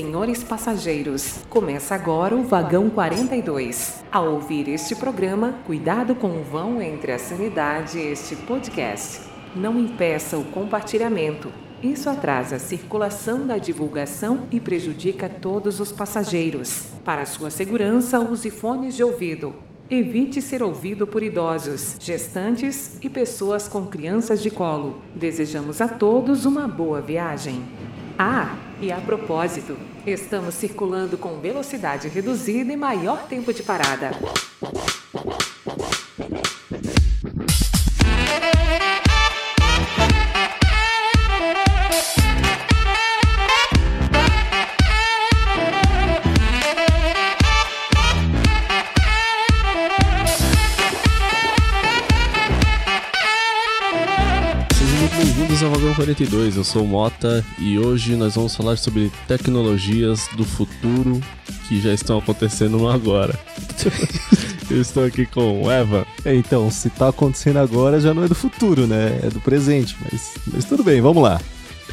senhores 0.00 0.42
passageiros, 0.42 1.40
começa 1.50 1.94
agora 1.94 2.34
o 2.34 2.42
vagão 2.42 2.88
42. 2.88 4.02
Ao 4.10 4.32
ouvir 4.32 4.66
este 4.66 4.96
programa, 4.96 5.56
cuidado 5.66 6.14
com 6.14 6.40
o 6.40 6.42
vão 6.42 6.80
entre 6.80 7.12
a 7.12 7.18
sanidade 7.18 7.98
e 7.98 8.06
este 8.06 8.34
podcast. 8.34 9.20
Não 9.54 9.78
impeça 9.78 10.38
o 10.38 10.44
compartilhamento. 10.44 11.52
Isso 11.82 12.08
atrasa 12.08 12.56
a 12.56 12.58
circulação 12.58 13.46
da 13.46 13.58
divulgação 13.58 14.46
e 14.50 14.58
prejudica 14.58 15.28
todos 15.28 15.80
os 15.80 15.92
passageiros. 15.92 16.86
Para 17.04 17.26
sua 17.26 17.50
segurança, 17.50 18.18
use 18.18 18.50
fones 18.50 18.96
de 18.96 19.04
ouvido. 19.04 19.54
Evite 19.90 20.40
ser 20.40 20.62
ouvido 20.62 21.06
por 21.06 21.22
idosos, 21.22 21.96
gestantes 22.00 22.96
e 23.02 23.10
pessoas 23.10 23.68
com 23.68 23.84
crianças 23.84 24.42
de 24.42 24.50
colo. 24.50 25.02
Desejamos 25.14 25.78
a 25.82 25.88
todos 25.88 26.46
uma 26.46 26.66
boa 26.66 27.02
viagem. 27.02 27.62
Ah, 28.18 28.56
e 28.80 28.90
a 28.92 28.96
propósito, 28.98 29.76
estamos 30.06 30.54
circulando 30.54 31.18
com 31.18 31.40
velocidade 31.40 32.08
reduzida 32.08 32.72
e 32.72 32.76
maior 32.76 33.26
tempo 33.26 33.52
de 33.52 33.62
parada. 33.62 34.10
52, 56.20 56.58
eu 56.58 56.64
sou 56.64 56.84
o 56.84 56.86
Mota 56.86 57.42
e 57.58 57.78
hoje 57.78 58.14
nós 58.14 58.34
vamos 58.34 58.54
falar 58.54 58.76
sobre 58.76 59.10
tecnologias 59.26 60.28
do 60.36 60.44
futuro 60.44 61.18
que 61.66 61.80
já 61.80 61.94
estão 61.94 62.18
acontecendo 62.18 62.86
agora. 62.90 63.38
eu 64.70 64.82
estou 64.82 65.06
aqui 65.06 65.24
com 65.24 65.62
o 65.62 65.72
Evan. 65.72 66.04
É, 66.22 66.34
então, 66.34 66.70
se 66.70 66.88
está 66.88 67.08
acontecendo 67.08 67.58
agora 67.58 67.98
já 67.98 68.12
não 68.12 68.22
é 68.22 68.28
do 68.28 68.34
futuro, 68.34 68.86
né? 68.86 69.18
É 69.22 69.30
do 69.30 69.40
presente, 69.40 69.96
mas, 70.02 70.34
mas 70.52 70.66
tudo 70.66 70.84
bem, 70.84 71.00
vamos 71.00 71.22
lá. 71.22 71.40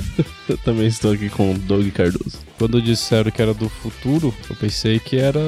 Eu 0.48 0.58
também 0.58 0.88
estou 0.88 1.12
aqui 1.12 1.30
com 1.30 1.54
o 1.54 1.58
Doug 1.58 1.88
Cardoso. 1.90 2.40
Quando 2.58 2.82
disseram 2.82 3.30
que 3.30 3.42
era 3.42 3.54
do 3.54 3.70
futuro, 3.70 4.34
eu 4.50 4.56
pensei 4.56 4.98
que 4.98 5.18
era 5.18 5.40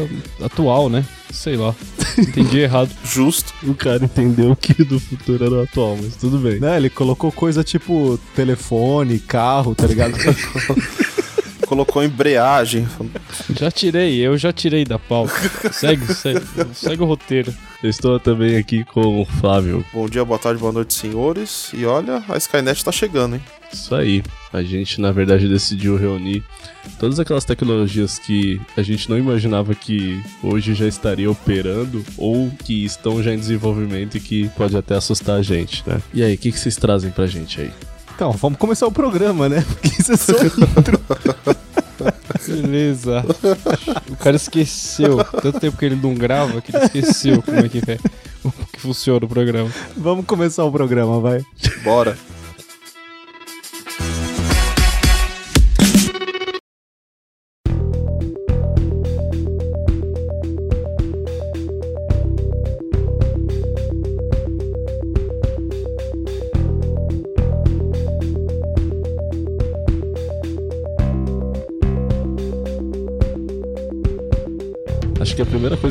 atual, 0.44 0.90
né? 0.90 1.04
Sei 1.32 1.56
lá. 1.56 1.74
Entendi 2.18 2.60
errado. 2.60 2.92
Justo. 3.04 3.52
O 3.64 3.74
cara 3.74 4.04
entendeu 4.04 4.56
que 4.56 4.84
do 4.84 5.00
futuro 5.00 5.44
era 5.44 5.56
o 5.56 5.62
atual, 5.64 5.98
mas 6.00 6.16
tudo 6.16 6.38
bem. 6.38 6.60
Né, 6.60 6.78
ele 6.78 6.90
colocou 6.90 7.32
coisa 7.32 7.64
tipo 7.64 8.20
telefone, 8.36 9.18
carro, 9.20 9.74
tá 9.74 9.88
ligado? 9.88 10.14
colocou 11.66 12.04
embreagem. 12.04 12.88
Já 13.58 13.72
tirei, 13.72 14.20
eu 14.20 14.38
já 14.38 14.52
tirei 14.52 14.86
da 14.86 15.00
pauta. 15.00 15.34
Segue, 15.72 16.14
segue, 16.14 16.42
segue 16.74 17.04
o 17.04 17.06
roteiro. 17.06 17.54
Eu 17.82 17.90
estou 17.90 18.20
também 18.20 18.58
aqui 18.58 18.84
com 18.84 19.22
o 19.22 19.26
Flávio. 19.26 19.86
Bom 19.94 20.08
dia, 20.08 20.26
boa 20.26 20.40
tarde, 20.40 20.60
boa 20.60 20.74
noite, 20.74 20.94
senhores. 20.94 21.72
E 21.74 21.86
olha, 21.86 22.24
a 22.28 22.38
Skynet 22.38 22.84
tá 22.84 22.92
chegando, 22.92 23.36
hein? 23.36 23.42
Isso 23.72 23.94
aí. 23.96 24.24
A 24.52 24.62
gente, 24.64 25.00
na 25.00 25.12
verdade, 25.12 25.48
decidiu 25.48 25.96
reunir 25.96 26.44
todas 27.00 27.20
aquelas 27.20 27.46
tecnologias 27.46 28.18
que 28.18 28.60
a 28.76 28.82
gente 28.82 29.10
não 29.10 29.18
imaginava 29.18 29.76
que 29.76 30.22
hoje 30.44 30.74
já 30.74 30.88
estaria 30.88 31.30
operando 31.30 32.04
ou 32.18 32.52
que 32.66 32.84
estão 32.84 33.22
já 33.22 33.34
em 33.34 33.40
desenvolvimento 33.40 34.18
e 34.18 34.20
que 34.20 34.50
pode 34.50 34.76
até 34.76 34.96
assustar 34.96 35.38
a 35.38 35.42
gente, 35.42 35.84
né? 35.88 36.02
E 36.14 36.24
aí, 36.24 36.34
o 36.34 36.38
que, 36.38 36.52
que 36.52 36.60
vocês 36.60 36.76
trazem 36.76 37.12
pra 37.12 37.28
gente 37.28 37.62
aí? 37.62 37.72
Então, 38.20 38.34
vamos 38.34 38.60
começar 38.60 38.86
o 38.86 38.92
programa, 38.92 39.48
né? 39.48 39.64
Porque 39.80 40.02
isso 40.02 40.12
é 40.12 40.18
só 40.18 40.34
intro. 40.44 41.00
Beleza. 42.46 43.24
O 44.10 44.16
cara 44.18 44.36
esqueceu. 44.36 45.24
Tanto 45.24 45.58
tempo 45.58 45.78
que 45.78 45.86
ele 45.86 45.96
não 45.96 46.14
grava 46.14 46.60
que 46.60 46.76
ele 46.76 46.84
esqueceu 46.84 47.42
como 47.42 47.60
é 47.60 47.70
que 47.70 47.78
é. 47.78 47.98
Como 48.44 48.54
que 48.74 48.82
funciona 48.82 49.26
o 49.26 49.30
programa. 49.30 49.72
Vamos 49.96 50.26
começar 50.26 50.66
o 50.66 50.72
programa, 50.72 51.22
vai. 51.22 51.46
Bora. 51.82 52.18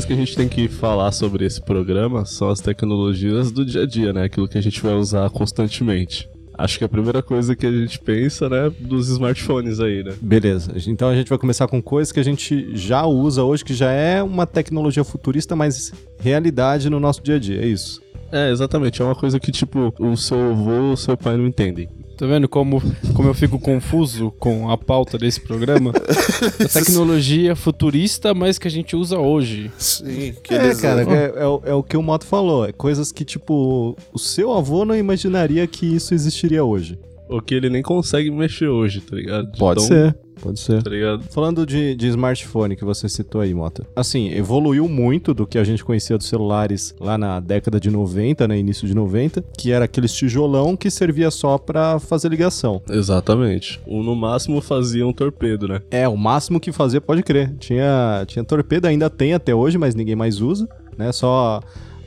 Que 0.09 0.13
a 0.13 0.15
gente 0.15 0.35
tem 0.35 0.49
que 0.49 0.67
falar 0.67 1.11
sobre 1.11 1.45
esse 1.45 1.61
programa 1.61 2.25
são 2.25 2.49
as 2.49 2.59
tecnologias 2.59 3.51
do 3.51 3.63
dia 3.63 3.83
a 3.83 3.85
dia, 3.85 4.11
né? 4.11 4.23
Aquilo 4.23 4.47
que 4.47 4.57
a 4.57 4.61
gente 4.61 4.81
vai 4.81 4.95
usar 4.95 5.29
constantemente. 5.29 6.27
Acho 6.57 6.79
que 6.79 6.83
a 6.83 6.89
primeira 6.89 7.21
coisa 7.21 7.55
que 7.55 7.63
a 7.63 7.71
gente 7.71 7.99
pensa, 7.99 8.49
né, 8.49 8.71
dos 8.79 9.07
smartphones 9.07 9.79
aí, 9.79 10.03
né? 10.03 10.15
Beleza, 10.19 10.73
então 10.87 11.09
a 11.09 11.15
gente 11.15 11.29
vai 11.29 11.37
começar 11.37 11.67
com 11.67 11.79
coisas 11.79 12.11
que 12.11 12.19
a 12.19 12.23
gente 12.23 12.75
já 12.75 13.05
usa 13.05 13.43
hoje, 13.43 13.63
que 13.63 13.75
já 13.75 13.91
é 13.91 14.23
uma 14.23 14.47
tecnologia 14.47 15.03
futurista, 15.03 15.55
mas 15.55 15.93
realidade 16.19 16.89
no 16.89 16.99
nosso 16.99 17.21
dia 17.21 17.35
a 17.35 17.39
dia, 17.39 17.61
é 17.61 17.67
isso. 17.67 18.01
É, 18.31 18.49
exatamente. 18.49 18.99
É 19.03 19.05
uma 19.05 19.15
coisa 19.15 19.39
que, 19.39 19.51
tipo, 19.51 19.93
o 19.99 20.17
seu 20.17 20.53
avô 20.53 20.89
ou 20.89 20.97
seu 20.97 21.15
pai 21.15 21.37
não 21.37 21.45
entendem. 21.45 21.87
Tá 22.19 22.25
vendo 22.25 22.49
como, 22.49 22.81
como 23.13 23.29
eu 23.29 23.33
fico 23.33 23.57
confuso 23.57 24.29
com 24.39 24.69
a 24.69 24.77
pauta 24.77 25.17
desse 25.17 25.39
programa? 25.39 25.93
A 26.59 26.67
tecnologia 26.67 27.55
futurista, 27.55 28.33
mas 28.33 28.59
que 28.59 28.67
a 28.67 28.71
gente 28.71 28.93
usa 28.93 29.17
hoje. 29.17 29.71
Sim, 29.77 30.33
que 30.43 30.53
É, 30.53 30.65
eles, 30.65 30.81
cara, 30.81 31.01
é, 31.03 31.33
é 31.43 31.47
o- 31.47 31.61
é 31.65 31.73
o 31.73 31.81
que 31.81 31.95
o 31.95 32.03
Moto 32.03 32.25
falou. 32.25 32.65
É 32.65 32.73
coisas 32.73 33.11
que, 33.13 33.23
tipo, 33.23 33.95
o 34.13 34.19
seu 34.19 34.51
avô 34.51 34.83
não 34.83 34.95
imaginaria 34.95 35.65
que 35.65 35.85
isso 35.85 36.13
existiria 36.13 36.61
hoje. 36.63 36.99
Ou 37.29 37.41
que 37.41 37.53
ele 37.55 37.69
nem 37.69 37.81
consegue 37.81 38.29
mexer 38.31 38.67
hoje, 38.67 38.99
tá 39.01 39.15
ligado? 39.15 39.51
De 39.51 39.57
Pode 39.57 39.79
tão- 39.79 39.87
ser, 39.87 40.17
pode 40.39 40.59
ser. 40.59 40.81
Tá 40.83 40.89
ligado? 40.89 41.23
Falando 41.29 41.65
de, 41.65 41.95
de 41.95 42.07
smartphone 42.07 42.75
que 42.75 42.85
você 42.85 43.07
citou 43.07 43.41
aí, 43.41 43.53
Mota. 43.53 43.85
Assim, 43.95 44.29
evoluiu 44.31 44.87
muito 44.87 45.33
do 45.33 45.45
que 45.45 45.57
a 45.57 45.63
gente 45.63 45.83
conhecia 45.83 46.17
dos 46.17 46.27
celulares 46.27 46.95
lá 46.99 47.17
na 47.17 47.39
década 47.39 47.79
de 47.79 47.89
90, 47.89 48.47
né? 48.47 48.57
Início 48.57 48.87
de 48.87 48.95
90, 48.95 49.43
que 49.57 49.71
era 49.71 49.85
aqueles 49.85 50.13
tijolão 50.13 50.75
que 50.75 50.89
servia 50.89 51.29
só 51.31 51.57
pra 51.57 51.99
fazer 51.99 52.29
ligação. 52.29 52.81
Exatamente. 52.89 53.79
O 53.85 54.01
no 54.01 54.15
máximo 54.15 54.61
fazia 54.61 55.05
um 55.05 55.13
torpedo, 55.13 55.67
né? 55.67 55.81
É, 55.91 56.07
o 56.07 56.17
máximo 56.17 56.59
que 56.59 56.71
fazia, 56.71 57.01
pode 57.01 57.23
crer. 57.23 57.53
Tinha, 57.59 58.23
tinha 58.27 58.43
torpedo, 58.43 58.87
ainda 58.87 59.09
tem 59.09 59.33
até 59.33 59.53
hoje, 59.53 59.77
mas 59.77 59.95
ninguém 59.95 60.15
mais 60.15 60.41
usa, 60.41 60.67
né? 60.97 61.11
Só 61.11 61.61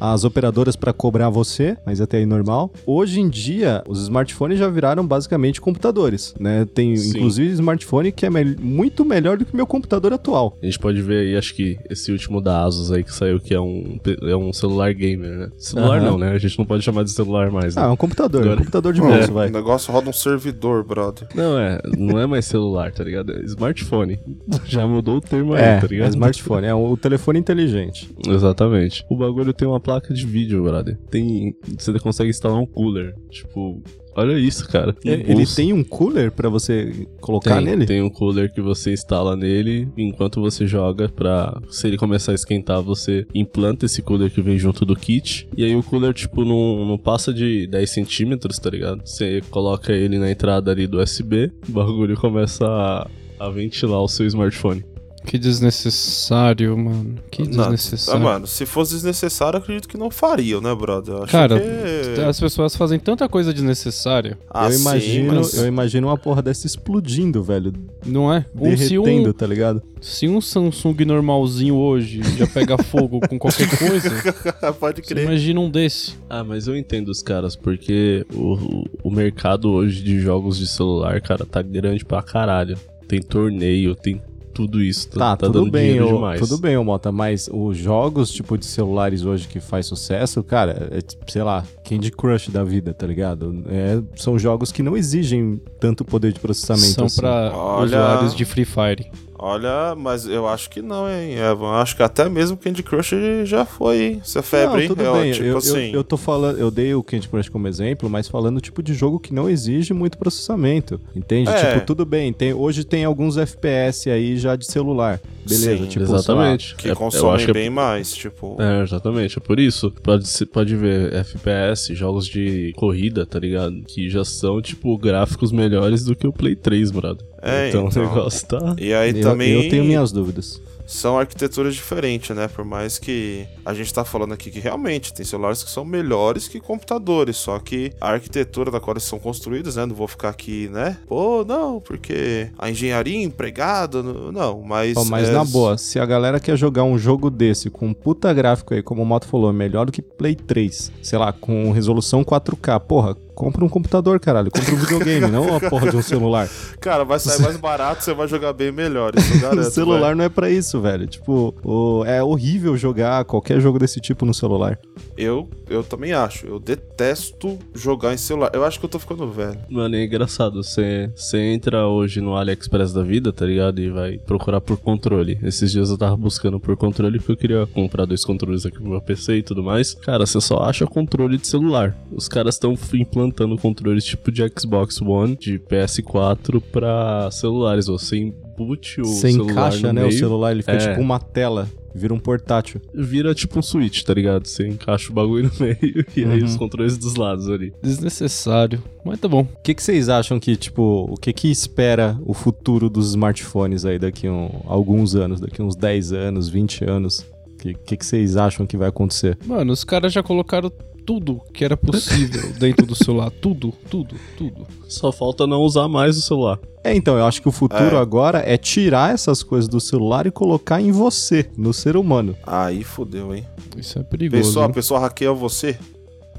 as 0.04 0.24
operadoras 0.24 0.74
pra 0.74 0.92
cobrar 0.92 1.28
você, 1.30 1.76
mas 1.86 2.00
até 2.00 2.16
aí 2.18 2.26
normal. 2.26 2.72
Hoje 2.84 3.20
em 3.20 3.28
dia, 3.28 3.84
os 3.88 4.02
smartphones 4.02 4.58
já 4.58 4.68
viraram 4.68 5.06
basicamente 5.06 5.60
computadores, 5.60 6.34
né? 6.40 6.66
Tem 6.74 6.96
Sim. 6.96 7.10
inclusive 7.10 7.52
smartphone 7.52 8.10
que 8.10 8.26
é 8.26 8.30
mel- 8.30 8.56
muito 8.60 9.04
melhor 9.04 9.38
do 9.38 9.44
que 9.44 9.52
o 9.52 9.56
meu 9.56 9.66
computador 9.66 10.12
atual. 10.12 10.58
A 10.60 10.66
gente 10.66 10.78
pode 10.80 11.00
ver 11.00 11.20
aí, 11.28 11.36
acho 11.36 11.54
que 11.54 11.78
esse 11.88 12.10
último 12.10 12.41
da 12.41 12.64
Asus 12.64 12.91
aí 12.91 13.04
que 13.04 13.14
saiu, 13.14 13.38
que 13.38 13.54
é 13.54 13.60
um, 13.60 13.96
é 14.22 14.34
um 14.34 14.52
celular 14.52 14.92
gamer, 14.92 15.30
né? 15.38 15.48
Celular 15.56 15.98
Aham. 15.98 16.10
não, 16.10 16.18
né? 16.18 16.32
A 16.32 16.38
gente 16.38 16.58
não 16.58 16.64
pode 16.66 16.82
chamar 16.82 17.04
de 17.04 17.12
celular 17.12 17.48
mais, 17.52 17.76
né? 17.76 17.82
Ah, 17.82 17.86
é 17.86 17.88
um 17.91 17.96
computador, 17.96 18.41
Agora- 18.42 18.56
um 18.56 18.58
computador 18.58 18.92
de 18.92 19.00
bolso, 19.00 19.30
O 19.30 19.34
vai. 19.34 19.50
negócio 19.50 19.92
roda 19.92 20.10
um 20.10 20.12
servidor, 20.12 20.82
brother. 20.84 21.28
Não, 21.32 21.56
é, 21.56 21.80
não 21.96 22.18
é 22.18 22.26
mais 22.26 22.44
celular, 22.44 22.91
tá 22.91 23.04
ligado? 23.04 23.30
É 23.32 23.42
smartphone. 23.44 24.18
Já 24.66 24.84
mudou 24.84 25.18
o 25.18 25.20
termo 25.20 25.54
aí, 25.54 25.62
É, 25.62 25.78
tá 25.80 25.86
ligado? 25.86 26.06
é 26.08 26.10
smartphone, 26.10 26.66
é 26.66 26.74
o 26.74 26.96
telefone 26.96 27.38
inteligente. 27.38 28.10
Exatamente. 28.26 29.04
O 29.08 29.16
bagulho 29.16 29.52
tem 29.52 29.68
uma 29.68 29.78
placa 29.78 29.91
de 30.00 30.26
vídeo, 30.26 30.62
brother. 30.62 30.97
Tem. 31.10 31.54
Você 31.78 31.98
consegue 31.98 32.30
instalar 32.30 32.59
um 32.59 32.66
cooler. 32.66 33.15
Tipo, 33.30 33.83
olha 34.15 34.39
isso, 34.39 34.68
cara. 34.68 34.94
É, 35.04 35.12
Ele 35.12 35.34
bolso. 35.34 35.56
tem 35.56 35.72
um 35.72 35.83
cooler 35.84 36.30
pra 36.30 36.48
você 36.48 37.06
colocar 37.21 37.56
tem, 37.56 37.65
nele? 37.65 37.86
Tem 37.86 38.03
um 38.03 38.10
cooler 38.10 38.53
que 38.53 38.60
você 38.60 38.92
instala 38.92 39.36
nele 39.36 39.89
enquanto 39.97 40.41
você 40.41 40.66
joga 40.66 41.09
pra. 41.09 41.60
Se 41.68 41.86
ele 41.86 41.97
começar 41.97 42.33
a 42.33 42.34
esquentar, 42.34 42.83
você 42.83 43.27
implanta 43.34 43.86
esse 43.86 44.03
cooler 44.03 44.30
que 44.30 44.41
vem 44.42 44.59
junto 44.59 44.84
do 44.84 44.94
kit. 44.97 45.48
E 45.56 45.65
aí 45.65 45.74
o 45.74 45.83
cooler, 45.83 46.12
tipo, 46.15 46.44
não, 46.44 46.84
não 46.84 46.98
passa 46.98 47.33
de 47.33 47.66
10 47.66 47.91
centímetros, 47.91 48.59
tá 48.59 48.71
ligado? 48.71 49.03
Você 49.04 49.41
coloca 49.50 49.92
ele 49.92 50.18
na 50.18 50.30
entrada 50.30 50.71
ali 50.71 50.86
do 50.86 51.00
USB, 51.00 51.50
o 51.68 51.72
bagulho 51.72 52.16
começa 52.16 52.66
a, 52.66 53.10
a 53.39 53.50
ventilar 53.50 54.00
o 54.03 54.09
seu 54.09 54.27
smartphone. 54.27 54.84
Que 55.24 55.39
desnecessário, 55.39 56.77
mano. 56.77 57.16
Que 57.30 57.42
Não, 57.42 57.51
Ah, 57.65 57.71
desnecessário. 57.71 58.21
mano, 58.22 58.47
se 58.47 58.66
fosse 58.66 58.95
desnecessário, 58.95 59.59
acredito 59.59 59.89
que 59.89 59.97
não 59.97 60.10
fariam, 60.10 60.60
né, 60.60 60.74
brother? 60.74 61.15
Eu 61.15 61.22
acho 61.22 61.33
Cara, 61.33 61.60
que... 61.60 62.21
As 62.21 62.39
pessoas 62.41 62.74
fazem 62.77 62.98
tanta 62.98 63.28
coisa 63.28 63.53
desnecessária, 63.53 64.39
Ah, 64.51 64.66
eu 64.66 64.72
sim, 64.72 64.80
imagino, 64.80 65.34
mas- 65.34 65.54
eu 65.54 65.66
imagino 65.66 66.09
uma 66.09 66.19
porra 66.19 66.42
dessa 66.42 66.66
explodindo, 66.66 67.42
velho. 67.42 67.72
não 68.04 68.33
é? 68.33 68.45
Um, 68.54 68.63
derretendo, 68.63 69.30
um, 69.30 69.33
tá 69.33 69.47
ligado? 69.47 69.83
se 70.01 70.27
um 70.27 70.41
Samsung 70.41 71.04
normalzinho 71.04 71.77
hoje 71.77 72.21
já 72.36 72.47
pega 72.47 72.77
fogo 72.83 73.21
com 73.28 73.39
qualquer 73.39 73.68
coisa, 73.78 74.10
Pode 74.80 75.03
crer. 75.03 75.25
imagina 75.25 75.60
um 75.60 75.71
desse. 75.71 76.15
Ah, 76.28 76.42
mas 76.42 76.66
eu 76.66 76.77
entendo 76.77 77.09
os 77.09 77.22
caras, 77.22 77.54
porque 77.54 78.27
o, 78.34 78.54
o, 78.54 78.84
o 79.04 79.10
mercado 79.10 79.71
hoje 79.71 80.03
de 80.03 80.18
jogos 80.21 80.59
de 80.59 80.66
celular, 80.66 81.21
cara, 81.21 81.47
tá 81.47 81.63
grande 81.63 82.04
pra 82.04 82.22
caralho. 82.22 82.77
Tem 83.07 83.21
torneio, 83.21 83.95
tem 83.95 84.21
tudo 84.53 84.83
isso. 84.83 85.09
Tá, 85.10 85.37
tá 85.37 85.47
tudo 85.47 85.60
dando 85.60 85.71
bem, 85.71 85.87
dinheiro 85.95 86.09
ô, 86.10 86.15
demais. 86.15 86.41
tudo 86.41 86.59
bem, 86.59 86.77
ô 86.77 86.84
Mota, 86.84 87.10
mas 87.10 87.49
os 87.53 87.77
jogos, 87.77 88.31
tipo, 88.31 88.57
de 88.59 88.66
celulares 88.66 89.25
hoje 89.25 89.49
que 89.49 89.60
faz 89.60 89.87
sucesso, 89.87 90.43
cara, 90.43 90.89
é, 90.91 90.99
sei 91.31 91.43
lá, 91.43 91.65
Candy 91.89 92.10
Crush 92.10 92.51
da 92.51 92.63
vida, 92.65 92.93
tá 92.95 93.07
ligado? 93.07 93.65
É, 93.69 94.01
são 94.16 94.39
jogos 94.39 94.71
que 94.72 94.83
não 94.83 94.97
exigem 94.97 95.60
tanto 95.81 96.04
poder 96.04 96.33
de 96.33 96.41
processamento 96.41 96.87
São 96.95 97.07
assim. 97.07 97.21
pra 97.21 97.53
Olha- 97.54 97.84
usuários 97.99 98.34
de 98.34 98.45
Free 98.45 98.65
Fire. 98.65 99.10
Olha, 99.44 99.97
mas 99.97 100.24
eu 100.24 100.47
acho 100.47 100.71
que 100.71 100.80
não, 100.80 101.09
hein, 101.10 101.34
Evan. 101.34 101.66
Eu 101.66 101.74
acho 101.74 101.97
que 101.97 102.03
até 102.04 102.28
mesmo 102.28 102.56
Candy 102.56 102.80
Crush 102.80 103.10
já 103.44 103.65
foi, 103.65 104.00
hein? 104.00 104.21
Isso 104.24 104.39
é 104.39 104.42
febre, 104.42 104.68
não, 104.74 104.80
hein? 104.83 104.86
tudo 104.89 105.03
Eu, 105.03 105.12
bem. 105.15 105.33
tipo 105.33 105.44
eu, 105.44 105.50
eu- 105.53 105.59
assim. 105.59 105.91
eu, 105.92 106.04
tô 106.04 106.16
falando, 106.16 106.59
eu 106.60 106.71
dei 106.71 106.94
o 106.94 107.03
Candy 107.03 107.28
Crush 107.28 107.48
como 107.48 107.66
exemplo, 107.66 108.09
mas 108.09 108.28
falando 108.28 108.60
tipo 108.60 108.80
de 108.84 108.94
jogo 108.94 109.18
que 109.18 109.34
não 109.34 109.50
exige 109.50 109.92
muito 109.92 110.16
processamento, 110.16 111.00
entende? 111.16 111.50
É. 111.50 111.74
Tipo, 111.74 111.86
tudo 111.86 112.06
bem. 112.06 112.33
Tem, 112.33 112.54
hoje 112.54 112.84
tem 112.84 113.04
alguns 113.04 113.36
FPS 113.36 114.09
aí 114.09 114.36
já 114.36 114.54
de 114.54 114.65
celular, 114.65 115.21
beleza? 115.44 115.77
Sim, 115.77 115.86
tipo, 115.89 116.04
Exatamente. 116.04 116.77
Que 116.77 116.86
É- 116.86 116.92
eu 116.92 116.97
consomem 116.97 117.44
é- 117.44 117.53
bem 117.53 117.68
mais, 117.68 118.12
tipo. 118.15 118.56
É, 118.62 118.84
exatamente. 118.84 119.39
É 119.39 119.41
por 119.41 119.59
isso. 119.59 119.91
Pode, 120.04 120.24
pode 120.53 120.77
ver 120.77 121.12
FPS, 121.15 121.92
jogos 121.97 122.28
de 122.28 122.72
corrida, 122.77 123.27
tá 123.27 123.41
ligado? 123.41 123.83
Que 123.89 124.09
já 124.09 124.24
são, 124.24 124.62
tipo, 124.62 124.97
gráficos 124.97 125.50
melhores 125.50 126.04
do 126.04 126.15
que 126.15 126.28
o 126.28 126.33
Play 126.33 126.54
3, 126.54 126.92
brother. 126.92 127.31
É, 127.42 127.68
então, 127.68 127.89
então. 127.89 128.03
o 128.03 128.06
negócio 128.06 128.47
tá. 128.47 128.77
E 128.78 128.94
aí 128.94 129.10
eu, 129.18 129.22
também 129.22 129.65
eu 129.65 129.68
tenho 129.68 129.84
minhas 129.84 130.12
dúvidas. 130.12 130.60
são 130.86 131.18
arquiteturas 131.18 131.74
diferentes, 131.74 132.34
né? 132.36 132.47
Por 132.47 132.65
mais 132.65 132.98
que 132.98 133.47
a 133.65 133.74
gente 133.74 133.92
tá 133.92 134.04
falando 134.04 134.33
aqui 134.33 134.50
que 134.50 134.60
realmente 134.60 135.12
tem 135.12 135.24
celulares 135.24 135.65
que 135.65 135.71
são 135.71 135.84
melhores 135.84 136.47
que 136.47 136.60
computadores, 136.60 137.36
só 137.36 137.59
que 137.59 137.92
a 138.00 138.10
arquitetura 138.10 138.71
da 138.71 138.78
qual 138.78 138.94
eles 138.94 139.03
são 139.03 139.18
construídos, 139.18 139.77
né? 139.77 139.86
Não 139.86 139.94
vou 139.94 140.06
ficar 140.06 140.28
aqui, 140.28 140.68
né? 140.68 140.98
Pô, 141.09 141.44
não, 141.44 141.80
porque 141.80 142.48
a 142.56 142.71
engenharia 142.71 143.22
empregada, 143.22 144.03
não, 144.03 144.30
não, 144.30 144.62
mas. 144.62 144.97
Ó, 144.97 145.04
mas 145.04 145.28
é, 145.28 145.33
na 145.33 145.44
boa, 145.44 145.77
se 145.77 145.98
a 145.98 146.06
galera 146.06 146.39
quer 146.39 146.56
jogar 146.56 146.84
um 146.84 146.97
jogo 146.98 147.28
desse 147.28 147.71
com 147.71 147.89
um 147.89 147.94
puta 147.94 148.33
gráfico 148.33 148.74
aí, 148.74 148.83
como 148.83 149.03
o 149.03 149.06
Moto 149.06 149.27
falou, 149.27 149.53
melhor 149.53 149.86
do 149.86 149.92
que 149.92 150.03
Play 150.03 150.36
3, 150.36 150.92
sei 151.03 151.18
lá, 151.18 151.33
com 151.33 151.72
resolução 151.72 152.24
4K, 152.24 152.78
porra, 152.80 153.16
compra 153.42 153.65
um 153.65 153.68
computador, 153.68 154.21
caralho, 154.21 154.50
compra 154.50 154.72
um 154.74 154.78
videogame, 154.78 155.27
não 155.27 155.48
uma 155.48 155.59
porra 155.60 155.91
de 155.91 155.97
um 155.97 156.03
celular. 156.03 156.48
Cara, 156.80 157.04
vai 157.04 157.18
sair 157.18 157.41
mais 157.42 157.56
barato, 157.56 158.04
você 158.04 158.15
vai 158.15 158.28
jogar 158.28 158.53
bem 158.53 158.71
melhor. 158.71 159.12
Isso 159.16 159.39
garanto, 159.41 159.66
o 159.66 159.71
celular 159.71 160.00
velho. 160.09 160.16
não 160.18 160.24
é 160.24 160.28
pra 160.28 160.48
isso, 160.48 160.80
velho. 160.80 161.06
Tipo, 161.09 161.53
o- 161.65 162.04
é 162.06 162.22
horrível 162.22 162.77
jogar 162.77 163.24
qualquer 163.24 163.60
jogo 163.60 163.78
desse 163.80 164.00
tipo 164.00 164.24
no 164.24 164.33
celular. 164.33 164.78
Eu, 165.16 165.48
eu 165.68 165.83
também 165.83 166.12
acho. 166.12 166.47
Eu 166.47 166.60
detesto 166.60 167.59
jogar 167.74 168.15
em 168.15 168.16
celular. 168.16 168.50
Eu 168.54 168.65
acho 168.65 168.78
que 168.78 168.84
eu 168.86 168.91
tô 168.91 168.98
ficando 168.98 169.27
velho. 169.30 169.59
Mano, 169.68 169.97
é 169.97 170.04
engraçado. 170.04 170.62
Você 170.62 171.10
você 171.16 171.39
entra 171.39 171.86
hoje 171.89 172.21
no 172.21 172.36
AliExpress 172.36 172.92
da 172.92 173.03
vida, 173.03 173.33
tá 173.33 173.44
ligado? 173.44 173.80
E 173.80 173.91
vai 173.91 174.18
procurar 174.18 174.60
por 174.60 174.77
controle. 174.78 175.39
Esses 175.42 175.72
dias 175.72 175.91
eu 175.91 175.98
tava 175.98 176.16
buscando 176.16 176.60
por 176.60 176.77
controle 176.77 177.18
porque 177.18 177.33
eu 177.33 177.36
queria 177.36 177.66
comprar 177.66 178.04
dois 178.04 178.24
controles 178.24 178.65
aqui 178.65 178.78
pro 178.78 178.89
meu 178.89 179.00
PC 179.00 179.39
e 179.39 179.42
tudo 179.42 179.62
mais. 179.65 179.94
Cara, 179.94 180.24
você 180.24 180.41
só 180.41 180.59
acha 180.59 180.86
controle 180.86 181.36
de 181.39 181.47
celular. 181.48 181.97
Os 182.12 182.28
caras 182.28 182.54
estão 182.54 182.74
implantando 182.94 183.31
controles 183.60 184.04
tipo 184.04 184.30
de 184.30 184.42
Xbox 184.58 185.00
One, 185.00 185.36
de 185.36 185.58
PS4 185.58 186.60
pra 186.72 187.28
celulares. 187.30 187.86
Você 187.86 188.16
embute 188.18 189.00
o 189.00 189.04
Você 189.04 189.32
celular 189.32 189.52
encaixa, 189.52 189.86
no 189.88 189.92
né, 189.92 190.00
o 190.02 190.06
meio, 190.08 190.18
celular, 190.18 190.52
ele 190.52 190.62
fica 190.62 190.72
É. 190.74 190.88
tipo 190.90 191.00
uma 191.00 191.18
tela, 191.18 191.68
vira 191.94 192.12
um 192.14 192.18
portátil. 192.18 192.80
Vira 192.94 193.34
tipo 193.34 193.58
um 193.58 193.62
Switch, 193.62 194.02
tá 194.02 194.14
ligado? 194.14 194.46
Você 194.46 194.66
encaixa 194.66 195.10
o 195.10 195.14
bagulho 195.14 195.50
no 195.58 195.64
meio 195.66 196.04
e 196.16 196.24
aí 196.24 196.38
Uhum. 196.40 196.44
os 196.44 196.56
controles 196.56 196.96
dos 196.98 197.14
lados 197.16 197.48
ali. 197.48 197.72
Desnecessário. 197.82 198.82
Mas 199.04 199.18
tá 199.20 199.28
bom. 199.28 199.42
O 199.42 199.62
que, 199.62 199.74
que 199.74 199.82
vocês 199.82 200.08
acham 200.08 200.38
que, 200.38 200.56
tipo, 200.56 201.06
o 201.10 201.14
que 201.16 201.32
que 201.32 201.50
espera 201.50 202.18
o 202.24 202.32
futuro 202.34 202.88
dos 202.88 203.10
smartphones 203.10 203.84
aí 203.84 203.98
daqui 203.98 204.26
a 204.26 204.32
um, 204.32 204.50
alguns 204.66 205.14
anos, 205.14 205.40
daqui 205.40 205.60
uns 205.62 205.74
10 205.76 206.12
anos, 206.12 206.48
20 206.48 206.84
anos? 206.84 207.20
O 207.52 207.56
que, 207.62 207.74
que, 207.74 207.96
que 207.96 208.04
vocês 208.06 208.36
acham 208.36 208.66
que 208.66 208.76
vai 208.76 208.88
acontecer? 208.88 209.38
Mano, 209.46 209.72
os 209.72 209.84
caras 209.84 210.12
já 210.12 210.20
colocaram 210.22 210.70
tudo 211.04 211.41
que 211.53 211.65
era 211.65 211.77
possível 211.77 212.53
dentro 212.59 212.87
do 212.87 212.95
celular. 212.95 213.31
Tudo, 213.31 213.72
tudo, 213.91 214.15
tudo. 214.37 214.66
Só 214.89 215.10
falta 215.13 215.47
não 215.47 215.60
usar 215.63 215.89
mais 215.89 216.16
o 216.16 216.22
celular. 216.22 216.59
É, 216.84 216.95
então, 216.95 217.16
eu 217.16 217.25
acho 217.25 217.41
que 217.41 217.49
o 217.49 217.53
futuro 217.53 217.97
É. 217.97 218.01
agora 218.01 218.43
é 218.45 218.57
tirar 218.57 219.15
essas 219.15 219.43
coisas 219.43 219.69
do 219.69 219.81
celular 219.81 220.27
e 220.27 220.31
colocar 220.33 220.81
em 220.81 220.91
você, 220.91 221.49
no 221.57 221.72
ser 221.72 221.97
humano. 221.97 222.37
Aí 222.47 222.83
fudeu, 222.83 223.34
hein? 223.34 223.47
Isso 223.77 223.99
é 223.99 224.03
perigoso. 224.03 224.43
Pessoa, 224.43 224.66
a 224.66 224.69
pessoa 224.69 225.01
hackeia 225.01 225.33
você. 225.33 225.78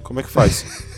Como 0.03 0.19
é 0.19 0.23
que 0.23 0.29
faz? 0.29 0.65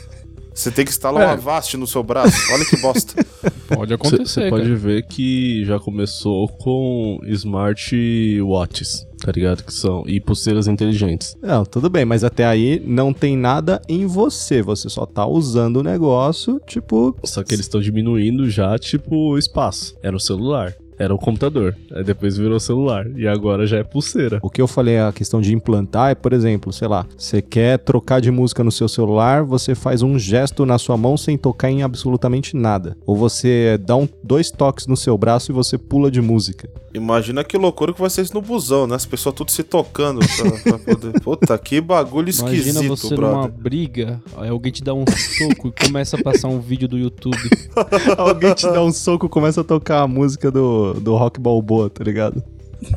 Você 0.55 0.71
tem 0.71 0.85
que 0.85 0.91
instalar 0.91 1.21
É. 1.21 1.25
uma 1.25 1.33
Avast 1.33 1.75
no 1.75 1.85
seu 1.85 2.01
braço. 2.01 2.37
Olha 2.53 2.63
que 2.63 2.77
bosta. 2.77 3.25
Pode 3.67 3.93
acontecer, 3.93 4.25
Você 4.43 4.49
pode 4.49 4.73
ver 4.73 5.05
que 5.05 5.65
já 5.65 5.77
começou 5.77 6.47
com 6.47 7.19
smartwatches, 7.25 9.05
tá 9.25 9.31
ligado? 9.31 9.63
Que 9.63 9.73
são 9.73 10.03
e 10.05 10.21
pulseiras 10.21 10.67
inteligentes. 10.67 11.35
Não, 11.41 11.65
tudo 11.65 11.89
bem, 11.89 12.05
mas 12.05 12.23
até 12.23 12.45
aí 12.45 12.79
não 12.85 13.11
tem 13.11 13.35
nada 13.35 13.81
em 13.89 14.05
você. 14.05 14.61
Você 14.61 14.87
só 14.87 15.03
tá 15.03 15.25
usando 15.25 15.77
o 15.77 15.83
negócio, 15.83 16.61
tipo. 16.67 17.17
Só 17.23 17.43
que 17.43 17.55
eles 17.55 17.65
estão 17.65 17.81
diminuindo 17.81 18.47
já, 18.47 18.77
tipo, 18.77 19.15
o 19.15 19.37
espaço. 19.37 19.97
Era 20.03 20.15
o 20.15 20.19
celular, 20.19 20.75
era 20.97 21.13
o 21.13 21.17
computador. 21.17 21.75
Aí 21.93 22.03
depois 22.03 22.37
virou 22.37 22.59
celular. 22.59 23.05
E 23.15 23.27
agora 23.27 23.65
já 23.67 23.77
é 23.77 23.83
pulseira. 23.83 24.39
O 24.41 24.49
que 24.49 24.61
eu 24.61 24.67
falei, 24.67 24.99
a 24.99 25.11
questão 25.11 25.41
de 25.41 25.53
implantar 25.53 26.11
é, 26.11 26.15
por 26.15 26.33
exemplo, 26.33 26.71
sei 26.71 26.87
lá, 26.87 27.05
você 27.17 27.41
quer 27.41 27.79
trocar 27.79 28.19
de 28.21 28.31
música 28.31 28.63
no 28.63 28.71
seu 28.71 28.87
celular, 28.87 29.43
você 29.43 29.75
faz 29.75 30.01
um 30.01 30.17
gesto 30.17 30.65
na 30.65 30.77
sua 30.77 30.97
mão 30.97 31.17
sem 31.17 31.37
tocar 31.37 31.69
em 31.69 31.83
absolutamente 31.83 32.55
nada. 32.55 32.97
Ou 33.05 33.15
você 33.15 33.77
dá 33.77 33.95
um, 33.95 34.07
dois 34.23 34.51
toques 34.51 34.87
no 34.87 34.97
seu 34.97 35.17
braço 35.17 35.51
e 35.51 35.53
você 35.53 35.77
pula 35.77 36.09
de 36.09 36.21
música. 36.21 36.69
Imagina 36.93 37.43
que 37.43 37.57
loucura 37.57 37.93
que 37.93 37.99
vai 37.99 38.09
ser 38.09 38.21
isso 38.21 38.33
no 38.33 38.41
busão, 38.41 38.87
né? 38.87 38.95
As 38.95 39.05
pessoas 39.05 39.35
tudo 39.35 39.51
se 39.51 39.63
tocando 39.63 40.19
pra, 40.19 40.77
pra 40.77 40.79
poder. 40.95 41.19
Puta, 41.19 41.57
que 41.57 41.81
bagulho 41.81 42.29
esquisito, 42.29 42.75
Imagina 42.75 42.95
você 42.95 43.15
brother. 43.15 43.37
numa 43.37 43.47
briga, 43.49 44.21
aí 44.37 44.49
alguém 44.49 44.71
te 44.71 44.81
dá 44.81 44.93
um 44.93 45.03
soco 45.05 45.67
e 45.67 45.85
começa 45.85 46.15
a 46.15 46.23
passar 46.23 46.47
um 46.47 46.59
vídeo 46.59 46.87
do 46.87 46.97
YouTube. 46.97 47.37
Alguém 48.17 48.53
te 48.53 48.63
dá 48.63 48.81
um 48.81 48.91
soco, 48.91 49.27
começa 49.27 49.61
a 49.61 49.63
tocar 49.63 50.01
a 50.01 50.07
música 50.07 50.49
do, 50.49 50.84
do 50.93 51.15
Rock 51.15 51.39
Balboa, 51.39 51.89
tá 51.89 52.03
ligado? 52.03 52.43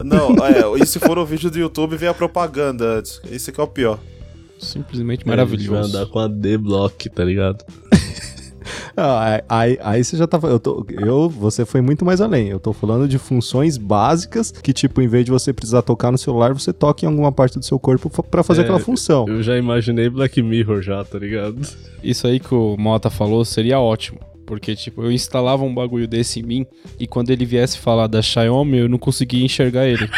Não, 0.05 0.35
é, 0.45 0.83
e 0.83 0.87
se 0.87 0.99
for 0.99 1.19
um 1.19 1.25
vídeo 1.25 1.51
do 1.51 1.59
YouTube, 1.59 1.97
vem 1.97 2.09
a 2.09 2.15
propaganda 2.15 2.99
antes. 2.99 3.21
Esse 3.31 3.51
aqui 3.51 3.61
é 3.61 3.63
o 3.63 3.67
pior. 3.67 3.99
Simplesmente 4.59 5.21
gente 5.21 5.27
vai 5.29 5.37
maravilhoso. 5.37 5.97
andar 5.97 6.07
com 6.07 6.19
a 6.19 6.27
D-Block, 6.29 7.09
tá 7.11 7.25
ligado? 7.25 7.65
Ah, 9.01 9.41
aí, 9.49 9.79
aí 9.81 10.03
você 10.05 10.17
já 10.17 10.27
tá. 10.27 10.41
Eu, 10.43 10.59
tô, 10.59 10.85
eu, 10.91 11.29
você 11.29 11.65
foi 11.65 11.81
muito 11.81 12.05
mais 12.05 12.21
além. 12.21 12.49
Eu 12.49 12.59
tô 12.59 12.73
falando 12.73 13.07
de 13.07 13.17
funções 13.17 13.77
básicas 13.77 14.51
que, 14.51 14.73
tipo, 14.73 15.01
em 15.01 15.07
vez 15.07 15.25
de 15.25 15.31
você 15.31 15.53
precisar 15.53 15.83
tocar 15.83 16.11
no 16.11 16.19
celular, 16.19 16.53
você 16.53 16.73
toca 16.73 17.05
em 17.05 17.09
alguma 17.09 17.31
parte 17.31 17.59
do 17.59 17.65
seu 17.65 17.79
corpo 17.79 18.11
pra 18.25 18.43
fazer 18.43 18.63
É, 18.63 18.65
aquela 18.65 18.81
função. 18.81 19.27
Eu 19.29 19.41
já 19.43 19.57
imaginei 19.57 20.11
Black 20.11 20.43
Mirror 20.43 20.83
já, 20.83 21.05
tá 21.05 21.17
ligado? 21.19 21.61
Isso 22.03 22.27
aí 22.27 22.41
que 22.41 22.53
o 22.53 22.77
Mota 22.77 23.09
falou 23.09 23.45
seria 23.45 23.79
ótimo. 23.79 24.19
Porque, 24.49 24.75
tipo, 24.75 25.03
eu 25.03 25.13
instalava 25.13 25.63
um 25.63 25.75
bagulho 25.75 26.09
desse 26.09 26.41
em 26.41 26.43
mim 26.43 26.67
e 26.99 27.07
quando 27.07 27.29
ele 27.29 27.45
viesse 27.45 27.77
falar 27.77 28.07
da 28.07 28.23
Xiaomi, 28.23 28.79
eu 28.79 28.89
não 28.89 28.97
conseguia 28.97 29.45
enxergar 29.45 29.87
ele. 29.87 30.09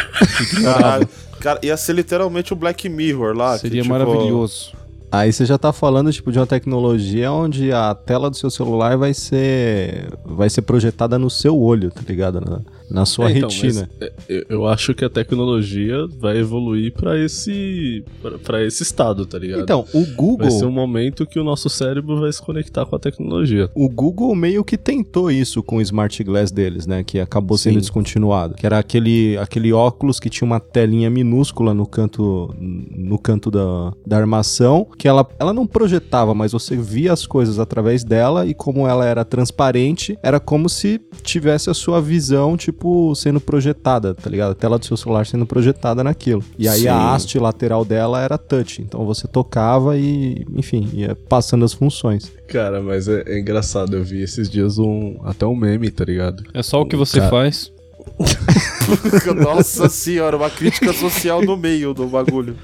Caralho. 0.62 1.08
Cara, 1.40 1.58
ia 1.64 1.76
ser 1.76 1.94
literalmente 1.94 2.52
o 2.52 2.56
Black 2.56 2.88
Mirror 2.88 3.36
lá. 3.36 3.54
que, 3.54 3.62
Seria 3.62 3.82
tipo, 3.82 3.92
maravilhoso. 3.92 4.72
Aí 5.10 5.32
você 5.32 5.44
já 5.44 5.58
tá 5.58 5.72
falando, 5.72 6.12
tipo, 6.12 6.30
de 6.30 6.38
uma 6.38 6.46
tecnologia 6.46 7.32
onde 7.32 7.72
a 7.72 7.92
tela 7.92 8.30
do 8.30 8.36
seu 8.36 8.48
celular 8.48 8.96
vai 8.96 9.12
ser. 9.12 10.06
vai 10.24 10.48
ser 10.48 10.62
projetada 10.62 11.18
no 11.18 11.28
seu 11.28 11.58
olho, 11.58 11.90
tá 11.90 12.02
ligado? 12.06 12.64
Na, 12.90 13.06
sua 13.06 13.30
É, 13.30 13.36
então, 13.38 13.48
retina. 13.48 13.88
é, 14.00 14.12
eu- 14.48 14.66
acho 14.66 14.94
que 14.94 15.04
a 15.04 15.10
tecnologia 15.10 16.06
vai 16.18 16.38
evoluir 16.38 16.92
pra 16.92 17.18
esse 17.18 18.04
pra 18.44 18.64
esse 18.64 18.82
estado, 18.82 19.24
tá 19.26 19.38
ligado? 19.38 19.62
Então, 19.62 19.84
o 19.94 20.04
Google. 20.14 20.38
vai 20.38 20.50
ser 20.50 20.64
um 20.66 20.70
momento 20.70 21.26
que 21.26 21.38
o 21.38 21.44
nosso 21.44 21.68
cérebro 21.68 22.20
vai 22.20 22.32
se 22.32 22.42
conectar 22.42 22.84
com 22.86 22.96
a 22.96 22.98
tecnologia. 22.98 23.70
O 23.74 23.88
Google 23.88 24.34
meio 24.34 24.64
que 24.64 24.76
tentou 24.76 25.30
isso 25.30 25.62
com 25.62 25.76
o 25.76 25.80
Smart 25.82 26.22
Glass 26.24 26.50
deles, 26.50 26.86
né? 26.86 27.02
Que 27.04 27.18
acabou 27.20 27.56
sendo 27.58 27.74
Sim. 27.74 27.80
descontinuado. 27.80 28.54
Que 28.54 28.66
era 28.66 28.78
aquele, 28.78 29.36
aquele 29.38 29.72
óculos 29.72 30.18
que 30.20 30.28
tinha 30.30 30.46
uma 30.46 30.60
telinha 30.60 31.10
minúscula 31.10 31.72
no 31.74 31.86
canto, 31.86 32.54
no 32.58 33.18
canto 33.18 33.50
da, 33.50 33.92
da 34.06 34.16
armação. 34.18 34.86
Que 34.98 35.06
ela, 35.08 35.26
ela 35.38 35.52
não 35.52 35.66
projetava, 35.66 36.34
mas 36.34 36.52
você 36.52 36.76
via 36.76 37.12
as 37.12 37.26
coisas 37.26 37.58
através 37.58 38.04
dela. 38.04 38.46
E 38.46 38.54
como 38.54 38.86
ela 38.86 39.04
era 39.04 39.24
transparente, 39.24 40.18
era 40.22 40.38
como 40.40 40.68
se 40.68 41.00
tivesse 41.22 41.70
a 41.70 41.74
sua 41.74 42.00
visão, 42.00 42.56
tipo, 42.56 42.79
sendo 43.14 43.40
projetada, 43.40 44.14
tá 44.14 44.28
ligado? 44.28 44.52
A 44.52 44.54
tela 44.54 44.78
do 44.78 44.84
seu 44.84 44.96
celular 44.96 45.26
sendo 45.26 45.46
projetada 45.46 46.02
naquilo. 46.04 46.42
E 46.58 46.68
aí 46.68 46.82
Sim. 46.82 46.88
a 46.88 47.14
haste 47.14 47.38
lateral 47.38 47.84
dela 47.84 48.22
era 48.22 48.38
touch. 48.38 48.82
Então 48.82 49.04
você 49.04 49.26
tocava 49.28 49.96
e, 49.96 50.44
enfim, 50.54 50.88
ia 50.92 51.14
passando 51.28 51.64
as 51.64 51.72
funções. 51.72 52.32
Cara, 52.48 52.80
mas 52.82 53.08
é, 53.08 53.22
é 53.26 53.38
engraçado, 53.38 53.96
eu 53.96 54.04
vi 54.04 54.22
esses 54.22 54.48
dias 54.48 54.78
um 54.78 55.18
até 55.24 55.46
um 55.46 55.56
meme, 55.56 55.90
tá 55.90 56.04
ligado? 56.04 56.42
É 56.54 56.62
só 56.62 56.80
o 56.80 56.86
que 56.86 56.96
você 56.96 57.18
Cara. 57.18 57.30
faz. 57.30 57.72
Nossa 59.36 59.88
senhora, 59.88 60.36
uma 60.36 60.50
crítica 60.50 60.92
social 60.92 61.42
no 61.42 61.56
meio 61.56 61.94
do 61.94 62.06
bagulho. 62.06 62.56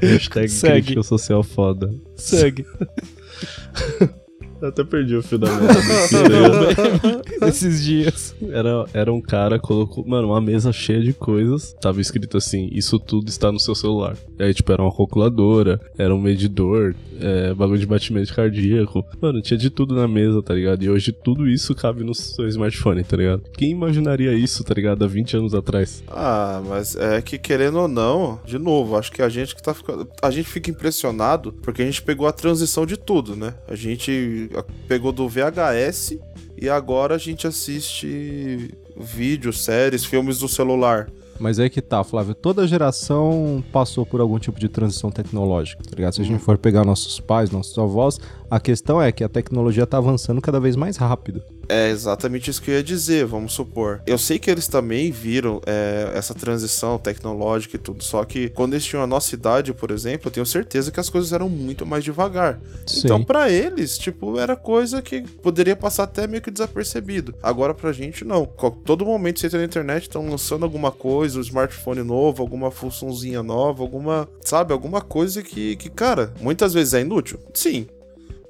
Hashtag 0.00 0.48
Segue. 0.48 0.82
crítica 0.82 1.02
social 1.02 1.42
foda. 1.42 1.90
Segue. 2.16 2.64
Eu 4.62 4.68
até 4.68 4.84
perdi 4.84 5.16
o 5.16 5.22
fio 5.24 5.38
da 5.38 5.50
merda. 5.50 5.74
Esses 7.48 7.82
dias. 7.82 8.32
era, 8.48 8.84
era 8.94 9.12
um 9.12 9.20
cara, 9.20 9.58
colocou, 9.58 10.06
mano, 10.06 10.28
uma 10.28 10.40
mesa 10.40 10.72
cheia 10.72 11.02
de 11.02 11.12
coisas. 11.12 11.74
Tava 11.80 12.00
escrito 12.00 12.36
assim: 12.36 12.68
Isso 12.70 12.96
tudo 13.00 13.28
está 13.28 13.50
no 13.50 13.58
seu 13.58 13.74
celular. 13.74 14.16
E 14.38 14.44
aí, 14.44 14.54
tipo, 14.54 14.72
era 14.72 14.80
uma 14.80 14.96
calculadora, 14.96 15.80
era 15.98 16.14
um 16.14 16.20
medidor, 16.20 16.94
é, 17.20 17.52
bagulho 17.52 17.80
de 17.80 17.86
batimento 17.86 18.32
cardíaco. 18.32 19.04
Mano, 19.20 19.42
tinha 19.42 19.58
de 19.58 19.68
tudo 19.68 19.96
na 19.96 20.06
mesa, 20.06 20.40
tá 20.40 20.54
ligado? 20.54 20.80
E 20.84 20.88
hoje 20.88 21.10
tudo 21.10 21.48
isso 21.48 21.74
cabe 21.74 22.04
no 22.04 22.14
seu 22.14 22.46
smartphone, 22.46 23.02
tá 23.02 23.16
ligado? 23.16 23.42
Quem 23.54 23.70
imaginaria 23.70 24.32
isso, 24.32 24.62
tá 24.62 24.74
ligado? 24.74 25.04
Há 25.04 25.08
20 25.08 25.38
anos 25.38 25.54
atrás. 25.54 26.04
Ah, 26.06 26.62
mas 26.68 26.94
é 26.94 27.20
que 27.20 27.36
querendo 27.36 27.80
ou 27.80 27.88
não, 27.88 28.38
de 28.46 28.60
novo, 28.60 28.96
acho 28.96 29.10
que 29.10 29.22
a 29.22 29.28
gente 29.28 29.56
que 29.56 29.62
tá 29.62 29.74
ficando. 29.74 30.08
A 30.22 30.30
gente 30.30 30.48
fica 30.48 30.70
impressionado 30.70 31.52
porque 31.62 31.82
a 31.82 31.84
gente 31.84 32.00
pegou 32.00 32.28
a 32.28 32.32
transição 32.32 32.86
de 32.86 32.96
tudo, 32.96 33.34
né? 33.34 33.54
A 33.66 33.74
gente 33.74 34.51
pegou 34.86 35.12
do 35.12 35.28
VHS 35.28 36.18
e 36.60 36.68
agora 36.68 37.14
a 37.14 37.18
gente 37.18 37.46
assiste 37.46 38.70
vídeos, 38.96 39.64
séries, 39.64 40.04
filmes 40.04 40.38
do 40.38 40.48
celular. 40.48 41.08
Mas 41.38 41.58
aí 41.58 41.68
que 41.68 41.82
tá, 41.82 42.04
Flávio. 42.04 42.34
Toda 42.34 42.66
geração 42.68 43.64
passou 43.72 44.06
por 44.06 44.20
algum 44.20 44.38
tipo 44.38 44.60
de 44.60 44.68
transição 44.68 45.10
tecnológica, 45.10 45.82
tá 45.82 45.96
ligado? 45.96 46.14
Se 46.14 46.20
a 46.20 46.24
gente 46.24 46.40
for 46.40 46.56
pegar 46.56 46.84
nossos 46.84 47.18
pais, 47.18 47.50
nossos 47.50 47.76
avós, 47.76 48.20
a 48.48 48.60
questão 48.60 49.02
é 49.02 49.10
que 49.10 49.24
a 49.24 49.28
tecnologia 49.28 49.86
tá 49.86 49.98
avançando 49.98 50.40
cada 50.40 50.60
vez 50.60 50.76
mais 50.76 50.96
rápido. 50.96 51.42
É 51.68 51.90
exatamente 51.90 52.50
isso 52.50 52.60
que 52.60 52.70
eu 52.70 52.74
ia 52.74 52.82
dizer, 52.82 53.24
vamos 53.24 53.52
supor. 53.52 54.02
Eu 54.06 54.18
sei 54.18 54.38
que 54.38 54.50
eles 54.50 54.68
também 54.68 55.10
viram 55.10 55.60
é, 55.66 56.10
essa 56.14 56.34
transição 56.34 56.98
tecnológica 56.98 57.76
e 57.76 57.78
tudo, 57.78 58.02
só 58.02 58.24
que 58.24 58.48
quando 58.50 58.74
eles 58.74 58.84
tinham 58.84 59.02
a 59.02 59.06
nossa 59.06 59.34
idade, 59.34 59.72
por 59.72 59.90
exemplo, 59.90 60.28
eu 60.28 60.32
tenho 60.32 60.46
certeza 60.46 60.90
que 60.90 61.00
as 61.00 61.08
coisas 61.08 61.32
eram 61.32 61.48
muito 61.48 61.86
mais 61.86 62.04
devagar. 62.04 62.60
Então, 62.96 63.18
Sim. 63.18 63.24
pra 63.24 63.50
eles, 63.50 63.98
tipo, 63.98 64.38
era 64.38 64.56
coisa 64.56 65.00
que 65.00 65.22
poderia 65.22 65.76
passar 65.76 66.04
até 66.04 66.26
meio 66.26 66.42
que 66.42 66.50
desapercebido. 66.50 67.34
Agora, 67.42 67.74
pra 67.74 67.92
gente, 67.92 68.24
não. 68.24 68.44
Todo 68.84 69.04
momento 69.04 69.40
você 69.40 69.46
entra 69.46 69.58
na 69.58 69.64
internet, 69.64 70.02
estão 70.02 70.28
lançando 70.28 70.64
alguma 70.64 70.90
coisa, 70.90 71.38
um 71.38 71.42
smartphone 71.42 72.02
novo, 72.02 72.42
alguma 72.42 72.70
funçãozinha 72.70 73.42
nova, 73.42 73.82
alguma, 73.82 74.28
sabe, 74.42 74.72
alguma 74.72 75.00
coisa 75.00 75.42
que, 75.42 75.76
que, 75.76 75.88
cara, 75.88 76.32
muitas 76.40 76.74
vezes 76.74 76.94
é 76.94 77.00
inútil. 77.00 77.38
Sim. 77.54 77.86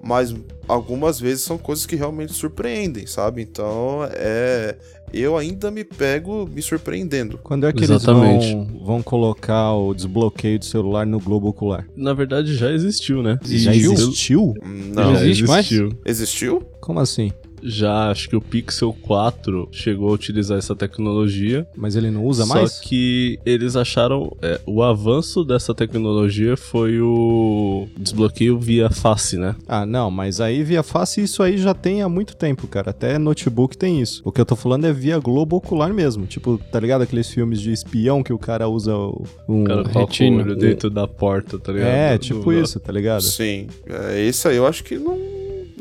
Mas 0.02 0.34
algumas 0.66 1.20
vezes 1.20 1.44
são 1.44 1.56
coisas 1.56 1.86
que 1.86 1.94
realmente 1.94 2.32
surpreendem, 2.32 3.06
sabe? 3.06 3.42
Então, 3.42 4.00
é. 4.10 4.76
Eu 5.12 5.36
ainda 5.36 5.70
me 5.70 5.84
pego 5.84 6.48
me 6.50 6.62
surpreendendo. 6.62 7.38
Quando 7.42 7.66
é 7.66 7.72
que 7.72 7.84
Exatamente. 7.84 8.46
eles 8.46 8.54
vão, 8.54 8.84
vão 8.86 9.02
colocar 9.02 9.74
o 9.74 9.92
desbloqueio 9.92 10.58
do 10.58 10.64
celular 10.64 11.06
no 11.06 11.20
globo 11.20 11.48
ocular? 11.48 11.86
Na 11.94 12.14
verdade, 12.14 12.56
já 12.56 12.72
existiu, 12.72 13.22
né? 13.22 13.38
Já 13.44 13.72
Existiu? 13.72 13.92
existiu? 13.92 14.54
Não. 14.64 15.14
Já 15.14 15.22
existe 15.22 15.44
mais? 15.44 15.66
existiu. 15.66 15.98
Existiu? 16.06 16.62
Como 16.80 16.98
assim? 16.98 17.30
Já 17.62 18.10
acho 18.10 18.28
que 18.28 18.36
o 18.36 18.40
Pixel 18.40 18.92
4 19.02 19.68
chegou 19.72 20.08
a 20.10 20.12
utilizar 20.12 20.58
essa 20.58 20.74
tecnologia. 20.74 21.66
Mas 21.76 21.96
ele 21.96 22.10
não 22.10 22.24
usa 22.24 22.44
mais? 22.46 22.72
Só 22.72 22.82
que 22.82 23.38
eles 23.44 23.76
acharam. 23.76 24.36
é, 24.42 24.60
o 24.66 24.82
avanço 24.82 25.44
dessa 25.44 25.74
tecnologia 25.74 26.56
foi 26.56 27.00
o 27.00 27.86
desbloqueio 27.96 28.58
via 28.58 28.90
face, 28.90 29.36
né? 29.36 29.54
Ah, 29.68 29.84
não, 29.86 30.10
mas 30.10 30.40
aí 30.40 30.62
via 30.62 30.82
face 30.82 31.22
isso 31.22 31.42
aí 31.42 31.56
já 31.58 31.74
tem 31.74 32.02
há 32.02 32.08
muito 32.08 32.34
tempo, 32.36 32.66
cara. 32.66 32.90
Até 32.90 33.18
notebook 33.18 33.76
tem 33.76 34.00
isso. 34.00 34.22
O 34.24 34.32
que 34.32 34.40
eu 34.40 34.46
tô 34.46 34.56
falando 34.56 34.84
é 34.86 34.92
via 34.92 35.18
globo 35.18 35.56
ocular 35.56 35.92
mesmo. 35.92 36.26
Tipo, 36.26 36.58
tá 36.70 36.80
ligado 36.80 37.02
aqueles 37.02 37.28
filmes 37.30 37.60
de 37.60 37.72
espião 37.72 38.22
que 38.22 38.32
o 38.32 38.38
cara 38.38 38.68
usa 38.68 38.94
o- 38.96 39.24
um... 39.48 39.62
O 39.62 39.64
cara 39.64 39.82
coloca 39.82 39.98
o 39.98 40.02
retina. 40.06 40.42
olho 40.42 40.56
dentro 40.56 40.90
da 40.90 41.06
porta, 41.06 41.58
tá 41.58 41.72
ligado? 41.72 41.88
É, 41.88 42.18
tipo 42.18 42.40
do- 42.44 42.52
isso, 42.52 42.78
tá 42.80 42.92
ligado? 42.92 43.22
Sim. 43.22 43.66
É, 43.86 44.20
esse 44.26 44.46
aí 44.48 44.56
eu 44.56 44.66
acho 44.66 44.82
que 44.84 44.96
não. 44.96 45.18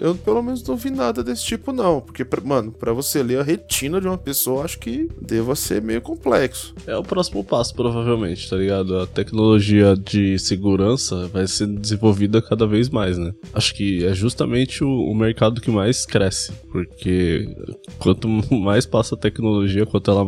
Eu 0.02 0.16
pelo 0.16 0.42
menos 0.42 0.64
não 0.64 0.76
vi 0.76 0.90
nada 0.90 1.24
desse 1.24 1.46
tipo, 1.46 1.72
não. 1.72 2.02
Porque, 2.02 2.26
pra- 2.26 2.42
mano, 2.42 2.72
pra 2.72 2.92
você 2.92 3.22
ler 3.22 3.40
a 3.40 3.44
retina 3.44 4.02
de 4.02 4.08
uma 4.08 4.18
pessoa, 4.18 4.66
acho 4.66 4.80
que 4.80 5.08
deva 5.22 5.56
ser 5.56 5.82
meio 5.82 6.02
complexo. 6.02 6.74
É 6.88 6.98
o 6.98 7.04
próximo 7.04 7.44
passo, 7.44 7.74
provavelmente, 7.76 8.50
tá 8.50 8.56
ligado? 8.58 8.98
A 8.98 9.06
tecnologia 9.08 9.96
de 9.96 10.40
segurança 10.40 11.28
vai 11.28 11.46
ser 11.48 11.68
desenvolvida 11.68 12.42
cada 12.42 12.66
vez 12.66 12.90
mais, 12.90 13.18
né? 13.18 13.32
Acho 13.54 13.76
que 13.76 14.04
é 14.04 14.14
justamente 14.14 14.84
o, 14.84 14.90
o 14.90 15.14
mercado 15.16 15.62
que 15.62 15.70
mais 15.70 16.06
cresce, 16.06 16.52
porque 16.72 17.56
quanto 18.00 18.28
mais 18.52 18.86
passa 18.88 19.14
a 19.16 19.18
tecnologia, 19.18 19.86
quanto 19.86 20.10
ela 20.10 20.26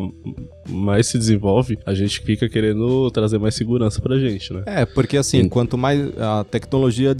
mais 0.70 1.08
se 1.08 1.18
desenvolve, 1.18 1.78
a 1.86 1.94
gente 1.94 2.20
fica 2.22 2.48
querendo 2.48 3.10
trazer 3.12 3.40
mais 3.40 3.56
segurança 3.56 4.02
pra 4.02 4.20
gente, 4.20 4.54
né? 4.54 4.64
É, 4.66 4.86
porque 4.86 5.18
assim, 5.18 5.44
Sim. 5.44 5.50
quanto 5.50 5.78
mais 5.78 6.00
a 6.20 6.44
tecnologia 6.44 7.16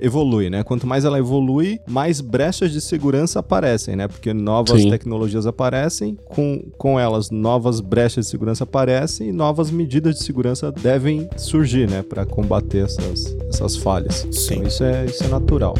evolui, 0.00 0.48
né? 0.50 0.62
Quanto 0.62 0.86
mais 0.86 1.04
ela 1.04 1.18
evolui, 1.18 1.78
mais 1.96 2.20
brechas 2.20 2.72
de 2.72 2.80
segurança 2.82 3.38
aparecem, 3.38 3.96
né? 3.96 4.06
Porque 4.06 4.34
novas 4.34 4.82
Sim. 4.82 4.90
tecnologias 4.90 5.46
aparecem, 5.46 6.14
com, 6.26 6.62
com 6.76 7.00
elas 7.00 7.30
novas 7.30 7.80
brechas 7.80 8.26
de 8.26 8.30
segurança 8.30 8.64
aparecem 8.64 9.30
e 9.30 9.32
novas 9.32 9.70
medidas 9.70 10.16
de 10.16 10.22
segurança 10.22 10.70
devem 10.70 11.26
surgir, 11.38 11.88
né? 11.88 12.02
Pra 12.02 12.26
combater 12.26 12.84
essas, 12.84 13.34
essas 13.48 13.76
falhas. 13.76 14.28
Sim. 14.30 14.56
Então 14.56 14.68
isso 14.68 14.84
é, 14.84 15.06
isso 15.06 15.24
é 15.24 15.28
natural. 15.28 15.74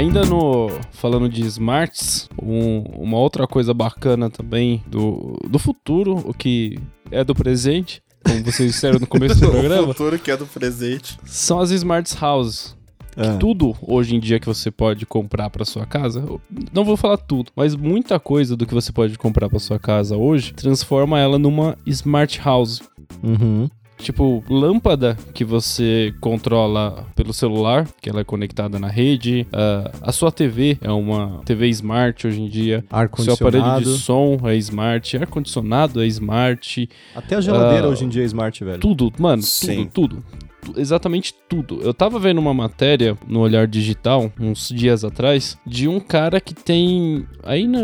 Ainda 0.00 0.24
no 0.24 0.70
falando 0.92 1.28
de 1.28 1.42
smarts, 1.42 2.26
um- 2.42 2.80
uma 2.96 3.18
outra 3.18 3.46
coisa 3.46 3.74
bacana 3.74 4.30
também 4.30 4.82
do, 4.86 5.36
do 5.46 5.58
futuro, 5.58 6.14
o 6.24 6.32
que 6.32 6.78
é 7.10 7.22
do 7.22 7.34
presente, 7.34 8.02
como 8.24 8.42
vocês 8.42 8.72
disseram 8.72 8.98
no 8.98 9.06
começo 9.06 9.38
do 9.38 9.48
o 9.48 9.50
programa, 9.50 9.86
futuro 9.88 10.18
que 10.18 10.30
é 10.30 10.36
do 10.38 10.46
presente. 10.46 11.18
são 11.24 11.60
as 11.60 11.70
smart 11.70 12.10
houses. 12.24 12.74
É. 13.14 13.36
Tudo 13.36 13.76
hoje 13.82 14.16
em 14.16 14.20
dia 14.20 14.40
que 14.40 14.46
você 14.46 14.70
pode 14.70 15.04
comprar 15.04 15.50
para 15.50 15.66
sua 15.66 15.84
casa, 15.84 16.24
não 16.72 16.82
vou 16.84 16.96
falar 16.96 17.18
tudo, 17.18 17.50
mas 17.54 17.74
muita 17.76 18.18
coisa 18.18 18.56
do 18.56 18.64
que 18.64 18.72
você 18.72 18.92
pode 18.92 19.18
comprar 19.18 19.50
para 19.50 19.58
sua 19.58 19.78
casa 19.78 20.16
hoje 20.16 20.54
transforma 20.54 21.18
ela 21.18 21.38
numa 21.38 21.76
smart 21.84 22.40
house. 22.42 22.80
Uhum. 23.22 23.68
Tipo, 24.00 24.42
lâmpada 24.48 25.16
que 25.34 25.44
você 25.44 26.14
controla 26.20 27.06
pelo 27.14 27.32
celular, 27.32 27.86
que 28.00 28.08
ela 28.08 28.20
é 28.20 28.24
conectada 28.24 28.78
na 28.78 28.88
rede. 28.88 29.46
ah, 29.52 29.90
a 30.02 30.12
sua 30.12 30.32
TV 30.32 30.78
é 30.80 30.90
uma 30.90 31.40
TV 31.44 31.68
smart 31.68 32.26
hoje 32.26 32.40
em 32.40 32.48
dia. 32.48 32.84
Seu 33.18 33.34
aparelho 33.34 33.80
de 33.80 33.98
som 33.98 34.38
é 34.44 34.56
smart. 34.56 35.16
Ar-condicionado 35.16 36.02
é 36.02 36.06
smart. 36.06 36.88
Até 37.14 37.36
a 37.36 37.40
geladeira 37.40 37.86
Ah, 37.86 37.90
hoje 37.90 38.04
em 38.04 38.08
dia 38.08 38.22
é 38.22 38.26
smart, 38.26 38.64
velho. 38.64 38.80
Tudo, 38.80 39.12
mano, 39.18 39.42
Sim. 39.42 39.88
tudo, 39.90 40.08
tudo. 40.16 40.24
Exatamente 40.76 41.34
tudo. 41.48 41.80
Eu 41.82 41.92
tava 41.94 42.18
vendo 42.18 42.38
uma 42.38 42.54
matéria 42.54 43.16
no 43.26 43.40
Olhar 43.40 43.66
Digital, 43.66 44.32
uns 44.38 44.68
dias 44.68 45.04
atrás, 45.04 45.58
de 45.66 45.88
um 45.88 45.98
cara 46.00 46.40
que 46.40 46.54
tem. 46.54 47.26
Aí 47.42 47.66
na, 47.66 47.80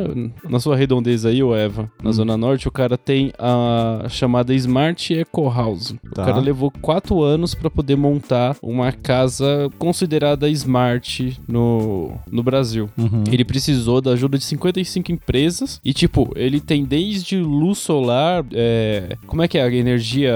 na 0.49 0.61
sua 0.61 0.76
redondeza 0.76 1.28
aí, 1.28 1.42
ô 1.42 1.54
Eva, 1.54 1.90
na 2.02 2.11
Hum. 2.11 2.12
Zona 2.12 2.37
Norte, 2.37 2.68
o 2.68 2.71
cara 2.71 2.97
tem 2.97 3.33
a 3.38 4.06
chamada 4.09 4.54
Smart 4.54 5.14
Eco 5.14 5.49
House. 5.50 5.95
Tá. 6.14 6.23
O 6.23 6.26
cara 6.26 6.38
levou 6.40 6.71
quatro 6.71 7.23
anos 7.23 7.54
pra 7.54 7.71
poder 7.71 7.97
montar 7.97 8.56
uma 8.62 8.92
casa 8.92 9.71
considerada 9.78 10.49
smart 10.50 11.38
no, 11.49 12.12
no 12.30 12.42
Brasil. 12.42 12.88
Uhum. 12.97 13.25
Ele 13.30 13.45
precisou 13.45 14.00
da 14.00 14.12
ajuda 14.12 14.38
de 14.38 14.45
55 14.45 15.11
empresas 15.12 15.80
e, 15.85 15.92
tipo, 15.92 16.33
ele 16.37 16.61
tem 16.61 16.85
desde 16.85 17.37
luz 17.38 17.78
solar, 17.78 18.45
é, 18.52 19.16
como 19.26 19.42
é 19.42 19.49
que 19.49 19.59
é 19.59 19.62
a 19.62 19.73
energia 19.75 20.35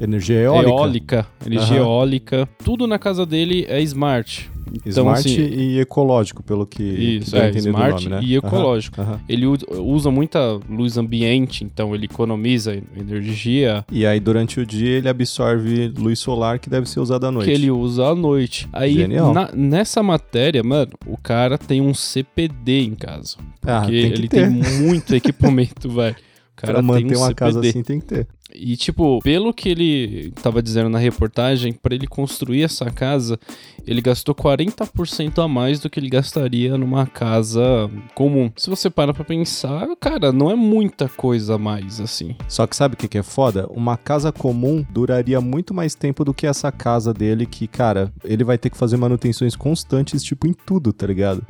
Energia 0.00 0.36
eólica. 0.40 0.68
eólica, 0.70 1.26
energia 1.58 1.80
Aham. 1.80 1.86
eólica, 1.86 2.48
tudo 2.64 2.86
na 2.86 2.98
casa 2.98 3.24
dele 3.26 3.64
é 3.68 3.80
smart. 3.82 4.50
Então, 4.84 5.04
Smart 5.04 5.20
assim, 5.26 5.40
e 5.40 5.80
ecológico, 5.80 6.42
pelo 6.42 6.66
que 6.66 6.82
Isso, 6.82 7.34
é, 7.34 7.48
smart 7.52 8.06
nome, 8.06 8.16
né? 8.16 8.20
e 8.22 8.36
ecológico. 8.36 9.00
Aham. 9.00 9.18
Ele 9.26 9.46
usa 9.46 10.10
muita 10.10 10.60
luz 10.68 10.98
ambiente, 10.98 11.64
então 11.64 11.94
ele 11.94 12.04
economiza 12.04 12.78
energia 12.94 13.82
E 13.90 14.04
aí, 14.04 14.20
durante 14.20 14.60
o 14.60 14.66
dia, 14.66 14.90
ele 14.98 15.08
absorve 15.08 15.88
luz 15.96 16.18
solar 16.18 16.58
que 16.58 16.68
deve 16.68 16.86
ser 16.86 17.00
usada 17.00 17.28
à 17.28 17.32
noite. 17.32 17.46
que 17.46 17.50
ele 17.52 17.70
usa 17.70 18.08
à 18.08 18.14
noite. 18.14 18.68
Aí, 18.70 19.06
na- 19.08 19.50
nessa 19.54 20.02
matéria, 20.02 20.62
mano, 20.62 20.92
o 21.06 21.16
cara 21.16 21.56
tem 21.56 21.80
um 21.80 21.94
CPD 21.94 22.82
em 22.82 22.94
casa. 22.94 23.36
Ah, 23.66 23.80
Porque 23.80 24.02
tem 24.02 24.12
que 24.12 24.18
ele 24.18 24.28
ter. 24.28 24.50
tem 24.50 24.80
muito 24.82 25.14
equipamento, 25.14 25.88
velho. 25.90 26.14
O 26.14 26.60
cara 26.60 26.72
Pra 26.74 26.82
tem 26.82 26.86
manter 27.04 27.16
um 27.16 27.20
uma 27.20 27.26
CPD. 27.28 27.34
casa 27.34 27.60
assim, 27.60 27.82
tem 27.82 28.00
que 28.00 28.06
ter. 28.06 28.26
E, 28.54 28.76
tipo, 28.76 29.20
pelo 29.22 29.52
que 29.52 29.68
ele 29.68 30.32
tava 30.42 30.62
dizendo 30.62 30.88
na 30.88 30.98
reportagem, 30.98 31.72
para 31.72 31.94
ele 31.94 32.06
construir 32.06 32.62
essa 32.62 32.90
casa, 32.90 33.38
ele 33.86 34.00
gastou 34.00 34.34
40% 34.34 35.42
a 35.42 35.48
mais 35.48 35.80
do 35.80 35.90
que 35.90 36.00
ele 36.00 36.08
gastaria 36.08 36.76
numa 36.78 37.06
casa 37.06 37.90
comum. 38.14 38.50
Se 38.56 38.70
você 38.70 38.88
para 38.88 39.12
pra 39.12 39.24
pensar, 39.24 39.86
cara, 40.00 40.32
não 40.32 40.50
é 40.50 40.54
muita 40.54 41.08
coisa 41.08 41.56
a 41.56 41.58
mais, 41.58 42.00
assim. 42.00 42.34
Só 42.48 42.66
que 42.66 42.76
sabe 42.76 42.94
o 42.94 42.96
que, 42.96 43.08
que 43.08 43.18
é 43.18 43.22
foda? 43.22 43.66
Uma 43.70 43.96
casa 43.96 44.32
comum 44.32 44.84
duraria 44.90 45.40
muito 45.40 45.74
mais 45.74 45.94
tempo 45.94 46.24
do 46.24 46.34
que 46.34 46.46
essa 46.46 46.72
casa 46.72 47.12
dele, 47.12 47.46
que, 47.46 47.66
cara, 47.66 48.12
ele 48.24 48.44
vai 48.44 48.56
ter 48.56 48.70
que 48.70 48.78
fazer 48.78 48.96
manutenções 48.96 49.54
constantes, 49.54 50.22
tipo, 50.22 50.46
em 50.46 50.52
tudo, 50.52 50.92
tá 50.92 51.06
ligado? 51.06 51.46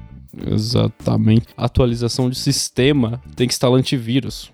Exatamente. 0.47 1.47
Atualização 1.57 2.29
de 2.29 2.37
sistema 2.37 3.23
tem 3.35 3.47
que 3.47 3.55
instalar 3.55 3.79
antivírus. 3.79 4.53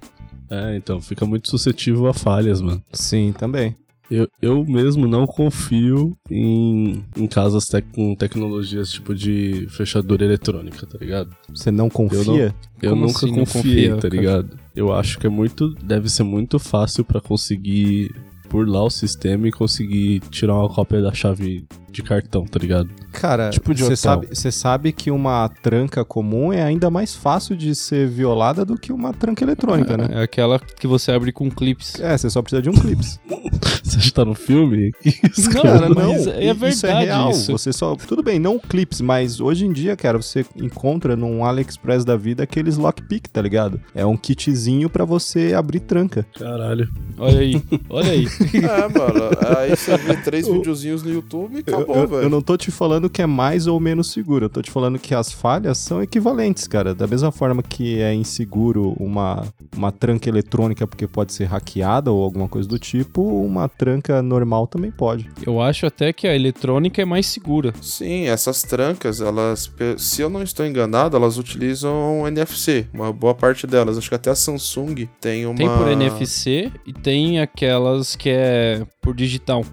É, 0.50 0.76
então 0.76 1.00
fica 1.00 1.24
muito 1.24 1.48
suscetível 1.48 2.06
a 2.06 2.14
falhas, 2.14 2.60
mano. 2.60 2.82
Sim, 2.92 3.32
também. 3.36 3.76
Eu, 4.10 4.28
eu 4.40 4.64
mesmo 4.64 5.06
não 5.06 5.26
confio 5.26 6.14
em, 6.30 7.02
em 7.16 7.26
casas 7.26 7.66
tec, 7.66 7.86
com 7.94 8.14
tecnologias 8.14 8.90
tipo 8.90 9.14
de 9.14 9.66
fechadura 9.70 10.24
eletrônica, 10.24 10.86
tá 10.86 10.98
ligado? 10.98 11.34
Você 11.48 11.70
não 11.70 11.88
confia? 11.88 12.54
Eu, 12.82 12.94
não, 12.94 12.96
eu 12.96 12.96
nunca 12.96 13.24
assim 13.24 13.34
confiei, 13.34 13.88
confia, 13.88 13.94
tá 13.96 14.02
cara? 14.02 14.14
ligado? 14.14 14.58
Eu 14.76 14.92
acho 14.92 15.18
que 15.18 15.26
é 15.26 15.30
muito. 15.30 15.70
Deve 15.82 16.10
ser 16.10 16.22
muito 16.22 16.58
fácil 16.58 17.02
pra 17.02 17.20
conseguir 17.20 18.14
burlar 18.50 18.84
o 18.84 18.90
sistema 18.90 19.48
e 19.48 19.52
conseguir 19.52 20.20
tirar 20.30 20.54
uma 20.54 20.68
cópia 20.68 21.00
da 21.00 21.12
chave 21.12 21.66
de 21.94 22.02
cartão, 22.02 22.44
tá 22.44 22.58
ligado? 22.58 22.88
Cara, 23.12 23.50
Tipo 23.50 23.74
você 23.74 23.96
sabe, 23.96 24.28
sabe 24.34 24.92
que 24.92 25.10
uma 25.10 25.48
tranca 25.62 26.04
comum 26.04 26.52
é 26.52 26.62
ainda 26.62 26.90
mais 26.90 27.14
fácil 27.14 27.56
de 27.56 27.74
ser 27.74 28.08
violada 28.08 28.64
do 28.64 28.76
que 28.78 28.92
uma 28.92 29.12
tranca 29.12 29.44
eletrônica, 29.44 29.96
né? 29.96 30.08
É 30.10 30.22
aquela 30.22 30.58
que 30.58 30.86
você 30.86 31.12
abre 31.12 31.32
com 31.32 31.50
clips. 31.50 32.00
É, 32.00 32.16
você 32.18 32.28
só 32.28 32.42
precisa 32.42 32.60
de 32.62 32.68
um 32.70 32.74
clips. 32.74 33.18
Você 33.84 34.00
já 34.00 34.10
tá 34.12 34.24
no 34.24 34.34
filme? 34.34 34.92
Que 35.02 35.10
isso, 35.30 35.52
Não, 35.52 35.62
cara? 35.62 35.78
Cara, 35.80 35.88
não, 35.90 36.12
mas 36.14 36.26
é 36.26 36.44
isso 36.50 36.54
verdade 36.58 36.86
é 36.86 37.04
real. 37.04 37.30
isso. 37.30 37.52
Você 37.52 37.70
só, 37.70 37.94
tudo 37.94 38.22
bem, 38.22 38.38
não 38.38 38.58
clips, 38.58 39.02
mas 39.02 39.40
hoje 39.40 39.66
em 39.66 39.72
dia, 39.72 39.94
cara, 39.94 40.16
você 40.16 40.44
encontra 40.56 41.14
num 41.14 41.44
AliExpress 41.44 42.02
da 42.02 42.16
vida 42.16 42.42
aqueles 42.42 42.78
lockpick, 42.78 43.28
tá 43.28 43.42
ligado? 43.42 43.78
É 43.94 44.04
um 44.06 44.16
kitzinho 44.16 44.88
pra 44.88 45.04
você 45.04 45.52
abrir 45.52 45.80
tranca. 45.80 46.26
Caralho. 46.36 46.88
Olha 47.18 47.38
aí, 47.40 47.62
olha 47.90 48.10
aí. 48.10 48.26
É, 48.26 48.88
mano. 48.98 49.58
Aí 49.58 49.76
você 49.76 49.96
vê 49.98 50.16
três 50.16 50.48
videozinhos 50.48 51.02
no 51.02 51.12
YouTube 51.12 51.62
e 51.66 51.70
Eu, 51.70 51.83
eu- 51.92 52.08
velho. 52.08 52.22
eu 52.24 52.30
não 52.30 52.40
tô 52.42 52.56
te 52.56 52.70
falando 52.70 53.08
que 53.10 53.20
é 53.22 53.26
mais 53.26 53.66
ou 53.66 53.78
menos 53.80 54.10
seguro, 54.12 54.46
eu 54.46 54.50
tô 54.50 54.62
te 54.62 54.70
falando 54.70 54.98
que 54.98 55.14
as 55.14 55.32
falhas 55.32 55.78
são 55.78 56.02
equivalentes, 56.02 56.66
cara. 56.66 56.94
Da 56.94 57.06
mesma 57.06 57.30
forma 57.32 57.62
que 57.62 58.00
é 58.00 58.14
inseguro 58.14 58.94
uma, 58.98 59.44
uma 59.76 59.90
tranca 59.92 60.28
eletrônica 60.28 60.86
porque 60.86 61.06
pode 61.06 61.32
ser 61.32 61.44
hackeada 61.44 62.10
ou 62.10 62.22
alguma 62.22 62.48
coisa 62.48 62.68
do 62.68 62.78
tipo, 62.78 63.22
uma 63.22 63.68
tranca 63.68 64.22
normal 64.22 64.66
também 64.66 64.90
pode. 64.90 65.30
Eu 65.46 65.60
acho 65.60 65.86
até 65.86 66.12
que 66.12 66.26
a 66.26 66.34
eletrônica 66.34 67.00
é 67.00 67.04
mais 67.04 67.26
segura. 67.26 67.72
Sim, 67.80 68.26
essas 68.26 68.62
trancas, 68.62 69.20
elas, 69.20 69.70
se 69.98 70.22
eu 70.22 70.30
não 70.30 70.42
estou 70.42 70.64
enganado, 70.66 71.16
elas 71.16 71.38
utilizam 71.38 72.26
NFC, 72.28 72.86
uma 72.92 73.12
boa 73.12 73.34
parte 73.34 73.66
delas. 73.66 73.98
Acho 73.98 74.08
que 74.08 74.14
até 74.14 74.30
a 74.30 74.34
Samsung 74.34 75.08
tem 75.20 75.46
uma. 75.46 75.56
Tem 75.56 75.68
por 75.68 75.88
NFC 75.88 76.72
e 76.86 76.92
tem 76.92 77.40
aquelas 77.40 78.16
que 78.16 78.28
é 78.30 78.86
por 79.00 79.14
digital. 79.14 79.64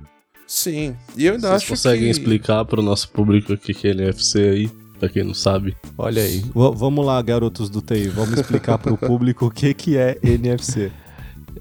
Sim, 0.54 0.98
e 1.16 1.28
eu 1.28 1.36
ainda 1.36 1.48
Vocês 1.48 1.62
acho 1.62 1.68
conseguem 1.70 2.04
que... 2.04 2.10
explicar 2.10 2.66
pro 2.66 2.82
nosso 2.82 3.10
público 3.10 3.54
o 3.54 3.58
que 3.58 3.74
que 3.74 3.88
é 3.88 3.92
NFC 3.92 4.40
aí? 4.40 4.70
Pra 5.00 5.08
quem 5.08 5.24
não 5.24 5.34
sabe. 5.34 5.78
Olha 5.98 6.22
aí. 6.22 6.40
V- 6.40 6.76
vamos 6.76 7.06
lá, 7.06 7.22
garotos 7.22 7.70
do 7.70 7.82
TI, 7.82 8.10
vamos 8.10 8.38
explicar 8.38 8.78
pro 8.78 8.98
público 9.00 9.46
o 9.46 9.50
que, 9.50 9.74
que 9.74 9.96
é 9.96 10.20
NFC. 10.22 10.92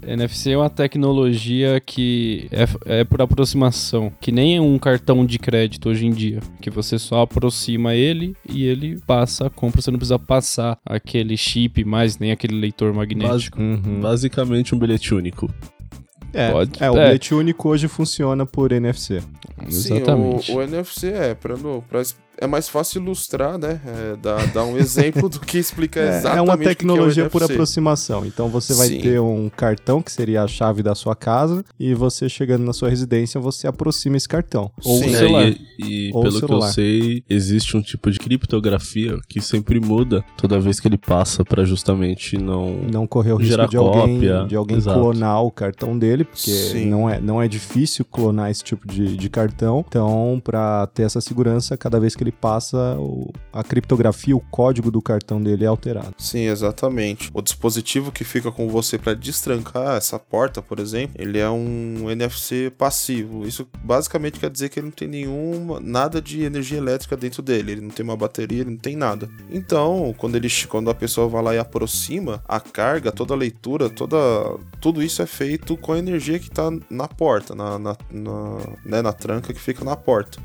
NFC 0.05 0.51
é 0.51 0.57
uma 0.57 0.69
tecnologia 0.69 1.79
que 1.79 2.49
é, 2.51 2.99
é 2.99 3.03
por 3.05 3.21
aproximação, 3.21 4.11
que 4.19 4.29
nem 4.29 4.59
um 4.59 4.77
cartão 4.77 5.25
de 5.25 5.39
crédito 5.39 5.87
hoje 5.87 6.05
em 6.05 6.11
dia, 6.11 6.41
que 6.61 6.69
você 6.69 6.99
só 6.99 7.21
aproxima 7.21 7.95
ele 7.95 8.35
e 8.47 8.65
ele 8.65 8.99
passa 9.07 9.47
a 9.47 9.49
compra, 9.49 9.81
você 9.81 9.89
não 9.89 9.99
precisa 9.99 10.19
passar 10.19 10.77
aquele 10.85 11.37
chip 11.37 11.85
mais, 11.85 12.19
nem 12.19 12.33
aquele 12.33 12.59
leitor 12.59 12.93
magnético. 12.93 13.57
Uhum. 13.57 14.01
Basicamente 14.01 14.75
um 14.75 14.77
bilhete 14.77 15.13
único. 15.15 15.49
É, 16.33 16.51
Pode- 16.51 16.83
é, 16.83 16.89
o 16.89 16.97
é. 16.97 17.05
bilhete 17.07 17.33
único 17.33 17.69
hoje 17.69 17.87
funciona 17.87 18.45
por 18.45 18.71
NFC. 18.71 19.21
Sim, 19.69 19.95
Exatamente. 19.97 20.51
o, 20.51 20.55
o 20.57 20.61
NFC 20.61 21.07
é, 21.11 21.33
es- 21.99 22.15
é 22.41 22.47
mais 22.47 22.67
fácil 22.67 23.01
ilustrar, 23.01 23.57
né? 23.57 23.79
É, 23.85 24.15
dar, 24.17 24.45
dar 24.47 24.63
um 24.65 24.75
exemplo 24.77 25.29
do 25.29 25.39
que 25.39 25.57
explica 25.57 25.99
É, 26.01 26.17
exatamente 26.17 26.37
é 26.37 26.41
uma 26.41 26.55
o 26.55 26.57
que 26.57 26.63
tecnologia 26.65 27.23
é 27.23 27.27
o 27.27 27.29
por 27.29 27.43
aproximação. 27.43 28.25
Então 28.25 28.49
você 28.49 28.73
vai 28.73 28.87
Sim. 28.87 29.01
ter 29.01 29.19
um 29.21 29.49
cartão, 29.49 30.01
que 30.01 30.11
seria 30.11 30.43
a 30.43 30.47
chave 30.47 30.81
da 30.83 30.95
sua 30.95 31.15
casa, 31.15 31.63
e 31.79 31.93
você 31.93 32.27
chegando 32.27 32.63
na 32.65 32.73
sua 32.73 32.89
residência, 32.89 33.39
você 33.39 33.67
aproxima 33.67 34.17
esse 34.17 34.27
cartão. 34.27 34.71
Ou 34.83 34.97
Sim. 34.97 35.05
o 35.05 35.09
É, 35.15 35.17
celular. 35.17 35.47
e, 35.47 35.57
e 35.79 36.11
Ou 36.13 36.21
pelo 36.23 36.37
que 36.39 36.43
eu 36.43 36.47
celular. 36.47 36.71
sei, 36.71 37.23
existe 37.29 37.77
um 37.77 37.81
tipo 37.81 38.09
de 38.09 38.17
criptografia 38.19 39.17
que 39.29 39.39
sempre 39.41 39.79
muda 39.79 40.23
toda 40.37 40.59
vez 40.59 40.79
que 40.79 40.87
ele 40.87 40.97
passa 40.97 41.45
pra 41.45 41.63
justamente 41.63 42.37
não. 42.37 42.71
Não 42.91 43.05
correr 43.07 43.33
o 43.33 43.37
risco 43.37 43.51
Gerar 43.51 43.67
de 43.67 43.77
alguém, 43.77 44.15
cópia, 44.15 44.45
de 44.47 44.55
alguém 44.55 44.77
exato. 44.77 44.99
clonar 44.99 45.43
o 45.43 45.51
cartão 45.51 45.97
dele, 45.97 46.23
porque 46.23 46.49
Sim. 46.51 46.85
não 46.87 47.09
é, 47.09 47.19
não 47.21 47.41
é 47.41 47.47
difícil 47.47 48.03
clonar 48.05 48.49
esse 48.49 48.63
tipo 48.63 48.87
de, 48.87 49.15
de 49.15 49.29
cartão. 49.29 49.85
Então, 49.87 50.41
para 50.43 50.87
ter 50.87 51.03
essa 51.03 51.21
segurança, 51.21 51.77
cada 51.77 51.99
vez 51.99 52.15
que 52.15 52.23
ele 52.23 52.30
passa, 52.31 52.95
o- 52.99 53.31
a 53.53 53.63
criptografia, 53.63 54.35
o 54.35 54.39
código 54.39 54.89
do 54.89 55.01
cartão 55.01 55.41
dele 55.41 55.63
é 55.65 55.67
alterado. 55.67 56.13
Sim, 56.17 56.45
exatamente. 56.47 57.29
O 57.33 57.41
dispositivo 57.41 58.11
que 58.11 58.23
fica 58.23 58.51
com 58.51 58.67
você 58.69 58.97
pra 58.97 59.13
destrancar 59.13 59.95
essa 59.97 60.17
porta, 60.17 60.61
por 60.61 60.79
exemplo, 60.79 61.15
ele 61.19 61.37
é 61.37 61.49
um 61.49 62.09
NFC 62.09 62.71
passivo. 62.77 63.45
Isso 63.45 63.67
basicamente 63.83 64.39
quer 64.39 64.49
dizer 64.49 64.69
que 64.69 64.79
ele 64.79 64.85
não 64.87 64.91
tem 64.91 65.07
nenhuma 65.07 65.79
nada 65.79 66.21
de 66.21 66.43
energia 66.43 66.77
elétrica 66.77 67.15
dentro 67.17 67.41
dele. 67.41 67.73
Ele 67.73 67.81
não 67.81 67.89
tem 67.89 68.03
uma 68.03 68.15
bateria, 68.17 68.61
ele 68.61 68.71
não 68.71 68.77
tem 68.77 68.95
nada. 68.95 69.29
Então, 69.49 70.13
quando 70.17 70.35
ele 70.35 70.47
quando 70.69 70.89
a 70.89 70.95
pessoa 70.95 71.27
vai 71.27 71.41
lá 71.43 71.55
e 71.55 71.59
aproxima, 71.59 72.41
a 72.47 72.59
carga, 72.59 73.11
toda 73.11 73.33
a 73.33 73.37
leitura, 73.37 73.89
toda 73.89 74.17
tudo 74.79 75.01
isso 75.03 75.21
é 75.21 75.25
feito 75.25 75.75
com 75.77 75.93
a 75.93 75.99
energia 75.99 76.39
que 76.39 76.49
tá 76.49 76.69
na 76.89 77.07
porta, 77.07 77.53
na 77.55 77.77
na, 77.79 77.95
na, 78.11 78.57
né, 78.85 79.01
na 79.01 79.13
tranca 79.13 79.53
que 79.53 79.59
fica 79.59 79.83
na 79.83 79.95
porta. 79.95 80.39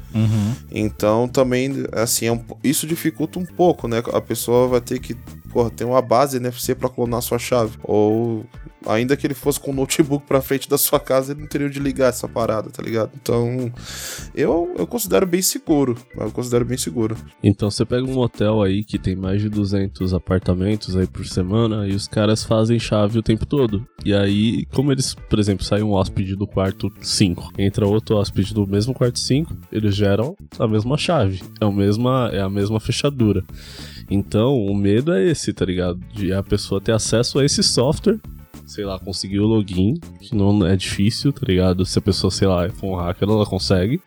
Então 0.71 1.29
também, 1.29 1.69
assim, 1.93 2.27
é 2.27 2.33
um 2.33 2.45
isso 2.63 2.87
dificulta 2.87 3.39
um 3.39 3.45
pouco, 3.45 3.89
né? 3.89 4.03
A 4.13 4.21
pessoa 4.21 4.69
vai 4.69 4.81
ter 4.81 4.99
que, 4.99 5.17
porra, 5.53 5.71
ter 5.71 5.85
uma 5.85 6.03
base 6.03 6.37
NFC 6.37 6.75
pra 6.75 6.89
clonar 6.89 7.23
sua 7.23 7.39
chave. 7.39 7.79
Ou 7.83 8.45
ainda 8.87 9.17
que 9.17 9.27
ele 9.27 9.35
fosse 9.35 9.59
com 9.59 9.71
o 9.71 9.75
notebook 9.75 10.27
pra 10.27 10.41
frente 10.41 10.69
da 10.69 10.79
sua 10.79 11.01
casa, 11.01 11.33
ele 11.33 11.41
não 11.41 11.49
teria 11.49 11.67
onde 11.67 11.79
ligar 11.79 12.09
essa 12.09 12.29
parada, 12.29 12.71
tá 12.71 12.83
ligado? 12.83 13.11
Então, 13.21 13.73
eu, 14.35 14.75
eu 14.79 14.87
considero 14.87 15.27
bem 15.27 15.43
seguro. 15.43 15.97
Eu 16.17 16.31
considero 16.31 16.65
bem 16.65 16.79
seguro. 16.79 17.17
Então 17.43 17.71
você 17.71 17.85
pega 17.85 18.07
um 18.07 18.19
hotel 18.19 18.63
aí 18.63 18.85
que 18.85 18.99
tem 18.99 19.17
mais 19.17 19.41
de 19.41 19.49
200 19.49 20.15
apartamentos 20.15 20.97
aí 20.97 21.07
por 21.07 21.27
semana 21.27 21.87
e 21.87 21.95
os 21.95 22.07
caras 22.07 22.45
fazem 22.45 22.79
chave 22.79 23.19
o 23.19 23.23
tempo 23.23 23.45
todo. 23.45 23.87
E 24.05 24.15
aí, 24.15 24.65
como 24.67 24.93
eles, 24.93 25.15
por 25.15 25.39
exemplo, 25.39 25.65
sai 25.65 25.83
um 25.83 25.93
hóspede 25.93 26.37
do 26.37 26.47
quarto 26.47 26.93
5, 27.01 27.53
entra 27.59 27.87
outro 27.87 28.17
hóspede 28.17 28.55
do 28.55 28.67
mesmo 28.67 28.95
quarto 28.95 29.19
5, 29.19 29.57
eles 29.73 29.95
geram 29.95 30.37
a 30.59 30.69
mesma 30.69 30.97
chave. 30.97 31.43
É, 31.61 31.65
o 31.65 31.73
mesma, 31.73 32.31
é 32.33 32.41
a 32.41 32.49
mesma 32.49 32.79
fechadura. 32.79 33.43
Então, 34.09 34.57
o 34.65 34.75
medo 34.75 35.13
é 35.13 35.25
esse, 35.25 35.53
tá 35.53 35.65
ligado? 35.65 36.01
De 36.13 36.33
a 36.33 36.43
pessoa 36.43 36.81
ter 36.81 36.93
acesso 36.93 37.39
a 37.39 37.45
esse 37.45 37.63
software 37.63 38.19
sei 38.67 38.85
lá, 38.85 38.99
conseguir 38.99 39.39
o 39.41 39.47
login, 39.47 39.95
que 40.21 40.35
não 40.35 40.67
é 40.67 40.77
difícil, 40.77 41.33
tá 41.33 41.41
ligado? 41.47 41.85
Se 41.87 41.99
a 41.99 42.03
pessoa, 42.03 42.31
sei 42.31 42.49
lá, 42.49 42.69
for 42.71 42.89
um 42.93 42.97
hacker, 42.97 43.29
ela 43.29 43.47
consegue. 43.47 44.01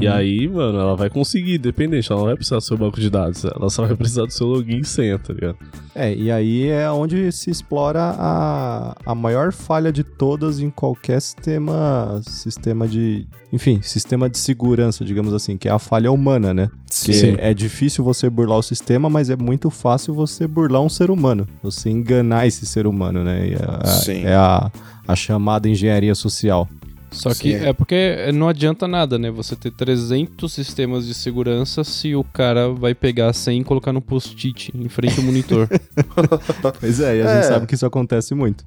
E 0.00 0.08
aí, 0.08 0.48
mano, 0.48 0.78
ela 0.78 0.96
vai 0.96 1.08
conseguir, 1.10 1.56
independente, 1.56 2.10
ela 2.10 2.20
não 2.20 2.26
vai 2.26 2.34
precisar 2.34 2.56
do 2.56 2.62
seu 2.62 2.76
banco 2.76 3.00
de 3.00 3.08
dados, 3.10 3.44
ela 3.44 3.70
só 3.70 3.86
vai 3.86 3.94
precisar 3.96 4.24
do 4.24 4.32
seu 4.32 4.46
login 4.46 4.78
e 4.78 4.84
senha, 4.84 5.18
tá 5.18 5.32
ligado? 5.32 5.56
É, 5.94 6.14
e 6.14 6.30
aí 6.30 6.68
é 6.68 6.90
onde 6.90 7.30
se 7.32 7.50
explora 7.50 8.14
a, 8.18 8.96
a 9.04 9.14
maior 9.14 9.52
falha 9.52 9.92
de 9.92 10.02
todas 10.04 10.58
em 10.60 10.70
qualquer 10.70 11.20
sistema, 11.20 12.20
sistema 12.24 12.86
de, 12.88 13.26
enfim, 13.52 13.80
sistema 13.82 14.28
de 14.28 14.38
segurança, 14.38 15.04
digamos 15.04 15.32
assim, 15.34 15.56
que 15.56 15.68
é 15.68 15.72
a 15.72 15.78
falha 15.78 16.10
humana, 16.12 16.52
né? 16.54 16.70
Sim. 16.90 17.12
é 17.38 17.52
difícil 17.54 18.02
você 18.02 18.28
burlar 18.30 18.58
o 18.58 18.62
sistema, 18.62 19.08
mas 19.10 19.28
é 19.30 19.36
muito 19.36 19.70
fácil 19.70 20.14
você 20.14 20.46
burlar 20.46 20.82
um 20.82 20.88
ser 20.88 21.10
humano, 21.10 21.46
você 21.62 21.90
enganar 21.90 22.46
esse 22.46 22.64
ser 22.66 22.86
humano, 22.86 23.22
né? 23.24 23.50
E 23.50 23.54
a- 23.54 23.80
Sim. 23.88 24.24
É 24.24 24.34
a, 24.34 24.70
a 25.06 25.16
chamada 25.16 25.68
engenharia 25.68 26.14
social. 26.14 26.68
Só 27.10 27.30
que 27.30 27.58
Sim. 27.58 27.64
é 27.64 27.72
porque 27.72 28.30
não 28.34 28.50
adianta 28.50 28.86
nada, 28.86 29.18
né? 29.18 29.30
Você 29.30 29.56
ter 29.56 29.70
300 29.70 30.52
sistemas 30.52 31.06
de 31.06 31.14
segurança 31.14 31.82
se 31.82 32.14
o 32.14 32.22
cara 32.22 32.68
vai 32.68 32.94
pegar 32.94 33.28
a 33.30 33.32
senha 33.32 33.58
e 33.62 33.64
colocar 33.64 33.94
no 33.94 34.02
post-it 34.02 34.70
em 34.74 34.90
frente 34.90 35.18
ao 35.18 35.24
monitor. 35.24 35.66
Pois 36.78 37.00
é, 37.00 37.16
e 37.16 37.22
a 37.22 37.24
É. 37.30 37.34
gente 37.36 37.46
sabe 37.48 37.66
que 37.66 37.74
isso 37.74 37.86
acontece 37.86 38.34
muito. 38.34 38.62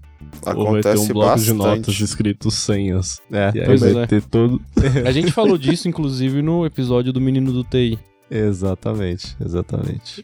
Ou 0.55 0.71
vai 0.71 0.81
ter 0.81 0.89
Acontece 0.89 1.03
um 1.11 1.13
bloco 1.13 1.29
bastante. 1.29 1.45
de 1.51 1.53
notas 1.53 1.99
escrito 1.99 2.49
senhas. 2.49 3.19
É, 3.31 3.51
E 3.53 3.59
aí 3.59 3.65
Pois 3.67 3.79
vai 3.81 4.03
é. 4.03 4.07
ter 4.07 4.23
todo. 4.23 4.59
a 5.05 5.11
gente 5.11 5.31
falou 5.31 5.55
disso, 5.59 5.87
inclusive, 5.87 6.41
no 6.41 6.65
episódio 6.65 7.13
do 7.13 7.21
Menino 7.21 7.51
do 7.53 7.63
TI. 7.63 7.99
exatamente, 8.29 9.35
exatamente. 9.39 10.23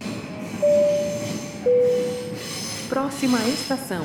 Próxima 2.90 3.38
estação. 3.48 4.04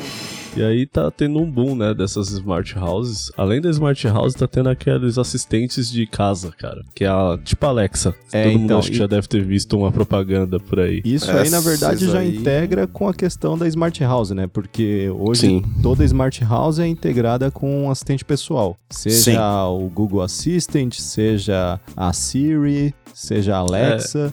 E 0.55 0.63
aí 0.63 0.87
tá 0.87 1.11
tendo 1.11 1.39
um 1.39 1.51
boom, 1.51 1.75
né, 1.75 1.95
dessas 1.95 2.31
smart 2.31 2.79
houses. 2.79 3.33
Além 3.39 3.59
da 3.61 3.71
smart 3.71 4.07
house, 4.07 4.35
tá 4.35 4.47
tendo 4.47 4.69
aqueles 4.69 5.17
assistentes 5.17 5.91
de 5.91 6.07
casa, 6.07 6.53
cara. 6.53 6.83
Que 6.95 7.05
é 7.05 7.09
a 7.09 7.39
tipo 7.43 7.65
Alexa. 7.65 8.15
É, 8.31 8.45
Todo 8.45 8.53
mundo 8.53 8.65
então, 8.65 8.79
acho 8.79 8.89
que 8.91 8.95
e- 8.97 8.99
já 8.99 9.07
deve 9.07 9.27
ter 9.27 9.43
visto 9.43 9.79
uma 9.79 9.91
propaganda 9.91 10.61
por 10.61 10.81
aí. 10.81 11.01
Isso 11.05 11.31
aí, 11.31 11.49
na 11.49 11.57
Essas 11.59 11.65
verdade, 11.65 12.07
já 12.07 12.19
aí- 12.19 12.37
integra 12.37 12.87
com 12.87 13.09
a 13.09 13.15
questão 13.15 13.57
da 13.57 13.67
Smart 13.67 13.99
House, 14.05 14.31
né? 14.31 14.47
Porque 14.47 15.09
hoje 15.19 15.41
Sim. 15.41 15.63
toda 15.83 16.05
Smart 16.05 16.45
House 16.45 16.79
é 16.79 16.87
integrada 16.87 17.51
com 17.51 17.85
um 17.85 17.91
assistente 17.91 18.23
pessoal. 18.25 18.77
Seja 18.91 19.17
Sim. 19.17 19.37
o 19.39 19.89
Google 19.89 20.21
Assistant, 20.21 20.95
seja 20.99 21.81
a 21.97 22.13
Siri, 22.13 22.95
seja 23.15 23.55
a 23.57 23.59
Alexa. 23.61 24.33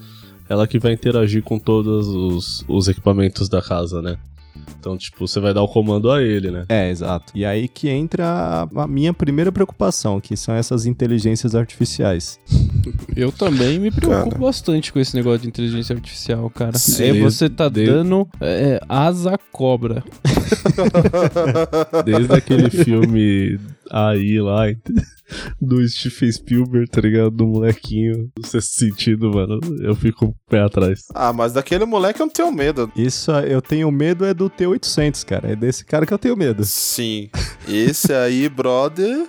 Ela 0.50 0.68
que 0.68 0.80
vai 0.80 0.94
interagir 0.94 1.44
com 1.44 1.60
todos 1.60 2.08
os, 2.08 2.66
os 2.68 2.88
equipamentos 2.88 3.48
da 3.48 3.62
casa, 3.62 4.02
né? 4.02 4.18
Então, 4.80 4.98
tipo, 4.98 5.28
você 5.28 5.40
vai 5.40 5.54
dar 5.54 5.62
o 5.62 5.68
comando 5.68 6.10
a 6.10 6.24
ele, 6.24 6.50
né? 6.52 6.66
É. 6.70 6.90
exato. 6.90 7.34
E 7.36 7.44
aí 7.46 7.68
que 7.68 7.90
entra 7.90 8.26
a, 8.26 8.84
a 8.84 8.88
minha 8.88 9.14
primeira 9.14 9.52
preocupação, 9.52 10.22
que 10.22 10.38
são 10.38 10.56
essas 10.56 10.86
inteligências 10.86 11.54
artificiais. 11.54 12.40
Eu 13.16 13.32
também 13.32 13.78
me 13.80 13.92
preocupo 13.92 14.30
Cara. 14.32 14.42
bastante 14.42 14.94
com 14.94 15.00
esse 15.00 15.16
negócio 15.16 15.40
de 15.42 15.48
inteligência 15.50 15.94
artificial, 15.96 16.50
cara. 16.50 16.78
Sim. 16.78 17.04
Aí 17.04 17.20
você 17.22 17.50
tá 17.50 17.68
De- 17.68 17.86
dando 17.86 18.28
é, 18.40 18.80
asa 18.88 19.38
cobra. 19.52 20.04
Desde 22.06 22.34
aquele 22.34 22.70
filme 22.70 23.60
aí 23.92 24.40
lá, 24.40 24.64
do 25.60 25.88
Stephen 25.88 26.32
Spielberg, 26.32 26.90
tá 26.90 27.02
ligado? 27.02 27.32
Do 27.32 27.48
molequinho. 27.48 28.30
No 28.38 28.46
sexto 28.46 28.74
sentido, 28.74 29.32
mano. 29.32 29.60
Eu 29.82 29.96
fico 29.96 30.20
com 30.20 30.26
o 30.28 30.36
pé 30.50 30.62
atrás. 30.62 31.06
Ah, 31.14 31.32
mas 31.32 31.54
daquele 31.54 31.86
moleque 31.86 32.22
eu 32.22 32.26
não 32.26 32.34
tenho 32.34 32.52
medo. 32.52 32.92
Isso 32.96 33.32
eu 33.32 33.62
tenho 33.62 33.92
medo 33.92 34.26
é 34.26 34.34
do 34.34 34.50
T800, 34.50 35.26
cara. 35.26 35.52
É 35.52 35.56
desse 35.56 35.86
cara 35.86 36.06
que 36.06 36.14
eu 36.14 36.18
tenho 36.18 36.36
medo. 36.36 36.64
Sim. 36.66 37.30
Esse 37.68 38.14
aí, 38.14 38.50
brother. 38.50 39.28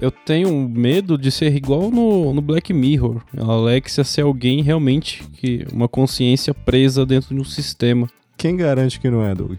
Eu 0.00 0.10
tenho 0.10 0.68
medo 0.68 1.16
de 1.16 1.30
ser 1.30 1.54
igual 1.54 1.90
no, 1.90 2.32
no 2.32 2.40
Black 2.40 2.72
Mirror. 2.72 3.22
A 3.36 3.44
Alexia 3.44 4.02
ser 4.02 4.22
alguém 4.22 4.62
realmente 4.62 5.22
que 5.34 5.66
uma 5.72 5.88
consciência 5.88 6.52
presa 6.54 7.06
dentro 7.06 7.34
de 7.34 7.40
um 7.40 7.44
sistema. 7.44 8.08
Quem 8.36 8.56
garante 8.56 8.98
que 8.98 9.10
não 9.10 9.24
é, 9.24 9.34
Doug? 9.34 9.56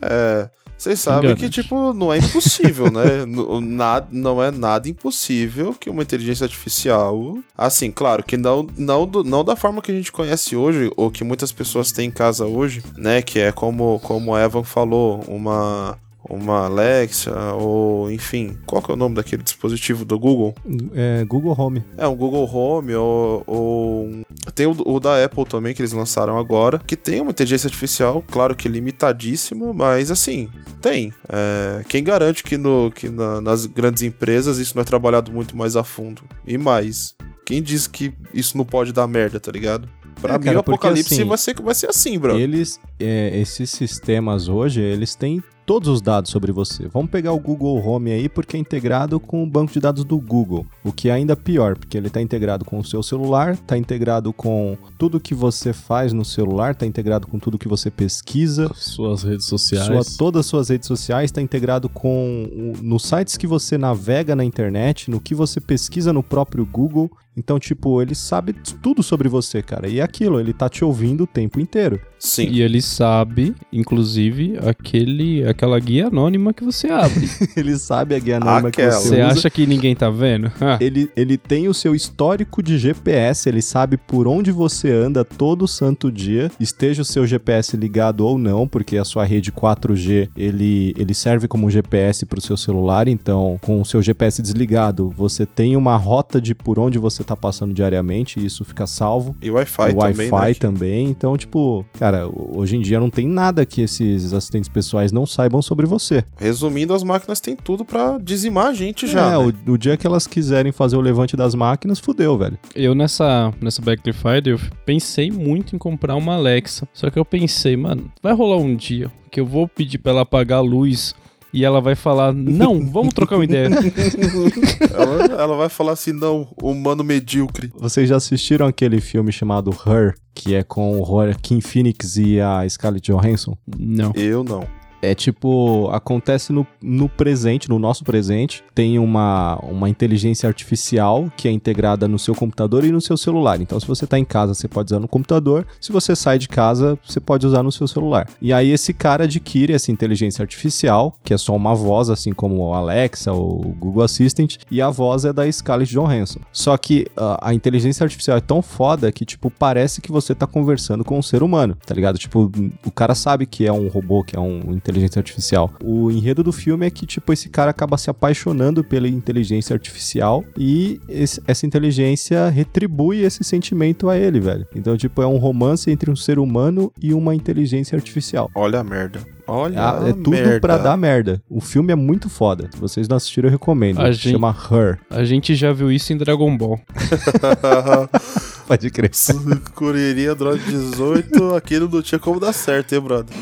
É. 0.00 0.48
Vocês 0.76 0.98
sabem 1.00 1.30
que, 1.36 1.48
tipo, 1.48 1.92
não 1.94 2.12
é 2.12 2.18
impossível, 2.18 2.90
né? 2.90 3.22
N- 3.26 3.60
nada, 3.60 4.06
não 4.10 4.42
é 4.42 4.50
nada 4.50 4.88
impossível 4.88 5.72
que 5.72 5.88
uma 5.88 6.02
inteligência 6.02 6.44
artificial. 6.44 7.38
Assim, 7.56 7.90
claro, 7.90 8.22
que 8.22 8.36
não, 8.36 8.66
não, 8.76 9.06
não 9.06 9.44
da 9.44 9.56
forma 9.56 9.80
que 9.80 9.90
a 9.92 9.94
gente 9.94 10.12
conhece 10.12 10.56
hoje, 10.56 10.90
ou 10.96 11.10
que 11.10 11.24
muitas 11.24 11.52
pessoas 11.52 11.92
têm 11.92 12.08
em 12.08 12.10
casa 12.10 12.44
hoje, 12.44 12.82
né? 12.96 13.22
Que 13.22 13.38
é 13.38 13.52
como, 13.52 13.98
como 14.00 14.32
o 14.32 14.38
Evan 14.38 14.64
falou, 14.64 15.24
uma. 15.28 15.98
Uma 16.28 16.64
Alexa, 16.66 17.52
ou 17.54 18.10
enfim, 18.10 18.56
qual 18.66 18.80
que 18.82 18.90
é 18.90 18.94
o 18.94 18.96
nome 18.96 19.14
daquele 19.14 19.42
dispositivo 19.42 20.04
do 20.04 20.18
Google? 20.18 20.54
É 20.94 21.24
Google 21.26 21.54
Home. 21.58 21.84
É, 21.98 22.06
um 22.08 22.16
Google 22.16 22.48
Home 22.50 22.94
ou. 22.94 23.42
ou 23.46 24.10
Tem 24.54 24.66
o, 24.66 24.74
o 24.86 24.98
da 24.98 25.22
Apple 25.22 25.44
também, 25.44 25.74
que 25.74 25.82
eles 25.82 25.92
lançaram 25.92 26.38
agora, 26.38 26.78
que 26.78 26.96
tem 26.96 27.20
uma 27.20 27.30
inteligência 27.30 27.66
artificial, 27.68 28.24
claro 28.30 28.54
que 28.56 28.68
limitadíssima, 28.68 29.72
mas 29.74 30.10
assim, 30.10 30.48
tem. 30.80 31.12
É, 31.28 31.84
quem 31.88 32.02
garante 32.02 32.42
que, 32.42 32.56
no, 32.56 32.90
que 32.90 33.08
na- 33.08 33.40
nas 33.40 33.66
grandes 33.66 34.02
empresas 34.02 34.58
isso 34.58 34.74
não 34.76 34.82
é 34.82 34.84
trabalhado 34.84 35.30
muito 35.30 35.56
mais 35.56 35.76
a 35.76 35.84
fundo? 35.84 36.22
E 36.46 36.56
mais, 36.56 37.14
quem 37.44 37.62
diz 37.62 37.86
que 37.86 38.14
isso 38.32 38.56
não 38.56 38.64
pode 38.64 38.92
dar 38.92 39.06
merda, 39.06 39.38
tá 39.38 39.52
ligado? 39.52 39.88
Pra 40.24 40.36
É, 40.36 40.38
mim, 40.38 40.44
cara, 40.44 40.56
o 40.56 40.60
apocalipse 40.60 41.14
assim, 41.14 41.24
vai, 41.24 41.36
ser, 41.36 41.60
vai 41.60 41.74
ser 41.74 41.90
assim, 41.90 42.18
bro. 42.18 42.38
Eles, 42.38 42.80
é, 42.98 43.38
esses 43.38 43.70
sistemas 43.70 44.48
hoje, 44.48 44.80
eles 44.80 45.14
têm 45.14 45.42
todos 45.66 45.88
os 45.88 46.00
dados 46.00 46.30
sobre 46.30 46.52
você. 46.52 46.88
Vamos 46.88 47.10
pegar 47.10 47.32
o 47.32 47.38
Google 47.38 47.78
Home 47.78 48.10
aí, 48.10 48.28
porque 48.28 48.56
é 48.56 48.60
integrado 48.60 49.18
com 49.18 49.42
o 49.42 49.46
banco 49.46 49.72
de 49.72 49.80
dados 49.80 50.04
do 50.04 50.18
Google. 50.18 50.66
O 50.82 50.92
que 50.92 51.08
é 51.08 51.12
ainda 51.12 51.36
pior, 51.36 51.76
porque 51.76 51.96
ele 51.96 52.08
está 52.08 52.20
integrado 52.20 52.64
com 52.64 52.78
o 52.78 52.84
seu 52.84 53.02
celular, 53.02 53.54
está 53.54 53.76
integrado 53.76 54.32
com 54.32 54.76
tudo 54.98 55.20
que 55.20 55.34
você 55.34 55.72
faz 55.72 56.12
no 56.12 56.24
celular, 56.24 56.72
está 56.72 56.86
integrado 56.86 57.26
com 57.26 57.38
tudo 57.38 57.58
que 57.58 57.68
você 57.68 57.90
pesquisa. 57.90 58.70
Suas 58.74 59.22
redes 59.22 59.46
sociais. 59.46 60.06
Sua, 60.06 60.18
todas 60.18 60.40
as 60.40 60.46
suas 60.46 60.68
redes 60.68 60.86
sociais 60.86 61.26
está 61.26 61.40
integrado 61.40 61.88
com 61.88 62.74
nos 62.82 63.04
sites 63.04 63.36
que 63.36 63.46
você 63.46 63.76
navega 63.78 64.34
na 64.36 64.44
internet, 64.44 65.10
no 65.10 65.20
que 65.20 65.34
você 65.34 65.60
pesquisa 65.60 66.12
no 66.12 66.22
próprio 66.22 66.64
Google. 66.66 67.10
Então, 67.36 67.58
tipo, 67.58 68.00
ele 68.00 68.14
sabe 68.14 68.52
tudo 68.80 69.02
sobre 69.02 69.28
você, 69.28 69.60
cara. 69.60 69.88
E 69.88 69.98
é 69.98 70.02
aquilo, 70.14 70.38
ele 70.38 70.52
tá 70.52 70.68
te 70.68 70.84
ouvindo 70.84 71.24
o 71.24 71.26
tempo 71.26 71.58
inteiro. 71.60 72.00
Sim. 72.18 72.48
E 72.50 72.62
ele 72.62 72.80
sabe, 72.80 73.54
inclusive, 73.70 74.54
aquele, 74.66 75.46
aquela 75.46 75.78
guia 75.78 76.06
anônima 76.06 76.54
que 76.54 76.64
você 76.64 76.88
abre. 76.88 77.28
ele 77.56 77.76
sabe 77.76 78.14
a 78.14 78.18
guia 78.18 78.36
anônima 78.38 78.70
que 78.70 78.80
Aquela. 78.80 78.98
você 79.00 79.08
Você 79.08 79.14
usa. 79.22 79.26
acha 79.26 79.50
que 79.50 79.66
ninguém 79.66 79.94
tá 79.94 80.08
vendo? 80.08 80.50
Ah, 80.64 80.78
Ele, 80.80 81.10
ele 81.14 81.36
tem 81.36 81.68
o 81.68 81.74
seu 81.74 81.94
histórico 81.94 82.62
de 82.62 82.78
GPS, 82.78 83.46
ele 83.48 83.60
sabe 83.60 83.98
por 83.98 84.26
onde 84.26 84.50
você 84.50 84.90
anda 84.90 85.22
todo 85.24 85.68
santo 85.68 86.10
dia, 86.10 86.50
esteja 86.58 87.02
o 87.02 87.04
seu 87.04 87.26
GPS 87.26 87.76
ligado 87.76 88.24
ou 88.24 88.38
não, 88.38 88.66
porque 88.66 88.96
a 88.96 89.04
sua 89.04 89.24
rede 89.24 89.52
4G 89.52 90.30
ele, 90.34 90.94
ele 90.96 91.12
serve 91.12 91.46
como 91.46 91.70
GPS 91.70 92.24
para 92.24 92.38
o 92.38 92.42
seu 92.42 92.56
celular, 92.56 93.08
então 93.08 93.58
com 93.60 93.78
o 93.80 93.84
seu 93.84 94.00
GPS 94.00 94.40
desligado, 94.40 95.12
você 95.14 95.44
tem 95.44 95.76
uma 95.76 95.96
rota 95.96 96.40
de 96.40 96.54
por 96.54 96.78
onde 96.78 96.98
você 96.98 97.22
tá 97.22 97.36
passando 97.36 97.74
diariamente 97.74 98.40
e 98.40 98.46
isso 98.46 98.64
fica 98.64 98.86
salvo. 98.86 99.36
E 99.42 99.50
Wi-Fi 99.50 99.82
o 99.82 99.86
também, 99.86 100.03
Wi-Fi 100.04 100.48
né? 100.48 100.54
também, 100.54 101.06
então, 101.06 101.36
tipo, 101.36 101.84
cara, 101.98 102.28
hoje 102.28 102.76
em 102.76 102.80
dia 102.80 103.00
não 103.00 103.10
tem 103.10 103.26
nada 103.26 103.64
que 103.64 103.82
esses 103.82 104.32
assistentes 104.32 104.68
pessoais 104.68 105.12
não 105.12 105.26
saibam 105.26 105.62
sobre 105.62 105.86
você. 105.86 106.24
Resumindo, 106.36 106.94
as 106.94 107.02
máquinas 107.02 107.40
têm 107.40 107.56
tudo 107.56 107.84
pra 107.84 108.18
dizimar 108.18 108.66
a 108.66 108.74
gente 108.74 109.06
já. 109.06 109.26
é, 109.26 109.30
né? 109.30 109.54
o, 109.66 109.72
o 109.72 109.78
dia 109.78 109.96
que 109.96 110.06
elas 110.06 110.26
quiserem 110.26 110.72
fazer 110.72 110.96
o 110.96 111.00
levante 111.00 111.36
das 111.36 111.54
máquinas, 111.54 111.98
fudeu, 111.98 112.36
velho. 112.36 112.58
Eu 112.74 112.94
nessa, 112.94 113.52
nessa 113.60 113.82
Black 113.82 114.12
Friday 114.12 114.52
eu 114.52 114.60
pensei 114.84 115.30
muito 115.30 115.74
em 115.74 115.78
comprar 115.78 116.16
uma 116.16 116.34
Alexa. 116.34 116.88
Só 116.92 117.10
que 117.10 117.18
eu 117.18 117.24
pensei, 117.24 117.76
mano, 117.76 118.10
vai 118.22 118.32
rolar 118.32 118.56
um 118.56 118.74
dia 118.74 119.10
que 119.30 119.40
eu 119.40 119.46
vou 119.46 119.66
pedir 119.66 119.98
pra 119.98 120.12
ela 120.12 120.20
apagar 120.22 120.58
a 120.58 120.62
luz 120.62 121.14
e 121.54 121.64
ela 121.64 121.80
vai 121.80 121.94
falar, 121.94 122.32
não, 122.32 122.84
vamos 122.90 123.14
trocar 123.14 123.36
uma 123.36 123.44
ideia. 123.44 123.68
ela, 124.92 125.40
ela 125.40 125.56
vai 125.56 125.68
falar 125.68 125.92
assim, 125.92 126.12
não, 126.12 126.48
humano 126.60 127.04
medíocre. 127.04 127.70
Vocês 127.78 128.08
já 128.08 128.16
assistiram 128.16 128.66
aquele 128.66 129.00
filme 129.00 129.30
chamado 129.30 129.70
Her, 129.86 130.16
que 130.34 130.56
é 130.56 130.64
com 130.64 131.00
o 131.00 131.06
Joaquin 131.06 131.60
Phoenix 131.60 132.16
e 132.16 132.40
a 132.40 132.68
Scarlett 132.68 133.12
Johansson? 133.12 133.56
não. 133.78 134.12
Eu 134.16 134.42
não. 134.42 134.66
É 135.04 135.14
tipo, 135.14 135.88
acontece 135.92 136.52
no, 136.52 136.66
no 136.82 137.08
presente, 137.08 137.68
no 137.68 137.78
nosso 137.78 138.04
presente, 138.04 138.64
tem 138.74 138.98
uma, 138.98 139.56
uma 139.62 139.88
inteligência 139.88 140.46
artificial 140.46 141.30
que 141.36 141.48
é 141.48 141.50
integrada 141.50 142.08
no 142.08 142.18
seu 142.18 142.34
computador 142.34 142.84
e 142.84 142.90
no 142.90 143.00
seu 143.00 143.16
celular. 143.16 143.60
Então, 143.60 143.78
se 143.78 143.86
você 143.86 144.06
tá 144.06 144.18
em 144.18 144.24
casa, 144.24 144.54
você 144.54 144.68
pode 144.68 144.92
usar 144.92 145.00
no 145.00 145.08
computador. 145.08 145.66
Se 145.80 145.92
você 145.92 146.16
sai 146.16 146.38
de 146.38 146.48
casa, 146.48 146.98
você 147.04 147.20
pode 147.20 147.46
usar 147.46 147.62
no 147.62 147.70
seu 147.70 147.86
celular. 147.86 148.28
E 148.40 148.52
aí, 148.52 148.70
esse 148.70 148.92
cara 148.92 149.24
adquire 149.24 149.72
essa 149.72 149.92
inteligência 149.92 150.42
artificial, 150.42 151.16
que 151.22 151.34
é 151.34 151.38
só 151.38 151.54
uma 151.54 151.74
voz, 151.74 152.10
assim 152.10 152.32
como 152.32 152.56
o 152.56 152.74
Alexa 152.74 153.32
ou 153.32 153.60
o 153.60 153.74
Google 153.74 154.02
Assistant, 154.02 154.56
e 154.70 154.80
a 154.80 154.90
voz 154.90 155.24
é 155.24 155.32
da 155.32 155.50
Scarlett 155.50 155.92
Johansson. 155.92 156.40
Só 156.52 156.76
que 156.76 157.06
ah, 157.16 157.38
a 157.42 157.54
inteligência 157.54 158.04
artificial 158.04 158.36
é 158.36 158.40
tão 158.40 158.62
foda 158.62 159.10
que, 159.12 159.24
tipo, 159.24 159.50
parece 159.50 160.00
que 160.00 160.10
você 160.10 160.34
tá 160.34 160.46
conversando 160.46 161.04
com 161.04 161.18
um 161.18 161.22
ser 161.22 161.42
humano, 161.42 161.76
tá 161.86 161.94
ligado? 161.94 162.18
Tipo, 162.18 162.50
o 162.84 162.90
cara 162.90 163.14
sabe 163.14 163.46
que 163.46 163.66
é 163.66 163.72
um 163.72 163.88
robô, 163.88 164.22
que 164.24 164.36
é 164.36 164.40
um 164.40 164.72
inteligência 164.94 165.18
artificial. 165.20 165.72
O 165.82 166.10
enredo 166.10 166.42
do 166.42 166.52
filme 166.52 166.86
é 166.86 166.90
que, 166.90 167.04
tipo, 167.06 167.32
esse 167.32 167.48
cara 167.48 167.70
acaba 167.70 167.96
se 167.98 168.08
apaixonando 168.10 168.82
pela 168.84 169.08
inteligência 169.08 169.74
artificial 169.74 170.44
e 170.58 171.00
esse- 171.08 171.42
essa 171.46 171.66
inteligência 171.66 172.48
retribui 172.48 173.22
esse 173.22 173.42
sentimento 173.44 174.08
a 174.08 174.16
ele, 174.16 174.40
velho. 174.40 174.66
Então, 174.74 174.96
tipo, 174.96 175.20
é 175.22 175.26
um 175.26 175.36
romance 175.36 175.90
entre 175.90 176.10
um 176.10 176.16
ser 176.16 176.38
humano 176.38 176.92
e 177.02 177.12
uma 177.12 177.34
inteligência 177.34 177.96
artificial. 177.96 178.50
Olha 178.54 178.80
a 178.80 178.84
merda. 178.84 179.20
Olha 179.46 179.78
Ah, 179.78 180.04
a 180.04 180.08
é 180.08 180.12
tudo 180.14 180.30
merda. 180.30 180.60
pra 180.60 180.78
dar 180.78 180.96
merda. 180.96 181.42
O 181.50 181.60
filme 181.60 181.92
é 181.92 181.94
muito 181.94 182.30
foda. 182.30 182.70
Se 182.72 182.78
vocês 182.80 183.06
não 183.06 183.16
assistiram, 183.18 183.48
eu 183.48 183.52
recomendo. 183.52 184.00
A 184.00 184.10
gente- 184.10 184.30
Chama 184.32 184.56
Her. 184.70 184.98
A 185.10 185.22
gente 185.24 185.54
já 185.54 185.70
viu 185.72 185.92
isso 185.92 186.12
em 186.14 186.16
Dragon 186.16 186.56
Ball. 186.56 186.80
Pode 188.66 188.90
crer. 188.90 189.10
Correria 189.74 190.32
Android 190.32 190.64
18, 190.64 191.54
aquilo 191.54 191.88
não 191.90 192.00
tinha 192.00 192.18
como 192.18 192.40
dar 192.40 192.52
certo, 192.54 192.94
hein, 192.94 193.00
brother? 193.00 193.36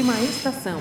Próxima 0.00 0.18
estação. 0.22 0.80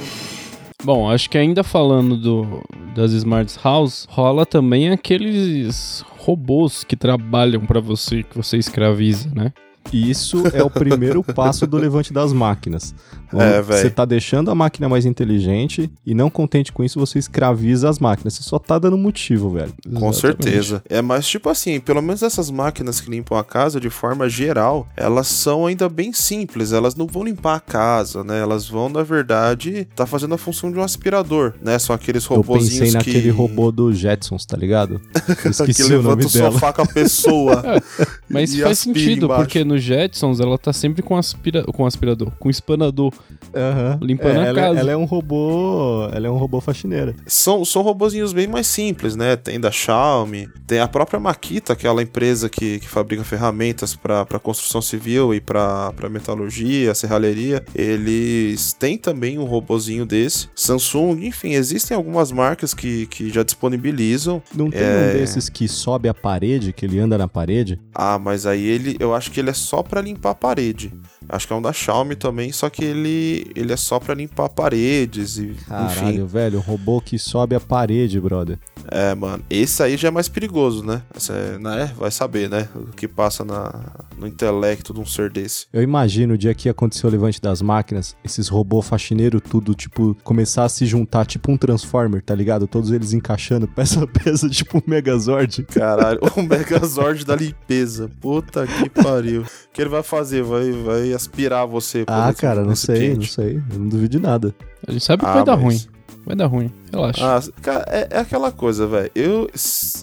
Bom, 0.82 1.12
acho 1.12 1.30
que 1.30 1.38
ainda 1.38 1.62
falando 1.62 2.16
do, 2.16 2.64
das 2.96 3.12
Smart 3.12 3.54
House, 3.62 4.08
rola 4.10 4.46
também 4.46 4.90
aqueles 4.92 6.06
robôs 6.20 6.86
que 6.86 6.96
trabalham 6.96 7.66
pra 7.66 7.82
você, 7.82 8.24
que 8.24 8.38
você 8.38 8.58
escraviza, 8.58 9.30
né? 9.36 9.52
E 9.92 10.10
isso 10.10 10.44
é 10.54 10.64
o 10.64 10.70
primeiro 10.70 11.24
passo 11.34 11.66
do 11.66 11.78
levante 11.78 12.14
das 12.14 12.32
máquinas. 12.32 12.94
É, 13.34 13.62
você 13.62 13.90
tá 13.90 14.06
deixando 14.06 14.50
a 14.52 14.56
máquina 14.56 14.88
mais 14.90 15.06
inteligente 15.06 15.92
e 16.06 16.14
não 16.14 16.30
contente 16.30 16.72
com 16.72 16.84
isso, 16.84 17.00
você 17.00 17.18
escraviza 17.20 17.90
as 17.90 18.00
máquinas. 18.00 18.34
Você 18.36 18.44
só 18.44 18.60
tá 18.60 18.78
dando 18.80 18.98
motivo, 18.98 19.50
velho. 19.52 19.74
Com 19.96 20.12
certeza. 20.14 20.84
É, 20.90 21.02
mas 21.02 21.28
tipo 21.28 21.50
assim, 21.50 21.80
pelo 21.80 22.02
menos 22.02 22.22
essas 22.24 22.50
máquinas 22.52 23.00
que 23.02 23.10
limpam 23.10 23.38
a 23.38 23.44
casa, 23.44 23.80
de 23.80 23.90
forma 23.90 24.28
geral, 24.30 24.88
elas 24.96 25.28
são 25.28 25.66
ainda 25.66 25.88
bem 25.90 26.12
simples. 26.14 26.72
Elas 26.72 26.96
não 26.96 27.08
vão 27.08 27.24
limpar 27.24 27.56
a 27.56 27.60
casa, 27.60 28.24
né? 28.24 28.40
Elas 28.40 28.68
vão, 28.68 28.90
na 28.90 29.04
verdade, 29.04 29.88
tá 29.96 30.06
fazendo 30.06 30.34
a 30.36 30.38
função 30.38 30.72
de 30.72 30.78
um 30.78 30.84
aspirador, 30.84 31.54
né? 31.62 31.78
São 31.80 31.96
aqueles 31.96 32.26
Eu 32.26 32.38
robozinhos 32.38 32.80
pensei 32.80 32.88
que... 32.90 32.94
naquele 32.98 33.30
robô 33.30 33.72
do 33.72 33.94
Jetsons, 33.94 34.46
tá 34.46 34.58
ligado? 34.58 35.00
Eu 35.46 35.50
Esqueci 35.52 35.74
que 35.74 35.84
o 35.84 35.88
levanta 35.90 36.10
nome 36.16 36.26
o 36.26 36.30
dela. 36.30 36.52
sofá 36.52 36.74
com 36.74 36.82
a 36.82 36.86
pessoa. 36.88 37.64
Mas 38.30 38.54
E 38.54 38.62
faz 38.62 38.80
sentido, 38.80 39.26
embaixo. 39.26 39.44
porque 39.44 39.64
no 39.70 39.78
Jetsons 39.78 40.40
ela 40.40 40.58
tá 40.58 40.74
sempre 40.74 41.02
com, 41.02 41.16
aspira... 41.16 41.64
com 41.64 41.86
aspirador, 41.86 42.32
com 42.40 42.50
espanador. 42.50 43.14
Aham. 43.56 44.00
Limpando 44.02 44.40
a 44.40 44.46
ela, 44.46 44.54
casa. 44.60 44.80
Ela 44.80 44.92
é 44.92 44.98
um 44.98 45.06
robô. 45.06 46.08
Ela 46.12 46.28
é 46.28 46.30
um 46.30 46.38
robô 46.38 46.60
faxineira. 46.60 47.16
são, 47.26 47.64
são 47.64 47.82
robozinhos 47.82 48.34
bem 48.34 48.48
mais 48.48 48.68
simples, 48.68 49.16
né? 49.16 49.36
Tem 49.36 49.60
da 49.60 49.72
Xiaomi, 49.72 50.48
tem 50.68 50.80
a 50.80 50.88
própria 50.88 51.20
Makita, 51.20 51.74
aquela 51.74 52.02
empresa 52.02 52.50
que, 52.50 52.80
que 52.80 52.88
fabrica 52.88 53.24
ferramentas 53.24 53.96
para 53.96 54.26
construção 54.40 54.82
civil 54.82 55.34
e 55.34 55.40
para 55.40 55.94
metalurgia, 56.10 56.94
serralheria. 56.96 57.64
Eles 57.76 58.74
têm 58.74 58.98
também 58.98 59.38
um 59.38 59.46
robozinho 59.46 60.06
desse. 60.06 60.48
Samsung, 60.56 61.26
enfim, 61.26 61.54
existem 61.54 61.96
algumas 61.96 62.32
marcas 62.32 62.74
que, 62.74 63.06
que 63.08 63.30
já 63.30 63.44
disponibilizam. 63.44 64.42
Não 64.54 64.70
tem 64.70 64.82
É. 64.82 65.12
um 65.14 65.18
desses 65.20 65.50
que 65.50 65.68
sobe 65.68 66.10
a 66.10 66.14
parede, 66.14 66.74
que 66.74 66.86
ele 66.86 67.00
anda 67.00 67.18
na 67.18 67.28
parede? 67.28 67.80
Ah, 67.94 68.18
mas 68.20 68.46
aí 68.46 68.66
ele, 68.66 68.96
eu 69.00 69.14
acho 69.14 69.32
que 69.32 69.40
ele 69.40 69.50
é 69.50 69.54
só 69.60 69.84
para 69.84 70.02
limpar 70.02 70.32
a 70.32 70.36
parede. 70.36 70.92
Acho 71.28 71.46
que 71.46 71.54
é 71.54 71.56
um 71.56 71.62
da 71.62 71.72
Xiaomi 71.72 72.16
também, 72.16 72.52
só 72.52 72.70
que 72.70 72.84
ele, 72.84 73.52
ele 73.56 73.72
é 73.72 73.78
só 73.78 74.00
para 74.00 74.16
limpar 74.16 74.50
paredes 74.50 75.38
e, 75.38 75.56
Caralho, 75.68 76.10
enfim. 76.10 76.26
velho, 76.26 76.60
robô 76.60 77.00
que 77.00 77.20
sobe 77.20 77.56
a 77.56 77.60
parede, 77.60 78.20
brother. 78.20 78.58
É, 78.92 79.14
mano, 79.14 79.44
esse 79.50 79.82
aí 79.84 79.96
já 79.98 80.08
é 80.08 80.12
mais 80.12 80.28
perigoso, 80.28 80.84
né? 80.84 81.02
É, 81.30 81.58
né? 81.60 81.94
Vai 81.98 82.10
saber, 82.12 82.50
né? 82.50 82.68
O 82.76 82.88
que 82.96 83.08
passa 83.08 83.44
na, 83.46 83.72
no 84.18 84.28
intelecto 84.28 84.94
de 84.94 85.00
um 85.00 85.06
ser 85.06 85.30
desse. 85.30 85.68
Eu 85.72 85.82
imagino 85.84 86.34
o 86.34 86.38
dia 86.38 86.54
que 86.54 86.68
aconteceu 86.70 87.08
o 87.10 87.12
levante 87.12 87.40
das 87.42 87.62
máquinas, 87.62 88.16
esses 88.24 88.48
robôs 88.48 88.88
faxineiros 88.88 89.42
tudo, 89.50 89.74
tipo, 89.76 90.16
começar 90.24 90.66
a 90.66 90.70
se 90.70 90.86
juntar, 90.86 91.26
tipo 91.26 91.52
um 91.52 91.58
Transformer, 91.58 92.22
tá 92.24 92.34
ligado? 92.34 92.68
Todos 92.68 92.92
eles 92.92 93.14
encaixando 93.14 93.68
peça 93.70 94.04
a 94.04 94.08
peça, 94.08 94.50
tipo 94.50 94.78
um 94.80 94.82
Megazord. 94.88 95.64
Caralho, 95.64 96.20
o 96.36 96.42
Megazord 96.42 97.26
da 97.26 97.36
limpeza. 97.36 98.10
Puta 98.20 98.66
que 98.66 98.90
pariu. 98.90 99.42
O 99.42 99.46
que 99.72 99.82
ele 99.82 99.90
vai 99.90 100.04
fazer? 100.04 100.42
Vai, 100.44 100.72
vai 100.72 101.14
aspirar 101.14 101.66
você. 101.66 102.04
Ah, 102.08 102.34
cara, 102.34 102.64
não 102.64 102.76
sei, 102.76 103.14
não 103.14 103.22
sei. 103.24 103.62
Eu 103.72 103.80
não 103.80 103.88
duvido 103.88 104.10
de 104.10 104.20
nada. 104.20 104.54
A 104.88 104.92
gente 104.92 105.04
sabe 105.06 105.24
que 105.24 105.30
Ah, 105.30 105.34
vai 105.36 105.44
dar 105.46 105.58
mas- 105.58 105.64
ruim. 105.86 105.99
Vai 106.30 106.36
dar 106.36 106.46
ruim, 106.46 106.72
relaxa. 106.92 107.26
Ah, 107.26 107.42
cara, 107.60 107.86
é, 107.88 108.08
é 108.12 108.20
aquela 108.20 108.52
coisa, 108.52 108.86
velho. 108.86 109.10
Eu, 109.16 109.50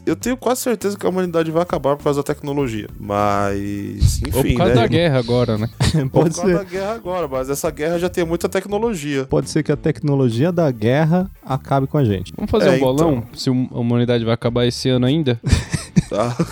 eu 0.05 0.17
tenho 0.17 0.37
quase 0.37 0.61
certeza 0.61 0.99
que 0.99 1.07
a 1.07 1.09
humanidade 1.09 1.53
vai 1.53 1.63
acabar 1.63 1.97
por 1.97 2.03
causa 2.03 2.19
da 2.19 2.25
tecnologia. 2.25 2.89
Mas, 2.99 4.21
Ou 4.35 4.41
enfim, 4.41 4.51
por 4.55 4.59
causa 4.59 4.75
né? 4.75 4.81
da 4.81 4.87
guerra 4.89 5.19
agora, 5.21 5.57
né? 5.57 5.71
Ou 5.95 6.09
Pode 6.11 6.31
por 6.35 6.41
causa 6.43 6.53
da 6.53 6.59
ser. 6.59 6.67
guerra 6.67 6.95
agora, 6.95 7.29
mas 7.29 7.49
essa 7.49 7.71
guerra 7.71 7.97
já 8.01 8.09
tem 8.09 8.25
muita 8.25 8.49
tecnologia. 8.49 9.25
Pode 9.27 9.49
ser 9.49 9.63
que 9.63 9.71
a 9.71 9.77
tecnologia 9.77 10.51
da 10.51 10.69
guerra 10.69 11.31
acabe 11.45 11.87
com 11.87 11.97
a 11.97 12.03
gente. 12.05 12.33
Vamos 12.37 12.51
fazer 12.51 12.71
É, 12.71 12.73
um 12.73 12.81
bolão? 12.81 13.13
então. 13.19 13.29
Se 13.33 13.49
a 13.49 13.53
humanidade 13.79 14.25
vai 14.25 14.35
acabar 14.35 14.67
esse 14.67 14.89
ano 14.89 15.07
ainda? 15.07 15.41
Tá? 16.09 16.37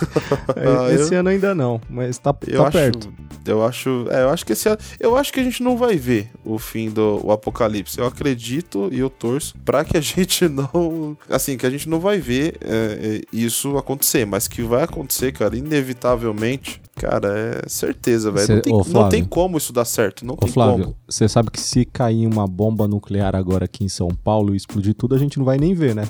Ah, 0.57 0.91
Esse 0.93 1.13
eu- 1.13 1.19
ano 1.19 1.29
ainda 1.29 1.53
não, 1.55 1.79
mas 1.89 2.17
tá, 2.17 2.35
Eu 2.47 2.61
tá 2.61 2.67
acho, 2.67 2.77
perto. 2.77 3.13
Eu 3.45 3.63
acho, 3.63 4.07
é, 4.09 4.23
eu 4.23 4.29
acho 4.29 4.45
que 4.45 4.53
esse 4.53 4.67
ano- 4.67 4.77
eu 4.99 5.15
acho 5.15 5.31
que 5.31 5.39
a 5.39 5.43
gente 5.43 5.61
não 5.61 5.77
vai 5.77 5.95
ver 5.97 6.29
o 6.43 6.57
fim 6.57 6.89
do 6.89 7.19
o 7.23 7.31
apocalipse. 7.31 7.99
Eu 7.99 8.05
acredito 8.07 8.89
e 8.91 8.99
eu 8.99 9.09
torço 9.09 9.53
pra 9.63 9.83
que 9.85 9.95
a 9.97 10.01
gente 10.01 10.47
não, 10.49 11.15
assim, 11.29 11.57
que 11.57 11.65
a 11.65 11.69
gente 11.69 11.87
não 11.87 11.99
vai 11.99 12.17
ver 12.19 12.55
é, 12.61 13.21
é, 13.21 13.21
isso 13.31 13.77
acontecer, 13.77 14.25
mas 14.25 14.47
que 14.47 14.61
vai 14.63 14.83
acontecer, 14.83 15.31
cara, 15.31 15.55
inevitavelmente. 15.55 16.81
Cara, 16.95 17.61
é 17.65 17.67
certeza, 17.69 18.31
velho. 18.31 18.55
Não, 18.55 18.61
tem- 18.61 18.73
ô, 18.73 18.83
não 18.87 19.09
tem 19.09 19.23
como 19.23 19.57
isso 19.57 19.73
dar 19.73 19.83
certo, 19.85 20.25
não 20.25 20.33
Ô 20.35 20.37
tem 20.37 20.49
Flávio, 20.51 20.83
como. 20.85 20.95
você 21.07 21.27
sabe 21.27 21.51
que 21.51 21.59
se 21.59 21.83
cair 21.85 22.25
uma 22.25 22.47
bomba 22.47 22.87
nuclear 22.87 23.35
agora 23.35 23.65
aqui 23.65 23.83
em 23.83 23.89
São 23.89 24.07
Paulo 24.09 24.53
e 24.53 24.57
explodir 24.57 24.93
tudo, 24.93 25.13
a 25.13 25.17
gente 25.17 25.37
não 25.37 25.45
vai 25.45 25.57
nem 25.57 25.73
ver, 25.73 25.93
né? 25.93 26.07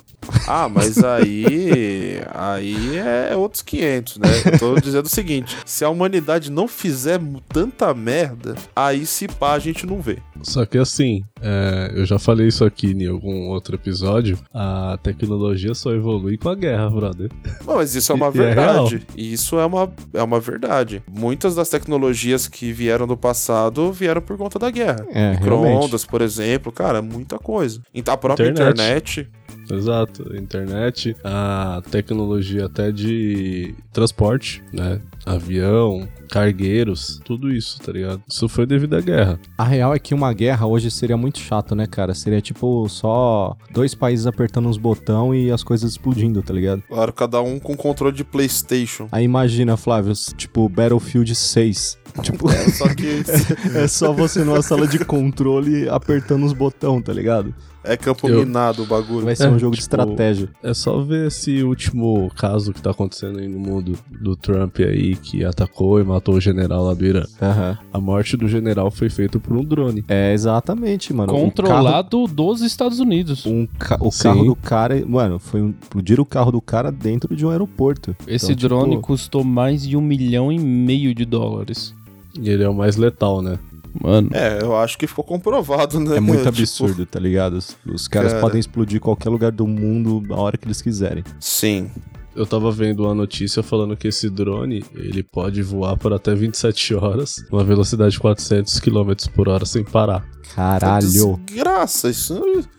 Ah, 0.47 0.69
mas 0.69 1.03
aí, 1.03 2.21
aí 2.33 2.97
é 2.97 3.35
outros 3.35 3.61
500, 3.63 4.17
né? 4.19 4.27
Eu 4.53 4.59
tô 4.59 4.75
dizendo 4.79 5.05
o 5.05 5.09
seguinte, 5.09 5.57
se 5.65 5.83
a 5.83 5.89
humanidade 5.89 6.51
não 6.51 6.67
fizer 6.67 7.19
tanta 7.49 7.91
merda, 7.93 8.55
aí 8.75 9.05
se 9.05 9.27
pá 9.27 9.53
a 9.53 9.59
gente 9.59 9.85
não 9.87 9.99
vê. 10.01 10.19
Só 10.43 10.65
que 10.65 10.77
assim, 10.77 11.23
é, 11.41 11.91
eu 11.95 12.05
já 12.05 12.19
falei 12.19 12.47
isso 12.47 12.63
aqui 12.63 12.91
em 12.91 13.07
algum 13.07 13.47
outro 13.49 13.73
episódio, 13.75 14.37
a 14.53 14.99
tecnologia 15.01 15.73
só 15.73 15.91
evolui 15.91 16.37
com 16.37 16.49
a 16.49 16.55
guerra, 16.55 16.89
brother. 16.89 17.31
Não, 17.65 17.75
mas 17.77 17.95
isso 17.95 18.11
é 18.11 18.15
uma 18.15 18.27
E- 18.27 18.37
e 18.37 18.41
é 18.41 18.45
verdade. 18.45 19.07
E 19.15 19.33
isso 19.33 19.57
é 19.57 19.65
uma, 19.65 19.91
é 20.13 20.21
uma 20.21 20.39
verdade. 20.39 20.74
Muitas 21.09 21.55
das 21.55 21.69
tecnologias 21.69 22.47
que 22.47 22.71
vieram 22.71 23.07
do 23.07 23.15
passado 23.15 23.91
vieram 23.91 24.21
por 24.21 24.37
conta 24.37 24.59
da 24.59 24.69
guerra. 24.69 25.05
É. 25.09 25.31
Micro-ondas, 25.31 26.05
por 26.05 26.21
exemplo, 26.21 26.71
cara, 26.71 27.01
muita 27.01 27.37
coisa. 27.37 27.81
Então, 27.93 28.13
a 28.13 28.17
própria 28.17 28.49
Internet. 28.49 29.21
internet. 29.21 29.29
Exato, 29.71 30.35
internet, 30.35 31.15
a 31.23 31.81
tecnologia 31.89 32.65
até 32.65 32.91
de 32.91 33.73
transporte, 33.91 34.63
né? 34.71 35.01
Avião, 35.25 36.07
cargueiros, 36.25 37.19
tudo 37.23 37.51
isso, 37.51 37.79
tá 37.79 37.91
ligado? 37.91 38.21
Isso 38.27 38.47
foi 38.47 38.65
devido 38.65 38.95
à 38.95 39.01
guerra. 39.01 39.39
A 39.57 39.63
real 39.63 39.93
é 39.93 39.99
que 39.99 40.13
uma 40.13 40.33
guerra 40.33 40.65
hoje 40.65 40.89
seria 40.91 41.17
muito 41.17 41.39
chato, 41.39 41.75
né, 41.75 41.87
cara? 41.87 42.13
Seria 42.13 42.41
tipo 42.41 42.87
só 42.89 43.55
dois 43.71 43.93
países 43.95 44.27
apertando 44.27 44.67
uns 44.67 44.77
botão 44.77 45.33
e 45.33 45.51
as 45.51 45.63
coisas 45.63 45.91
explodindo, 45.91 46.41
tá 46.41 46.53
ligado? 46.53 46.81
Claro, 46.87 47.13
cada 47.13 47.41
um 47.41 47.59
com 47.59 47.75
controle 47.75 48.15
de 48.15 48.23
PlayStation. 48.23 49.07
Aí 49.11 49.23
imagina, 49.23 49.77
Flávio, 49.77 50.13
tipo 50.35 50.67
Battlefield 50.69 51.33
6. 51.33 51.97
Tipo, 52.21 52.49
É, 52.49 52.69
só 52.69 52.87
que 52.93 53.23
é 53.75 53.87
só 53.87 54.13
você 54.13 54.43
numa 54.43 54.61
sala 54.61 54.87
de 54.87 54.99
controle 55.03 55.89
apertando 55.89 56.45
os 56.45 56.53
botão, 56.53 57.01
tá 57.01 57.11
ligado? 57.11 57.53
É 57.85 57.97
campo 57.97 58.27
Eu- 58.27 58.39
minado 58.45 58.83
o 58.83 58.85
bagulho. 58.85 59.25
Vai 59.25 59.35
ser 59.35 59.45
É, 59.45 59.49
um 59.49 59.59
jogo 59.59 59.75
de 59.75 59.81
tipo, 59.81 59.95
estratégia. 59.95 60.49
É 60.63 60.73
só 60.73 60.99
ver 61.01 61.27
esse 61.27 61.63
último 61.63 62.31
caso 62.35 62.73
que 62.73 62.81
tá 62.81 62.91
acontecendo 62.91 63.39
aí 63.39 63.47
no 63.47 63.59
mundo 63.59 63.97
do 64.21 64.35
Trump 64.35 64.77
aí, 64.79 65.15
que 65.15 65.43
atacou 65.45 65.99
e 65.99 66.03
matou 66.03 66.35
o 66.35 66.41
general 66.41 66.83
lá 66.85 66.93
do 66.93 67.05
Irã. 67.05 67.23
Aham. 67.41 67.77
A 67.93 67.99
morte 67.99 68.35
do 68.37 68.47
general 68.47 68.89
foi 68.91 69.09
feita 69.09 69.39
por 69.39 69.55
um 69.55 69.63
drone. 69.63 70.03
É 70.07 70.33
exatamente, 70.33 71.13
mano. 71.13 71.31
O 71.31 71.35
carro- 71.35 71.45
Controlado 71.45 72.27
dos 72.27 72.61
Estados 72.61 72.99
Unidos. 72.99 73.45
um 73.45 73.67
ca- 73.77 73.97
o 74.01 74.11
Sim. 74.11 74.23
carro 74.23 74.45
do 74.45 74.55
cara, 74.55 75.03
mano, 75.05 75.39
foi 75.39 75.61
um, 75.61 75.73
explodir 75.81 76.19
o 76.19 76.25
carro 76.25 76.51
do 76.51 76.61
cara 76.61 76.91
dentro 76.91 77.35
de 77.35 77.45
um 77.45 77.49
aeroporto. 77.49 78.15
Esse 78.27 78.45
Então, 78.47 78.55
tipo, 78.55 78.67
drone 78.69 79.01
custou 79.01 79.43
mais 79.43 79.87
de 79.87 79.95
um 79.95 80.01
milhão 80.01 80.51
e 80.51 80.59
meio 80.59 81.13
de 81.13 81.25
dólares. 81.25 81.93
E 82.39 82.49
ele 82.49 82.63
é 82.63 82.69
o 82.69 82.73
mais 82.73 82.97
letal, 82.97 83.41
né? 83.41 83.57
Mano, 84.01 84.29
É, 84.33 84.61
eu 84.61 84.75
acho 84.77 84.97
que 84.97 85.07
ficou 85.07 85.23
comprovado, 85.23 85.99
né? 85.99 86.17
É 86.17 86.19
muito 86.19 86.39
Tipo, 86.43 86.49
absurdo, 86.49 87.05
tá 87.05 87.19
ligado? 87.19 87.53
Os, 87.53 87.75
os 87.85 88.07
caras 88.07 88.31
Cara. 88.31 88.41
podem 88.41 88.59
explodir 88.59 88.99
qualquer 88.99 89.29
lugar 89.29 89.51
do 89.51 89.65
mundo 89.65 90.21
a 90.33 90.39
hora 90.39 90.57
que 90.57 90.67
eles 90.67 90.81
quiserem. 90.81 91.23
Sim. 91.39 91.89
Eu 92.35 92.45
tava 92.45 92.69
vendo 92.69 93.03
uma 93.03 93.13
notícia 93.15 93.63
falando 93.63 93.95
que 93.95 94.09
esse 94.09 94.29
drone, 94.29 94.83
ele 94.93 95.23
pode 95.23 95.61
voar 95.63 95.95
por 95.95 96.11
até 96.11 96.35
27 96.35 96.93
horas, 96.93 97.37
uma 97.49 97.63
velocidade 97.63 98.11
de 98.11 98.19
400 98.19 98.77
km 98.81 99.13
por 99.33 99.47
hora 99.47 99.65
sem 99.65 99.85
parar. 99.85 100.25
Caralho. 100.53 101.07
Desgraça, 101.45 102.09
isso, 102.09 102.33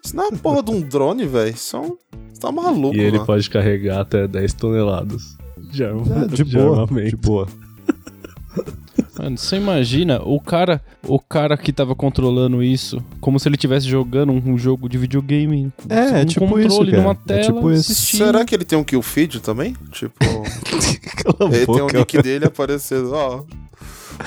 isso 0.05 0.15
não 0.15 0.25
é 0.25 0.29
uma 0.29 0.39
porra 0.39 0.63
de 0.63 0.71
um 0.73 0.81
drone, 0.83 1.25
velho. 1.27 1.55
Isso 1.55 1.75
é 1.75 1.81
um. 1.81 1.97
Você 2.31 2.41
tá 2.43 2.53
maluco, 2.53 2.95
E 2.95 3.01
ele 3.01 3.13
mano. 3.13 3.25
pode 3.27 3.49
carregar 3.49 4.01
até 4.03 4.29
10 4.29 4.53
toneladas 4.53 5.23
de, 5.71 5.83
arma, 5.83 6.25
É, 6.25 6.27
de 6.29 6.45
boa, 6.45 6.83
armamento. 6.83 7.09
de 7.09 7.17
boa. 7.17 7.47
mano, 9.19 9.37
você 9.39 9.57
imagina 9.57 10.21
o 10.23 10.41
cara, 10.41 10.83
o 11.03 11.19
cara 11.19 11.57
que 11.57 11.73
tava 11.73 11.95
controlando 11.95 12.63
isso, 12.63 13.03
como 13.21 13.39
se 13.39 13.49
ele 13.49 13.57
estivesse 13.57 13.87
jogando 13.89 14.33
um, 14.33 14.43
um 14.53 14.59
jogo 14.59 14.89
de 14.89 14.99
videogame. 14.99 15.73
É, 15.89 16.21
é 16.21 16.23
um 16.23 16.25
tipo 16.25 16.41
controle 16.47 16.67
isso, 16.67 16.85
cara. 16.85 16.97
numa 17.03 17.13
É 17.13 17.15
tela, 17.27 17.43
tipo 17.43 17.71
isso. 17.73 17.93
assistindo. 17.93 18.25
Será 18.27 18.45
que 18.45 18.55
ele 18.55 18.65
tem 18.65 18.79
um 18.79 18.85
kill 18.85 19.03
feed 19.03 19.41
também? 19.41 19.75
Tipo, 19.93 20.15
ele 21.53 21.67
tem 21.67 21.83
um 21.83 21.87
nick 21.99 22.21
dele 22.23 22.45
aparecendo, 22.47 23.13
ó. 23.13 23.43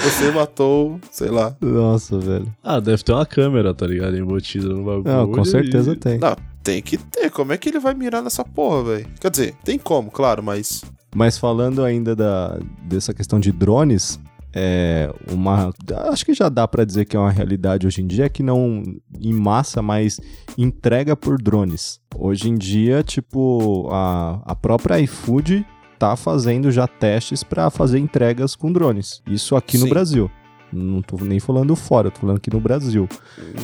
Você 0.03 0.29
matou, 0.31 0.99
sei 1.11 1.29
lá. 1.29 1.55
Nossa, 1.59 2.19
velho. 2.19 2.47
Ah, 2.63 2.79
deve 2.79 3.01
ter 3.03 3.11
uma 3.11 3.25
câmera, 3.25 3.73
tá 3.73 3.87
ligado? 3.87 4.15
Embutida 4.15 4.67
no 4.69 4.83
bagulho. 4.83 5.03
Não, 5.03 5.31
com 5.31 5.43
certeza 5.43 5.93
e- 5.93 5.95
tem. 5.95 6.19
Não, 6.19 6.35
tem 6.63 6.79
que 6.81 6.95
ter. 6.97 7.31
Como 7.31 7.51
é 7.53 7.57
que 7.57 7.69
ele 7.69 7.79
vai 7.79 7.95
mirar 7.95 8.21
nessa 8.21 8.45
porra, 8.45 8.83
velho? 8.83 9.07
Quer 9.19 9.31
dizer, 9.31 9.55
tem 9.63 9.79
como, 9.79 10.11
claro, 10.11 10.43
mas. 10.43 10.83
Mas 11.15 11.39
falando 11.39 11.83
ainda 11.83 12.15
da, 12.15 12.59
dessa 12.83 13.15
questão 13.15 13.39
de 13.39 13.51
drones, 13.51 14.19
é 14.53 15.11
uma. 15.31 15.71
Acho 16.11 16.25
que 16.25 16.33
já 16.33 16.49
dá 16.49 16.67
pra 16.67 16.83
dizer 16.83 17.05
que 17.05 17.15
é 17.15 17.19
uma 17.19 17.31
realidade 17.31 17.85
hoje 17.85 18.01
em 18.01 18.07
dia, 18.07 18.29
que 18.29 18.43
não 18.43 18.83
em 19.19 19.33
massa, 19.33 19.81
mas 19.81 20.19
entrega 20.57 21.15
por 21.15 21.41
drones. 21.41 21.99
Hoje 22.15 22.49
em 22.49 22.55
dia, 22.55 23.03
tipo, 23.03 23.87
a, 23.91 24.41
a 24.45 24.55
própria 24.55 24.99
iFood 24.99 25.65
tá 25.99 26.15
fazendo 26.15 26.71
já 26.71 26.87
testes 26.87 27.43
para 27.43 27.69
fazer 27.69 27.99
entregas 27.99 28.55
com 28.55 28.71
drones. 28.71 29.21
Isso 29.27 29.55
aqui 29.55 29.77
no 29.77 29.83
Sim. 29.83 29.89
Brasil. 29.89 30.31
Não 30.71 31.01
tô 31.01 31.17
nem 31.23 31.39
falando 31.39 31.75
fora, 31.75 32.11
tô 32.11 32.21
falando 32.21 32.37
aqui 32.37 32.51
no 32.51 32.59
Brasil. 32.59 33.07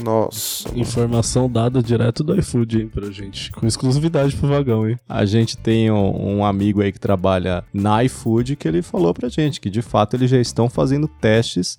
Nossa. 0.03 0.69
Informação 0.77 1.49
dada 1.49 1.81
direto 1.81 2.23
do 2.23 2.37
iFood, 2.39 2.81
hein, 2.81 2.87
pra 2.87 3.09
gente. 3.11 3.51
Com 3.51 3.67
exclusividade 3.67 4.35
pro 4.35 4.47
vagão, 4.47 4.89
hein. 4.89 4.99
A 5.07 5.25
gente 5.25 5.57
tem 5.57 5.91
um, 5.91 6.37
um 6.37 6.45
amigo 6.45 6.81
aí 6.81 6.91
que 6.91 6.99
trabalha 6.99 7.63
na 7.73 8.03
iFood 8.03 8.55
que 8.55 8.67
ele 8.67 8.81
falou 8.81 9.13
pra 9.13 9.29
gente 9.29 9.61
que 9.61 9.69
de 9.69 9.81
fato 9.81 10.15
eles 10.15 10.29
já 10.29 10.39
estão 10.39 10.69
fazendo 10.69 11.07
testes 11.07 11.77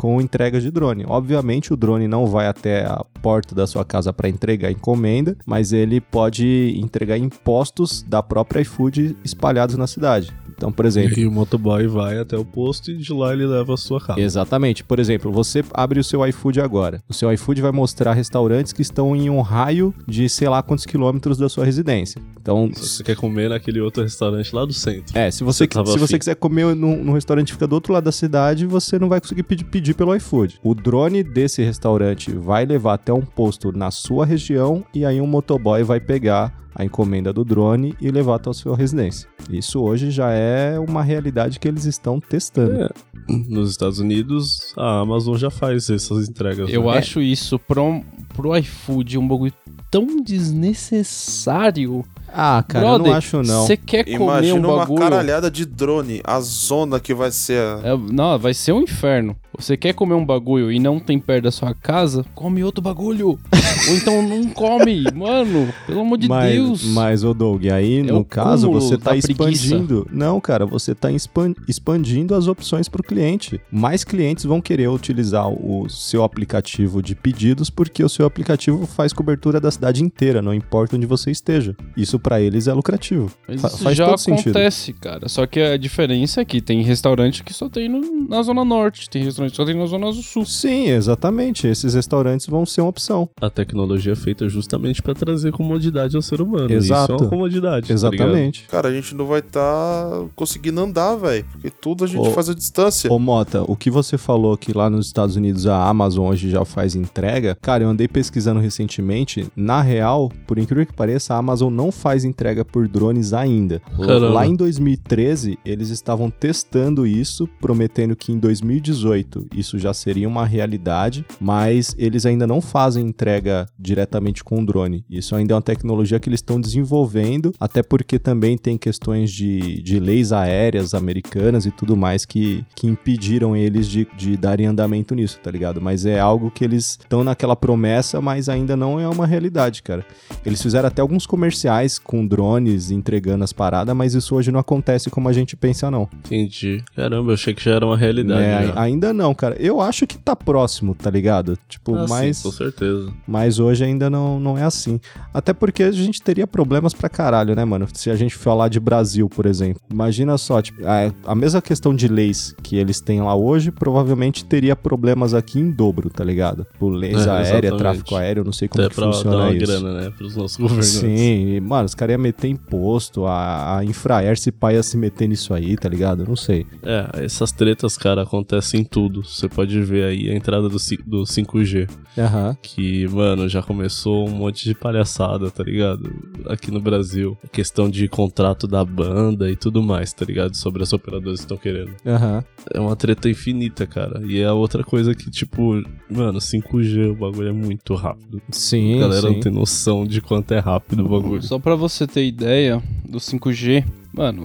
com 0.00 0.18
entrega 0.18 0.58
de 0.58 0.70
drone. 0.70 1.04
Obviamente 1.06 1.74
o 1.74 1.76
drone 1.76 2.08
não 2.08 2.26
vai 2.26 2.46
até 2.46 2.86
a 2.86 3.04
porta 3.20 3.54
da 3.54 3.66
sua 3.66 3.84
casa 3.84 4.12
para 4.14 4.30
entregar 4.30 4.70
encomenda, 4.70 5.36
mas 5.44 5.74
ele 5.74 6.00
pode 6.00 6.74
entregar 6.74 7.18
impostos 7.18 8.02
da 8.02 8.22
própria 8.22 8.62
iFood 8.62 9.14
espalhados 9.22 9.76
na 9.76 9.86
cidade. 9.86 10.32
Então, 10.60 10.70
por 10.70 10.84
exemplo, 10.84 11.18
E 11.18 11.26
o 11.26 11.32
motoboy 11.32 11.86
vai 11.86 12.18
até 12.18 12.36
o 12.36 12.44
posto 12.44 12.90
e 12.90 12.96
de 12.98 13.14
lá 13.14 13.32
ele 13.32 13.46
leva 13.46 13.72
a 13.72 13.76
sua 13.78 13.98
casa. 13.98 14.20
Exatamente. 14.20 14.84
Por 14.84 14.98
exemplo, 14.98 15.32
você 15.32 15.64
abre 15.72 15.98
o 15.98 16.04
seu 16.04 16.26
iFood 16.26 16.60
agora. 16.60 17.02
O 17.08 17.14
seu 17.14 17.32
iFood 17.32 17.62
vai 17.62 17.72
mostrar 17.72 18.12
restaurantes 18.12 18.70
que 18.70 18.82
estão 18.82 19.16
em 19.16 19.30
um 19.30 19.40
raio 19.40 19.94
de 20.06 20.28
sei 20.28 20.50
lá 20.50 20.62
quantos 20.62 20.84
quilômetros 20.84 21.38
da 21.38 21.48
sua 21.48 21.64
residência. 21.64 22.20
Então, 22.38 22.70
Se 22.74 22.86
você 22.86 23.02
quer 23.02 23.16
comer 23.16 23.48
naquele 23.48 23.80
outro 23.80 24.02
restaurante 24.02 24.54
lá 24.54 24.66
do 24.66 24.74
centro. 24.74 25.16
é, 25.16 25.30
se 25.30 25.42
você, 25.42 25.66
Você 25.66 25.92
se 25.92 25.98
você 25.98 26.18
quiser 26.18 26.34
comer 26.34 26.76
num, 26.76 27.02
num 27.02 27.12
restaurante 27.14 27.46
que 27.46 27.52
fica 27.54 27.66
do 27.66 27.72
outro 27.72 27.94
lado 27.94 28.04
da 28.04 28.12
cidade, 28.12 28.66
você 28.66 28.98
não 28.98 29.08
vai 29.08 29.18
conseguir 29.18 29.44
pedir, 29.44 29.64
pedir 29.64 29.94
pelo 29.94 30.14
iFood. 30.14 30.60
O 30.62 30.74
drone 30.74 31.22
desse 31.22 31.62
restaurante 31.62 32.30
vai 32.32 32.66
levar 32.66 32.94
até 32.94 33.14
um 33.14 33.22
posto 33.22 33.72
na 33.72 33.90
sua 33.90 34.26
região 34.26 34.84
e 34.94 35.06
aí 35.06 35.22
um 35.22 35.26
motoboy 35.26 35.82
vai 35.82 36.00
pegar 36.00 36.52
a 36.80 36.84
encomenda 36.84 37.30
do 37.32 37.44
drone 37.44 37.94
e 38.00 38.10
levar 38.10 38.36
até 38.36 38.48
a 38.48 38.54
sua 38.54 38.74
residência. 38.76 39.28
Isso 39.50 39.80
hoje 39.80 40.10
já 40.10 40.30
é 40.32 40.78
uma 40.78 41.02
realidade 41.02 41.58
que 41.60 41.68
eles 41.68 41.84
estão 41.84 42.18
testando. 42.18 42.84
É. 42.84 42.88
Nos 43.28 43.70
Estados 43.70 43.98
Unidos, 43.98 44.72
a 44.76 45.00
Amazon 45.00 45.36
já 45.36 45.50
faz 45.50 45.90
essas 45.90 46.28
entregas. 46.28 46.70
Eu 46.72 46.84
né? 46.84 46.96
acho 46.98 47.20
isso 47.20 47.58
pro, 47.58 48.00
pro 48.34 48.56
iFood 48.56 49.18
um 49.18 49.28
bagulho 49.28 49.52
tão 49.90 50.22
desnecessário. 50.22 52.04
Ah, 52.32 52.64
cara, 52.66 52.84
eu 52.84 52.88
Brother, 52.90 53.10
não 53.10 53.18
acho 53.18 53.42
não. 53.42 53.66
Você 53.66 53.76
quer 53.76 54.04
comer 54.04 54.16
Imagina 54.16 54.68
um 54.68 54.70
uma 54.70 54.78
bagulho. 54.78 55.00
caralhada 55.00 55.50
de 55.50 55.66
drone, 55.66 56.20
a 56.24 56.40
zona 56.40 56.98
que 57.00 57.12
vai 57.12 57.30
ser. 57.30 57.58
a- 57.60 57.80
É, 57.84 57.96
não, 57.96 58.38
vai 58.38 58.54
ser 58.54 58.72
um 58.72 58.82
inferno. 58.82 59.36
Você 59.56 59.76
quer 59.76 59.92
comer 59.94 60.14
um 60.14 60.24
bagulho 60.24 60.70
e 60.70 60.78
não 60.78 60.98
tem 61.00 61.18
perto 61.18 61.44
da 61.44 61.50
sua 61.50 61.74
casa, 61.74 62.24
come 62.34 62.62
outro 62.62 62.80
bagulho. 62.82 63.38
Ou 63.88 63.96
então 63.96 64.22
não 64.22 64.48
come. 64.50 65.02
Mano, 65.14 65.68
pelo 65.86 66.00
amor 66.00 66.18
de 66.18 66.28
mas, 66.28 66.52
Deus. 66.54 66.84
Mas, 66.84 67.24
ô 67.24 67.34
Doug, 67.34 67.66
aí 67.66 67.98
É 67.98 68.02
no 68.02 68.24
caso 68.24 68.70
você 68.70 68.96
tá 68.96 69.12
da 69.14 69.20
preguiça. 69.20 69.32
expandindo. 69.32 70.06
Não, 70.12 70.40
cara, 70.40 70.64
você 70.66 70.94
tá 70.94 71.10
expan- 71.10 71.54
expandindo 71.68 72.34
as 72.34 72.46
opções 72.46 72.88
pro 72.88 73.02
cliente. 73.02 73.60
Mais 73.70 74.04
clientes 74.04 74.44
vão 74.44 74.60
querer 74.60 74.88
utilizar 74.88 75.48
o 75.48 75.88
seu 75.88 76.22
aplicativo 76.22 77.02
de 77.02 77.14
pedidos 77.14 77.70
porque 77.70 78.04
o 78.04 78.08
seu 78.08 78.26
aplicativo 78.26 78.86
faz 78.86 79.12
cobertura 79.12 79.60
da 79.60 79.70
cidade 79.70 80.02
inteira, 80.02 80.40
não 80.42 80.54
importa 80.54 80.96
onde 80.96 81.06
você 81.06 81.30
esteja. 81.30 81.74
Isso 81.96 82.18
pra 82.18 82.40
eles 82.40 82.68
é 82.68 82.72
lucrativo. 82.72 83.32
Mas 83.48 83.60
Fa- 83.60 83.68
isso 83.68 83.78
faz 83.78 83.96
já 83.96 84.06
todo 84.06 84.18
sentido. 84.18 84.50
acontece, 84.50 84.92
cara. 84.92 85.28
Só 85.28 85.46
que 85.46 85.60
a 85.60 85.76
diferença 85.76 86.40
é 86.40 86.44
que 86.44 86.60
tem 86.60 86.82
restaurante 86.82 87.42
que 87.42 87.52
só 87.52 87.68
tem 87.68 87.88
no- 87.88 88.28
na 88.28 88.42
Zona 88.42 88.64
Norte, 88.64 89.08
tem 89.10 89.24
restaurante 89.24 89.39
que 89.48 89.56
só 89.56 89.64
tem 89.64 89.74
na 89.76 89.86
Zona 89.86 90.12
Sul. 90.12 90.44
Sim, 90.44 90.88
exatamente. 90.88 91.66
Esses 91.66 91.94
restaurantes 91.94 92.46
vão 92.46 92.66
ser 92.66 92.80
uma 92.80 92.90
opção. 92.90 93.28
A 93.40 93.48
tecnologia 93.48 94.12
é 94.12 94.16
feita 94.16 94.48
justamente 94.48 95.00
pra 95.00 95.14
trazer 95.14 95.52
comodidade 95.52 96.16
ao 96.16 96.22
ser 96.22 96.40
humano. 96.40 96.72
Exato. 96.72 97.14
Isso 97.14 97.22
é 97.22 97.24
uma 97.24 97.30
comodidade. 97.30 97.88
tá? 97.88 97.94
Exatamente. 97.94 98.64
Cara, 98.68 98.88
a 98.88 98.92
gente 98.92 99.14
não 99.14 99.26
vai 99.26 99.40
estar 99.40 100.24
conseguindo 100.34 100.80
andar, 100.80 101.14
velho. 101.16 101.44
Porque 101.52 101.70
tudo 101.70 102.04
a 102.04 102.06
gente 102.06 102.28
Ô, 102.28 102.32
faz 102.32 102.48
à 102.48 102.54
distância. 102.54 103.12
Ô 103.12 103.18
Mota, 103.18 103.62
o 103.66 103.76
que 103.76 103.90
você 103.90 104.18
falou 104.18 104.56
que 104.56 104.72
lá 104.72 104.90
nos 104.90 105.06
Estados 105.06 105.36
Unidos 105.36 105.66
a 105.66 105.88
Amazon 105.88 106.28
hoje 106.28 106.50
já 106.50 106.64
faz 106.64 106.94
entrega, 106.94 107.56
cara, 107.60 107.84
eu 107.84 107.88
andei 107.88 108.08
pesquisando 108.08 108.60
recentemente. 108.60 109.46
Na 109.54 109.80
real, 109.82 110.30
por 110.46 110.58
incrível 110.58 110.86
que 110.86 110.92
pareça, 110.92 111.34
a 111.34 111.38
Amazon 111.38 111.72
não 111.72 111.92
faz 111.92 112.24
entrega 112.24 112.64
por 112.64 112.88
drones 112.88 113.32
ainda. 113.32 113.80
Caramba. 113.96 114.30
Lá 114.30 114.46
em 114.46 114.56
2013, 114.56 115.58
eles 115.64 115.90
estavam 115.90 116.30
testando 116.30 117.06
isso, 117.06 117.48
prometendo 117.60 118.16
que 118.16 118.32
em 118.32 118.38
2018 118.38 119.29
isso 119.54 119.78
já 119.78 119.92
seria 119.92 120.28
uma 120.28 120.46
realidade, 120.46 121.24
mas 121.40 121.94
eles 121.98 122.26
ainda 122.26 122.46
não 122.46 122.60
fazem 122.60 123.06
entrega 123.06 123.66
diretamente 123.78 124.42
com 124.42 124.62
o 124.62 124.66
drone. 124.66 125.04
Isso 125.10 125.34
ainda 125.34 125.54
é 125.54 125.56
uma 125.56 125.62
tecnologia 125.62 126.18
que 126.18 126.28
eles 126.28 126.38
estão 126.38 126.60
desenvolvendo, 126.60 127.52
até 127.58 127.82
porque 127.82 128.18
também 128.18 128.56
tem 128.56 128.76
questões 128.76 129.30
de, 129.30 129.82
de 129.82 129.98
leis 130.00 130.32
aéreas 130.32 130.94
americanas 130.94 131.66
e 131.66 131.70
tudo 131.70 131.96
mais 131.96 132.24
que, 132.24 132.64
que 132.74 132.86
impediram 132.86 133.56
eles 133.56 133.88
de, 133.88 134.06
de 134.16 134.36
darem 134.36 134.66
andamento 134.66 135.14
nisso, 135.14 135.38
tá 135.42 135.50
ligado? 135.50 135.80
Mas 135.80 136.06
é 136.06 136.18
algo 136.18 136.50
que 136.50 136.64
eles 136.64 136.98
estão 137.00 137.22
naquela 137.24 137.56
promessa, 137.56 138.20
mas 138.20 138.48
ainda 138.48 138.76
não 138.76 138.98
é 138.98 139.08
uma 139.08 139.26
realidade, 139.26 139.82
cara. 139.82 140.04
Eles 140.44 140.62
fizeram 140.62 140.88
até 140.88 141.02
alguns 141.02 141.26
comerciais 141.26 141.98
com 141.98 142.26
drones 142.26 142.90
entregando 142.90 143.44
as 143.44 143.52
paradas, 143.52 143.94
mas 143.94 144.14
isso 144.14 144.34
hoje 144.34 144.50
não 144.50 144.60
acontece 144.60 145.10
como 145.10 145.28
a 145.28 145.32
gente 145.32 145.56
pensa, 145.56 145.90
não. 145.90 146.08
Entendi. 146.26 146.82
Caramba, 146.94 147.30
eu 147.30 147.34
achei 147.34 147.54
que 147.54 147.62
já 147.62 147.72
era 147.72 147.86
uma 147.86 147.96
realidade. 147.96 148.42
É, 148.42 148.66
já. 148.68 148.80
ainda 148.80 149.12
não, 149.12 149.19
cara. 149.34 149.56
Eu 149.58 149.80
acho 149.80 150.06
que 150.06 150.16
tá 150.18 150.34
próximo, 150.34 150.94
tá 150.94 151.10
ligado? 151.10 151.58
Tipo, 151.68 151.94
Ah, 151.94 152.06
sim, 152.06 152.12
mas, 152.12 152.42
com 152.42 152.50
certeza. 152.50 153.12
mas 153.26 153.58
hoje 153.58 153.84
ainda 153.84 154.08
não, 154.08 154.38
não 154.40 154.56
é 154.58 154.64
assim. 154.64 154.98
Até 155.32 155.52
porque 155.52 155.82
a 155.82 155.92
gente 155.92 156.22
teria 156.22 156.46
problemas 156.46 156.94
pra 156.94 157.08
caralho, 157.08 157.54
né, 157.54 157.64
mano? 157.64 157.86
Se 157.92 158.10
a 158.10 158.16
gente 158.16 158.34
falar 158.34 158.68
de 158.68 158.80
Brasil, 158.80 159.28
por 159.28 159.46
exemplo. 159.46 159.80
Imagina 159.90 160.36
só, 160.38 160.60
tipo, 160.62 160.80
a, 160.86 161.12
a 161.30 161.34
mesma 161.34 161.60
questão 161.60 161.94
de 161.94 162.08
leis 162.08 162.54
que 162.62 162.76
eles 162.76 163.00
têm 163.00 163.20
lá 163.20 163.34
hoje, 163.34 163.70
provavelmente 163.70 164.44
teria 164.44 164.74
problemas 164.76 165.34
aqui 165.34 165.58
em 165.58 165.70
dobro, 165.70 166.08
tá 166.10 166.24
ligado? 166.24 166.66
Por 166.78 166.90
leis 166.90 167.26
É, 167.26 167.30
aérea, 167.30 167.68
exatamente. 167.68 167.78
tráfico 167.78 168.16
aéreo, 168.16 168.44
não 168.44 168.52
sei 168.52 168.68
como 168.68 168.82
Até 168.84 168.90
que 168.90 168.94
pra 168.96 169.06
dar 169.06 169.12
funciona 169.12 169.36
uma 169.36 169.52
isso. 169.52 169.66
grana, 169.66 170.00
né? 170.00 170.10
Pros 170.16 170.36
nossos 170.36 170.56
governantes. 170.56 170.88
Sim, 170.90 171.54
e, 171.56 171.60
mano, 171.60 171.84
os 171.86 171.94
caras 171.94 172.12
iam 172.14 172.20
meter 172.22 172.48
imposto, 172.48 173.26
a, 173.26 173.78
a 173.78 173.84
Infraer 173.84 174.38
se 174.38 174.52
pá 174.52 174.72
ia 174.72 174.82
se 174.82 174.96
meter 174.96 175.28
nisso 175.28 175.52
aí, 175.52 175.76
tá 175.76 175.88
ligado? 175.88 176.24
Não 176.26 176.36
sei. 176.36 176.66
É, 176.82 177.24
essas 177.24 177.50
tretas, 177.52 177.96
cara, 177.96 178.22
acontecem 178.22 178.80
em 178.80 178.84
tudo. 178.84 179.09
Você 179.18 179.48
pode 179.48 179.80
ver 179.82 180.04
aí 180.04 180.30
a 180.30 180.34
entrada 180.34 180.68
do, 180.68 180.76
do 181.06 181.22
5G. 181.22 181.88
Aham. 182.18 182.56
Que, 182.62 183.06
mano, 183.08 183.48
já 183.48 183.62
começou 183.62 184.28
um 184.28 184.32
monte 184.32 184.64
de 184.64 184.74
palhaçada, 184.74 185.50
tá 185.50 185.62
ligado? 185.62 186.10
Aqui 186.46 186.70
no 186.70 186.80
Brasil. 186.80 187.36
A 187.44 187.48
questão 187.48 187.88
de 187.88 188.08
contrato 188.08 188.66
da 188.66 188.84
banda 188.84 189.50
e 189.50 189.56
tudo 189.56 189.82
mais, 189.82 190.12
tá 190.12 190.24
ligado? 190.24 190.56
Sobre 190.56 190.82
as 190.82 190.92
operadoras 190.92 191.40
que 191.40 191.44
estão 191.44 191.56
querendo. 191.56 191.92
Aham. 192.06 192.44
É 192.72 192.80
uma 192.80 192.96
treta 192.96 193.28
infinita, 193.28 193.86
cara. 193.86 194.22
E 194.24 194.40
é 194.40 194.46
a 194.46 194.54
outra 194.54 194.84
coisa 194.84 195.14
que, 195.14 195.30
tipo, 195.30 195.82
mano, 196.10 196.38
5G, 196.38 197.10
o 197.10 197.14
bagulho 197.14 197.48
é 197.48 197.52
muito 197.52 197.94
rápido. 197.94 198.40
Sim, 198.50 198.96
a 198.96 199.00
galera 199.00 199.28
sim. 199.28 199.34
não 199.34 199.40
tem 199.40 199.52
noção 199.52 200.06
de 200.06 200.20
quanto 200.20 200.52
é 200.52 200.58
rápido 200.58 201.04
o 201.04 201.08
bagulho. 201.08 201.42
Só 201.42 201.58
pra 201.58 201.74
você 201.74 202.06
ter 202.06 202.26
ideia 202.26 202.82
do 203.08 203.18
5G, 203.18 203.84
mano, 204.12 204.44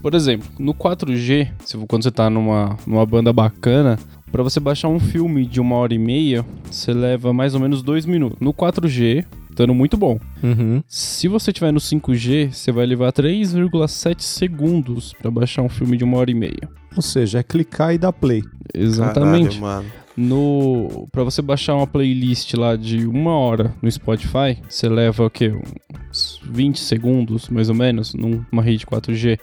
por 0.00 0.14
exemplo, 0.14 0.48
no 0.58 0.74
4G, 0.74 1.50
se, 1.64 1.76
quando 1.86 2.02
você 2.02 2.10
tá 2.10 2.30
numa, 2.30 2.76
numa 2.86 3.04
banda 3.04 3.32
bacana, 3.32 3.98
pra 4.30 4.42
você 4.42 4.60
baixar 4.60 4.88
um 4.88 5.00
filme 5.00 5.46
de 5.46 5.60
uma 5.60 5.76
hora 5.76 5.94
e 5.94 5.98
meia, 5.98 6.44
você 6.70 6.92
leva 6.92 7.32
mais 7.32 7.54
ou 7.54 7.60
menos 7.60 7.82
dois 7.82 8.06
minutos. 8.06 8.38
No 8.40 8.52
4G, 8.52 9.24
estando 9.50 9.74
muito 9.74 9.96
bom. 9.96 10.20
Uhum. 10.42 10.82
Se 10.86 11.28
você 11.28 11.52
tiver 11.52 11.72
no 11.72 11.80
5G, 11.80 12.52
você 12.52 12.70
vai 12.70 12.84
levar 12.86 13.12
3,7 13.12 14.20
segundos 14.20 15.14
pra 15.14 15.30
baixar 15.30 15.62
um 15.62 15.68
filme 15.68 15.96
de 15.96 16.04
uma 16.04 16.18
hora 16.18 16.30
e 16.30 16.34
meia. 16.34 16.68
Ou 16.94 17.02
seja, 17.02 17.38
é 17.38 17.42
clicar 17.42 17.94
e 17.94 17.98
dar 17.98 18.12
play. 18.12 18.42
Exatamente. 18.74 19.58
Caralho, 19.58 19.82
mano. 19.82 20.05
No 20.16 21.08
para 21.12 21.24
você 21.24 21.42
baixar 21.42 21.74
uma 21.74 21.86
playlist 21.86 22.54
lá 22.54 22.74
de 22.74 23.06
uma 23.06 23.36
hora 23.36 23.74
no 23.82 23.90
Spotify, 23.90 24.58
você 24.68 24.88
leva 24.88 25.26
o 25.26 25.30
quê? 25.30 25.52
Uns 26.10 26.40
20 26.44 26.80
segundos, 26.80 27.48
mais 27.50 27.68
ou 27.68 27.74
menos, 27.74 28.14
numa 28.14 28.62
rede 28.62 28.86
4G. 28.86 29.38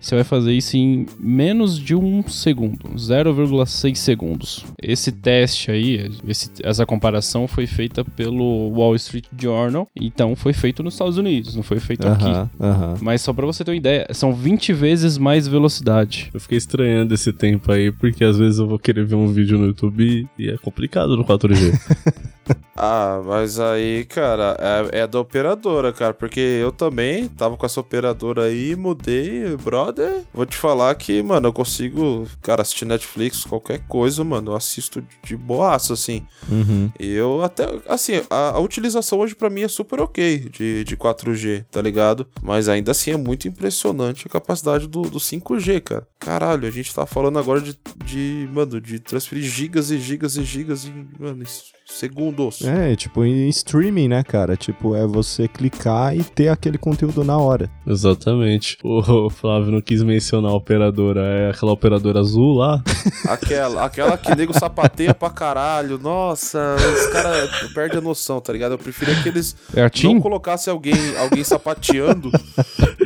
Você 0.00 0.14
vai 0.14 0.24
fazer 0.24 0.52
isso 0.52 0.76
em 0.76 1.06
menos 1.18 1.78
de 1.78 1.94
um 1.94 2.26
segundo, 2.28 2.88
0,6 2.96 3.96
segundos. 3.98 4.64
Esse 4.82 5.12
teste 5.12 5.70
aí, 5.70 6.10
esse- 6.26 6.50
essa 6.62 6.84
comparação 6.84 7.46
foi 7.46 7.66
feita 7.66 8.04
pelo 8.04 8.70
Wall 8.70 8.94
Street 8.96 9.26
Journal, 9.38 9.88
então 9.94 10.34
foi 10.34 10.52
feito 10.52 10.82
nos 10.82 10.94
Estados 10.94 11.16
Unidos, 11.18 11.54
não 11.54 11.62
foi 11.62 11.78
feito 11.80 12.06
aqui. 12.06 12.24
Aham, 12.24 12.50
aham. 12.60 12.94
Mas 13.00 13.20
só 13.22 13.32
pra 13.32 13.46
você 13.46 13.64
ter 13.64 13.70
uma 13.70 13.76
ideia, 13.76 14.06
são 14.12 14.34
20 14.34 14.72
vezes 14.72 15.16
mais 15.18 15.46
velocidade. 15.46 16.30
Eu 16.34 16.40
fiquei 16.40 16.58
estranhando 16.58 17.14
esse 17.14 17.32
tempo 17.32 17.70
aí, 17.70 17.92
porque 17.92 18.24
às 18.24 18.36
vezes 18.38 18.58
eu 18.58 18.66
vou 18.66 18.78
querer 18.78 19.04
ver 19.04 19.14
um 19.14 19.28
vídeo 19.28 19.58
no 19.58 19.66
YouTube 19.66 20.28
e 20.38 20.48
é 20.50 20.56
complicado 20.58 21.16
no 21.16 21.24
4G. 21.24 21.72
Ah, 22.76 23.22
mas 23.24 23.60
aí, 23.60 24.04
cara, 24.04 24.56
é, 24.92 25.02
é 25.02 25.06
da 25.06 25.20
operadora, 25.20 25.92
cara, 25.92 26.12
porque 26.12 26.40
eu 26.40 26.72
também 26.72 27.28
tava 27.28 27.56
com 27.56 27.64
essa 27.64 27.78
operadora 27.78 28.46
aí, 28.46 28.74
mudei, 28.74 29.56
brother. 29.56 30.24
Vou 30.34 30.44
te 30.44 30.56
falar 30.56 30.92
que, 30.96 31.22
mano, 31.22 31.46
eu 31.46 31.52
consigo, 31.52 32.26
cara, 32.42 32.62
assistir 32.62 32.84
Netflix, 32.84 33.44
qualquer 33.44 33.86
coisa, 33.86 34.24
mano, 34.24 34.50
eu 34.50 34.56
assisto 34.56 35.04
de 35.22 35.36
boaço, 35.36 35.92
assim. 35.92 36.26
Uhum. 36.50 36.90
E 36.98 37.12
eu 37.12 37.44
até, 37.44 37.64
assim, 37.88 38.20
a, 38.28 38.50
a 38.50 38.58
utilização 38.58 39.20
hoje 39.20 39.36
pra 39.36 39.48
mim 39.48 39.62
é 39.62 39.68
super 39.68 40.00
ok 40.00 40.48
de, 40.50 40.82
de 40.82 40.96
4G, 40.96 41.64
tá 41.70 41.80
ligado? 41.80 42.26
Mas 42.42 42.68
ainda 42.68 42.90
assim 42.90 43.12
é 43.12 43.16
muito 43.16 43.46
impressionante 43.46 44.26
a 44.26 44.30
capacidade 44.30 44.88
do, 44.88 45.02
do 45.02 45.20
5G, 45.20 45.80
cara. 45.80 46.08
Caralho, 46.18 46.66
a 46.66 46.70
gente 46.72 46.92
tá 46.92 47.06
falando 47.06 47.38
agora 47.38 47.60
de, 47.60 47.78
de 48.04 48.48
mano, 48.52 48.80
de 48.80 48.98
transferir 48.98 49.44
gigas 49.44 49.92
e 49.92 49.98
gigas 49.98 50.36
e 50.36 50.42
gigas 50.42 50.84
em, 50.86 51.08
mano, 51.18 51.42
em 51.42 51.46
segundos. 51.86 52.33
É, 52.66 52.94
tipo, 52.96 53.24
em 53.24 53.48
streaming, 53.48 54.08
né, 54.08 54.22
cara? 54.22 54.56
Tipo, 54.56 54.94
é 54.94 55.06
você 55.06 55.46
clicar 55.48 56.16
e 56.16 56.22
ter 56.22 56.48
aquele 56.48 56.76
conteúdo 56.76 57.22
na 57.24 57.38
hora. 57.38 57.70
Exatamente. 57.86 58.76
O 58.82 59.30
Flávio 59.30 59.70
não 59.72 59.80
quis 59.80 60.02
mencionar 60.02 60.50
a 60.50 60.54
operadora. 60.54 61.20
É 61.20 61.50
aquela 61.50 61.72
operadora 61.72 62.20
azul 62.20 62.54
lá. 62.54 62.82
Aquela, 63.28 63.84
aquela 63.84 64.16
que 64.18 64.34
nego 64.34 64.52
sapateia 64.52 65.14
pra 65.14 65.30
caralho. 65.30 65.98
Nossa, 65.98 66.76
os 66.76 67.06
caras 67.08 67.50
perdem 67.72 67.98
a 67.98 68.00
noção, 68.00 68.40
tá 68.40 68.52
ligado? 68.52 68.72
Eu 68.72 68.78
preferia 68.78 69.14
que 69.22 69.28
eles 69.28 69.56
É 69.74 69.82
a 69.82 69.90
não 70.04 70.20
colocassem 70.20 70.70
alguém, 70.70 70.94
alguém 71.18 71.42
sapateando, 71.42 72.30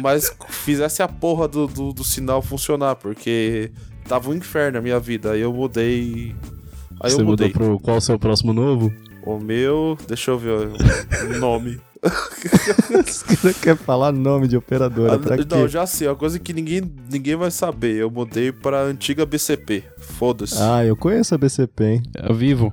mas 0.01 0.33
fizesse 0.49 1.03
a 1.03 1.09
porra 1.09 1.47
do, 1.47 1.67
do, 1.67 1.93
do 1.93 2.05
sinal 2.05 2.43
funcionar, 2.43 2.97
porque 2.97 3.71
tava 4.09 4.31
um 4.31 4.35
inferno 4.35 4.79
a 4.79 4.83
minha 4.83 4.99
vida. 4.99 5.33
Aí 5.33 5.41
eu 5.41 5.53
mudei. 5.53 6.35
Aí 7.01 7.11
Você 7.11 7.21
eu 7.21 7.25
mudei. 7.25 7.49
mudou 7.49 7.51
pro 7.69 7.81
qual 7.81 7.97
o 7.99 8.01
seu 8.01 8.19
próximo 8.19 8.53
novo? 8.53 8.93
O 9.25 9.39
meu, 9.39 9.99
deixa 10.07 10.31
eu 10.31 10.39
ver 10.39 10.51
o 10.53 11.39
nome. 11.39 11.81
Você 13.07 13.53
quer 13.55 13.77
falar 13.77 14.13
nome 14.13 14.47
de 14.49 14.57
operadora? 14.57 15.15
Ah, 15.15 15.19
pra 15.19 15.37
quê? 15.37 15.45
não, 15.51 15.67
já 15.69 15.87
sei, 15.87 16.07
é 16.07 16.11
uma 16.11 16.17
coisa 16.17 16.39
que 16.39 16.53
ninguém, 16.53 16.81
ninguém 17.11 17.37
vai 17.37 17.51
saber. 17.51 17.97
Eu 17.97 18.11
mudei 18.11 18.53
pra 18.53 18.83
antiga 18.83 19.27
BCP. 19.27 19.83
Foda-se. 19.99 20.55
Ah, 20.61 20.85
eu 20.85 20.97
conheço 20.97 21.35
a 21.35 21.39
BCP, 21.39 21.85
hein? 21.85 22.03
É 22.17 22.31
a 22.31 22.33
Vivo. 22.33 22.73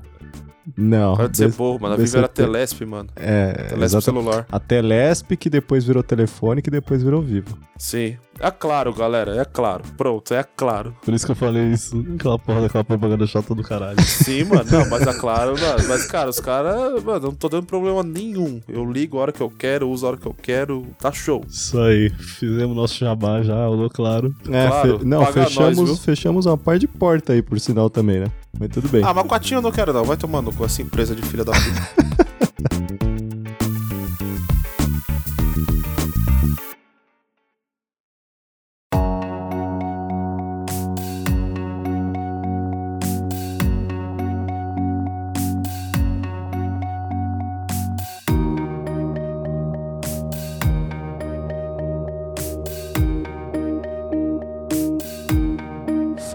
Não. 0.77 1.15
Pode 1.15 1.37
ser 1.37 1.49
B- 1.49 1.55
burro, 1.57 1.79
mano. 1.79 1.93
A 1.93 1.97
Vivo 1.97 2.17
era. 2.17 2.27
Telesp, 2.27 2.81
mano. 2.85 3.09
É, 3.15 3.53
Telesp 3.69 4.01
celular. 4.01 4.45
A 4.51 4.59
Telesp, 4.59 5.35
que 5.37 5.49
depois 5.49 5.83
virou 5.85 6.01
telefone, 6.01 6.61
que 6.61 6.71
depois 6.71 7.03
virou 7.03 7.21
vivo. 7.21 7.57
Sim. 7.77 8.17
É 8.39 8.51
claro, 8.51 8.93
galera. 8.93 9.35
É 9.41 9.45
claro. 9.45 9.83
Pronto, 9.97 10.33
é 10.33 10.43
claro. 10.43 10.93
Por 11.03 11.13
isso 11.13 11.25
que 11.25 11.31
eu 11.31 11.35
falei 11.35 11.71
isso. 11.71 12.03
Aquela 12.15 12.37
porra 12.37 12.61
daquela 12.61 12.83
propaganda 12.83 13.25
chata 13.25 13.55
do 13.55 13.63
caralho. 13.63 14.01
Sim, 14.01 14.43
mano. 14.43 14.65
Não, 14.69 14.89
mas 14.89 15.07
é 15.07 15.13
claro, 15.13 15.51
mano. 15.59 15.87
Mas, 15.87 16.05
cara, 16.05 16.29
os 16.29 16.39
caras, 16.39 17.01
mano, 17.03 17.17
eu 17.27 17.29
não 17.29 17.35
tô 17.35 17.47
dando 17.47 17.65
problema 17.65 18.03
nenhum. 18.03 18.59
Eu 18.67 18.89
ligo 18.91 19.17
a 19.17 19.21
hora 19.21 19.31
que 19.31 19.41
eu 19.41 19.49
quero, 19.49 19.89
uso 19.89 20.05
a 20.05 20.09
hora 20.09 20.17
que 20.17 20.25
eu 20.25 20.35
quero. 20.39 20.85
Tá 20.99 21.11
show. 21.11 21.43
Isso 21.49 21.79
aí. 21.79 22.09
Fizemos 22.09 22.75
nosso 22.75 22.95
jabá 22.97 23.41
já, 23.41 23.53
falou 23.55 23.89
claro. 23.89 24.35
É, 24.49 24.67
Claro, 24.67 24.99
fe- 24.99 25.05
não, 25.05 25.23
paga 25.25 25.39
nós, 25.41 25.47
fechamos, 25.49 25.89
viu? 25.89 25.97
fechamos 25.97 26.45
uma 26.45 26.57
par 26.57 26.77
de 26.77 26.87
porta 26.87 27.33
aí, 27.33 27.41
por 27.41 27.59
sinal 27.59 27.89
também, 27.89 28.19
né? 28.19 28.27
Mas 28.59 28.69
tudo 28.69 28.89
bem. 28.89 29.01
Ah, 29.03 29.13
mas 29.13 29.25
Quatinho 29.27 29.59
eu 29.59 29.61
não 29.61 29.71
quero, 29.71 29.93
não. 29.93 30.03
Vai 30.03 30.17
tomando 30.17 30.51
com 30.51 30.65
essa 30.65 30.81
empresa 30.81 31.15
de 31.15 31.21
filha 31.21 31.45
da 31.45 31.53
puta. 31.53 33.14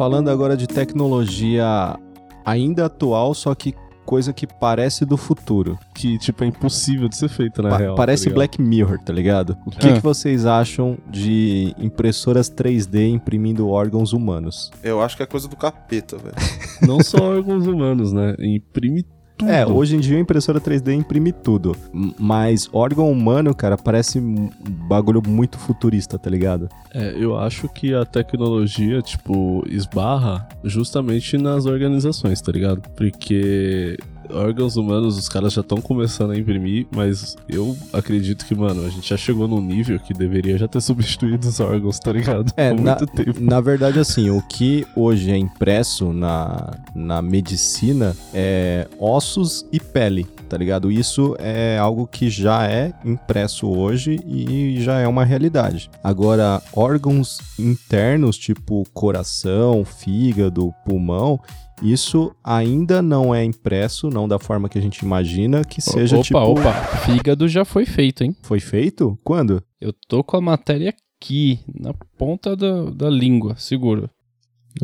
Falando 0.01 0.30
agora 0.30 0.57
de 0.57 0.66
tecnologia 0.66 1.94
ainda 2.42 2.86
atual, 2.86 3.34
só 3.34 3.55
que 3.55 3.74
coisa 4.07 4.32
que 4.32 4.46
parece 4.46 5.05
do 5.05 5.18
futuro. 5.18 5.78
Que, 5.94 6.16
tipo, 6.16 6.42
é 6.42 6.46
impossível 6.46 7.07
de 7.07 7.18
ser 7.18 7.28
feita, 7.28 7.61
na 7.61 7.68
Pa- 7.68 7.76
real. 7.76 7.94
parece 7.96 8.30
tá? 8.30 8.34
Black 8.34 8.62
Mirror, 8.62 8.98
tá 9.01 9.12
ligado? 9.12 9.59
O 9.66 9.70
que, 9.70 9.88
Ah. 9.88 9.92
que 9.92 10.01
vocês 10.01 10.46
acham 10.46 10.96
de 11.11 11.74
impressoras 11.78 12.48
3D 12.48 13.11
imprimindo 13.11 13.68
órgãos 13.68 14.14
humanos? 14.14 14.70
Eu 14.82 15.03
acho 15.03 15.18
que 15.18 15.22
é 15.22 15.26
coisa 15.26 15.46
do 15.46 15.55
capeta, 15.55 16.16
velho. 16.16 16.34
Não 16.80 17.03
só 17.05 17.18
órgãos 17.22 17.66
humanos, 17.66 18.11
né? 18.11 18.34
Imprime 18.40 19.05
tudo. 19.41 19.51
É, 19.51 19.66
hoje 19.66 19.97
em 19.97 20.01
dia 20.01 20.16
a 20.16 20.20
impressora 20.20 20.61
3D 20.61 20.95
imprime 20.95 21.32
tudo. 21.32 21.76
Mas 22.18 22.68
órgão 22.72 23.11
humano, 23.11 23.55
cara, 23.55 23.76
parece 23.76 24.18
um 24.18 24.51
bagulho 24.88 25.22
muito 25.26 25.59
futurista, 25.59 26.18
tá 26.18 26.30
ligado? 26.30 26.68
É, 26.95 27.14
eu 27.16 27.38
acho 27.38 27.68
que 27.68 27.95
a 27.95 28.05
tecnologia, 28.05 29.01
tipo, 29.03 29.64
esbarra 29.68 30.49
justamente 30.64 31.38
nas 31.38 31.66
organizações, 31.66 32.41
tá 32.41 32.53
ligado? 32.53 32.82
Porque 32.97 33.97
órgãos 34.33 34.76
humanos, 34.76 35.18
os 35.18 35.28
caras 35.28 35.53
já 35.53 35.61
estão 35.61 35.81
começando 35.81 36.33
a 36.33 36.39
imprimir, 36.39 36.87
mas 36.91 37.37
eu 37.49 37.76
acredito 37.93 38.45
que, 38.47 38.55
mano, 38.55 38.85
a 38.87 38.89
gente 38.89 39.09
já 39.09 39.16
chegou 39.16 39.47
num 39.47 39.61
nível 39.61 39.99
que 39.99 40.12
deveria 40.12 40.59
já 40.59 40.68
ter 40.68 40.81
substituído 40.83 41.49
os 41.49 41.61
órgãos, 41.61 41.99
tá 41.99 42.12
ligado? 42.12 42.53
É, 42.57 42.72
na, 42.72 42.97
muito 42.97 43.07
tempo. 43.07 43.41
na 43.41 43.61
verdade, 43.61 43.99
assim, 43.99 44.31
o 44.31 44.43
que 44.43 44.87
hoje 44.97 45.31
é 45.31 45.37
impresso 45.37 46.12
na, 46.12 46.72
na 46.95 47.22
medicina 47.22 48.16
é 48.33 48.87
ossos 48.99 49.66
e 49.72 49.78
pele, 49.78 50.26
tá 50.49 50.57
ligado? 50.57 50.91
Isso 50.91 51.37
é 51.39 51.78
algo 51.78 52.07
que 52.07 52.28
já 52.28 52.66
é 52.66 52.93
impresso 53.05 53.68
hoje 53.68 54.20
e 54.26 54.81
já 54.81 54.99
é 54.99 55.07
uma 55.07 55.24
realidade. 55.24 55.91
Agora, 56.03 56.62
órgãos 56.72 57.39
internos, 57.59 58.37
tipo 58.37 58.85
coração, 58.93 59.85
fígado, 59.85 60.74
pulmão, 60.85 61.41
isso 61.83 62.35
ainda 62.43 63.01
não 63.01 63.35
é 63.35 63.45
impresso, 63.45 64.11
não 64.11 64.28
da 64.28 64.39
forma 64.39 64.68
que 64.68 64.78
a 64.78 64.83
gente 64.83 64.99
imagina 64.99 65.64
que 65.64 65.81
seja 65.81 66.16
opa, 66.16 66.24
tipo. 66.24 66.39
opa. 66.39 66.72
Fígado 67.05 67.49
já 67.49 67.64
foi 67.64 67.87
feito, 67.87 68.22
hein? 68.22 68.37
Foi 68.43 68.61
feito? 68.61 69.18
Quando? 69.24 69.62
Eu 69.81 69.93
tô 69.93 70.22
com 70.22 70.37
a 70.37 70.41
matéria 70.41 70.95
aqui, 71.20 71.61
na 71.74 71.95
ponta 72.16 72.57
da, 72.57 72.85
da 72.85 73.11
língua, 73.11 73.57
seguro. 73.57 74.11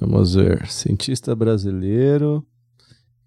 Vamos 0.01 0.35
ver. 0.35 0.67
Cientista 0.69 1.35
brasileiro 1.35 2.45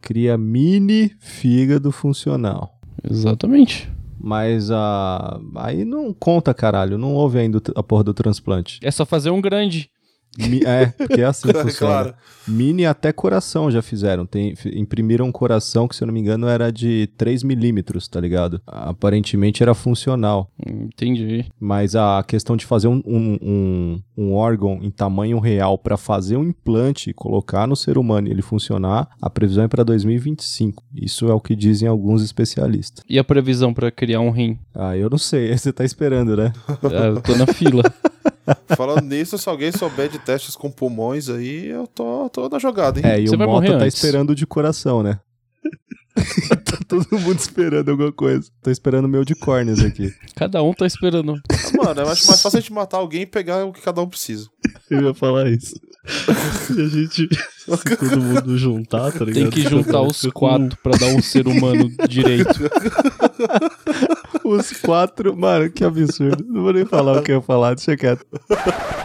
cria 0.02 0.38
mini 0.38 1.12
fígado 1.20 1.92
funcional. 1.92 2.80
Exatamente. 3.04 3.90
Mas 4.20 4.70
a. 4.70 5.40
Aí 5.56 5.86
não 5.86 6.14
conta, 6.14 6.54
caralho. 6.54 6.98
Não 6.98 7.14
houve 7.14 7.40
ainda 7.40 7.62
a 7.76 7.82
porra 7.82 8.04
do 8.04 8.14
transplante. 8.14 8.80
É 8.84 8.92
só 8.92 9.06
fazer 9.06 9.30
um 9.30 9.40
grande. 9.40 9.90
Mi- 10.38 10.64
é, 10.66 10.88
porque 10.88 11.22
é 11.22 11.26
assim 11.26 11.48
que 11.50 11.54
funciona. 11.62 11.94
claro. 12.04 12.14
Mini 12.48 12.86
até 12.86 13.12
coração 13.12 13.70
já 13.70 13.82
fizeram. 13.82 14.26
Tem, 14.26 14.54
imprimiram 14.74 15.26
um 15.26 15.32
coração 15.32 15.88
que, 15.88 15.96
se 15.96 16.04
eu 16.04 16.08
não 16.08 16.14
me 16.14 16.20
engano, 16.20 16.48
era 16.48 16.72
de 16.72 17.08
3 17.18 17.44
milímetros, 17.44 18.08
tá 18.08 18.20
ligado? 18.20 18.62
Aparentemente 18.66 19.62
era 19.62 19.74
funcional. 19.74 20.50
Entendi. 20.66 21.46
Mas 21.60 21.96
a 21.96 22.24
questão 22.28 22.58
de 22.58 22.66
fazer 22.66 22.88
um, 22.88 23.02
um, 23.06 23.38
um- 23.42 24.02
um 24.18 24.34
órgão 24.34 24.80
em 24.82 24.90
tamanho 24.90 25.40
real 25.40 25.78
para 25.78 25.96
fazer 25.98 26.38
um 26.38 26.44
implante 26.44 27.10
e 27.10 27.14
colocar 27.14 27.68
no 27.68 27.76
ser 27.76 27.98
humano 27.98 28.28
e 28.28 28.32
ele 28.32 28.42
funcionar, 28.42 29.10
a 29.22 29.30
previsão 29.30 29.64
é 29.64 29.68
para 29.68 29.84
2025. 29.84 30.84
Isso 30.96 31.30
é 31.30 31.34
o 31.34 31.40
que 31.40 31.56
dizem 31.56 31.88
alguns 31.88 32.24
especialistas. 32.24 33.04
E 33.08 33.20
a 33.20 33.24
previsão 33.24 33.74
pra 33.74 33.92
criar 33.92 34.22
um 34.22 34.32
rim? 34.32 34.58
Ah, 34.74 34.98
eu 34.98 35.10
não 35.10 35.18
sei, 35.18 35.56
você 35.58 35.72
tá 35.72 35.84
esperando, 35.86 36.36
né? 36.36 36.52
É, 36.92 37.08
eu 37.10 37.22
tô 37.22 37.36
na 37.36 37.46
fila. 37.48 37.84
Falando 38.76 39.04
nisso, 39.04 39.38
se 39.38 39.48
alguém 39.50 39.72
souber 39.72 40.10
de 40.10 40.20
testes 40.20 40.56
com 40.56 40.70
pulmões 40.72 41.30
aí, 41.30 41.68
eu 41.68 41.88
tô, 41.88 42.30
tô 42.30 42.48
na 42.50 42.60
jogada, 42.60 43.00
hein? 43.00 43.06
É, 43.06 43.20
e 43.20 43.28
Você 43.28 43.36
o 43.36 43.38
vai 43.38 43.48
Mota 43.48 43.62
morrer 43.62 43.78
tá 43.80 43.86
antes. 43.86 43.96
esperando 43.96 44.36
de 44.36 44.46
coração, 44.46 45.02
né? 45.04 45.20
tá 46.66 46.78
todo 46.88 47.08
mundo 47.20 47.38
esperando 47.40 47.90
alguma 47.92 48.12
coisa. 48.12 48.50
Tô 48.62 48.70
esperando 48.70 49.06
o 49.06 49.10
meu 49.10 49.24
de 49.24 49.36
córneas 49.36 49.80
aqui. 49.80 50.14
Cada 50.36 50.62
um 50.64 50.74
tá 50.74 50.86
esperando. 50.86 51.36
Mano, 51.78 52.02
eu 52.02 52.10
acho 52.10 52.28
mais 52.28 52.42
fácil 52.42 52.58
a 52.58 52.62
gente 52.62 52.74
matar 52.74 52.98
alguém 52.98 53.22
e 53.22 53.26
pegar 53.26 53.66
o 53.66 53.72
que 53.74 53.82
cada 53.82 54.02
um 54.02 54.08
precisa. 54.10 54.48
Eu 54.90 55.02
ia 55.04 55.14
falar 55.14 55.50
isso. 55.50 55.76
Se 56.06 56.72
a 56.82 56.88
gente. 56.88 57.28
Se 57.30 57.98
todo 57.98 58.22
mundo 58.22 58.58
juntar, 58.58 59.12
tá 59.12 59.26
ligado? 59.26 59.44
Tem 59.44 59.50
que 59.50 59.70
juntar 59.70 60.02
os 60.02 60.22
quatro 60.34 60.78
pra 60.82 60.98
dar 60.98 61.08
um 61.08 61.22
ser 61.22 61.48
humano 61.48 61.92
direito. 62.08 62.50
Os 64.44 64.72
quatro, 64.82 65.38
mano, 65.38 65.70
que 65.70 65.84
absurdo. 65.84 66.44
Não 66.48 66.64
vou 66.64 66.74
nem 66.74 66.84
falar 66.84 67.20
o 67.20 67.22
que 67.22 67.32
eu 67.32 67.36
ia 67.36 67.42
falar, 67.42 67.76
deixa 67.76 67.96
quieto. 67.96 68.26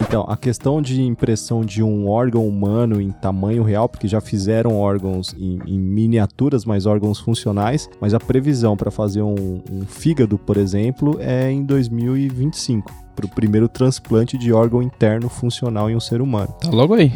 Então, 0.01 0.25
a 0.27 0.35
questão 0.35 0.81
de 0.81 0.99
impressão 1.03 1.63
de 1.63 1.83
um 1.83 2.07
órgão 2.07 2.47
humano 2.47 2.99
em 2.99 3.11
tamanho 3.11 3.61
real, 3.61 3.87
porque 3.87 4.07
já 4.07 4.19
fizeram 4.19 4.75
órgãos 4.75 5.35
em, 5.37 5.59
em 5.67 5.79
miniaturas, 5.79 6.65
mas 6.65 6.87
órgãos 6.87 7.19
funcionais, 7.19 7.87
mas 8.01 8.15
a 8.15 8.19
previsão 8.19 8.75
para 8.75 8.89
fazer 8.89 9.21
um, 9.21 9.61
um 9.71 9.85
fígado, 9.85 10.35
por 10.39 10.57
exemplo, 10.57 11.17
é 11.19 11.51
em 11.51 11.63
2025, 11.63 12.91
para 13.15 13.25
o 13.25 13.29
primeiro 13.29 13.67
transplante 13.69 14.37
de 14.37 14.51
órgão 14.51 14.81
interno 14.81 15.29
funcional 15.29 15.89
em 15.89 15.95
um 15.95 15.99
ser 15.99 16.21
humano. 16.21 16.53
Tá 16.61 16.69
logo 16.69 16.93
aí. 16.93 17.11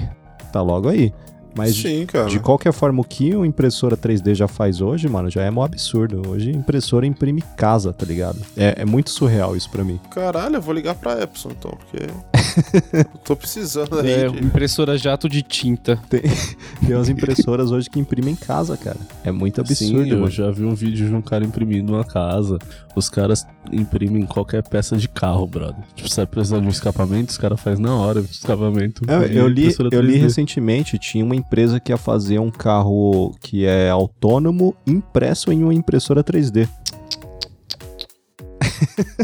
Tá 0.52 0.62
logo 0.62 0.88
aí. 0.90 1.14
Mas 1.60 1.76
de, 1.76 1.82
Sim, 1.82 2.06
cara. 2.06 2.28
de 2.30 2.40
qualquer 2.40 2.72
forma, 2.74 3.02
o 3.02 3.04
que 3.04 3.36
uma 3.36 3.46
impressora 3.48 3.96
3D 3.98 4.34
já 4.36 4.48
faz 4.48 4.82
hoje, 4.82 5.08
mano, 5.08 5.30
já 5.30 5.42
é 5.44 5.50
mó 5.52 5.64
absurdo. 5.64 6.22
Hoje 6.30 6.50
a 6.50 6.54
impressora 6.54 7.06
imprime 7.06 7.44
casa, 7.58 7.92
tá 7.94 8.06
ligado? 8.06 8.40
É, 8.58 8.82
é 8.82 8.86
muito 8.86 9.10
surreal 9.10 9.56
isso 9.56 9.70
pra 9.70 9.84
mim. 9.84 10.00
Caralho, 10.12 10.56
eu 10.56 10.62
vou 10.62 10.74
ligar 10.74 10.96
pra 10.96 11.22
Epson 11.22 11.50
então, 11.52 11.72
porque 11.78 12.08
eu 12.94 13.06
tô 13.24 13.36
precisando 13.36 14.00
aí. 14.00 14.10
É, 14.12 14.30
de- 14.30 14.44
impressora 14.44 14.98
jato 14.98 15.28
de 15.30 15.42
tinta. 15.42 16.00
Tem, 16.10 16.22
tem 16.86 16.96
umas 16.96 17.10
impressoras 17.10 17.72
hoje 17.72 17.90
que 17.90 18.00
imprimem 18.00 18.36
casa, 18.36 18.78
cara. 18.78 18.98
É 19.24 19.32
muito 19.32 19.62
absurdo, 19.62 20.04
Sim, 20.04 20.10
eu 20.10 20.18
mano. 20.20 20.32
já 20.32 20.50
vi 20.52 20.64
um 20.64 20.74
vídeo 20.76 21.08
de 21.08 21.14
um 21.14 21.22
cara 21.22 21.44
imprimindo 21.46 21.94
uma 21.94 22.04
casa. 22.04 22.58
Os 22.96 23.08
caras 23.10 23.46
imprimem 23.72 24.26
qualquer 24.26 24.64
peça 24.68 24.98
de 24.98 25.08
carro, 25.08 25.46
brother. 25.48 25.84
Tipo, 25.96 26.10
se 26.10 26.26
precisar 26.26 26.60
de 26.60 26.66
um 26.66 26.70
escapamento, 26.70 27.30
os 27.32 27.38
caras 27.38 27.60
fazem 27.60 27.84
na 27.84 27.96
hora 27.96 28.20
o 28.20 28.24
escapamento. 28.26 29.04
É, 29.08 29.16
Aí 29.16 29.38
eu, 29.38 29.48
li, 29.48 29.74
eu 29.92 30.02
li 30.02 30.16
3D. 30.18 30.22
recentemente, 30.22 30.98
tinha 30.98 31.24
uma 31.24 31.36
empresa 31.50 31.80
que 31.80 31.92
ia 31.92 31.98
fazer 31.98 32.38
um 32.38 32.52
carro 32.52 33.36
que 33.42 33.66
é 33.66 33.90
autônomo 33.90 34.76
impresso 34.86 35.52
em 35.52 35.64
uma 35.64 35.74
impressora 35.74 36.24
3D. 36.24 36.70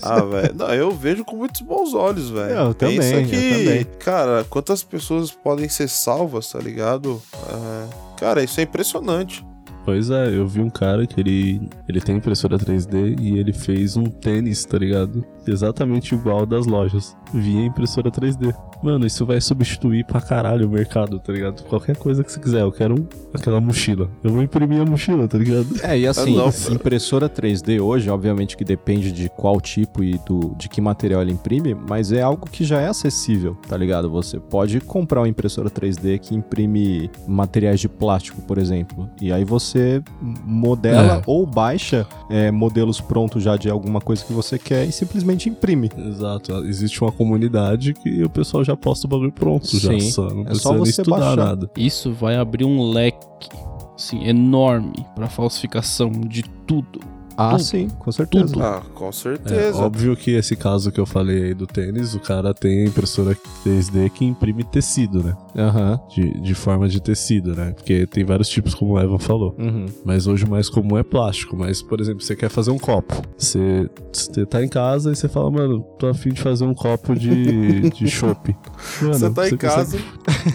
Ah, 0.02 0.22
velho. 0.22 0.54
Não, 0.56 0.74
eu 0.74 0.92
vejo 0.92 1.24
com 1.24 1.36
muitos 1.38 1.62
bons 1.62 1.94
olhos, 1.94 2.30
velho. 2.30 2.56
Eu 2.56 2.74
também, 2.74 2.98
Pensa 2.98 3.16
eu 3.16 3.26
que, 3.28 3.50
também. 3.52 3.84
cara, 4.00 4.46
quantas 4.50 4.84
pessoas 4.84 5.32
podem 5.32 5.70
ser 5.70 5.88
salvas, 5.88 6.52
tá 6.52 6.60
ligado? 6.60 7.22
É, 7.34 7.88
Cara, 8.20 8.44
isso 8.44 8.60
é 8.60 8.64
impressionante. 8.64 9.46
Pois 9.84 10.10
é, 10.10 10.30
eu 10.36 10.48
vi 10.48 10.62
um 10.62 10.70
cara 10.70 11.06
que 11.06 11.20
ele, 11.20 11.62
ele 11.88 12.02
tem 12.02 12.18
impressora 12.18 12.58
3D 12.58 13.20
e 13.20 13.38
ele 13.38 13.54
fez 13.54 13.96
um 13.96 14.06
tênis, 14.06 14.66
tá 14.66 14.78
ligado? 14.80 15.24
Exatamente 15.48 16.14
igual 16.16 16.46
das 16.46 16.66
lojas. 16.66 17.16
Via 17.34 17.66
impressora 17.66 18.10
3D. 18.12 18.54
Mano, 18.84 19.06
isso 19.06 19.26
vai 19.26 19.40
substituir 19.42 20.06
pra 20.06 20.22
caralho 20.22 20.68
o 20.68 20.70
mercado, 20.70 21.20
tá 21.20 21.32
ligado? 21.34 21.64
Qualquer 21.64 21.96
coisa 21.98 22.24
que 22.24 22.32
você 22.32 22.40
quiser, 22.40 22.62
eu 22.62 22.72
quero 22.72 22.94
um- 22.96 23.08
aquela 23.34 23.60
mochila. 23.60 24.10
Eu 24.24 24.32
vou 24.32 24.44
imprimir 24.44 24.80
a 24.82 24.86
mochila, 24.86 25.28
tá 25.28 25.38
ligado? 25.38 25.68
É, 25.82 25.98
e 25.98 26.08
assim, 26.08 26.38
Ah, 26.40 26.74
impressora 26.74 27.28
3D 27.28 27.80
hoje, 27.80 28.10
obviamente 28.10 28.56
que 28.56 28.64
depende 28.64 29.12
de 29.12 29.30
qual 29.30 29.60
tipo 29.60 30.04
e 30.04 30.18
do, 30.28 30.54
de 30.58 30.70
que 30.70 30.80
material 30.82 31.22
ela 31.22 31.32
imprime, 31.32 31.74
mas 31.74 32.12
é 32.12 32.22
algo 32.22 32.46
que 32.50 32.64
já 32.64 32.80
é 32.82 32.88
acessível, 32.88 33.56
tá 33.68 33.76
ligado? 33.76 34.10
Você 34.12 34.40
pode 34.40 34.80
comprar 34.82 35.22
uma 35.22 35.28
impressora 35.30 35.70
3D 35.70 36.20
que 36.20 36.36
imprime 36.36 37.10
materiais 37.28 37.80
de 37.80 37.90
plástico, 37.90 38.42
por 38.44 38.58
exemplo, 38.58 39.10
e 39.22 39.32
aí 39.32 39.44
você 39.44 40.02
modela 40.46 41.18
É. 41.18 41.22
ou 41.26 41.46
baixa 41.46 42.06
é, 42.30 42.52
modelos 42.52 43.02
prontos 43.02 43.44
já 43.44 43.56
de 43.58 43.70
alguma 43.70 44.00
coisa 44.02 44.24
que 44.24 44.34
você 44.34 44.58
quer 44.60 44.86
e 44.86 44.92
simplesmente 44.92 45.35
imprime. 45.50 45.90
Exato, 45.98 46.54
existe 46.66 47.02
uma 47.02 47.12
comunidade 47.12 47.94
que 47.94 48.24
o 48.24 48.30
pessoal 48.30 48.64
já 48.64 48.76
posta 48.78 49.08
o 49.08 49.10
bagulho 49.10 49.32
pronto, 49.32 49.78
já 49.78 49.92
Sim, 49.92 50.00
só. 50.00 50.30
Não 50.30 50.42
é 50.42 50.46
precisa 50.46 50.64
só 50.64 50.78
você 50.78 50.90
estudar 51.02 51.20
baixar. 51.20 51.36
nada. 51.36 51.72
Isso 51.78 52.14
vai 52.14 52.36
abrir 52.38 52.66
um 52.66 52.90
leque, 52.90 53.50
assim, 53.96 54.26
enorme 54.28 55.06
pra 55.16 55.28
falsificação 55.28 56.10
de 56.12 56.44
tudo. 56.66 57.00
Ah, 57.38 57.52
Tudo. 57.52 57.64
sim, 57.64 57.88
com 58.00 58.12
certeza. 58.12 58.46
Tudo. 58.54 58.64
Ah, 58.64 58.82
com 58.94 59.10
É, 59.10 59.12
certeza. 59.12 59.78
óbvio 59.78 60.16
que 60.16 60.32
esse 60.32 60.56
caso 60.56 60.92
que 60.92 61.00
eu 61.00 61.06
falei 61.06 61.44
aí 61.48 61.54
do 61.54 61.68
tênis, 61.68 62.16
o 62.16 62.20
cara 62.20 62.54
tem 62.54 62.84
a 62.84 62.86
impressora 62.86 63.36
3D 63.66 64.10
que 64.10 64.24
imprime 64.24 64.64
tecido, 64.64 65.22
né? 65.22 65.36
Aham. 65.58 66.00
De, 66.16 66.40
de 66.42 66.56
forma 66.56 66.88
de 66.88 67.02
tecido, 67.02 67.54
né? 67.56 67.72
Porque 67.72 68.06
tem 68.08 68.24
vários 68.24 68.48
tipos, 68.48 68.74
como 68.74 68.94
o 68.94 69.00
Evan 69.00 69.20
falou. 69.20 69.54
Uhum. 69.60 69.86
Mas 70.06 70.28
hoje 70.28 70.46
o 70.46 70.50
mais 70.50 70.70
comum 70.70 70.98
é 70.98 71.04
plástico. 71.04 71.58
Mas, 71.58 71.82
por 71.82 72.00
exemplo, 72.00 72.22
você 72.22 72.36
quer 72.36 72.50
fazer 72.50 72.72
um 72.72 72.80
copo. 72.80 73.22
Você, 73.38 73.90
você 74.14 74.46
tá 74.46 74.64
em 74.64 74.70
casa 74.70 75.12
e 75.12 75.16
você 75.16 75.28
fala, 75.28 75.52
mano, 75.52 75.82
tô 76.00 76.08
afim 76.08 76.30
de 76.30 76.42
fazer 76.42 76.64
um 76.64 76.74
copo 76.74 77.14
de, 77.16 77.90
de 77.90 78.08
chopp. 78.10 78.56
Mano, 79.02 79.14
Você 79.14 79.30
tá 79.30 79.48
em 79.48 79.58
consegue- 79.58 79.58
casa, 79.58 79.98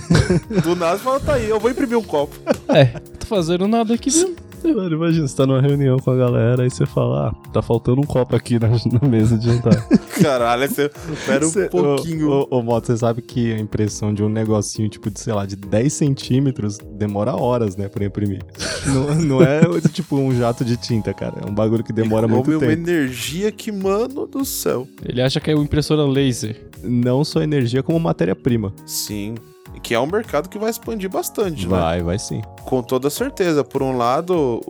do 0.65 0.75
nada 0.77 0.99
fala, 0.99 1.21
tá 1.21 1.35
aí, 1.35 1.49
eu 1.49 1.61
vou 1.61 1.71
imprimir 1.71 1.99
um 1.99 2.03
copo. 2.03 2.35
É, 2.69 2.87
tô 3.19 3.27
fazendo 3.27 3.67
nada 3.69 3.93
aqui 3.95 4.11
mesmo. 4.11 4.35
Mano, 4.63 4.95
imagina, 4.95 5.27
você 5.27 5.37
tá 5.37 5.47
numa 5.47 5.61
reunião 5.61 5.99
com 5.99 6.11
a 6.11 6.17
galera 6.17 6.67
e 6.67 6.71
você 6.71 6.85
fala, 6.87 7.29
ah, 7.29 7.49
tá 7.51 7.63
faltando 7.63 8.01
um 8.01 8.05
copo 8.05 8.37
aqui 8.37 8.59
na, 8.59 8.69
na 9.01 9.09
mesa 9.09 9.37
de 9.39 9.47
jantar. 9.47 9.75
Caralho, 10.23 10.69
você 10.69 10.91
espera 11.13 11.47
um 11.47 11.51
Cê- 11.51 11.69
pouquinho. 11.69 12.31
Ô, 12.31 12.47
ô, 12.51 12.59
ô, 12.59 12.63
Moto, 12.63 12.87
você 12.87 12.97
sabe 12.97 13.23
que 13.23 13.53
a 13.53 13.59
impressão 13.59 14.13
de 14.13 14.23
um 14.23 14.29
negocinho, 14.29 14.89
tipo, 14.89 15.11
de, 15.11 15.19
sei 15.19 15.33
lá, 15.33 15.47
de 15.47 15.57
10 15.57 15.93
centímetros, 15.93 16.79
demora 16.79 17.35
horas, 17.35 17.77
né, 17.77 17.89
pra 17.89 18.05
imprimir. 18.05 18.43
não, 18.87 19.15
não 19.15 19.43
é, 19.43 19.61
tipo, 19.93 20.17
um 20.17 20.35
jato 20.35 20.65
de 20.65 20.77
tinta, 20.77 21.13
cara. 21.15 21.37
É 21.45 21.51
um 21.51 21.55
bagulho 21.55 21.83
que 21.83 21.93
demora 21.93 22.23
Come 22.29 22.35
muito 22.35 22.51
uma 22.51 22.61
tempo. 22.61 22.73
energia 22.73 23.51
que, 23.51 23.73
mano 23.73 24.27
do 24.27 24.45
céu. 24.45 24.87
Ele 25.05 25.21
acha 25.23 25.41
que 25.41 25.51
é 25.51 25.55
uma 25.55 25.65
impressora 25.65 26.03
laser. 26.05 26.69
Não 26.83 27.25
só 27.25 27.43
energia, 27.43 27.83
como 27.83 27.99
matéria-prima. 27.99 28.73
Sim. 28.87 29.35
Que 29.83 29.95
é 29.95 30.01
um 30.01 30.07
mercado 30.07 30.49
que 30.49 30.59
vai 30.59 30.71
expandir 30.71 31.09
bastante, 31.09 31.67
né? 31.67 31.79
Vai, 31.79 32.03
vai 32.03 32.19
sim. 32.19 32.43
Com 32.65 32.83
toda 32.83 33.09
certeza. 33.11 33.65
Por 33.65 33.83
um 33.83 33.97
lado, 33.97 34.61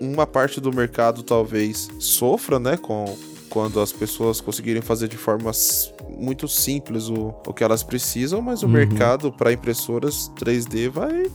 uma 0.00 0.26
parte 0.26 0.60
do 0.60 0.72
mercado 0.72 1.22
talvez 1.22 1.88
sofra, 1.98 2.58
né? 2.58 2.76
Com, 2.76 3.04
quando 3.48 3.80
as 3.80 3.92
pessoas 3.92 4.40
conseguirem 4.40 4.82
fazer 4.82 5.08
de 5.08 5.16
forma 5.16 5.50
muito 6.18 6.46
simples 6.48 7.08
o, 7.08 7.34
o 7.46 7.52
que 7.54 7.64
elas 7.64 7.82
precisam, 7.82 8.40
mas 8.42 8.62
o 8.62 8.66
Uhum. 8.66 8.72
mercado 8.72 9.32
para 9.32 9.52
impressoras 9.52 10.30
3D 10.38 10.88
vai, 10.90 11.26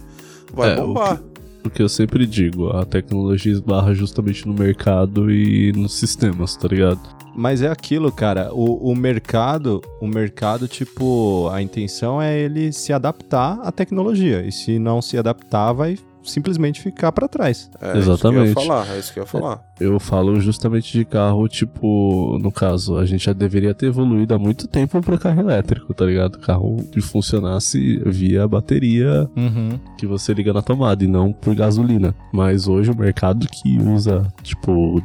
vai 0.53 0.71
É, 0.71 0.75
bombar. 0.75 1.15
O 1.15 1.17
que 1.17 1.38
eu 1.81 1.89
sempre 1.89 2.25
digo, 2.25 2.69
a 2.69 2.85
tecnologia 2.85 3.51
esbarra 3.51 3.93
justamente 3.93 4.47
no 4.47 4.53
mercado 4.53 5.31
e 5.31 5.71
nos 5.73 5.93
sistemas, 5.93 6.55
tá 6.55 6.67
ligado? 6.67 6.99
Mas 7.35 7.61
é 7.61 7.69
aquilo, 7.69 8.11
cara. 8.11 8.53
O, 8.53 8.91
o 8.91 8.95
mercado, 8.95 9.81
o 10.01 10.07
mercado, 10.07 10.67
tipo, 10.67 11.49
a 11.51 11.61
intenção 11.61 12.21
é 12.21 12.37
ele 12.37 12.73
se 12.73 12.91
adaptar 12.91 13.59
à 13.61 13.71
tecnologia. 13.71 14.45
E 14.45 14.51
se 14.51 14.77
não 14.77 15.01
se 15.01 15.17
adaptar, 15.17 15.71
vai 15.71 15.97
simplesmente 16.23 16.81
ficar 16.81 17.11
pra 17.11 17.27
trás. 17.27 17.69
É 17.81 17.97
Exatamente. 17.97 18.51
isso 18.51 18.53
que 18.55 18.59
eu 18.59 18.63
ia 18.63 18.67
falar. 18.67 18.87
É 18.95 18.99
isso 18.99 19.13
que 19.13 19.19
eu 19.19 19.23
ia 19.23 19.27
falar. 19.27 19.61
Eu 19.79 19.99
falo 19.99 20.39
justamente 20.39 20.91
de 20.97 21.05
carro, 21.05 21.47
tipo, 21.47 22.37
no 22.41 22.51
caso, 22.51 22.97
a 22.97 23.05
gente 23.05 23.25
já 23.25 23.33
deveria 23.33 23.73
ter 23.73 23.87
evoluído 23.87 24.33
há 24.33 24.39
muito 24.39 24.67
tempo 24.67 25.01
pra 25.01 25.17
carro 25.17 25.39
elétrico, 25.41 25.93
tá 25.93 26.05
ligado? 26.05 26.37
Carro 26.39 26.77
que 26.91 26.99
funcionasse 27.01 28.01
via 28.05 28.47
bateria 28.47 29.29
Uhum. 29.35 29.79
que 29.97 30.05
você 30.05 30.33
liga 30.33 30.51
na 30.51 30.61
tomada 30.61 31.03
e 31.03 31.07
não 31.07 31.31
por 31.31 31.55
gasolina. 31.55 32.13
Mas 32.33 32.67
hoje 32.67 32.91
o 32.91 32.97
mercado 32.97 33.47
que 33.47 33.77
usa, 33.79 34.27
tipo, 34.43 35.01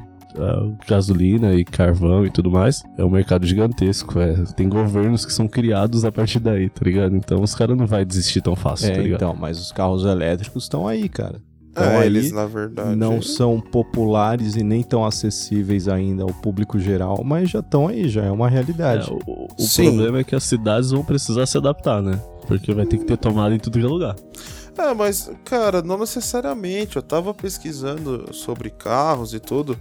gasolina 0.88 1.54
e 1.54 1.64
carvão 1.64 2.24
e 2.26 2.30
tudo 2.30 2.50
mais, 2.50 2.82
é 2.98 3.04
um 3.04 3.10
mercado 3.10 3.46
gigantesco. 3.46 4.18
É. 4.18 4.34
Tem 4.56 4.68
governos 4.68 5.24
que 5.24 5.32
são 5.32 5.46
criados 5.48 6.04
a 6.04 6.12
partir 6.12 6.38
daí, 6.40 6.68
tá 6.68 6.84
ligado? 6.84 7.16
Então 7.16 7.42
os 7.42 7.54
caras 7.54 7.76
não 7.76 7.86
vai 7.86 8.04
desistir 8.04 8.40
tão 8.40 8.56
fácil, 8.56 8.88
É, 8.88 8.94
tá 8.94 9.00
ligado? 9.02 9.20
então, 9.22 9.34
mas 9.34 9.58
os 9.60 9.72
carros 9.72 10.04
elétricos 10.04 10.64
estão 10.64 10.86
aí, 10.86 11.08
cara. 11.08 11.40
Então 11.70 11.82
é, 11.84 11.96
aí 11.98 12.06
eles, 12.06 12.30
na 12.30 12.46
verdade. 12.46 12.94
não 12.94 13.20
são 13.20 13.60
populares 13.60 14.54
e 14.54 14.62
nem 14.62 14.80
tão 14.84 15.04
acessíveis 15.04 15.88
ainda 15.88 16.22
ao 16.22 16.28
público 16.32 16.78
geral, 16.78 17.20
mas 17.24 17.50
já 17.50 17.58
estão 17.58 17.88
aí, 17.88 18.08
já 18.08 18.22
é 18.24 18.30
uma 18.30 18.46
É, 18.46 18.50
realidade. 18.50 19.10
o 19.26 19.48
o 19.58 19.62
Sim. 19.62 19.86
problema 19.86 20.18
é 20.20 20.24
que 20.24 20.36
as 20.36 20.44
cidades 20.44 20.92
vão 20.92 21.04
precisar 21.04 21.46
se 21.46 21.58
adaptar, 21.58 22.00
né? 22.00 22.20
Porque 22.46 22.72
vai 22.72 22.86
ter 22.86 22.98
que 22.98 23.04
ter 23.04 23.16
tomada 23.16 23.54
em 23.54 23.58
tudo 23.58 23.78
que 23.78 23.84
é 23.84 23.88
lugar. 23.88 24.14
É, 24.76 24.92
mas, 24.94 25.30
cara, 25.44 25.82
não 25.82 25.98
necessariamente. 25.98 26.96
Eu 26.96 27.02
tava 27.02 27.32
pesquisando 27.34 28.32
sobre 28.32 28.70
carros 28.70 29.32
e 29.34 29.40
tudo. 29.40 29.76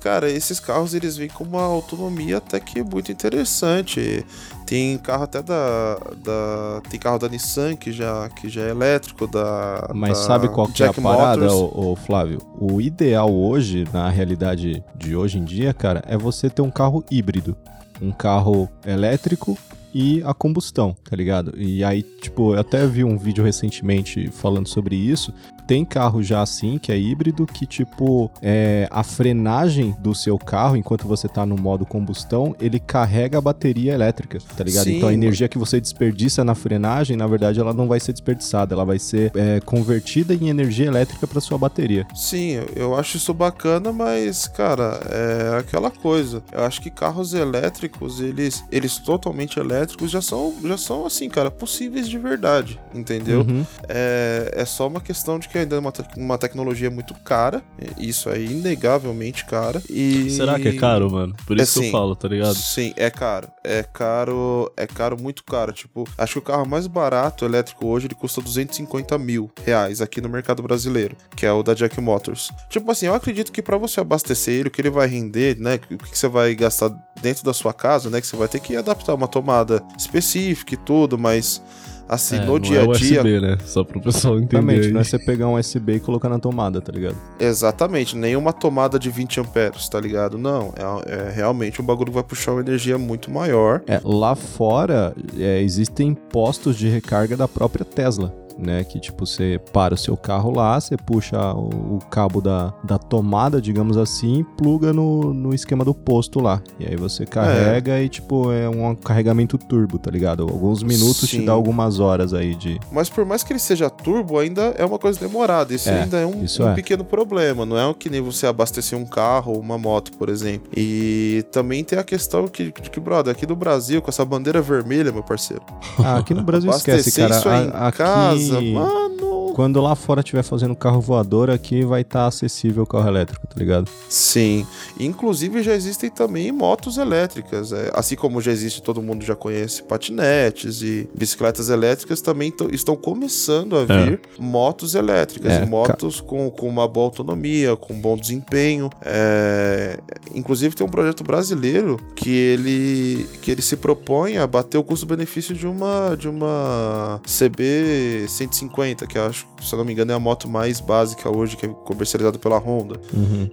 Cara, 0.00 0.30
esses 0.30 0.60
carros 0.60 0.94
eles 0.94 1.16
vêm 1.16 1.28
com 1.28 1.44
uma 1.44 1.62
autonomia 1.62 2.38
até 2.38 2.60
que 2.60 2.82
muito 2.82 3.10
interessante. 3.10 4.24
Tem 4.66 4.98
carro 4.98 5.24
até 5.24 5.42
da. 5.42 5.98
da 6.24 6.82
tem 6.88 6.98
carro 6.98 7.18
da 7.18 7.28
Nissan 7.28 7.76
que 7.76 7.92
já, 7.92 8.28
que 8.30 8.48
já 8.48 8.62
é 8.62 8.70
elétrico, 8.70 9.26
da. 9.26 9.90
Mas 9.94 10.18
da 10.18 10.24
sabe 10.24 10.48
qual 10.48 10.66
que 10.68 10.82
é 10.82 10.86
a 10.86 10.88
Jack 10.88 11.00
parada, 11.00 11.52
ô, 11.52 11.96
Flávio? 11.96 12.40
O 12.58 12.80
ideal 12.80 13.32
hoje, 13.32 13.84
na 13.92 14.08
realidade 14.10 14.82
de 14.96 15.16
hoje 15.16 15.38
em 15.38 15.44
dia, 15.44 15.72
cara, 15.72 16.02
é 16.06 16.16
você 16.16 16.50
ter 16.50 16.62
um 16.62 16.70
carro 16.70 17.04
híbrido. 17.10 17.56
Um 18.00 18.12
carro 18.12 18.68
elétrico 18.84 19.56
e 19.94 20.22
a 20.24 20.34
combustão, 20.34 20.94
tá 21.08 21.16
ligado? 21.16 21.54
E 21.56 21.82
aí, 21.82 22.02
tipo, 22.02 22.52
eu 22.52 22.60
até 22.60 22.86
vi 22.86 23.02
um 23.02 23.16
vídeo 23.16 23.42
recentemente 23.42 24.30
falando 24.30 24.68
sobre 24.68 24.94
isso. 24.94 25.32
Tem 25.66 25.84
carro 25.84 26.22
já 26.22 26.42
assim, 26.42 26.78
que 26.78 26.92
é 26.92 26.98
híbrido, 26.98 27.46
que, 27.46 27.66
tipo, 27.66 28.30
é, 28.40 28.86
a 28.90 29.02
frenagem 29.02 29.94
do 29.98 30.14
seu 30.14 30.38
carro, 30.38 30.76
enquanto 30.76 31.06
você 31.08 31.28
tá 31.28 31.44
no 31.44 31.56
modo 31.56 31.84
combustão, 31.84 32.54
ele 32.60 32.78
carrega 32.78 33.38
a 33.38 33.40
bateria 33.40 33.92
elétrica, 33.92 34.38
tá 34.56 34.62
ligado? 34.64 34.84
Sim, 34.84 34.96
então 34.98 35.08
a 35.08 35.12
energia 35.14 35.48
que 35.48 35.58
você 35.58 35.80
desperdiça 35.80 36.44
na 36.44 36.54
frenagem, 36.54 37.16
na 37.16 37.26
verdade, 37.26 37.58
ela 37.60 37.72
não 37.74 37.88
vai 37.88 37.98
ser 38.00 38.12
desperdiçada, 38.12 38.74
ela 38.74 38.84
vai 38.84 38.98
ser 38.98 39.32
é, 39.34 39.60
convertida 39.60 40.34
em 40.34 40.48
energia 40.48 40.86
elétrica 40.86 41.26
para 41.26 41.40
sua 41.40 41.58
bateria. 41.58 42.06
Sim, 42.14 42.60
eu- 42.74 42.96
acho 42.96 43.16
isso 43.18 43.34
bacana, 43.34 43.92
mas, 43.92 44.46
cara, 44.48 45.00
é 45.10 45.58
aquela 45.58 45.90
coisa. 45.90 46.42
Eu 46.50 46.64
acho 46.64 46.80
que 46.80 46.88
carros 46.90 47.34
elétricos, 47.34 48.20
eles, 48.20 48.64
eles 48.72 48.96
totalmente 48.98 49.58
elétricos, 49.58 50.10
já 50.10 50.22
são, 50.22 50.54
já 50.64 50.78
são 50.78 51.04
assim, 51.04 51.28
cara, 51.28 51.50
possíveis 51.50 52.08
de 52.08 52.16
verdade, 52.18 52.80
entendeu? 52.94 53.40
Uhum. 53.40 53.66
É, 53.88 54.52
é 54.56 54.64
só 54.64 54.86
uma 54.86 55.00
questão 55.00 55.38
de 55.38 55.48
porque 55.56 55.58
ainda 55.58 55.76
é 55.76 55.78
uma, 55.78 55.92
te- 55.92 56.04
uma 56.16 56.36
tecnologia 56.38 56.90
muito 56.90 57.14
cara. 57.14 57.62
Isso 57.98 58.28
é 58.28 58.40
inegavelmente 58.40 59.44
cara. 59.46 59.82
E... 59.88 60.30
Será 60.30 60.58
que 60.60 60.68
é 60.68 60.72
caro, 60.74 61.10
mano? 61.10 61.34
Por 61.46 61.58
É 61.58 61.62
isso 61.62 61.74
que 61.74 61.80
sim. 61.80 61.86
eu 61.86 61.92
falo, 61.92 62.14
tá 62.14 62.28
ligado? 62.28 62.54
Sim, 62.54 62.92
é 62.96 63.10
caro. 63.10 63.48
É 63.64 63.82
caro, 63.82 64.70
é 64.76 64.86
caro, 64.86 65.16
muito 65.20 65.42
caro. 65.44 65.72
Tipo, 65.72 66.06
acho 66.18 66.34
que 66.34 66.38
o 66.38 66.42
carro 66.42 66.66
mais 66.68 66.86
barato 66.86 67.44
elétrico 67.44 67.86
hoje 67.86 68.06
ele 68.06 68.14
custa 68.14 68.40
250 68.40 69.16
mil 69.18 69.50
reais 69.64 70.00
aqui 70.00 70.20
no 70.20 70.28
mercado 70.28 70.62
brasileiro, 70.62 71.16
que 71.34 71.46
é 71.46 71.52
o 71.52 71.62
da 71.62 71.74
Jack 71.74 72.00
Motors. 72.00 72.50
Tipo 72.68 72.90
assim, 72.90 73.06
eu 73.06 73.14
acredito 73.14 73.50
que 73.52 73.62
pra 73.62 73.78
você 73.78 74.00
abastecer 74.00 74.54
ele, 74.54 74.68
o 74.68 74.70
que 74.70 74.80
ele 74.80 74.90
vai 74.90 75.06
render, 75.06 75.58
né? 75.58 75.76
O 75.76 75.78
que 75.98 76.10
que 76.10 76.18
você 76.18 76.28
vai 76.28 76.54
gastar 76.54 76.90
dentro 77.22 77.44
da 77.44 77.54
sua 77.54 77.72
casa, 77.72 78.10
né? 78.10 78.20
Que 78.20 78.26
você 78.26 78.36
vai 78.36 78.48
ter 78.48 78.60
que 78.60 78.76
adaptar 78.76 79.14
uma 79.14 79.26
tomada 79.28 79.82
específica 79.98 80.74
e 80.74 80.76
tudo, 80.76 81.16
mas 81.18 81.62
assim, 82.08 82.36
É, 82.36 82.40
no 82.40 82.46
não 82.52 82.58
dia 82.58 82.80
é 82.80 82.82
a 82.82 82.92
dia. 82.92 83.20
USB, 83.20 83.40
né? 83.40 83.58
Só 83.64 83.84
pro 83.84 84.00
pessoal 84.00 84.38
entender. 84.38 84.56
Exatamente, 84.56 84.86
aí. 84.86 84.92
não 84.92 85.00
é 85.00 85.04
você 85.04 85.18
pegar 85.18 85.48
um 85.48 85.54
USB 85.58 85.94
e 85.94 86.00
colocar 86.00 86.28
na 86.28 86.38
tomada, 86.38 86.80
tá 86.80 86.92
ligado? 86.92 87.16
Exatamente, 87.38 88.16
nenhuma 88.16 88.52
tomada 88.52 88.98
de 88.98 89.10
20 89.10 89.40
amperes, 89.40 89.88
tá 89.88 90.00
ligado? 90.00 90.36
Não, 90.38 90.72
é, 91.06 91.28
é 91.28 91.32
realmente 91.34 91.80
um 91.80 91.84
bagulho 91.84 92.10
que 92.10 92.14
vai 92.14 92.24
puxar 92.24 92.52
uma 92.52 92.60
energia 92.60 92.98
muito 92.98 93.30
maior. 93.30 93.82
É, 93.86 94.00
lá 94.04 94.34
fora 94.34 95.14
é, 95.38 95.60
existem 95.62 96.14
postos 96.14 96.76
de 96.76 96.88
recarga 96.88 97.36
da 97.36 97.48
própria 97.48 97.84
Tesla. 97.84 98.32
Né, 98.58 98.84
que 98.84 98.98
tipo, 98.98 99.26
você 99.26 99.60
para 99.70 99.92
o 99.92 99.98
seu 99.98 100.16
carro 100.16 100.50
lá, 100.50 100.80
você 100.80 100.96
puxa 100.96 101.36
o, 101.52 101.96
o 101.96 101.98
cabo 102.10 102.40
da, 102.40 102.72
da 102.82 102.96
tomada, 102.96 103.60
digamos 103.60 103.98
assim, 103.98 104.40
e 104.40 104.44
pluga 104.56 104.94
no, 104.94 105.34
no 105.34 105.52
esquema 105.52 105.84
do 105.84 105.92
posto 105.92 106.40
lá. 106.40 106.62
E 106.80 106.86
aí 106.86 106.96
você 106.96 107.26
carrega 107.26 108.00
e, 108.00 108.08
tipo, 108.08 108.50
é 108.50 108.66
um 108.66 108.94
carregamento 108.94 109.58
turbo, 109.58 109.98
tá 109.98 110.10
ligado? 110.10 110.44
Alguns 110.44 110.82
minutos 110.82 111.28
Sim. 111.28 111.40
te 111.40 111.44
dá 111.44 111.52
algumas 111.52 111.95
horas 112.00 112.32
aí 112.34 112.54
de. 112.54 112.78
Mas 112.90 113.08
por 113.08 113.24
mais 113.24 113.42
que 113.42 113.52
ele 113.52 113.58
seja 113.60 113.88
turbo, 113.90 114.38
ainda 114.38 114.74
é 114.78 114.84
uma 114.84 114.98
coisa 114.98 115.18
demorada. 115.18 115.74
Isso 115.74 115.88
É, 115.88 116.02
ainda 116.02 116.18
é 116.18 116.26
um, 116.26 116.44
um 116.44 116.68
é. 116.70 116.74
pequeno 116.74 117.04
problema. 117.04 117.64
Não 117.66 117.78
é 117.78 117.94
que 117.94 118.08
nem 118.10 118.20
você 118.20 118.46
abastecer 118.46 118.98
um 118.98 119.04
carro 119.06 119.52
ou 119.52 119.60
uma 119.60 119.78
moto, 119.78 120.12
por 120.18 120.28
exemplo. 120.28 120.68
E 120.76 121.44
também 121.52 121.82
tem 121.84 121.98
a 121.98 122.04
questão 122.04 122.46
que, 122.48 122.64
de 122.72 122.90
que, 122.90 123.00
brother, 123.00 123.32
aqui 123.32 123.46
no 123.46 123.56
Brasil, 123.56 124.00
com 124.02 124.10
essa 124.10 124.24
bandeira 124.24 124.60
vermelha, 124.60 125.12
meu 125.12 125.22
parceiro. 125.22 125.62
Ah, 125.98 126.18
aqui 126.18 126.34
no 126.34 126.42
Brasil 126.42 126.70
esquece, 126.76 127.20
abastecer 127.20 127.28
cara. 127.28 127.40
isso 127.40 127.48
aí 127.48 127.58
A- 127.58 127.84
em 127.84 127.88
aqui, 127.88 127.98
casa, 127.98 128.60
mano. 128.60 129.35
Quando 129.56 129.80
lá 129.80 129.94
fora 129.96 130.20
estiver 130.20 130.42
fazendo 130.42 130.76
carro 130.76 131.00
voador, 131.00 131.48
aqui 131.48 131.82
vai 131.82 132.02
estar 132.02 132.26
acessível 132.26 132.82
o 132.82 132.86
carro 132.86 133.08
elétrico, 133.08 133.46
tá 133.46 133.54
ligado? 133.56 133.90
Sim. 134.06 134.66
Inclusive 135.00 135.62
já 135.62 135.74
existem 135.74 136.10
também 136.10 136.52
motos 136.52 136.98
elétricas. 136.98 137.72
é, 137.72 137.90
assim 137.94 138.16
como 138.16 138.38
já 138.42 138.52
existe, 138.52 138.82
todo 138.82 139.00
mundo 139.00 139.24
já 139.24 139.34
conhece 139.34 139.82
patinetes 139.82 140.82
e 140.82 141.08
bicicletas 141.16 141.70
elétricas, 141.70 142.20
também 142.20 142.50
tão- 142.50 142.68
estão 142.68 142.94
começando 142.94 143.76
a 143.78 143.80
É. 143.90 144.04
vir 144.04 144.20
motos 144.38 144.94
elétricas. 144.94 145.50
É, 145.50 145.64
motos 145.64 146.20
com, 146.20 146.50
com 146.50 146.68
uma 146.68 146.86
boa 146.86 147.06
autonomia, 147.06 147.74
com 147.76 147.98
bom 147.98 148.14
desempenho. 148.14 148.90
É, 149.02 149.98
Inclusive 150.34 150.74
tem 150.76 150.86
um 150.86 150.90
projeto 150.90 151.24
brasileiro 151.24 151.96
que 152.14 152.28
ele, 152.28 153.26
que 153.40 153.50
ele 153.50 153.62
se 153.62 153.74
propõe 153.76 154.36
a 154.36 154.46
bater 154.46 154.76
o 154.76 154.84
custo-benefício 154.84 155.54
de 155.54 155.66
uma, 155.66 156.14
de 156.14 156.28
uma 156.28 157.18
CB 157.24 158.26
150, 158.28 159.06
que 159.06 159.16
eu 159.16 159.24
acho, 159.24 159.45
se 159.60 159.74
eu 159.74 159.78
não 159.78 159.84
me 159.84 159.92
engano, 159.92 160.12
é 160.12 160.14
a 160.14 160.18
moto 160.18 160.48
mais 160.48 160.80
básica 160.80 161.34
hoje, 161.34 161.56
que 161.56 161.66
é 161.66 161.68
comercializada 161.68 162.38
pela 162.38 162.58
Honda. 162.58 163.00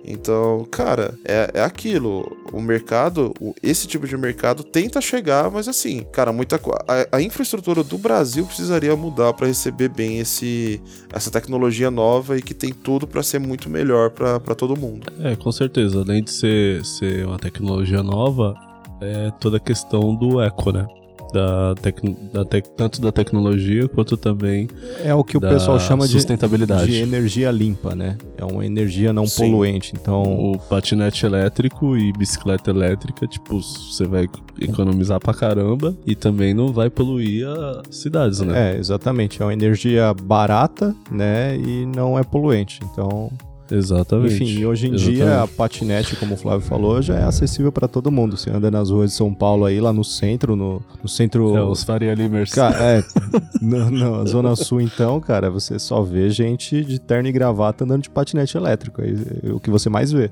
Então, 0.06 0.66
cara, 0.70 1.18
é, 1.26 1.52
é 1.54 1.62
aquilo. 1.62 2.38
O 2.52 2.62
mercado, 2.62 3.34
esse 3.62 3.88
tipo 3.88 4.08
de 4.08 4.16
mercado 4.18 4.64
tenta 4.64 5.02
chegar, 5.02 5.50
mas 5.50 5.68
assim, 5.68 6.06
cara, 6.12 6.32
muita 6.32 6.60
a, 6.88 7.18
a 7.18 7.22
infraestrutura 7.22 7.84
do 7.84 7.98
Brasil 7.98 8.46
precisaria 8.46 8.96
mudar 8.96 9.34
para 9.34 9.48
receber 9.48 9.90
bem 9.90 10.20
esse 10.20 10.82
essa 11.12 11.32
tecnologia 11.32 11.90
nova 11.90 12.38
e 12.38 12.42
que 12.42 12.54
tem 12.54 12.72
tudo 12.72 13.08
para 13.08 13.24
ser 13.24 13.40
muito 13.40 13.70
melhor 13.70 14.12
para 14.12 14.56
todo 14.56 14.78
mundo. 14.78 15.12
É, 15.20 15.36
com 15.36 15.52
certeza. 15.52 16.02
Além 16.02 16.24
de 16.24 16.32
ser, 16.32 16.86
ser 16.86 17.26
uma 17.26 17.40
tecnologia 17.40 18.04
nova, 18.04 18.54
é 19.02 19.32
toda 19.40 19.58
a 19.58 19.60
questão 19.60 20.16
do 20.16 20.42
eco, 20.42 20.72
né? 20.72 20.86
Da 21.34 21.74
tec, 21.82 21.98
da 22.32 22.46
tec, 22.46 22.68
tanto 22.78 23.02
da 23.02 23.12
tecnologia 23.12 23.88
quanto 23.88 24.16
também 24.16 24.68
É 25.04 25.14
o 25.16 25.24
que 25.24 25.36
o 25.36 25.42
pessoal 25.42 25.80
chama 25.80 26.06
de, 26.06 26.14
sustentabilidade. 26.14 26.86
de 26.92 26.98
energia 27.02 27.50
limpa, 27.50 27.96
né? 27.96 28.18
É 28.38 28.46
uma 28.46 28.66
energia 28.66 29.12
não 29.12 29.26
Sim. 29.26 29.52
poluente. 29.52 29.94
Então, 30.00 30.22
O 30.24 30.60
patinete 30.60 31.26
elétrico 31.26 31.98
e 31.98 32.14
bicicleta 32.14 32.70
elétrica, 32.70 33.26
tipo, 33.28 33.60
você 33.62 34.06
vai 34.06 34.28
economizar 34.62 35.20
pra 35.20 35.34
caramba 35.34 35.96
e 36.06 36.16
também 36.16 36.54
não 36.54 36.72
vai 36.72 36.90
poluir 36.90 37.48
as 37.48 37.96
cidades, 37.98 38.40
né? 38.42 38.76
é, 38.76 38.78
exatamente. 38.78 39.42
É 39.42 39.46
uma 39.46 39.54
energia 39.54 40.14
barata, 40.14 40.96
né? 41.12 41.58
E 41.58 41.86
não 41.86 42.18
é 42.20 42.24
poluente. 42.24 42.80
Então, 42.92 43.32
Exatamente. 43.76 44.36
enfim, 44.44 44.66
hoje 44.66 44.88
em 44.88 44.92
dia 44.92 45.24
a 45.24 45.28
Exatamente. 45.28 45.54
patinete, 45.56 46.16
como 46.16 46.36
o 46.36 46.38
Flávio 46.38 46.62
falou, 46.66 47.02
já 47.02 47.16
é 47.16 47.24
acessível 47.24 47.72
pra 47.72 47.88
todo 47.88 48.12
mundo. 48.12 48.38
Você 48.38 48.50
anda 48.50 48.70
nas 48.70 48.90
ruas 48.90 49.12
de 49.12 49.18
São 49.18 49.34
Paulo 49.34 49.66
aí, 49.66 49.80
lá 49.82 49.92
no 49.92 50.04
centro, 50.04 50.56
no, 50.56 50.82
no 51.02 51.10
centro. 51.10 51.56
É, 51.58 51.64
os 51.64 51.84
Faria 51.84 52.14
Limers. 52.14 52.52
Cara, 52.52 52.78
é, 52.80 53.04
na, 53.62 53.90
na 53.90 54.26
Zona 54.26 54.56
Sul, 54.56 54.80
então, 54.82 55.20
cara, 55.20 55.50
você 55.50 55.80
só 55.80 56.02
vê 56.04 56.30
gente 56.30 56.84
de 56.84 57.00
terno 57.00 57.28
e 57.28 57.32
gravata 57.32 57.84
andando 57.84 58.04
de 58.04 58.10
patinete 58.10 58.56
elétrico. 58.58 59.02
É 59.02 59.52
o 59.52 59.60
que 59.60 59.70
você 59.70 59.90
mais 59.90 60.12
vê. 60.12 60.30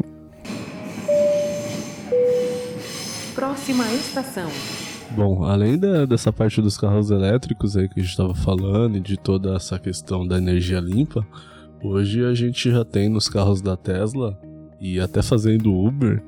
Próxima 3.34 3.86
estação. 3.94 4.50
Bom, 5.16 5.44
além 5.44 5.78
da- 5.78 6.06
dessa 6.06 6.32
parte 6.32 6.62
dos 6.62 6.78
carros 6.78 7.12
elétricos 7.12 7.76
aí 7.76 7.88
que 7.90 8.00
a 8.00 8.04
gente 8.04 8.12
estava 8.12 8.34
falando 8.36 8.98
e 8.98 9.00
de 9.00 9.18
toda 9.18 9.56
essa 9.56 9.78
questão 9.80 10.26
da 10.28 10.38
energia 10.38 10.80
limpa, 10.80 11.26
hoje 11.84 12.26
a 12.26 12.34
gente 12.34 12.72
já 12.72 12.86
tem 12.86 13.10
nos 13.10 13.28
carros 13.28 13.62
da 13.62 13.76
Tesla 13.76 14.38
e 14.80 15.00
até 15.00 15.22
fazendo 15.22 15.74
Uber 15.74 16.24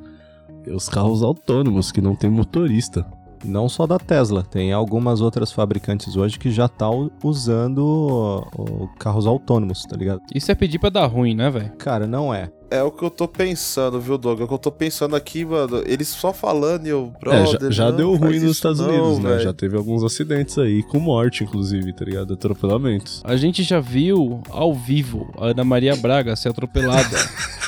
os 0.72 0.88
carros 0.88 1.22
autônomos 1.22 1.92
que 1.92 2.02
não 2.02 2.16
tem 2.16 2.30
motorista. 2.30 3.06
Não 3.44 3.68
só 3.68 3.86
da 3.86 4.00
Tesla, 4.00 4.44
tem 4.44 4.72
algumas 4.72 5.22
outras 5.22 5.52
fabricantes 5.52 6.16
hoje 6.16 6.40
que 6.40 6.52
já 6.52 6.66
estão 6.66 7.12
usando 7.24 7.86
ó, 7.86 8.48
ó, 8.58 8.88
carros 9.00 9.28
autônomos, 9.28 9.84
tá 9.84 9.96
ligado? 9.96 10.22
Isso 10.34 10.52
é 10.52 10.56
pedir 10.56 10.80
pra 10.80 10.90
dar 10.90 11.06
ruim, 11.06 11.36
né, 11.36 11.50
velho? 11.50 11.72
Cara, 11.78 12.08
não 12.08 12.34
é. 12.34 12.52
É 12.74 12.82
o 12.82 12.90
que 12.90 13.04
eu 13.04 13.10
tô 13.12 13.28
pensando, 13.28 14.02
viu, 14.02 14.18
Doug? 14.18 14.42
É 14.42 14.46
o 14.46 14.48
que 14.48 14.54
eu 14.54 14.58
tô 14.58 14.72
pensando 14.72 15.16
aqui, 15.16 15.46
mano. 15.46 15.84
Eles 15.86 16.08
só 16.08 16.34
falando 16.34 16.88
e 16.88 16.90
eu, 16.90 17.14
é, 17.28 17.46
já, 17.46 17.70
já 17.70 17.90
não 17.92 17.98
deu 17.98 18.16
ruim 18.16 18.40
nos 18.40 18.54
Estados 18.54 18.80
não, 18.80 18.88
Unidos, 18.88 19.20
né? 19.20 19.40
Já 19.42 19.54
teve 19.54 19.78
alguns 19.78 20.04
acidentes 20.04 20.58
aí, 20.58 20.82
com 20.82 21.00
morte, 21.00 21.44
inclusive, 21.44 21.94
tá 21.94 22.04
ligado? 22.04 22.34
Atropelamentos. 22.34 23.22
A 23.26 23.36
gente 23.36 23.62
já 23.62 23.80
viu 23.80 24.42
ao 24.50 24.74
vivo 24.74 25.32
a 25.38 25.50
Ana 25.50 25.64
Maria 25.64 25.96
Braga 25.96 26.36
ser 26.36 26.50
atropelada 26.50 27.16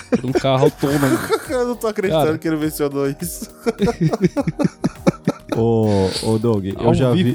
por 0.09 0.25
um 0.25 0.31
carro 0.31 0.65
autônomo. 0.65 1.19
Eu 1.49 1.67
não 1.67 1.75
tô 1.75 1.85
acreditando 1.85 2.25
Cara. 2.25 2.37
que 2.39 2.47
ele 2.47 2.57
mencionou 2.57 3.07
isso. 3.07 3.47
Ô, 5.55 6.09
ô 6.23 6.37
Doug, 6.39 6.65
eu 6.65 6.93
já 6.93 7.11
vi, 7.11 7.33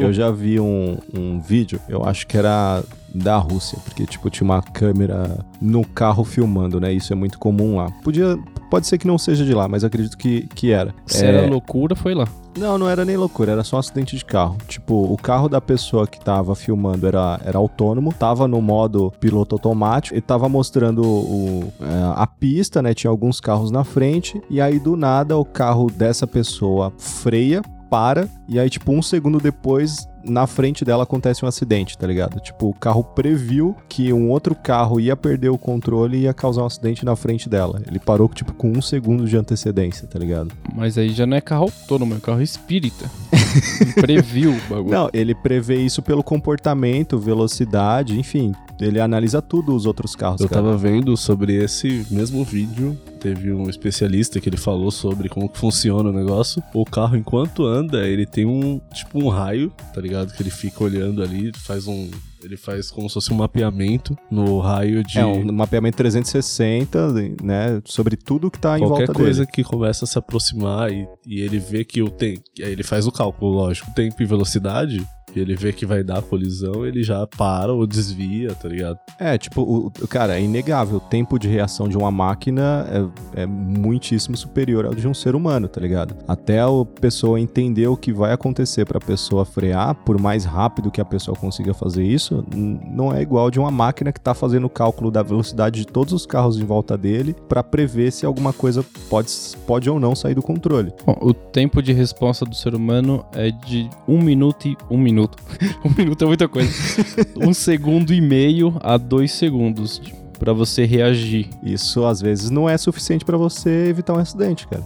eu 0.00 0.12
já 0.12 0.30
vi 0.30 0.60
um, 0.60 0.98
um 1.14 1.40
vídeo, 1.40 1.80
eu 1.88 2.04
acho 2.04 2.26
que 2.26 2.36
era 2.36 2.82
da 3.14 3.38
Rússia, 3.38 3.78
porque 3.84 4.04
tipo 4.04 4.28
tinha 4.28 4.44
uma 4.44 4.62
câmera 4.62 5.38
no 5.60 5.84
carro 5.84 6.22
filmando, 6.22 6.78
né? 6.78 6.92
Isso 6.92 7.12
é 7.12 7.16
muito 7.16 7.38
comum 7.38 7.76
lá. 7.76 7.90
Podia, 8.04 8.38
pode 8.70 8.86
ser 8.86 8.98
que 8.98 9.06
não 9.06 9.18
seja 9.18 9.44
de 9.44 9.54
lá, 9.54 9.68
mas 9.68 9.84
acredito 9.84 10.16
que, 10.16 10.46
que 10.54 10.72
era. 10.72 10.94
Se 11.06 11.24
É, 11.24 11.28
era 11.28 11.46
loucura, 11.48 11.94
foi 11.94 12.14
lá. 12.14 12.26
Não, 12.58 12.78
não 12.78 12.88
era 12.88 13.04
nem 13.04 13.16
loucura, 13.16 13.52
era 13.52 13.62
só 13.62 13.76
um 13.76 13.78
acidente 13.80 14.16
de 14.16 14.24
carro. 14.24 14.56
Tipo, 14.66 15.12
o 15.12 15.16
carro 15.16 15.48
da 15.48 15.60
pessoa 15.60 16.06
que 16.06 16.18
tava 16.18 16.54
filmando 16.54 17.06
era, 17.06 17.38
era 17.44 17.58
autônomo, 17.58 18.12
tava 18.12 18.48
no 18.48 18.62
modo 18.62 19.12
piloto 19.20 19.54
automático 19.54 20.16
e 20.16 20.20
tava 20.20 20.48
mostrando 20.48 21.02
o, 21.02 21.72
é, 21.80 22.12
a 22.14 22.26
pista, 22.26 22.80
né? 22.80 22.94
Tinha 22.94 23.10
alguns 23.10 23.40
carros 23.40 23.70
na 23.70 23.84
frente, 23.84 24.40
e 24.48 24.60
aí 24.60 24.78
do 24.78 24.96
nada 24.96 25.36
o 25.36 25.44
carro 25.44 25.90
dessa 25.90 26.26
pessoa 26.26 26.92
freia, 26.96 27.60
para, 27.90 28.28
e 28.48 28.58
aí, 28.58 28.68
tipo, 28.68 28.92
um 28.92 29.02
segundo 29.02 29.38
depois. 29.38 30.08
Na 30.28 30.46
frente 30.46 30.84
dela 30.84 31.04
acontece 31.04 31.44
um 31.44 31.48
acidente, 31.48 31.96
tá 31.96 32.06
ligado? 32.06 32.40
Tipo, 32.40 32.68
o 32.68 32.74
carro 32.74 33.04
previu 33.04 33.76
que 33.88 34.12
um 34.12 34.30
outro 34.30 34.54
carro 34.54 35.00
ia 35.00 35.16
perder 35.16 35.48
o 35.50 35.58
controle 35.58 36.18
e 36.18 36.20
ia 36.22 36.34
causar 36.34 36.62
um 36.62 36.66
acidente 36.66 37.04
na 37.04 37.14
frente 37.16 37.48
dela. 37.48 37.80
Ele 37.86 37.98
parou, 37.98 38.28
tipo, 38.28 38.52
com 38.52 38.70
um 38.70 38.82
segundo 38.82 39.26
de 39.26 39.36
antecedência, 39.36 40.06
tá 40.06 40.18
ligado? 40.18 40.52
Mas 40.74 40.98
aí 40.98 41.10
já 41.10 41.26
não 41.26 41.36
é 41.36 41.40
carro 41.40 41.64
autônomo, 41.64 42.14
é 42.16 42.20
carro 42.20 42.42
espírita. 42.42 43.10
Previu 44.00 44.52
o 44.52 44.60
bagulho. 44.68 44.90
Não, 44.90 45.10
ele 45.12 45.34
prevê 45.34 45.76
isso 45.76 46.02
pelo 46.02 46.22
comportamento, 46.22 47.18
velocidade, 47.18 48.18
enfim. 48.18 48.52
Ele 48.80 49.00
analisa 49.00 49.40
tudo 49.40 49.74
os 49.74 49.86
outros 49.86 50.14
carros, 50.14 50.40
Eu 50.40 50.48
cara. 50.48 50.62
tava 50.62 50.76
vendo 50.76 51.16
sobre 51.16 51.54
esse 51.54 52.06
mesmo 52.10 52.44
vídeo, 52.44 52.96
teve 53.16 53.52
um 53.52 53.68
especialista 53.68 54.40
que 54.40 54.48
ele 54.48 54.56
falou 54.56 54.90
sobre 54.90 55.28
como 55.28 55.50
funciona 55.52 56.10
o 56.10 56.12
negócio. 56.12 56.62
O 56.72 56.84
carro, 56.84 57.16
enquanto 57.16 57.66
anda, 57.66 58.06
ele 58.06 58.26
tem 58.26 58.46
um, 58.46 58.80
tipo 58.92 59.22
um 59.22 59.28
raio, 59.28 59.72
tá 59.94 60.00
ligado? 60.00 60.32
Que 60.32 60.42
ele 60.42 60.50
fica 60.50 60.84
olhando 60.84 61.22
ali, 61.22 61.52
faz 61.54 61.86
um... 61.86 62.10
Ele 62.46 62.56
faz 62.56 62.92
como 62.92 63.08
se 63.08 63.14
fosse 63.14 63.32
um 63.32 63.36
mapeamento 63.36 64.16
no 64.30 64.60
raio 64.60 65.02
de. 65.02 65.18
É 65.18 65.26
um 65.26 65.52
mapeamento 65.52 65.96
360, 65.96 67.12
né? 67.42 67.82
Sobre 67.84 68.16
tudo 68.16 68.50
que 68.50 68.58
tá 68.58 68.78
em 68.78 68.82
Qualquer 68.82 69.06
volta 69.06 69.12
coisa 69.12 69.40
dele. 69.40 69.52
que 69.52 69.64
começa 69.64 70.04
a 70.04 70.08
se 70.08 70.16
aproximar 70.16 70.92
e, 70.92 71.08
e 71.26 71.40
ele 71.40 71.58
vê 71.58 71.84
que 71.84 72.00
o 72.02 72.08
tempo. 72.08 72.42
Aí 72.60 72.70
ele 72.70 72.84
faz 72.84 73.04
o 73.04 73.10
cálculo, 73.10 73.50
lógico. 73.50 73.92
Tempo 73.94 74.22
e 74.22 74.24
velocidade. 74.24 75.04
E 75.36 75.40
ele 75.40 75.54
vê 75.54 75.70
que 75.70 75.84
vai 75.84 76.02
dar 76.02 76.22
colisão, 76.22 76.86
ele 76.86 77.02
já 77.02 77.26
para 77.26 77.70
ou 77.70 77.86
desvia, 77.86 78.54
tá 78.54 78.66
ligado? 78.68 78.98
É, 79.18 79.36
tipo, 79.36 79.60
o, 79.60 79.90
cara, 80.08 80.38
é 80.38 80.42
inegável. 80.42 80.96
O 80.96 81.00
tempo 81.00 81.38
de 81.38 81.46
reação 81.46 81.90
de 81.90 81.96
uma 81.98 82.10
máquina 82.10 82.86
é, 83.34 83.42
é 83.42 83.46
muitíssimo 83.46 84.34
superior 84.34 84.86
ao 84.86 84.94
de 84.94 85.06
um 85.06 85.12
ser 85.12 85.34
humano, 85.34 85.68
tá 85.68 85.78
ligado? 85.78 86.16
Até 86.26 86.60
a 86.60 86.68
pessoa 87.00 87.38
entender 87.38 87.86
o 87.86 87.98
que 87.98 88.14
vai 88.14 88.32
acontecer 88.32 88.86
pra 88.86 88.98
pessoa 88.98 89.44
frear, 89.44 89.94
por 89.94 90.18
mais 90.18 90.46
rápido 90.46 90.90
que 90.90 91.02
a 91.02 91.04
pessoa 91.04 91.36
consiga 91.36 91.74
fazer 91.74 92.02
isso, 92.02 92.35
não 92.52 93.12
é 93.12 93.22
igual 93.22 93.50
de 93.50 93.58
uma 93.58 93.70
máquina 93.70 94.12
que 94.12 94.20
tá 94.20 94.34
fazendo 94.34 94.66
o 94.66 94.70
cálculo 94.70 95.10
da 95.10 95.22
velocidade 95.22 95.80
de 95.80 95.86
todos 95.86 96.12
os 96.12 96.26
carros 96.26 96.58
em 96.58 96.64
volta 96.64 96.96
dele 96.96 97.34
pra 97.48 97.62
prever 97.62 98.10
se 98.10 98.26
alguma 98.26 98.52
coisa 98.52 98.84
pode, 99.08 99.30
pode 99.66 99.88
ou 99.88 100.00
não 100.00 100.14
sair 100.14 100.34
do 100.34 100.42
controle. 100.42 100.92
Bom, 101.04 101.16
o 101.20 101.32
tempo 101.32 101.82
de 101.82 101.92
resposta 101.92 102.44
do 102.44 102.54
ser 102.54 102.74
humano 102.74 103.24
é 103.32 103.50
de 103.50 103.88
um 104.06 104.20
minuto 104.20 104.68
e. 104.68 104.76
Um 104.90 104.98
minuto. 104.98 105.36
um 105.84 105.92
minuto 105.96 106.24
é 106.24 106.26
muita 106.26 106.48
coisa. 106.48 106.70
um 107.36 107.52
segundo 107.52 108.12
e 108.12 108.20
meio 108.20 108.76
a 108.80 108.96
dois 108.96 109.32
segundos 109.32 110.00
pra 110.38 110.52
você 110.52 110.84
reagir. 110.84 111.48
Isso 111.62 112.04
às 112.04 112.20
vezes 112.20 112.50
não 112.50 112.68
é 112.68 112.76
suficiente 112.76 113.24
pra 113.24 113.36
você 113.36 113.88
evitar 113.88 114.14
um 114.14 114.18
acidente, 114.18 114.66
cara. 114.68 114.84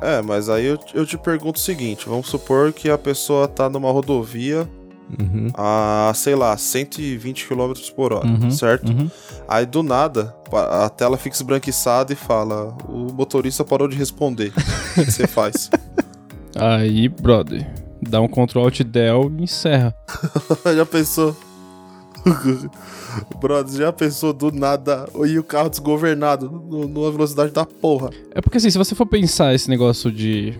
É, 0.00 0.22
mas 0.22 0.48
aí 0.48 0.66
eu, 0.66 0.78
eu 0.94 1.04
te 1.04 1.18
pergunto 1.18 1.58
o 1.58 1.62
seguinte: 1.62 2.08
vamos 2.08 2.28
supor 2.28 2.72
que 2.72 2.88
a 2.90 2.98
pessoa 2.98 3.48
tá 3.48 3.68
numa 3.68 3.90
rodovia 3.90 4.68
Uhum. 5.18 5.48
a, 5.54 6.12
sei 6.14 6.34
lá, 6.34 6.56
120 6.56 7.46
km 7.48 7.72
por 7.96 8.12
hora, 8.12 8.26
Uhum, 8.26 8.50
certo? 8.50 8.90
uhum. 8.90 9.10
Aí 9.48 9.64
do 9.64 9.82
nada, 9.82 10.34
a 10.52 10.88
tela 10.90 11.16
fica 11.16 11.34
esbranquiçada 11.34 12.12
e 12.12 12.16
fala: 12.16 12.76
o 12.88 13.12
motorista 13.12 13.64
parou 13.64 13.88
de 13.88 13.96
responder. 13.96 14.52
O 14.96 15.04
que 15.04 15.10
você 15.10 15.26
faz? 15.28 15.70
Aí, 16.54 17.08
brother, 17.08 17.66
dá 18.02 18.20
um 18.20 18.28
Ctrl 18.28 18.60
Alt 18.60 18.80
Del 18.82 19.30
e 19.38 19.42
encerra. 19.44 19.94
já 20.76 20.84
pensou? 20.84 21.34
Brother, 23.40 23.74
já 23.74 23.92
pensou 23.92 24.32
do 24.32 24.50
nada 24.52 25.08
e 25.26 25.38
o 25.38 25.44
carro 25.44 25.68
desgovernado 25.68 26.50
numa 26.50 27.10
velocidade 27.10 27.52
da 27.52 27.64
porra? 27.64 28.10
É 28.32 28.40
porque 28.40 28.58
assim, 28.58 28.70
se 28.70 28.78
você 28.78 28.94
for 28.94 29.06
pensar 29.06 29.54
esse 29.54 29.68
negócio 29.68 30.10
de 30.10 30.54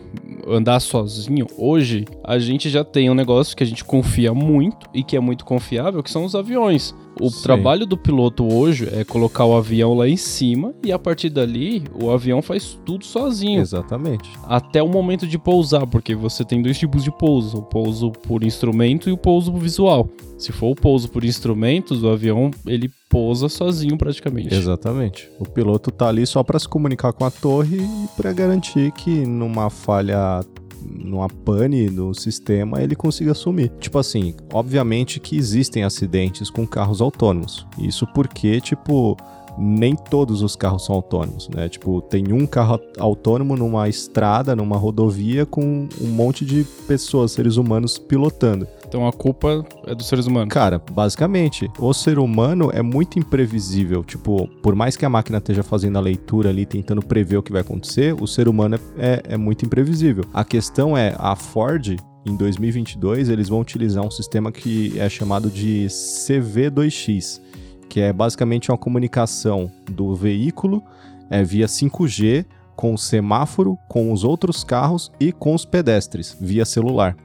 andar 0.46 0.80
sozinho, 0.80 1.46
hoje 1.56 2.06
a 2.24 2.38
gente 2.38 2.70
já 2.70 2.84
tem 2.84 3.10
um 3.10 3.14
negócio 3.14 3.56
que 3.56 3.62
a 3.62 3.66
gente 3.66 3.84
confia 3.84 4.32
muito 4.32 4.88
e 4.94 5.02
que 5.02 5.16
é 5.16 5.20
muito 5.20 5.44
confiável, 5.44 6.02
que 6.02 6.10
são 6.10 6.24
os 6.24 6.34
aviões. 6.34 6.94
O 7.20 7.30
Sim. 7.30 7.42
trabalho 7.42 7.86
do 7.86 7.96
piloto 7.96 8.46
hoje 8.52 8.88
é 8.92 9.04
colocar 9.04 9.44
o 9.44 9.56
avião 9.56 9.94
lá 9.94 10.08
em 10.08 10.16
cima 10.16 10.72
e 10.84 10.92
a 10.92 10.98
partir 10.98 11.30
dali 11.30 11.82
o 12.00 12.10
avião 12.10 12.40
faz 12.40 12.78
tudo 12.84 13.04
sozinho. 13.04 13.60
Exatamente. 13.60 14.30
Até 14.44 14.82
o 14.82 14.88
momento 14.88 15.26
de 15.26 15.38
pousar, 15.38 15.86
porque 15.86 16.14
você 16.14 16.44
tem 16.44 16.62
dois 16.62 16.78
tipos 16.78 17.02
de 17.02 17.10
pouso: 17.10 17.58
o 17.58 17.62
pouso 17.62 18.10
por 18.10 18.44
instrumento 18.44 19.08
e 19.08 19.12
o 19.12 19.16
pouso 19.16 19.52
visual. 19.52 20.08
Se 20.36 20.52
for 20.52 20.70
o 20.70 20.74
pouso 20.74 21.08
por 21.08 21.24
instrumentos, 21.24 22.04
o 22.04 22.08
avião 22.08 22.50
ele 22.64 22.88
pousa 23.10 23.48
sozinho 23.48 23.98
praticamente. 23.98 24.54
Exatamente. 24.54 25.28
O 25.40 25.44
piloto 25.44 25.90
tá 25.90 26.08
ali 26.08 26.24
só 26.26 26.44
pra 26.44 26.58
se 26.58 26.68
comunicar 26.68 27.12
com 27.12 27.24
a 27.24 27.30
torre 27.30 27.78
e 27.78 28.08
pra 28.16 28.32
garantir 28.32 28.92
que 28.92 29.10
numa 29.10 29.68
falha, 29.68 30.40
numa 30.82 31.28
pane 31.28 31.90
no 31.90 32.14
sistema, 32.14 32.82
ele 32.82 32.94
consiga 32.94 33.32
assumir. 33.32 33.70
Tipo 33.80 33.98
assim, 33.98 34.34
obviamente 34.52 35.20
que 35.20 35.36
existem 35.36 35.84
acidentes 35.84 36.50
com 36.50 36.66
carros 36.66 37.00
autônomos. 37.00 37.66
Isso 37.78 38.06
porque, 38.08 38.60
tipo, 38.60 39.16
nem 39.58 39.96
todos 39.96 40.42
os 40.42 40.54
carros 40.54 40.84
são 40.84 40.94
autônomos, 40.94 41.48
né? 41.48 41.68
Tipo, 41.68 42.00
tem 42.02 42.32
um 42.32 42.46
carro 42.46 42.80
autônomo 42.98 43.56
numa 43.56 43.88
estrada, 43.88 44.54
numa 44.54 44.76
rodovia 44.76 45.44
com 45.44 45.88
um 46.00 46.08
monte 46.08 46.44
de 46.44 46.64
pessoas, 46.86 47.32
seres 47.32 47.56
humanos 47.56 47.98
pilotando. 47.98 48.66
Então 48.86 49.06
a 49.06 49.12
culpa 49.12 49.64
é 49.86 49.94
dos 49.94 50.06
seres 50.06 50.26
humanos. 50.26 50.52
Cara, 50.52 50.80
basicamente, 50.92 51.70
o 51.78 51.92
ser 51.92 52.18
humano 52.18 52.70
é 52.72 52.80
muito 52.80 53.18
imprevisível. 53.18 54.02
Tipo, 54.02 54.48
por 54.62 54.74
mais 54.74 54.96
que 54.96 55.04
a 55.04 55.10
máquina 55.10 55.38
esteja 55.38 55.62
fazendo 55.62 55.98
a 55.98 56.00
leitura 56.00 56.48
ali, 56.48 56.64
tentando 56.64 57.02
prever 57.02 57.36
o 57.36 57.42
que 57.42 57.52
vai 57.52 57.60
acontecer, 57.60 58.14
o 58.18 58.26
ser 58.26 58.48
humano 58.48 58.76
é, 58.76 58.80
é, 58.98 59.22
é 59.34 59.36
muito 59.36 59.64
imprevisível. 59.64 60.24
A 60.32 60.44
questão 60.44 60.96
é, 60.96 61.14
a 61.18 61.36
Ford, 61.36 61.96
em 62.24 62.36
2022, 62.36 63.28
eles 63.28 63.48
vão 63.48 63.60
utilizar 63.60 64.04
um 64.04 64.10
sistema 64.10 64.50
que 64.50 64.98
é 64.98 65.08
chamado 65.08 65.50
de 65.50 65.86
CV2X, 65.88 67.40
que 67.88 68.00
é 68.00 68.12
basicamente 68.12 68.70
uma 68.70 68.78
comunicação 68.78 69.70
do 69.90 70.14
veículo 70.14 70.82
é, 71.30 71.42
via 71.42 71.66
5G 71.66 72.44
com 72.76 72.94
o 72.94 72.98
semáforo, 72.98 73.76
com 73.88 74.12
os 74.12 74.22
outros 74.22 74.62
carros 74.62 75.10
e 75.18 75.32
com 75.32 75.54
os 75.54 75.64
pedestres, 75.64 76.36
via 76.40 76.64
celular. 76.64 77.16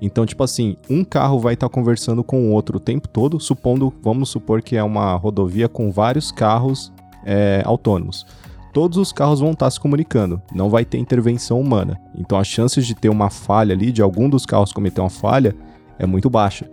Então, 0.00 0.26
tipo 0.26 0.42
assim, 0.42 0.76
um 0.88 1.04
carro 1.04 1.38
vai 1.38 1.54
estar 1.54 1.68
conversando 1.68 2.22
com 2.24 2.48
o 2.48 2.52
outro 2.52 2.78
o 2.78 2.80
tempo 2.80 3.08
todo, 3.08 3.38
supondo, 3.40 3.92
vamos 4.02 4.28
supor 4.28 4.62
que 4.62 4.76
é 4.76 4.82
uma 4.82 5.14
rodovia 5.14 5.68
com 5.68 5.90
vários 5.90 6.30
carros 6.32 6.92
é, 7.24 7.62
autônomos. 7.64 8.26
Todos 8.72 8.98
os 8.98 9.12
carros 9.12 9.40
vão 9.40 9.52
estar 9.52 9.70
se 9.70 9.80
comunicando, 9.80 10.40
não 10.52 10.68
vai 10.68 10.84
ter 10.84 10.98
intervenção 10.98 11.60
humana. 11.60 12.00
Então, 12.14 12.38
as 12.38 12.46
chances 12.46 12.86
de 12.86 12.94
ter 12.94 13.08
uma 13.08 13.30
falha 13.30 13.74
ali, 13.74 13.90
de 13.90 14.02
algum 14.02 14.28
dos 14.28 14.46
carros 14.46 14.72
cometer 14.72 15.00
uma 15.00 15.10
falha, 15.10 15.54
é 15.98 16.06
muito 16.06 16.28
baixa. 16.30 16.70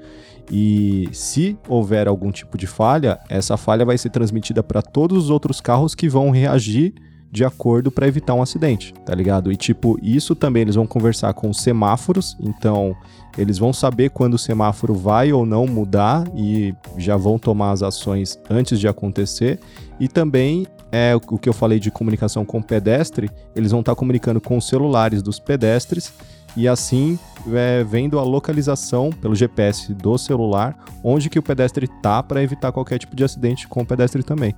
E 0.51 1.09
se 1.11 1.57
houver 1.67 2.07
algum 2.07 2.31
tipo 2.31 2.57
de 2.57 2.67
falha, 2.67 3.19
essa 3.29 3.57
falha 3.57 3.85
vai 3.85 3.97
ser 3.97 4.09
transmitida 4.09 4.61
para 4.61 4.81
todos 4.81 5.25
os 5.25 5.29
outros 5.29 5.59
carros 5.59 5.95
que 5.95 6.07
vão 6.07 6.29
reagir 6.29 6.93
de 7.31 7.43
acordo 7.43 7.91
para 7.91 8.07
evitar 8.07 8.33
um 8.33 8.41
acidente, 8.41 8.93
tá 9.05 9.13
ligado? 9.13 9.51
E 9.51 9.57
tipo, 9.57 9.99
isso 10.01 10.33
também 10.35 10.61
eles 10.61 10.75
vão 10.75 10.87
conversar 10.87 11.33
com 11.33 11.49
os 11.49 11.57
semáforos, 11.57 12.37
então 12.39 12.95
eles 13.37 13.57
vão 13.57 13.73
saber 13.73 14.09
quando 14.11 14.35
o 14.35 14.39
semáforo 14.39 14.93
vai 14.93 15.33
ou 15.33 15.45
não 15.45 15.67
mudar 15.67 16.23
e 16.33 16.73
já 16.97 17.17
vão 17.17 17.37
tomar 17.37 17.71
as 17.71 17.83
ações 17.83 18.39
antes 18.49 18.79
de 18.79 18.87
acontecer. 18.87 19.59
E 19.99 20.07
também 20.07 20.65
é 20.91 21.13
o 21.13 21.19
que 21.19 21.49
eu 21.49 21.53
falei 21.53 21.77
de 21.77 21.91
comunicação 21.91 22.45
com 22.45 22.59
o 22.59 22.63
pedestre, 22.63 23.29
eles 23.53 23.71
vão 23.71 23.81
estar 23.81 23.95
comunicando 23.95 24.39
com 24.39 24.55
os 24.57 24.65
celulares 24.65 25.21
dos 25.21 25.37
pedestres 25.37 26.13
e 26.55 26.67
assim 26.67 27.19
é, 27.53 27.83
vendo 27.83 28.17
a 28.17 28.23
localização 28.23 29.09
pelo 29.11 29.35
GPS 29.35 29.93
do 29.93 30.17
celular 30.17 30.75
onde 31.03 31.29
que 31.29 31.39
o 31.39 31.43
pedestre 31.43 31.87
tá 32.01 32.23
para 32.23 32.41
evitar 32.41 32.71
qualquer 32.71 32.97
tipo 32.97 33.15
de 33.15 33.23
acidente 33.23 33.67
com 33.67 33.81
o 33.81 33.85
pedestre 33.85 34.23
também. 34.23 34.55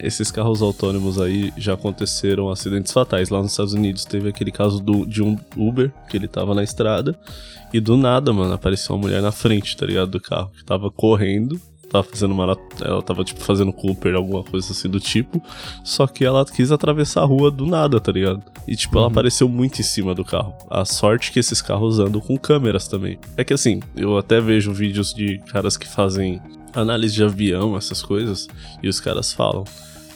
Esses 0.00 0.30
carros 0.30 0.60
autônomos 0.60 1.18
aí 1.18 1.52
já 1.56 1.72
aconteceram 1.72 2.50
acidentes 2.50 2.92
fatais. 2.92 3.30
Lá 3.30 3.40
nos 3.40 3.52
Estados 3.52 3.72
Unidos 3.72 4.04
teve 4.04 4.28
aquele 4.28 4.52
caso 4.52 4.78
do, 4.78 5.06
de 5.06 5.22
um 5.22 5.38
Uber, 5.56 5.90
que 6.10 6.16
ele 6.16 6.28
tava 6.28 6.54
na 6.54 6.62
estrada, 6.62 7.18
e 7.72 7.80
do 7.80 7.96
nada, 7.96 8.30
mano, 8.32 8.52
apareceu 8.52 8.94
uma 8.94 9.02
mulher 9.02 9.22
na 9.22 9.32
frente, 9.32 9.74
tá 9.74 9.86
ligado? 9.86 10.10
Do 10.10 10.20
carro, 10.20 10.50
que 10.50 10.64
tava 10.64 10.90
correndo, 10.90 11.58
tava 11.90 12.04
fazendo 12.04 12.32
uma. 12.32 12.56
Ela 12.80 13.02
tava, 13.02 13.24
tipo, 13.24 13.40
fazendo 13.40 13.72
Cooper, 13.72 14.14
alguma 14.14 14.42
coisa 14.42 14.72
assim 14.72 14.88
do 14.88 15.00
tipo. 15.00 15.42
Só 15.84 16.06
que 16.06 16.24
ela 16.24 16.44
quis 16.44 16.70
atravessar 16.70 17.22
a 17.22 17.26
rua 17.26 17.50
do 17.50 17.66
nada, 17.66 18.00
tá 18.00 18.12
ligado? 18.12 18.42
E, 18.66 18.76
tipo, 18.76 18.98
ela 18.98 19.08
apareceu 19.08 19.48
muito 19.48 19.80
em 19.80 19.84
cima 19.84 20.14
do 20.14 20.24
carro. 20.24 20.54
A 20.70 20.84
sorte 20.84 21.32
que 21.32 21.38
esses 21.38 21.62
carros 21.62 21.98
andam 21.98 22.20
com 22.20 22.36
câmeras 22.36 22.88
também. 22.88 23.18
É 23.36 23.44
que 23.44 23.54
assim, 23.54 23.80
eu 23.96 24.18
até 24.18 24.40
vejo 24.40 24.72
vídeos 24.72 25.12
de 25.14 25.38
caras 25.38 25.76
que 25.76 25.88
fazem 25.88 26.40
análise 26.74 27.14
de 27.14 27.24
avião, 27.24 27.76
essas 27.76 28.02
coisas, 28.02 28.46
e 28.82 28.88
os 28.88 29.00
caras 29.00 29.32
falam: 29.32 29.64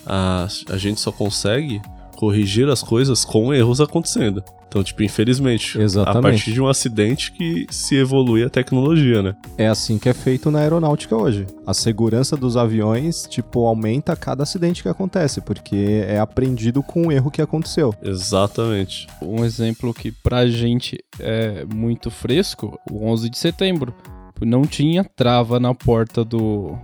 a, 0.06 0.46
a 0.68 0.76
gente 0.76 1.00
só 1.00 1.10
consegue 1.10 1.80
corrigir 2.20 2.68
as 2.68 2.82
coisas 2.82 3.24
com 3.24 3.52
erros 3.54 3.80
acontecendo. 3.80 4.44
Então, 4.68 4.84
tipo, 4.84 5.02
infelizmente, 5.02 5.80
Exatamente. 5.80 6.18
a 6.18 6.22
partir 6.22 6.52
de 6.52 6.60
um 6.60 6.68
acidente 6.68 7.32
que 7.32 7.66
se 7.70 7.96
evolui 7.96 8.44
a 8.44 8.50
tecnologia, 8.50 9.22
né? 9.22 9.34
É 9.56 9.66
assim 9.66 9.98
que 9.98 10.06
é 10.08 10.12
feito 10.12 10.50
na 10.50 10.60
aeronáutica 10.60 11.16
hoje. 11.16 11.46
A 11.66 11.72
segurança 11.72 12.36
dos 12.36 12.58
aviões, 12.58 13.26
tipo, 13.28 13.66
aumenta 13.66 14.12
a 14.12 14.16
cada 14.16 14.42
acidente 14.42 14.82
que 14.82 14.88
acontece, 14.88 15.40
porque 15.40 16.04
é 16.06 16.20
aprendido 16.20 16.82
com 16.82 17.06
o 17.06 17.12
erro 17.12 17.30
que 17.30 17.40
aconteceu. 17.40 17.92
Exatamente. 18.02 19.06
Um 19.22 19.44
exemplo 19.44 19.94
que 19.94 20.12
pra 20.12 20.46
gente 20.46 21.02
é 21.18 21.64
muito 21.64 22.10
fresco, 22.10 22.78
o 22.88 23.06
11 23.06 23.30
de 23.30 23.38
setembro. 23.38 23.94
Não 24.42 24.62
tinha 24.62 25.02
trava 25.04 25.58
na 25.58 25.74
porta 25.74 26.24
do, 26.24 26.78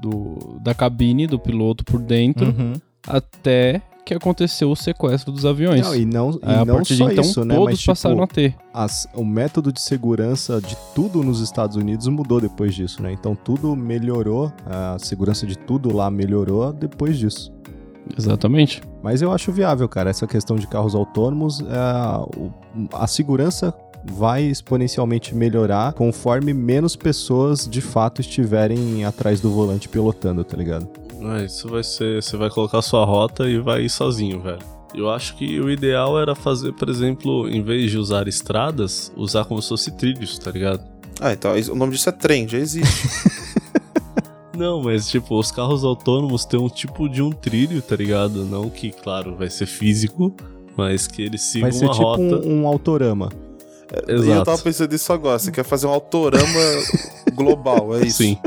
do 0.00 0.58
da 0.62 0.74
cabine 0.74 1.26
do 1.26 1.38
piloto 1.38 1.82
por 1.84 2.00
dentro 2.00 2.46
Uhum. 2.46 2.72
até 3.06 3.82
que 4.06 4.14
aconteceu 4.14 4.70
o 4.70 4.76
sequestro 4.76 5.32
dos 5.32 5.44
aviões. 5.44 5.82
Não, 5.84 5.94
e 5.94 6.04
não, 6.06 6.30
e 6.30 6.38
Aí, 6.42 6.54
a 6.54 6.64
não 6.64 6.76
partir 6.76 6.96
só 6.96 7.06
de 7.08 7.12
então, 7.14 7.24
isso, 7.24 7.44
né? 7.44 7.54
todos 7.56 7.70
Mas, 7.70 7.78
tipo, 7.80 7.90
passaram 7.90 8.22
a 8.22 8.26
ter. 8.26 8.54
as- 8.72 9.08
o 9.12 9.24
método 9.24 9.72
de 9.72 9.80
segurança 9.80 10.60
de 10.60 10.76
tudo 10.94 11.22
nos 11.24 11.40
Estados 11.40 11.76
Unidos 11.76 12.06
mudou 12.06 12.40
depois 12.40 12.74
disso, 12.74 13.02
né? 13.02 13.12
Então 13.12 13.34
tudo 13.34 13.74
melhorou, 13.76 14.52
a 14.64 14.96
segurança 14.98 15.44
de 15.46 15.58
tudo 15.58 15.94
lá 15.94 16.08
melhorou 16.10 16.72
depois 16.72 17.18
disso. 17.18 17.52
Exatamente. 18.16 18.80
Mas 19.02 19.20
eu 19.20 19.32
acho 19.32 19.50
viável, 19.50 19.88
cara, 19.88 20.08
essa 20.08 20.26
questão 20.26 20.56
de 20.56 20.66
carros 20.68 20.94
autônomos. 20.94 21.60
é, 21.60 21.66
a 22.92 23.06
segurança 23.08 23.74
vai 24.04 24.44
exponencialmente 24.44 25.34
melhorar 25.34 25.92
conforme 25.94 26.54
menos 26.54 26.94
pessoas 26.94 27.66
de 27.68 27.80
fato 27.80 28.20
estiverem 28.20 29.04
atrás 29.04 29.40
do 29.40 29.50
volante 29.50 29.88
pilotando, 29.88 30.44
tá 30.44 30.56
ligado? 30.56 30.86
Ah, 31.28 31.42
isso 31.42 31.68
vai 31.68 31.82
ser. 31.82 32.22
Você 32.22 32.36
vai 32.36 32.50
colocar 32.50 32.80
sua 32.82 33.04
rota 33.04 33.48
e 33.48 33.58
vai 33.58 33.82
ir 33.82 33.90
sozinho, 33.90 34.40
velho. 34.40 34.58
Eu 34.94 35.10
acho 35.10 35.36
que 35.36 35.60
o 35.60 35.68
ideal 35.70 36.18
era 36.18 36.34
fazer, 36.34 36.72
por 36.72 36.88
exemplo, 36.88 37.48
em 37.48 37.62
vez 37.62 37.90
de 37.90 37.98
usar 37.98 38.28
estradas, 38.28 39.12
usar 39.16 39.44
como 39.44 39.60
se 39.60 39.68
fosse 39.68 39.90
trilhos, 39.90 40.38
tá 40.38 40.50
ligado? 40.50 40.82
Ah, 41.20 41.32
então 41.32 41.52
o 41.70 41.74
nome 41.74 41.92
disso 41.92 42.08
é 42.08 42.12
trem, 42.12 42.48
já 42.48 42.58
existe. 42.58 43.08
Não, 44.56 44.82
mas 44.82 45.08
tipo, 45.08 45.38
os 45.38 45.50
carros 45.52 45.84
autônomos 45.84 46.46
têm 46.46 46.58
um 46.58 46.68
tipo 46.68 47.08
de 47.10 47.20
um 47.20 47.30
trilho, 47.30 47.82
tá 47.82 47.94
ligado? 47.94 48.42
Não 48.44 48.70
que, 48.70 48.90
claro, 48.90 49.36
vai 49.36 49.50
ser 49.50 49.66
físico, 49.66 50.34
mas 50.74 51.06
que 51.06 51.20
eles 51.20 51.42
sigam 51.42 51.68
Vai 51.68 51.78
ser 51.78 51.84
uma 51.84 51.92
tipo 51.92 52.04
rota. 52.04 52.46
um, 52.46 52.62
um 52.62 52.66
autorama. 52.66 53.28
E 54.08 54.12
eu 54.12 54.18
Exato. 54.22 54.44
tava 54.46 54.58
pensando 54.62 54.90
nisso 54.92 55.12
agora. 55.12 55.38
Você 55.38 55.50
quer 55.50 55.64
fazer 55.64 55.86
um 55.86 55.90
autorama 55.90 56.44
global, 57.34 57.94
é 57.96 58.06
isso? 58.06 58.18
Sim. 58.18 58.38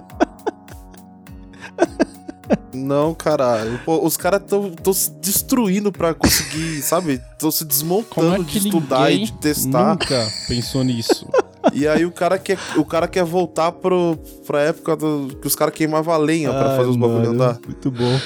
Não, 2.79 3.13
caralho. 3.13 3.79
Pô, 3.85 4.05
os 4.05 4.17
caras 4.17 4.41
tão, 4.47 4.71
tão 4.71 4.93
se 4.93 5.11
destruindo 5.11 5.91
pra 5.91 6.13
conseguir, 6.13 6.81
sabe? 6.83 7.21
Tão 7.37 7.51
se 7.51 7.65
desmontando 7.65 8.35
é 8.35 8.37
de 8.39 8.45
que 8.45 8.57
estudar 8.57 9.11
e 9.11 9.25
de 9.25 9.33
testar. 9.33 9.89
nunca 9.89 10.27
pensou 10.47 10.83
nisso? 10.83 11.27
E 11.73 11.85
aí 11.85 12.05
o 12.05 12.11
cara 12.11 12.39
quer, 12.39 12.57
o 12.77 12.85
cara 12.85 13.05
quer 13.05 13.25
voltar 13.25 13.73
pro, 13.73 14.17
pra 14.47 14.61
época 14.61 14.95
do, 14.95 15.37
que 15.41 15.45
os 15.45 15.55
caras 15.55 15.73
queimavam 15.73 16.13
a 16.13 16.17
lenha 16.17 16.51
pra 16.51 16.77
fazer 16.77 16.89
os 16.89 16.95
bagulho 16.95 17.31
andar. 17.31 17.59
Muito 17.65 17.91
bom. 17.91 18.19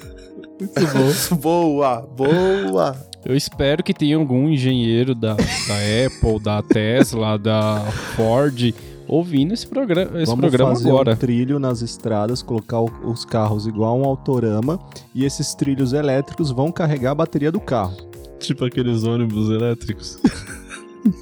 muito 0.58 0.86
bom. 1.30 1.36
boa, 1.36 2.00
boa. 2.00 2.96
Eu 3.24 3.36
espero 3.36 3.84
que 3.84 3.92
tenha 3.92 4.16
algum 4.16 4.48
engenheiro 4.48 5.14
da, 5.14 5.34
da 5.34 6.06
Apple, 6.06 6.42
da 6.42 6.62
Tesla, 6.62 7.38
da 7.38 7.82
Ford 8.16 8.74
ouvindo 9.10 9.52
esse, 9.52 9.66
programa 9.66 10.16
esse 10.22 10.26
Vamos 10.26 10.40
programa 10.40 10.74
fazer 10.74 10.88
agora. 10.90 11.12
um 11.12 11.16
trilho 11.16 11.58
nas 11.58 11.82
estradas, 11.82 12.42
colocar 12.42 12.80
o- 12.80 12.90
os 13.04 13.24
carros 13.24 13.66
igual 13.66 13.98
um 13.98 14.04
autorama 14.04 14.78
e 15.14 15.24
esses 15.24 15.54
trilhos 15.54 15.92
elétricos 15.92 16.50
vão 16.50 16.70
carregar 16.70 17.10
a 17.10 17.14
bateria 17.14 17.50
do 17.50 17.60
carro. 17.60 17.96
Tipo 18.38 18.64
aqueles 18.64 19.02
ônibus 19.04 19.50
elétricos. 19.50 20.18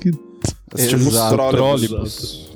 Tipo 0.76 1.08
Exato. 1.08 1.34
trólebus. 1.34 2.50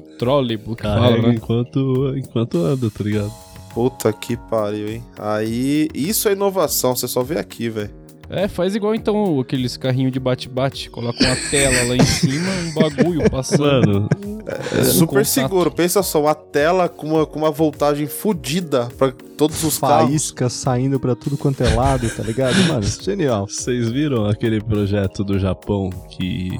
Carrega 0.76 1.28
né? 1.28 1.34
enquanto, 1.34 2.14
enquanto 2.16 2.58
anda, 2.58 2.90
tá 2.90 3.02
ligado? 3.02 3.32
Puta 3.72 4.12
que 4.12 4.36
pariu, 4.36 4.86
hein? 4.88 5.02
Aí, 5.18 5.88
isso 5.94 6.28
é 6.28 6.32
inovação, 6.32 6.94
você 6.94 7.08
só 7.08 7.22
vê 7.22 7.38
aqui, 7.38 7.68
velho. 7.70 7.90
É, 8.30 8.48
faz 8.48 8.74
igual 8.74 8.94
então 8.94 9.38
aqueles 9.40 9.76
carrinhos 9.76 10.10
de 10.12 10.18
bate-bate. 10.18 10.88
Coloca 10.90 11.22
uma 11.22 11.36
tela 11.50 11.88
lá 11.88 11.96
em 11.96 12.04
cima, 12.04 12.48
um 12.50 12.72
bagulho 12.74 13.30
passando. 13.30 14.08
Mano, 14.08 14.08
É 14.78 14.84
super 14.84 15.06
contato. 15.08 15.24
seguro. 15.26 15.70
Pensa 15.70 16.02
só, 16.02 16.22
uma 16.22 16.34
tela 16.34 16.88
com 16.88 17.06
uma, 17.08 17.26
com 17.26 17.38
uma 17.38 17.50
voltagem 17.50 18.06
fodida 18.06 18.88
pra 18.96 19.12
todos 19.36 19.62
os 19.64 19.78
carros. 19.78 20.08
Faísca 20.08 20.48
saindo 20.48 20.98
pra 20.98 21.14
tudo 21.14 21.36
quanto 21.36 21.62
é 21.62 21.74
lado, 21.74 22.08
tá 22.08 22.22
ligado? 22.22 22.56
Mano, 22.68 22.82
genial. 22.82 23.46
vocês 23.46 23.90
viram 23.90 24.24
aquele 24.26 24.60
projeto 24.62 25.22
do 25.22 25.38
Japão 25.38 25.90
que 26.10 26.50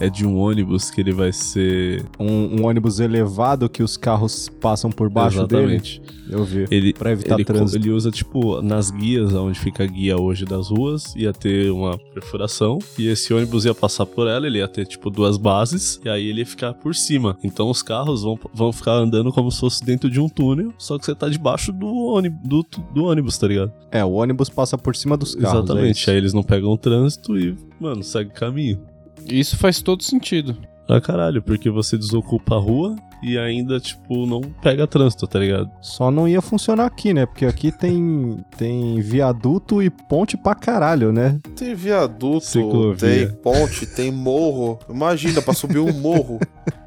é 0.00 0.08
de 0.08 0.26
um 0.26 0.36
ônibus 0.38 0.90
que 0.90 1.00
ele 1.00 1.12
vai 1.12 1.32
ser. 1.32 2.04
Um, 2.18 2.60
um 2.60 2.66
ônibus 2.66 3.00
elevado 3.00 3.68
que 3.68 3.82
os 3.82 3.96
carros 3.96 4.48
passam 4.60 4.90
por 4.90 5.08
baixo 5.10 5.38
Exatamente. 5.38 6.00
dele. 6.00 6.18
Eu 6.30 6.44
vi. 6.44 6.66
Ele, 6.70 6.92
Pra 6.92 7.10
evitar 7.12 7.36
ele, 7.36 7.44
trânsito. 7.44 7.78
ele 7.78 7.90
usa, 7.90 8.10
tipo, 8.10 8.60
nas 8.60 8.90
guias, 8.90 9.32
onde 9.32 9.58
fica 9.58 9.84
a 9.84 9.86
guia 9.86 10.18
hoje 10.20 10.44
das 10.44 10.68
ruas, 10.68 11.14
ia 11.16 11.32
ter 11.32 11.70
uma 11.70 11.96
perfuração, 11.98 12.78
e 12.98 13.08
esse 13.08 13.32
ônibus 13.32 13.64
ia 13.64 13.74
passar 13.74 14.04
por 14.04 14.26
ela, 14.28 14.46
ele 14.46 14.58
ia 14.58 14.68
ter, 14.68 14.84
tipo, 14.86 15.08
duas 15.08 15.38
bases, 15.38 15.98
e 16.04 16.08
aí 16.08 16.26
ele 16.26 16.40
ia 16.40 16.46
ficar 16.46 16.74
por 16.74 16.94
cima. 16.94 17.36
Então 17.42 17.70
os 17.70 17.82
carros 17.82 18.22
vão, 18.22 18.38
vão 18.52 18.72
ficar 18.72 18.92
andando 18.92 19.32
como 19.32 19.50
se 19.50 19.58
fosse 19.60 19.82
dentro 19.82 20.10
de 20.10 20.20
um 20.20 20.28
túnel, 20.28 20.72
só 20.78 20.98
que 20.98 21.06
você 21.06 21.14
tá 21.14 21.28
debaixo 21.30 21.72
do 21.72 21.86
ônibus, 21.86 22.38
do, 22.46 22.66
do 22.94 23.04
ônibus, 23.04 23.38
tá 23.38 23.46
ligado? 23.48 23.72
É, 23.90 24.04
o 24.04 24.12
ônibus 24.12 24.50
passa 24.50 24.76
por 24.76 24.94
cima 24.94 25.16
dos 25.16 25.34
carros. 25.34 25.60
é 25.60 25.64
Exatamente. 25.64 26.00
isso. 26.00 26.10
aí 26.10 26.16
eles 26.18 26.34
não 26.34 26.42
pegam 26.42 26.70
o 26.70 26.76
trânsito 26.76 27.38
e, 27.38 27.56
mano, 27.80 28.02
segue 28.02 28.30
caminho. 28.32 28.78
Isso 29.26 29.56
faz 29.56 29.80
todo 29.82 30.02
sentido. 30.02 30.56
Pra 30.86 31.00
caralho, 31.00 31.42
porque 31.42 31.68
você 31.68 31.98
desocupa 31.98 32.54
a 32.54 32.58
rua 32.58 32.96
e 33.22 33.36
ainda, 33.36 33.78
tipo, 33.78 34.24
não 34.26 34.40
pega 34.40 34.86
trânsito, 34.86 35.26
tá 35.26 35.38
ligado? 35.38 35.70
Só 35.82 36.10
não 36.10 36.26
ia 36.26 36.40
funcionar 36.40 36.86
aqui, 36.86 37.12
né? 37.12 37.26
Porque 37.26 37.44
aqui 37.44 37.70
tem, 37.70 38.42
tem 38.56 38.98
viaduto 39.00 39.82
e 39.82 39.90
ponte 39.90 40.36
pra 40.36 40.54
caralho, 40.54 41.12
né? 41.12 41.38
Tem 41.56 41.74
viaduto, 41.74 42.46
Ciclovia. 42.46 43.28
tem 43.28 43.36
ponte, 43.42 43.86
tem 43.86 44.10
morro. 44.10 44.78
Imagina, 44.88 45.42
pra 45.42 45.52
subir 45.52 45.78
um 45.78 45.92
morro. 45.92 46.38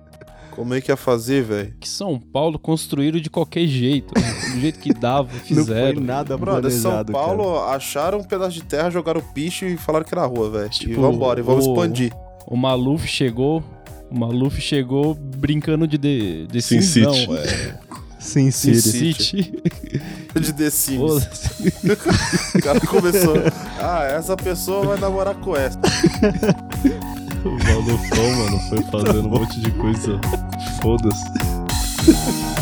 Como 0.61 0.75
é 0.75 0.79
que 0.81 0.91
ia 0.91 0.95
fazer, 0.95 1.43
velho? 1.43 1.73
Que 1.79 1.89
São 1.89 2.19
Paulo 2.19 2.59
construíram 2.59 3.19
de 3.19 3.31
qualquer 3.31 3.65
jeito. 3.65 4.13
né? 4.15 4.51
Do 4.53 4.59
jeito 4.59 4.79
que 4.79 4.93
dava, 4.93 5.27
Não 5.33 5.39
fizeram. 5.39 5.95
foi 5.95 6.03
nada 6.03 6.37
Brother, 6.37 6.71
São 6.71 7.03
Paulo 7.05 7.59
acharam 7.65 8.19
um 8.19 8.23
pedaço 8.23 8.51
de 8.53 8.63
terra, 8.63 8.91
jogaram 8.91 9.21
picho 9.33 9.65
e 9.65 9.75
falaram 9.75 10.05
que 10.05 10.13
era 10.13 10.23
rua, 10.25 10.51
velho. 10.51 10.67
e 10.67 10.69
Tipo, 10.69 11.01
vambora, 11.01 11.39
e 11.39 11.43
vamos 11.43 11.65
o- 11.65 11.71
expandir. 11.73 12.13
O 12.45 12.55
Maluf 12.55 13.07
chegou. 13.07 13.63
O 14.11 14.19
Maluf 14.19 14.61
chegou 14.61 15.15
brincando 15.15 15.87
de, 15.87 15.97
de, 15.97 16.45
de 16.45 16.61
Sin 16.61 16.81
Sims, 16.81 17.15
City. 17.15 17.27
não, 17.27 17.37
é, 17.37 17.43
cara. 17.47 17.79
Sim, 18.19 18.51
Sim, 18.51 18.75
City. 18.75 19.23
sim. 19.23 19.43
City. 19.43 19.61
De 20.39 20.53
The 20.53 20.69
Sims. 20.69 21.23
O 22.55 22.61
cara 22.61 22.79
começou. 22.81 23.33
Ah, 23.79 24.03
essa 24.03 24.37
pessoa 24.37 24.85
vai 24.85 24.99
namorar 24.99 25.33
com 25.35 25.55
essa. 25.57 25.79
O 27.43 27.49
Malufão, 27.49 28.35
mano, 28.35 28.59
foi 28.69 28.83
fazendo 28.91 29.27
um 29.27 29.29
monte 29.29 29.59
de 29.59 29.71
coisa. 29.71 30.19
Foda-se. 30.81 31.25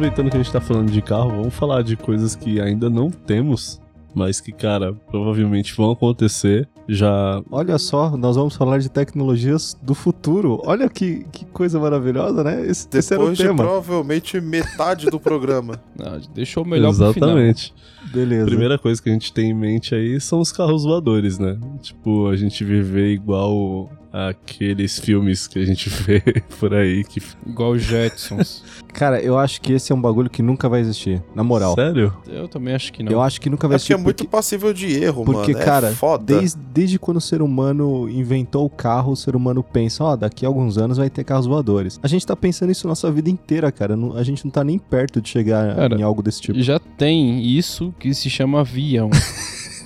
Aproveitando 0.00 0.30
que 0.30 0.36
a 0.38 0.42
gente 0.42 0.50
tá 0.50 0.62
falando 0.62 0.90
de 0.90 1.02
carro, 1.02 1.28
vamos 1.28 1.52
falar 1.52 1.82
de 1.82 1.94
coisas 1.94 2.34
que 2.34 2.58
ainda 2.58 2.88
não 2.88 3.10
temos, 3.10 3.78
mas 4.14 4.40
que, 4.40 4.50
cara, 4.50 4.94
provavelmente 5.10 5.74
vão 5.76 5.90
acontecer. 5.90 6.66
Já. 6.88 7.42
Olha 7.50 7.76
só, 7.76 8.16
nós 8.16 8.34
vamos 8.34 8.56
falar 8.56 8.78
de 8.78 8.88
tecnologias 8.88 9.76
do 9.82 9.94
futuro. 9.94 10.58
Olha 10.64 10.88
que, 10.88 11.26
que 11.30 11.44
coisa 11.44 11.78
maravilhosa, 11.78 12.42
né? 12.42 12.66
Esse, 12.66 12.88
esse 12.94 13.12
era 13.12 13.22
o 13.22 13.24
Depois 13.26 13.36
de 13.36 13.44
tema. 13.44 13.62
provavelmente 13.62 14.40
metade 14.40 15.04
do 15.10 15.20
programa. 15.20 15.78
Não, 15.94 16.18
deixou 16.32 16.64
o 16.64 16.66
melhor 16.66 16.96
pro 16.96 17.12
final. 17.12 17.28
Exatamente. 17.28 17.74
Beleza. 18.10 18.44
A 18.44 18.48
primeira 18.48 18.78
coisa 18.78 19.02
que 19.02 19.10
a 19.10 19.12
gente 19.12 19.30
tem 19.34 19.50
em 19.50 19.54
mente 19.54 19.94
aí 19.94 20.18
são 20.18 20.40
os 20.40 20.50
carros 20.50 20.84
voadores, 20.84 21.38
né? 21.38 21.58
Tipo, 21.82 22.28
a 22.28 22.36
gente 22.36 22.64
viver 22.64 23.12
igual 23.12 23.90
aqueles 24.12 24.98
filmes 24.98 25.46
que 25.46 25.58
a 25.58 25.64
gente 25.64 25.88
vê 26.02 26.20
por 26.58 26.74
aí 26.74 27.04
que. 27.04 27.22
Igual 27.46 27.72
os 27.72 27.82
Jetsons. 27.82 28.62
Cara, 28.92 29.20
eu 29.20 29.38
acho 29.38 29.60
que 29.60 29.72
esse 29.72 29.92
é 29.92 29.94
um 29.94 30.00
bagulho 30.00 30.28
que 30.28 30.42
nunca 30.42 30.68
vai 30.68 30.80
existir. 30.80 31.22
Na 31.34 31.44
moral. 31.44 31.74
Sério? 31.76 32.12
Eu 32.26 32.48
também 32.48 32.74
acho 32.74 32.92
que 32.92 33.02
não. 33.02 33.12
Eu 33.12 33.22
acho 33.22 33.40
que 33.40 33.48
nunca 33.48 33.68
vai 33.68 33.76
É 33.76 33.78
porque 33.78 33.92
existir. 33.92 34.00
é 34.00 34.04
muito 34.04 34.26
passível 34.26 34.72
de 34.72 34.86
erro, 35.02 35.24
Porque, 35.24 35.52
mano. 35.52 35.64
cara, 35.64 35.88
é 35.88 35.92
foda. 35.92 36.24
desde, 36.38 36.58
desde 36.72 36.98
quando 36.98 37.18
o 37.18 37.20
ser 37.20 37.40
humano 37.40 38.08
inventou 38.08 38.64
o 38.66 38.70
carro, 38.70 39.12
o 39.12 39.16
ser 39.16 39.36
humano 39.36 39.62
pensa, 39.62 40.02
ó, 40.02 40.16
daqui 40.16 40.44
a 40.44 40.48
alguns 40.48 40.76
anos 40.76 40.98
vai 40.98 41.08
ter 41.08 41.22
carros 41.22 41.46
voadores. 41.46 42.00
A 42.02 42.08
gente 42.08 42.26
tá 42.26 42.34
pensando 42.34 42.72
isso 42.72 42.88
nossa 42.88 43.10
vida 43.12 43.30
inteira, 43.30 43.70
cara. 43.70 43.96
A 44.16 44.22
gente 44.24 44.44
não 44.44 44.50
tá 44.50 44.64
nem 44.64 44.78
perto 44.78 45.20
de 45.20 45.28
chegar 45.28 45.76
Cara, 45.76 45.94
em 45.96 46.02
algo 46.02 46.20
desse 46.22 46.40
tipo. 46.40 46.60
Já 46.60 46.78
tem 46.80 47.40
isso 47.44 47.94
que 47.98 48.12
se 48.12 48.28
chama 48.28 48.60
avião. 48.60 49.08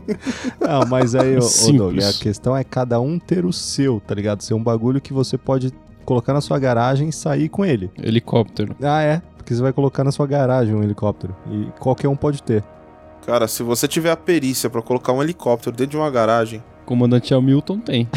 Não, 0.60 0.86
mas 0.88 1.14
aí, 1.14 1.36
ô. 1.36 1.72
Doug, 1.76 1.98
a 1.98 2.12
questão 2.12 2.56
é 2.56 2.64
cada 2.64 3.00
um 3.00 3.18
ter 3.18 3.44
o 3.44 3.52
seu, 3.52 4.00
tá 4.00 4.14
ligado? 4.14 4.42
Ser 4.42 4.54
um 4.54 4.62
bagulho 4.62 5.00
que 5.00 5.12
você 5.12 5.36
pode 5.38 5.72
colocar 6.04 6.32
na 6.32 6.40
sua 6.40 6.58
garagem 6.58 7.08
e 7.08 7.12
sair 7.12 7.48
com 7.48 7.64
ele. 7.64 7.90
Helicóptero. 8.02 8.76
Ah, 8.82 9.02
é. 9.02 9.22
Porque 9.36 9.54
você 9.54 9.62
vai 9.62 9.72
colocar 9.72 10.04
na 10.04 10.12
sua 10.12 10.26
garagem 10.26 10.74
um 10.74 10.82
helicóptero. 10.82 11.34
E 11.50 11.66
qualquer 11.78 12.08
um 12.08 12.16
pode 12.16 12.42
ter. 12.42 12.64
Cara, 13.24 13.48
se 13.48 13.62
você 13.62 13.88
tiver 13.88 14.10
a 14.10 14.16
perícia 14.16 14.70
pra 14.70 14.80
colocar 14.80 15.12
um 15.12 15.22
helicóptero 15.22 15.74
dentro 15.74 15.92
de 15.92 15.96
uma 15.96 16.10
garagem, 16.10 16.62
Comandante 16.86 17.34
Hamilton 17.34 17.80
tem. 17.80 18.08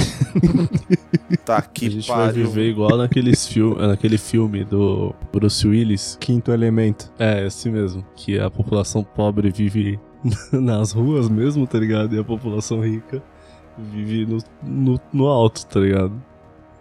tá 1.43 1.59
que 1.59 1.87
a 1.87 1.91
gente 1.91 2.07
vai 2.07 2.27
pariu. 2.27 2.45
viver 2.45 2.69
igual 2.69 2.95
naqueles 2.97 3.47
fil 3.47 3.75
naquele 3.75 4.19
filme 4.19 4.63
do 4.63 5.13
Bruce 5.33 5.67
Willis. 5.67 6.15
Quinto 6.19 6.51
elemento. 6.51 7.11
É, 7.17 7.47
esse 7.47 7.67
mesmo. 7.69 8.05
Que 8.15 8.39
a 8.39 8.49
população 8.51 9.03
pobre 9.03 9.49
vive 9.49 9.99
nas 10.51 10.91
ruas 10.91 11.29
mesmo, 11.29 11.65
tá 11.67 11.79
ligado? 11.79 12.15
E 12.15 12.19
a 12.19 12.23
população 12.23 12.81
rica 12.81 13.21
vive 13.77 14.25
no, 14.25 14.37
no, 14.61 14.99
no 15.13 15.27
alto, 15.27 15.65
tá 15.65 15.79
ligado? 15.79 16.13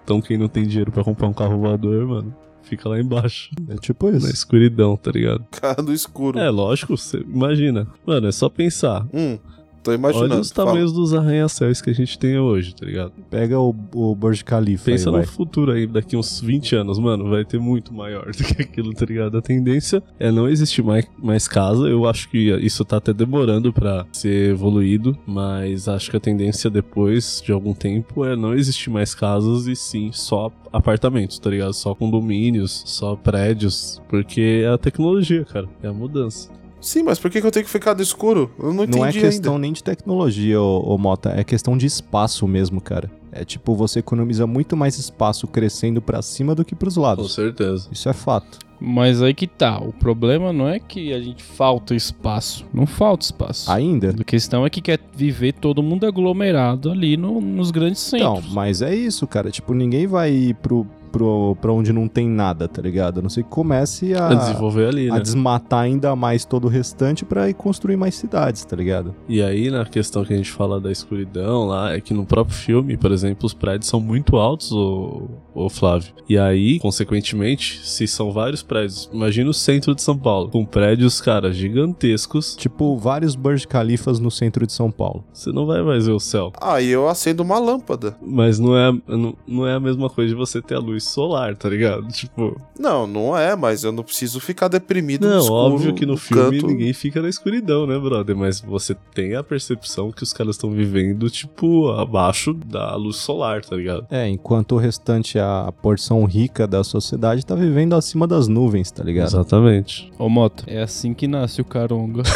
Então 0.04 0.20
quem 0.20 0.38
não 0.38 0.48
tem 0.48 0.66
dinheiro 0.66 0.90
pra 0.90 1.04
comprar 1.04 1.28
um 1.28 1.32
carro 1.32 1.58
voador, 1.58 2.06
mano, 2.06 2.34
Fica 2.62 2.86
lá 2.86 3.00
embaixo, 3.00 3.50
É 3.66 3.76
tipo 3.76 4.10
isso. 4.10 4.26
na 4.26 4.30
escuridão, 4.30 4.94
tá 4.94 5.10
ligado? 5.10 5.42
Cara 5.52 5.80
no 5.80 5.90
escuro. 5.92 6.38
É, 6.38 6.50
lógico, 6.50 6.98
você 6.98 7.16
imagina. 7.18 7.86
Mano, 8.04 8.26
é 8.28 8.32
só 8.32 8.50
pensar. 8.50 9.06
Hum, 9.14 9.38
tô 9.82 9.92
imaginando. 9.92 10.32
Olha 10.34 10.40
os 10.40 10.50
Fala. 10.50 10.68
tamanhos 10.68 10.92
dos 10.92 11.14
arranha-céus 11.14 11.80
que 11.80 11.90
a 11.90 11.92
gente 11.94 12.18
tem 12.18 12.38
hoje, 12.38 12.74
tá 12.74 12.84
ligado? 12.84 13.12
Pega 13.30 13.58
o, 13.58 13.74
o 13.94 14.14
Burj 14.14 14.42
Khalifa 14.44 14.86
Pensa 14.86 15.08
aí, 15.08 15.12
no 15.12 15.18
vai. 15.18 15.26
futuro 15.26 15.72
aí, 15.72 15.86
daqui 15.86 16.16
uns 16.16 16.40
20 16.40 16.76
anos, 16.76 16.98
mano, 16.98 17.28
vai 17.30 17.44
ter 17.44 17.58
muito 17.58 17.92
maior 17.92 18.26
do 18.32 18.44
que 18.44 18.62
aquilo, 18.62 18.92
tá 18.92 19.04
ligado? 19.04 19.36
A 19.38 19.42
tendência 19.42 20.02
é 20.18 20.30
não 20.30 20.48
existir 20.48 20.82
mais, 20.82 21.06
mais 21.18 21.48
casa. 21.48 21.88
Eu 21.88 22.06
acho 22.06 22.28
que 22.28 22.50
isso 22.60 22.84
tá 22.84 22.98
até 22.98 23.12
demorando 23.12 23.72
pra 23.72 24.06
ser 24.12 24.50
evoluído, 24.50 25.16
mas 25.26 25.88
acho 25.88 26.10
que 26.10 26.16
a 26.16 26.20
tendência 26.20 26.70
depois 26.70 27.42
de 27.44 27.52
algum 27.52 27.74
tempo 27.74 28.24
é 28.24 28.36
não 28.36 28.54
existir 28.54 28.90
mais 28.90 29.14
casas 29.14 29.66
e 29.66 29.76
sim 29.76 30.10
só 30.12 30.50
apartamentos, 30.72 31.38
tá 31.38 31.50
ligado? 31.50 31.72
Só 31.72 31.94
condomínios, 31.94 32.82
só 32.86 33.16
prédios, 33.16 34.02
porque 34.08 34.62
é 34.64 34.68
a 34.68 34.78
tecnologia, 34.78 35.44
cara, 35.44 35.68
é 35.82 35.88
a 35.88 35.92
mudança. 35.92 36.50
Sim, 36.80 37.02
mas 37.02 37.18
por 37.18 37.30
que, 37.30 37.40
que 37.40 37.46
eu 37.46 37.50
tenho 37.50 37.64
que 37.64 37.70
ficar 37.70 37.94
no 37.94 38.02
escuro? 38.02 38.50
Eu 38.58 38.72
não 38.72 38.84
entendi 38.84 38.98
Não 38.98 39.06
é 39.06 39.12
questão 39.12 39.54
ainda. 39.54 39.62
nem 39.62 39.72
de 39.72 39.82
tecnologia, 39.82 40.60
ô, 40.60 40.94
ô 40.94 40.98
Mota, 40.98 41.30
é 41.36 41.42
questão 41.42 41.76
de 41.76 41.86
espaço 41.86 42.46
mesmo, 42.46 42.80
cara. 42.80 43.10
É 43.32 43.44
tipo, 43.44 43.74
você 43.74 43.98
economiza 43.98 44.46
muito 44.46 44.76
mais 44.76 44.98
espaço 44.98 45.46
crescendo 45.46 46.00
pra 46.00 46.22
cima 46.22 46.54
do 46.54 46.64
que 46.64 46.74
pros 46.74 46.94
Com 46.94 47.00
lados. 47.02 47.34
certeza. 47.34 47.88
Isso 47.92 48.08
é 48.08 48.12
fato. 48.12 48.58
Mas 48.80 49.20
aí 49.20 49.34
que 49.34 49.46
tá. 49.48 49.80
O 49.80 49.92
problema 49.92 50.52
não 50.52 50.68
é 50.68 50.78
que 50.78 51.12
a 51.12 51.20
gente 51.20 51.42
falta 51.42 51.96
espaço. 51.96 52.64
Não 52.72 52.86
falta 52.86 53.24
espaço. 53.24 53.70
Ainda? 53.70 54.14
A 54.18 54.24
questão 54.24 54.64
é 54.64 54.70
que 54.70 54.80
quer 54.80 55.00
viver 55.14 55.52
todo 55.54 55.82
mundo 55.82 56.06
aglomerado 56.06 56.90
ali 56.90 57.16
no- 57.16 57.40
nos 57.40 57.72
grandes 57.72 58.12
Então, 58.12 58.36
centros. 58.36 58.54
mas 58.54 58.80
é 58.80 58.94
isso, 58.94 59.26
cara. 59.26 59.50
Tipo, 59.50 59.74
ninguém 59.74 60.06
vai 60.06 60.30
ir 60.32 60.54
pro, 60.54 60.86
pro, 61.08 61.56
pra 61.60 61.72
onde 61.72 61.92
não 61.92 62.06
tem 62.06 62.28
nada, 62.28 62.68
tá 62.68 62.80
ligado? 62.80 63.18
A 63.18 63.22
não 63.22 63.28
ser 63.28 63.42
que 63.42 63.48
comece 63.50 64.14
a, 64.14 64.28
A 64.28 64.34
desenvolver 64.34 64.86
ali, 64.88 65.10
a 65.10 65.14
né? 65.14 65.20
desmatar 65.20 65.80
ainda 65.80 66.14
mais 66.14 66.44
todo 66.44 66.66
o 66.66 66.68
restante 66.68 67.24
pra 67.24 67.48
ir 67.48 67.54
construir 67.54 67.96
mais 67.96 68.14
cidades, 68.14 68.64
tá 68.64 68.76
ligado? 68.76 69.14
E 69.28 69.42
aí, 69.42 69.70
na 69.70 69.84
questão 69.84 70.24
que 70.24 70.32
a 70.32 70.36
gente 70.36 70.50
fala 70.52 70.80
da 70.80 70.92
escuridão 70.92 71.66
lá, 71.66 71.92
é 71.94 72.00
que 72.00 72.14
no 72.14 72.24
próprio 72.24 72.56
filme, 72.56 72.96
por 72.96 73.10
exemplo, 73.12 73.46
os 73.46 73.54
prédios 73.54 73.88
são 73.88 74.00
muito 74.00 74.36
altos, 74.36 74.70
o, 74.72 75.28
o 75.54 75.68
Flávio. 75.68 76.12
E 76.28 76.36
aí, 76.38 76.78
consequentemente, 76.78 77.80
se 77.84 78.06
são 78.06 78.30
vários 78.32 78.62
prédios, 78.62 79.08
imagina 79.12 79.50
o 79.50 79.54
centro 79.54 79.94
de 79.94 80.02
São 80.02 80.16
Paulo, 80.16 80.48
com 80.50 80.64
prédios, 80.64 81.20
cara, 81.20 81.52
gigantescos, 81.52 82.54
Tipo, 82.56 82.96
vários 82.96 83.34
Burj 83.34 83.66
Khalifas 83.66 84.18
no 84.20 84.30
centro 84.30 84.66
de 84.66 84.72
São 84.72 84.90
Paulo. 84.90 85.24
você 85.32 85.50
não 85.52 85.66
vai 85.66 85.82
mais 85.82 86.06
ver 86.06 86.12
o 86.12 86.20
céu. 86.20 86.52
Aí 86.60 86.88
eu 86.88 87.08
acendo 87.08 87.42
uma 87.42 87.58
lâmpada. 87.58 88.16
Mas 88.20 88.58
não 88.58 88.76
é, 88.76 88.92
não, 89.06 89.34
não 89.46 89.66
é 89.66 89.74
a 89.74 89.80
mesma 89.80 90.08
coisa 90.10 90.28
de 90.30 90.34
você 90.34 90.60
ter 90.60 90.74
a 90.74 90.78
luz 90.78 90.97
solar, 91.00 91.56
tá 91.56 91.68
ligado? 91.68 92.06
Tipo, 92.08 92.60
Não, 92.78 93.06
não 93.06 93.36
é, 93.36 93.54
mas 93.56 93.84
eu 93.84 93.92
não 93.92 94.02
preciso 94.02 94.40
ficar 94.40 94.68
deprimido 94.68 95.26
no 95.26 95.34
não, 95.34 95.40
escuro. 95.40 95.56
óbvio 95.74 95.94
que 95.94 96.06
no 96.06 96.16
filme 96.16 96.60
canto. 96.60 96.66
ninguém 96.66 96.92
fica 96.92 97.20
na 97.22 97.28
escuridão, 97.28 97.86
né, 97.86 97.98
brother? 97.98 98.36
Mas 98.36 98.60
você 98.60 98.94
tem 99.14 99.34
a 99.34 99.42
percepção 99.42 100.10
que 100.12 100.22
os 100.22 100.32
caras 100.32 100.56
estão 100.56 100.70
vivendo, 100.70 101.28
tipo, 101.30 101.90
abaixo 101.92 102.52
da 102.54 102.94
luz 102.96 103.16
solar, 103.16 103.64
tá 103.64 103.76
ligado? 103.76 104.06
É, 104.10 104.28
enquanto 104.28 104.72
o 104.72 104.78
restante, 104.78 105.38
a 105.38 105.72
porção 105.82 106.24
rica 106.24 106.66
da 106.66 106.82
sociedade, 106.84 107.44
tá 107.44 107.54
vivendo 107.54 107.94
acima 107.94 108.26
das 108.26 108.48
nuvens, 108.48 108.90
tá 108.90 109.02
ligado? 109.04 109.28
Exatamente. 109.28 110.12
Ô, 110.18 110.28
Mota, 110.28 110.64
é 110.66 110.82
assim 110.82 111.14
que 111.14 111.26
nasce 111.28 111.60
o 111.60 111.64
caronga. 111.64 112.22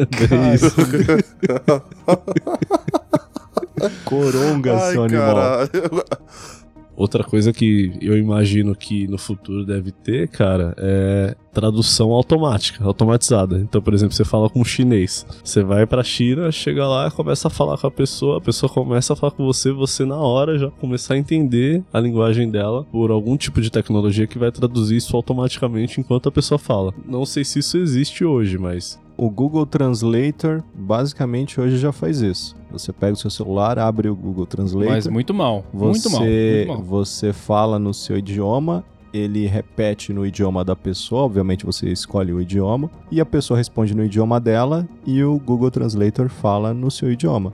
É 0.00 0.54
isso. 0.54 0.74
Coronga, 4.04 4.76
Ai, 4.78 4.92
seu 4.92 5.04
animal. 5.04 5.26
caralho. 5.34 5.70
Outra 6.96 7.24
coisa 7.24 7.52
que 7.52 7.92
eu 8.00 8.16
imagino 8.16 8.74
que 8.74 9.06
no 9.06 9.16
futuro 9.16 9.64
deve 9.64 9.90
ter, 9.90 10.28
cara, 10.28 10.74
é 10.78 11.34
tradução 11.52 12.12
automática, 12.12 12.84
automatizada. 12.84 13.58
Então, 13.58 13.80
por 13.80 13.94
exemplo, 13.94 14.14
você 14.14 14.24
fala 14.24 14.48
com 14.48 14.60
um 14.60 14.64
chinês. 14.64 15.26
Você 15.42 15.62
vai 15.62 15.86
pra 15.86 16.04
China, 16.04 16.52
chega 16.52 16.86
lá, 16.86 17.10
começa 17.10 17.48
a 17.48 17.50
falar 17.50 17.78
com 17.78 17.86
a 17.86 17.90
pessoa, 17.90 18.38
a 18.38 18.40
pessoa 18.40 18.70
começa 18.70 19.12
a 19.12 19.16
falar 19.16 19.32
com 19.32 19.44
você, 19.44 19.72
você 19.72 20.04
na 20.04 20.16
hora 20.16 20.58
já 20.58 20.70
começar 20.70 21.14
a 21.14 21.18
entender 21.18 21.82
a 21.92 21.98
linguagem 21.98 22.50
dela 22.50 22.84
por 22.84 23.10
algum 23.10 23.36
tipo 23.36 23.60
de 23.60 23.70
tecnologia 23.70 24.26
que 24.26 24.38
vai 24.38 24.52
traduzir 24.52 24.96
isso 24.96 25.16
automaticamente 25.16 26.00
enquanto 26.00 26.28
a 26.28 26.32
pessoa 26.32 26.58
fala. 26.58 26.92
Não 27.06 27.24
sei 27.24 27.44
se 27.44 27.58
isso 27.58 27.78
existe 27.78 28.24
hoje, 28.24 28.58
mas 28.58 29.00
O 29.22 29.28
Google 29.28 29.66
Translator, 29.66 30.62
basicamente, 30.74 31.60
hoje 31.60 31.76
já 31.76 31.92
faz 31.92 32.22
isso. 32.22 32.56
Você 32.70 32.90
pega 32.90 33.12
o 33.12 33.16
seu 33.16 33.28
celular, 33.28 33.78
abre 33.78 34.08
o 34.08 34.16
Google 34.16 34.46
Translator. 34.46 34.94
Mas 34.94 35.06
muito 35.08 35.34
mal. 35.34 35.62
Você, 35.74 36.08
Muito 36.08 36.10
mal. 36.10 36.22
Muito 36.22 36.68
mal. 36.68 36.82
você 36.82 37.30
fala 37.30 37.78
no 37.78 37.92
seu 37.92 38.16
idioma, 38.16 38.82
ele 39.12 39.46
repete 39.46 40.10
no 40.14 40.24
idioma 40.24 40.64
da 40.64 40.74
pessoa, 40.74 41.24
obviamente 41.24 41.66
você 41.66 41.90
escolhe 41.90 42.32
o 42.32 42.40
idioma, 42.40 42.90
e 43.10 43.20
a 43.20 43.26
pessoa 43.26 43.58
responde 43.58 43.94
no 43.94 44.02
idioma 44.02 44.40
dela 44.40 44.88
e 45.06 45.22
o 45.22 45.38
Google 45.38 45.70
Translator 45.70 46.30
fala 46.30 46.72
no 46.72 46.90
seu 46.90 47.12
idioma. 47.12 47.52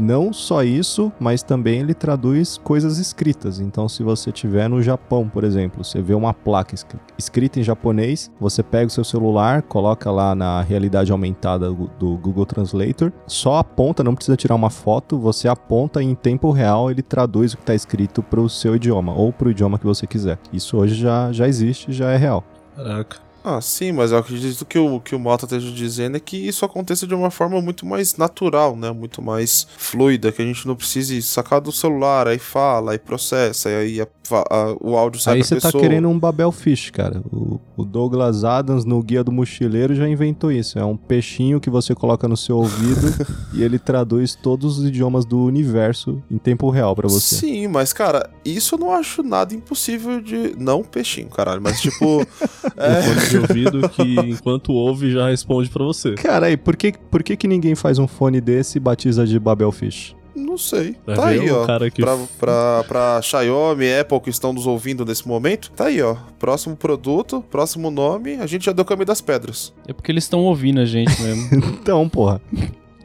Não 0.00 0.32
só 0.32 0.62
isso, 0.62 1.12
mas 1.18 1.42
também 1.42 1.80
ele 1.80 1.94
traduz 1.94 2.56
coisas 2.58 2.98
escritas. 2.98 3.58
Então, 3.60 3.88
se 3.88 4.02
você 4.02 4.30
tiver 4.30 4.68
no 4.68 4.80
Japão, 4.82 5.28
por 5.28 5.44
exemplo, 5.44 5.82
você 5.82 6.00
vê 6.00 6.14
uma 6.14 6.32
placa 6.32 6.74
escri- 6.74 7.00
escrita 7.18 7.58
em 7.58 7.62
japonês, 7.62 8.30
você 8.40 8.62
pega 8.62 8.86
o 8.86 8.90
seu 8.90 9.04
celular, 9.04 9.62
coloca 9.62 10.10
lá 10.10 10.34
na 10.34 10.60
realidade 10.62 11.10
aumentada 11.10 11.70
do 11.70 11.88
do 11.98 12.16
Google 12.16 12.46
Translator, 12.46 13.12
só 13.26 13.56
aponta, 13.56 14.04
não 14.04 14.14
precisa 14.14 14.36
tirar 14.36 14.54
uma 14.54 14.70
foto, 14.70 15.18
você 15.18 15.48
aponta 15.48 16.02
e 16.02 16.06
em 16.06 16.14
tempo 16.14 16.50
real 16.50 16.90
ele 16.90 17.02
traduz 17.02 17.52
o 17.52 17.56
que 17.56 17.62
está 17.62 17.74
escrito 17.74 18.22
para 18.22 18.40
o 18.40 18.48
seu 18.48 18.76
idioma 18.76 19.12
ou 19.14 19.32
para 19.32 19.48
o 19.48 19.50
idioma 19.50 19.78
que 19.78 19.86
você 19.86 20.06
quiser. 20.06 20.38
Isso 20.52 20.76
hoje 20.76 20.94
já, 20.94 21.32
já 21.32 21.48
existe, 21.48 21.92
já 21.92 22.10
é 22.10 22.16
real. 22.16 22.44
caraca. 22.76 23.27
Ah, 23.56 23.60
sim, 23.60 23.92
mas 23.92 24.12
eu 24.12 24.18
acredito 24.18 24.66
que 24.66 24.78
o 24.78 25.00
que 25.00 25.14
o 25.14 25.18
Mota 25.18 25.46
esteja 25.46 25.70
dizendo 25.72 26.16
é 26.16 26.20
que 26.20 26.36
isso 26.36 26.64
aconteça 26.64 27.06
de 27.06 27.14
uma 27.14 27.30
forma 27.30 27.60
muito 27.62 27.86
mais 27.86 28.16
natural, 28.16 28.76
né? 28.76 28.90
Muito 28.90 29.22
mais 29.22 29.66
fluida, 29.78 30.30
que 30.30 30.42
a 30.42 30.44
gente 30.44 30.66
não 30.66 30.76
precise 30.76 31.22
sacar 31.22 31.60
do 31.60 31.72
celular, 31.72 32.28
aí 32.28 32.38
fala, 32.38 32.92
aí 32.92 32.98
processa, 32.98 33.70
e 33.70 33.74
aí 33.74 34.00
a- 34.02 34.06
a- 34.50 34.76
o 34.80 34.96
áudio 34.98 35.18
sai 35.20 35.34
Aí 35.36 35.40
pra 35.40 35.48
você 35.48 35.54
tá 35.56 35.68
pessoa. 35.68 35.82
querendo 35.82 36.08
um 36.08 36.18
Babel 36.18 36.52
Fish, 36.52 36.90
cara. 36.90 37.22
O, 37.32 37.58
o 37.76 37.84
Douglas 37.84 38.44
Adams 38.44 38.84
no 38.84 39.02
Guia 39.02 39.24
do 39.24 39.32
Mochileiro 39.32 39.94
já 39.94 40.06
inventou 40.06 40.52
isso. 40.52 40.78
É 40.78 40.84
um 40.84 40.96
peixinho 40.96 41.58
que 41.60 41.70
você 41.70 41.94
coloca 41.94 42.28
no 42.28 42.36
seu 42.36 42.56
ouvido 42.58 43.06
e 43.54 43.62
ele 43.62 43.78
traduz 43.78 44.34
todos 44.34 44.78
os 44.78 44.86
idiomas 44.86 45.24
do 45.24 45.42
universo 45.44 46.22
em 46.30 46.36
tempo 46.36 46.68
real 46.68 46.94
pra 46.94 47.08
você. 47.08 47.36
Sim, 47.36 47.68
mas 47.68 47.94
cara, 47.94 48.28
isso 48.44 48.74
eu 48.74 48.78
não 48.78 48.92
acho 48.92 49.22
nada 49.22 49.54
impossível 49.54 50.20
de. 50.20 50.54
Não 50.58 50.82
peixinho, 50.82 51.28
caralho, 51.28 51.62
mas 51.62 51.80
tipo. 51.80 52.20
é, 52.76 53.37
de 53.46 53.52
ouvido 53.52 53.88
que 53.88 54.02
enquanto 54.20 54.72
ouve 54.72 55.10
já 55.12 55.28
responde 55.28 55.68
pra 55.70 55.84
você. 55.84 56.14
Cara, 56.14 56.46
aí, 56.46 56.56
por 56.56 56.76
que, 56.76 56.92
por 57.10 57.22
que, 57.22 57.36
que 57.36 57.46
ninguém 57.48 57.74
faz 57.74 57.98
um 57.98 58.06
fone 58.06 58.40
desse 58.40 58.78
e 58.78 58.80
batiza 58.80 59.26
de 59.26 59.38
Babel 59.38 59.70
Fish? 59.72 60.16
Não 60.36 60.56
sei. 60.56 60.94
Vai 61.04 61.16
tá 61.16 61.26
aí, 61.28 61.50
ó. 61.50 61.66
cara 61.66 61.90
que- 61.90 62.00
Pra, 62.00 62.16
pra, 62.38 62.84
pra 62.86 63.20
Xiaomi, 63.22 63.92
Apple 63.92 64.20
que 64.20 64.30
estão 64.30 64.52
nos 64.52 64.66
ouvindo 64.68 65.04
nesse 65.04 65.26
momento. 65.26 65.70
Tá 65.72 65.86
aí, 65.86 66.00
ó. 66.00 66.14
Próximo 66.38 66.76
produto, 66.76 67.42
próximo 67.50 67.90
nome, 67.90 68.34
a 68.36 68.46
gente 68.46 68.66
já 68.66 68.72
deu 68.72 68.82
o 68.82 68.86
caminho 68.86 69.06
das 69.06 69.20
pedras. 69.20 69.72
É 69.88 69.92
porque 69.92 70.12
eles 70.12 70.24
estão 70.24 70.40
ouvindo 70.44 70.80
a 70.80 70.84
gente 70.84 71.20
mesmo. 71.20 71.48
Então, 71.82 72.08
porra. 72.08 72.40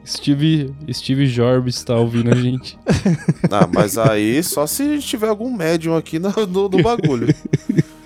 Steve, 0.06 0.70
Steve 0.92 1.26
Jobs 1.28 1.82
tá 1.84 1.96
ouvindo 1.96 2.30
a 2.32 2.36
gente. 2.36 2.78
Ah, 3.50 3.68
mas 3.74 3.98
aí 3.98 4.44
só 4.44 4.68
se 4.68 4.84
a 4.84 4.86
gente 4.86 5.08
tiver 5.08 5.30
algum 5.30 5.50
médium 5.56 5.96
aqui 5.96 6.20
no, 6.20 6.30
no, 6.46 6.68
no 6.70 6.84
bagulho. 6.84 7.34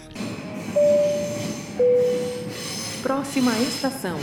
Próxima 3.07 3.57
estação. 3.59 4.17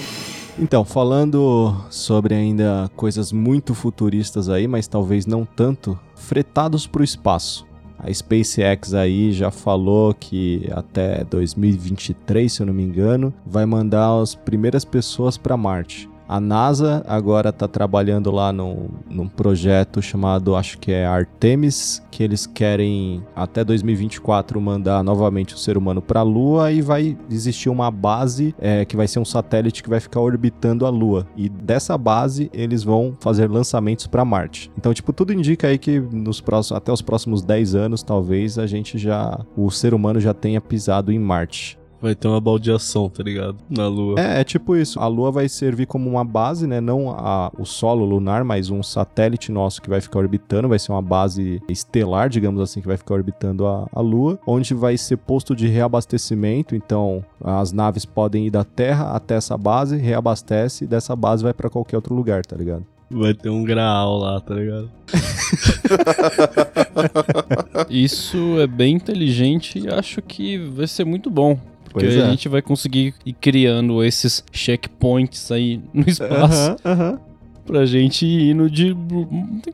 Então, 0.59 0.85
falando 0.85 1.75
sobre 1.89 2.35
ainda 2.35 2.91
coisas 2.95 3.33
muito 3.33 3.75
futuristas 3.75 4.51
aí, 4.51 4.69
mas 4.69 4.87
talvez 4.87 5.25
não 5.25 5.47
tanto, 5.47 5.99
fretados 6.15 6.87
pro 6.87 7.03
espaço. 7.03 7.67
A 7.99 8.13
SpaceX 8.13 8.93
aí 8.93 9.33
já 9.33 9.51
falou 9.51 10.13
que 10.13 10.69
até 10.71 11.25
2023, 11.25 12.53
se 12.53 12.61
eu 12.61 12.67
não 12.67 12.75
me 12.75 12.83
engano, 12.83 13.33
vai 13.47 13.65
mandar 13.65 14.21
as 14.21 14.35
primeiras 14.35 14.85
pessoas 14.85 15.39
para 15.39 15.57
Marte. 15.57 16.07
A 16.29 16.41
NASA 16.41 17.05
agora 17.07 17.51
está 17.51 17.69
trabalhando 17.69 18.31
lá 18.31 18.53
num, 18.53 18.89
num 19.11 19.29
projeto 19.29 20.01
chamado, 20.01 20.57
acho 20.57 20.79
que 20.79 20.91
é 20.91 21.07
Artemis, 21.07 22.03
que 22.11 22.23
eles 22.23 22.47
querem 22.47 23.23
até 23.37 23.63
2024 23.63 24.61
mandar 24.61 25.03
novamente 25.05 25.55
o 25.55 25.59
ser 25.59 25.77
humano 25.77 26.01
para 26.01 26.21
a 26.21 26.23
Lua 26.23 26.73
e 26.73 26.81
vai 26.81 27.17
existir 27.31 27.69
uma 27.69 27.91
base 27.91 28.55
é, 28.59 28.85
que 28.85 28.97
vai 28.97 29.07
ser 29.07 29.19
um 29.19 29.25
satélite 29.25 29.83
que 29.83 29.91
vai 29.91 30.01
ficar 30.01 30.21
orbitando 30.21 30.87
a 30.87 30.91
Lua. 30.91 31.27
E 31.37 31.49
dessa 31.49 31.99
base 31.99 32.51
eles 32.53 32.83
vão 32.83 33.15
fazer 33.21 33.51
lançamentos 33.51 34.07
para 34.07 34.25
Marte. 34.25 34.71
Então, 34.79 34.95
tipo, 34.95 35.13
tudo 35.13 35.33
indica 35.33 35.69
aí 35.69 35.79
que 35.79 36.01
nos 36.01 36.41
próximos, 36.41 36.77
até 36.77 36.93
os 36.93 37.03
próximos 37.03 37.43
10 37.43 37.75
anos, 37.75 38.03
talvez, 38.03 38.59
a 38.59 38.67
gente 38.67 38.99
já. 38.99 39.41
O 39.57 39.71
ser 39.71 39.95
humano 39.95 40.21
já 40.21 40.33
tenha 40.33 40.61
pisado 40.61 41.13
em 41.13 41.19
Marte. 41.19 41.79
Vai 42.05 42.15
ter 42.15 42.29
uma 42.29 42.39
baldeação, 42.39 43.09
tá 43.09 43.23
ligado? 43.23 43.57
Na 43.71 43.89
Lua. 43.89 44.21
É, 44.21 44.43
é 44.43 44.45
tipo 44.45 44.77
isso. 44.77 45.01
A 45.01 45.07
Lua 45.07 45.33
vai 45.33 45.49
servir 45.49 45.87
como 45.87 46.11
uma 46.11 46.23
base, 46.23 46.67
né? 46.67 46.79
Não 46.79 47.09
a, 47.09 47.51
o 47.59 47.65
solo 47.65 48.05
lunar, 48.05 48.45
mas 48.45 48.69
um 48.69 48.83
satélite 48.83 49.51
nosso 49.51 49.81
que 49.81 49.89
vai 49.89 50.03
ficar 50.03 50.19
orbitando. 50.19 50.69
Vai 50.69 50.79
ser 50.79 50.93
uma 50.93 51.01
base 51.01 51.63
estelar, 51.67 52.29
digamos 52.29 52.61
assim, 52.61 52.83
que 52.83 52.87
vai 52.87 52.99
ficar 52.99 53.15
orbitando 53.15 53.67
a, 53.67 53.89
a 53.91 54.03
Lua, 54.03 54.39
onde 54.47 54.75
vai 54.75 54.99
ser 54.99 55.17
posto 55.17 55.57
de 55.57 55.67
reabastecimento. 55.67 56.77
Então, 56.77 57.25
as 57.43 57.73
naves 57.73 58.05
podem 58.05 58.49
ir 58.49 58.51
da 58.51 58.65
Terra 58.65 59.17
até 59.17 59.37
essa 59.37 59.57
base, 59.57 59.97
reabastece, 59.97 60.85
e 60.85 60.87
dessa 60.87 61.17
base 61.17 61.43
vai 61.43 61.55
para 61.55 61.71
qualquer 61.71 61.97
outro 61.97 62.15
lugar, 62.15 62.45
tá 62.45 62.55
ligado? 62.55 62.85
Vai 63.11 63.33
ter 63.33 63.49
um 63.49 63.65
graal 63.65 64.19
lá, 64.19 64.43
tá 64.43 64.55
ligado? 64.55 64.91
Isso 67.89 68.61
é 68.61 68.67
bem 68.67 68.95
inteligente 68.95 69.79
e 69.79 69.89
acho 69.89 70.21
que 70.21 70.59
vai 70.59 70.87
ser 70.87 71.07
muito 71.07 71.31
bom. 71.31 71.59
Porque 71.95 72.09
Pois 72.09 72.21
a 72.21 72.27
é. 72.27 72.31
gente 72.33 72.49
vai 72.49 72.61
conseguir 72.61 73.15
ir 73.25 73.33
criando 73.35 74.03
esses 74.05 74.45
checkpoints 74.53 75.51
aí 75.53 75.81
no 75.95 76.03
espaço 76.09 76.73
Aham, 76.73 76.77
aham. 76.85 77.21
pra 77.65 77.87
gente 77.87 78.27
ir 78.27 78.51
indo 78.51 78.69
de. 78.69 78.95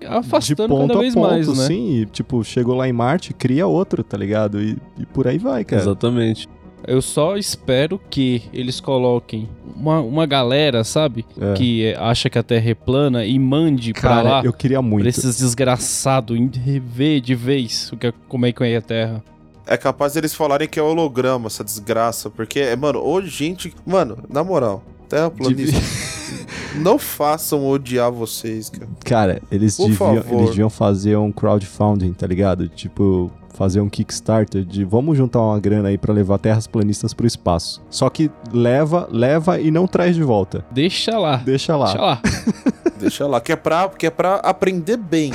afastando 0.06 0.62
de 0.62 0.68
ponto 0.68 0.88
cada 0.88 1.00
vez 1.00 1.16
a 1.16 1.20
ponto, 1.20 1.30
mais, 1.30 1.48
né? 1.48 1.66
sim. 1.66 2.00
E, 2.02 2.06
tipo, 2.06 2.44
chegou 2.44 2.76
lá 2.76 2.88
em 2.88 2.92
Marte, 2.92 3.32
cria 3.32 3.66
outro, 3.66 4.04
tá 4.04 4.16
ligado? 4.16 4.60
E, 4.62 4.76
e 4.98 5.06
por 5.06 5.26
aí 5.26 5.38
vai, 5.38 5.64
cara. 5.64 5.80
Exatamente. 5.82 6.48
Eu 6.86 7.02
só 7.02 7.36
espero 7.36 8.00
que 8.10 8.42
eles 8.54 8.80
coloquem 8.80 9.46
uma, 9.76 10.00
uma 10.00 10.24
galera, 10.26 10.82
sabe? 10.82 11.26
É. 11.38 11.52
Que 11.52 11.84
é, 11.86 11.96
acha 11.98 12.30
que 12.30 12.38
a 12.38 12.42
Terra 12.42 12.70
é 12.70 12.74
plana 12.74 13.24
e 13.24 13.38
mande 13.38 13.92
pra 13.92 14.00
Cara, 14.02 14.28
lá. 14.30 14.42
eu 14.44 14.52
queria 14.52 14.80
muito. 14.80 15.02
Pra 15.02 15.10
esses 15.10 15.38
desgraçados 15.38 16.38
rever 16.64 17.20
de 17.20 17.34
vez 17.34 17.90
o 17.92 17.96
que 17.98 18.06
é- 18.06 18.12
como 18.28 18.46
é 18.46 18.52
que 18.52 18.64
é 18.64 18.76
a 18.76 18.82
Terra. 18.82 19.22
É 19.70 19.76
capaz 19.76 20.14
deles 20.14 20.34
falarem 20.34 20.68
que 20.68 20.80
é 20.80 20.82
holograma, 20.82 21.46
essa 21.46 21.62
desgraça. 21.62 22.28
Porque, 22.28 22.74
mano, 22.74 22.98
hoje 22.98 23.28
gente. 23.28 23.72
Mano, 23.86 24.18
na 24.28 24.42
moral, 24.42 24.82
terraplanista. 25.08 25.78
não 26.74 26.98
façam 26.98 27.64
odiar 27.68 28.10
vocês, 28.10 28.68
cara. 28.68 28.88
Cara, 29.04 29.42
eles 29.48 29.76
Por 29.76 29.90
deviam, 29.90 30.16
favor. 30.16 30.38
eles 30.38 30.50
deviam 30.50 30.70
fazer 30.70 31.16
um 31.16 31.30
crowdfunding, 31.30 32.12
tá 32.12 32.26
ligado? 32.26 32.68
Tipo, 32.68 33.30
fazer 33.54 33.80
um 33.80 33.88
Kickstarter 33.88 34.64
de 34.64 34.84
vamos 34.84 35.16
juntar 35.16 35.40
uma 35.40 35.60
grana 35.60 35.90
aí 35.90 35.96
pra 35.96 36.12
levar 36.12 36.38
terras 36.38 36.66
planistas 36.66 37.14
pro 37.14 37.24
espaço. 37.24 37.80
Só 37.88 38.10
que 38.10 38.28
leva, 38.52 39.08
leva 39.08 39.60
e 39.60 39.70
não 39.70 39.86
traz 39.86 40.16
de 40.16 40.22
volta. 40.24 40.64
Deixa 40.72 41.16
lá. 41.16 41.36
Deixa 41.36 41.76
lá. 41.76 41.86
Deixa 41.86 42.00
lá. 42.00 42.22
Deixa 42.98 43.26
lá, 43.28 43.40
que 43.40 43.52
é 43.52 43.56
pra, 43.56 43.88
que 43.88 44.06
é 44.06 44.10
pra 44.10 44.34
aprender 44.36 44.96
bem. 44.96 45.32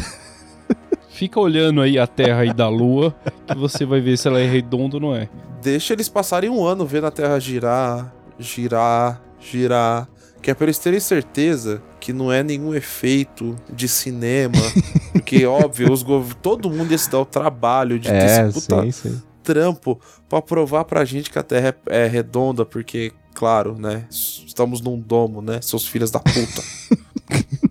Fica 1.16 1.40
olhando 1.40 1.80
aí 1.80 1.98
a 1.98 2.06
Terra 2.06 2.42
aí 2.42 2.54
da 2.54 2.68
Lua, 2.68 3.16
que 3.48 3.58
você 3.58 3.86
vai 3.86 4.02
ver 4.02 4.18
se 4.18 4.28
ela 4.28 4.38
é 4.38 4.46
redonda 4.46 4.98
ou 4.98 5.02
não 5.02 5.16
é. 5.16 5.30
Deixa 5.62 5.94
eles 5.94 6.10
passarem 6.10 6.50
um 6.50 6.66
ano 6.66 6.86
vendo 6.86 7.08
a 7.08 7.12
Terra 7.12 7.40
girar, 7.40 8.14
girar, 8.38 9.22
girar. 9.40 10.10
Que 10.42 10.52
é 10.52 10.54
pra 10.54 10.66
eles 10.66 10.78
terem 10.78 11.00
certeza 11.00 11.82
que 12.02 12.12
não 12.12 12.34
é 12.34 12.44
nenhum 12.44 12.76
efeito 12.76 13.56
de 13.72 13.88
cinema. 13.88 14.58
porque, 15.14 15.46
óbvio, 15.46 15.90
os 15.90 16.06
todo 16.42 16.70
mundo 16.70 16.92
ia 16.92 16.98
se 16.98 17.10
dar 17.10 17.22
o 17.22 17.26
trabalho 17.26 17.98
de 17.98 18.10
É, 18.10 18.50
esse 18.50 18.60
puta 18.60 18.82
sim, 18.84 18.92
sim. 18.92 19.22
trampo 19.42 19.98
pra 20.28 20.42
provar 20.42 20.84
pra 20.84 21.06
gente 21.06 21.32
que 21.32 21.40
a 21.40 21.44
Terra 21.44 21.74
é, 21.88 22.04
é 22.04 22.08
redonda, 22.08 22.66
porque, 22.66 23.14
claro, 23.34 23.78
né? 23.80 24.06
Estamos 24.12 24.82
num 24.82 25.00
domo, 25.00 25.42
né? 25.42 25.62
Seus 25.62 25.88
filhos 25.88 26.12
da 26.12 26.20
puta. 26.20 26.62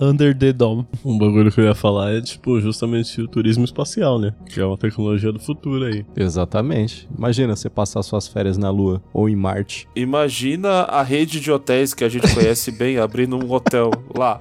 Under 0.00 0.36
the 0.36 0.52
Dome. 0.52 0.86
Um 1.04 1.18
bagulho 1.18 1.52
que 1.52 1.60
eu 1.60 1.64
ia 1.64 1.74
falar 1.74 2.12
é, 2.12 2.20
tipo, 2.20 2.58
justamente 2.60 3.20
o 3.20 3.28
turismo 3.28 3.64
espacial, 3.64 4.18
né? 4.18 4.32
Que 4.46 4.60
é 4.60 4.64
uma 4.64 4.78
tecnologia 4.78 5.30
do 5.30 5.38
futuro 5.38 5.84
aí. 5.84 6.04
Exatamente. 6.16 7.08
Imagina 7.16 7.54
você 7.54 7.68
passar 7.68 8.02
suas 8.02 8.26
férias 8.26 8.56
na 8.56 8.70
Lua 8.70 9.02
ou 9.12 9.28
em 9.28 9.36
Marte. 9.36 9.86
Imagina 9.94 10.82
a 10.84 11.02
rede 11.02 11.38
de 11.38 11.52
hotéis 11.52 11.92
que 11.92 12.04
a 12.04 12.08
gente 12.08 12.32
conhece 12.34 12.70
bem 12.72 12.98
abrindo 12.98 13.36
um 13.36 13.52
hotel 13.52 13.90
lá. 14.16 14.40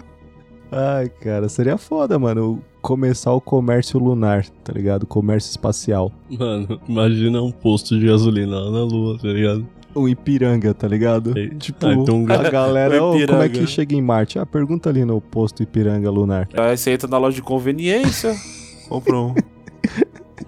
Ai, 0.72 1.10
cara, 1.10 1.50
seria 1.50 1.78
foda, 1.78 2.18
mano. 2.18 2.62
Começar 2.82 3.34
o 3.34 3.42
comércio 3.42 4.00
lunar, 4.00 4.46
tá 4.64 4.72
ligado? 4.72 5.06
Comércio 5.06 5.50
espacial. 5.50 6.12
Mano, 6.30 6.80
imagina 6.88 7.42
um 7.42 7.52
posto 7.52 8.00
de 8.00 8.06
gasolina 8.06 8.58
lá 8.58 8.72
na 8.72 8.84
Lua, 8.84 9.18
tá 9.18 9.28
ligado? 9.28 9.68
O 9.96 10.08
Ipiranga, 10.08 10.74
tá 10.74 10.88
ligado? 10.88 11.34
Aí- 11.36 11.50
Tipo, 11.56 11.88
aí 11.88 12.04
tem 12.06 12.14
um 12.14 12.26
a 12.32 12.50
galera, 12.50 13.04
O 13.04 13.16
"Ô, 13.18 13.26
como 13.28 13.42
é 13.42 13.50
que 13.50 13.66
chega 13.68 13.96
em 13.96 14.02
Marte? 14.02 14.38
Ah, 14.40 14.46
pergunta 14.46 14.90
ali 14.90 15.04
no 15.04 15.20
posto 15.20 15.64
Ipiranga 15.64 16.10
lunar. 16.12 16.48
Aí 16.54 16.78
você 16.78 16.92
entra 16.92 17.08
na 17.08 17.18
loja 17.18 17.36
de 17.36 17.42
conveniência, 17.42 18.36
compra 18.88 19.16
um. 19.18 19.36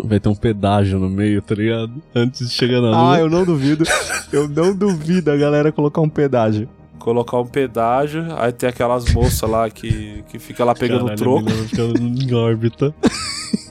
Vai 0.04 0.20
ter 0.20 0.30
um 0.30 0.36
pedágio 0.36 1.00
no 1.00 1.10
meio, 1.10 1.42
tá 1.42 1.54
ligado? 1.56 1.94
Antes 2.16 2.50
de 2.50 2.54
chegar 2.56 2.82
na 2.82 2.89
Lua. 2.92 3.16
Ah, 3.16 3.20
eu 3.20 3.30
não 3.30 3.44
duvido. 3.46 3.84
eu 4.32 4.48
não 4.48 4.76
duvido 4.76 5.32
a 5.32 5.38
galera 5.38 5.72
colocar 5.72 6.02
um 6.02 6.10
pedágio. 6.10 6.68
Colocar 7.00 7.39
um 7.39 7.46
pedágio, 7.48 8.26
aí 8.38 8.52
tem 8.52 8.70
aquelas 8.70 9.12
moças 9.14 9.50
lá 9.50 9.70
que, 9.70 10.24
que 10.30 10.38
fica 10.38 10.64
lá 10.64 10.74
pegando 10.76 11.02
Caralho, 11.06 11.18
troco. 11.18 11.50
ficar 11.50 11.84
em 12.00 12.34
órbita. 12.34 12.94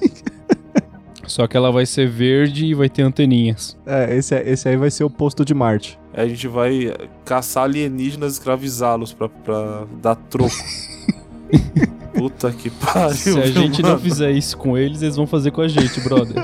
Só 1.30 1.46
que 1.46 1.56
ela 1.56 1.70
vai 1.70 1.86
ser 1.86 2.08
verde 2.08 2.66
e 2.66 2.74
vai 2.74 2.88
ter 2.88 3.02
anteninhas. 3.02 3.76
É, 3.86 4.16
esse, 4.16 4.34
é- 4.34 4.50
esse 4.50 4.68
aí 4.68 4.76
vai 4.76 4.90
ser 4.90 5.04
o 5.04 5.10
posto 5.10 5.44
de 5.44 5.54
Marte. 5.54 5.98
Aí 6.12 6.26
a 6.26 6.28
gente 6.28 6.48
vai 6.48 6.92
caçar 7.24 7.64
alienígenas 7.64 8.32
e 8.32 8.38
escravizá-los 8.38 9.12
pra, 9.12 9.28
pra 9.28 9.84
dar 10.02 10.16
troco. 10.16 10.50
Puta 12.12 12.50
que 12.50 12.68
pariu. 12.68 13.14
Se 13.14 13.38
a 13.38 13.46
gente 13.46 13.80
não 13.80 13.90
mano. 13.90 14.00
fizer 14.02 14.32
isso 14.32 14.58
com 14.58 14.76
eles, 14.76 15.00
eles 15.02 15.14
vão 15.16 15.26
fazer 15.26 15.52
com 15.52 15.60
a 15.60 15.68
gente, 15.68 16.00
brother. 16.00 16.34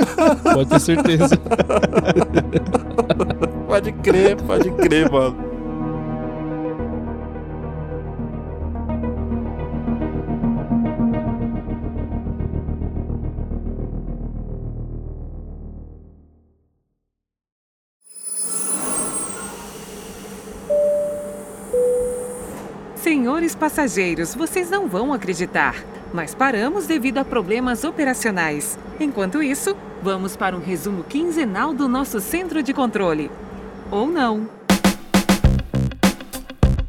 Pode 0.55 0.71
ter 0.71 0.81
certeza. 0.81 1.37
Pode 3.67 3.93
crer, 3.93 4.37
pode 4.43 4.71
crer, 4.71 5.11
mano. 5.11 5.37
Senhores 23.37 23.55
passageiros, 23.55 24.35
vocês 24.35 24.71
não 24.71 24.89
vão 24.89 25.13
acreditar, 25.13 25.85
mas 26.11 26.35
paramos 26.35 26.87
devido 26.87 27.19
a 27.19 27.25
problemas 27.25 27.85
operacionais. 27.85 28.79
Enquanto 28.99 29.43
isso, 29.43 29.77
vamos 30.03 30.35
para 30.35 30.57
um 30.57 30.59
resumo 30.59 31.05
quinzenal 31.05 31.75
do 31.75 31.87
nosso 31.87 32.19
centro 32.19 32.63
de 32.63 32.73
controle. 32.73 33.31
Ou 33.91 34.07
não. 34.07 34.49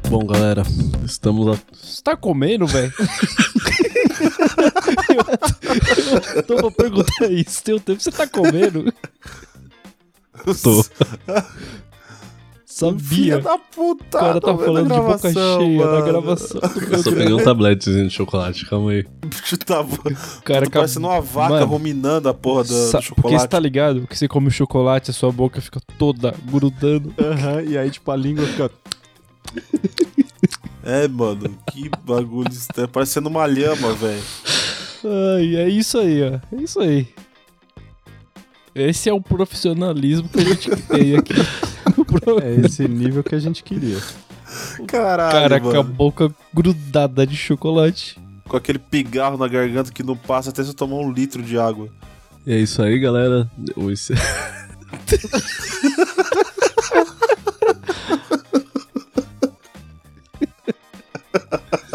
Bom, 0.08 0.24
galera, 0.24 0.62
estamos 1.04 1.48
a... 1.48 1.60
Você 1.70 2.02
tá 2.02 2.16
comendo, 2.16 2.66
velho? 2.66 2.94
eu, 5.10 6.36
eu 6.36 6.42
tô 6.44 6.56
pra 6.56 6.70
perguntar 6.70 7.30
isso. 7.30 7.62
Tem 7.62 7.74
um 7.74 7.78
tempo 7.78 8.00
você 8.00 8.10
tá 8.10 8.26
comendo? 8.26 8.90
Tô. 10.62 10.82
Filha 12.78 13.34
Sabia. 13.34 13.38
da 13.40 13.58
puta. 13.58 14.18
O 14.18 14.20
cara 14.20 14.40
tá 14.40 14.56
falando 14.56 14.82
de 14.84 14.88
boca 15.00 15.18
gravação, 15.18 15.60
cheia 15.60 15.78
na 15.84 15.90
mano. 15.92 16.04
gravação 16.06 16.60
do 16.60 16.84
Eu 16.94 17.02
só 17.02 17.10
peguei 17.10 17.32
um 17.34 17.42
tabletezinho 17.44 18.08
de 18.08 18.14
chocolate, 18.14 18.66
calma 18.66 18.90
aí. 18.92 19.04
Tá 19.66 19.80
O 19.80 19.86
cara 20.42 20.58
acabou- 20.60 20.70
parecendo 20.70 21.06
uma 21.08 21.20
vaca 21.20 21.54
Mano, 21.54 21.66
ruminando 21.66 22.28
a 22.28 22.34
porra 22.34 22.64
do, 22.64 22.68
Sa- 22.72 22.98
do 22.98 23.02
Porque 23.02 23.06
chocolate. 23.08 23.40
você 23.42 23.48
tá 23.48 23.58
ligado 23.58 24.06
que 24.06 24.16
você 24.16 24.28
come 24.28 24.48
o 24.48 24.50
chocolate, 24.50 25.10
a 25.10 25.14
sua 25.14 25.32
boca 25.32 25.60
fica 25.60 25.80
toda 25.98 26.34
grudando. 26.44 27.12
Aham, 27.18 27.62
e 27.62 27.76
aí, 27.76 27.90
tipo, 27.90 28.10
a 28.10 28.16
língua 28.16 28.46
fica. 28.46 28.70
É, 30.84 31.06
mano, 31.06 31.50
que 31.70 31.90
bagulho 32.02 32.48
estranho. 32.50 32.88
Parecendo 32.88 33.28
uma 33.28 33.44
lhama, 33.44 33.92
velho. 33.92 34.22
Ai, 35.36 35.56
é 35.56 35.68
isso 35.68 35.98
aí, 35.98 36.22
ó. 36.22 36.38
É 36.56 36.62
isso 36.62 36.80
aí. 36.80 37.06
Esse 38.74 39.10
é 39.10 39.12
o 39.12 39.20
profissionalismo 39.20 40.28
que 40.30 40.38
a 40.40 40.44
gente 40.44 40.70
tem 40.70 41.16
aqui. 41.16 41.34
É 42.42 42.66
esse 42.66 42.86
nível 42.88 43.22
que 43.22 43.34
a 43.34 43.38
gente 43.38 43.62
queria. 43.62 43.98
Caralho, 44.86 45.32
cara 45.32 45.58
mano. 45.60 45.70
com 45.72 45.78
a 45.78 45.82
boca 45.82 46.34
grudada 46.52 47.26
de 47.26 47.36
chocolate. 47.36 48.18
Com 48.48 48.56
aquele 48.56 48.78
pigarro 48.78 49.36
na 49.36 49.46
garganta 49.46 49.92
que 49.92 50.02
não 50.02 50.16
passa 50.16 50.50
até 50.50 50.62
você 50.62 50.72
tomar 50.72 50.96
um 50.96 51.12
litro 51.12 51.42
de 51.42 51.58
água. 51.58 51.88
E 52.46 52.52
é 52.52 52.58
isso 52.58 52.82
aí, 52.82 52.98
galera. 52.98 53.48
O 53.76 53.90
IC- 53.90 54.14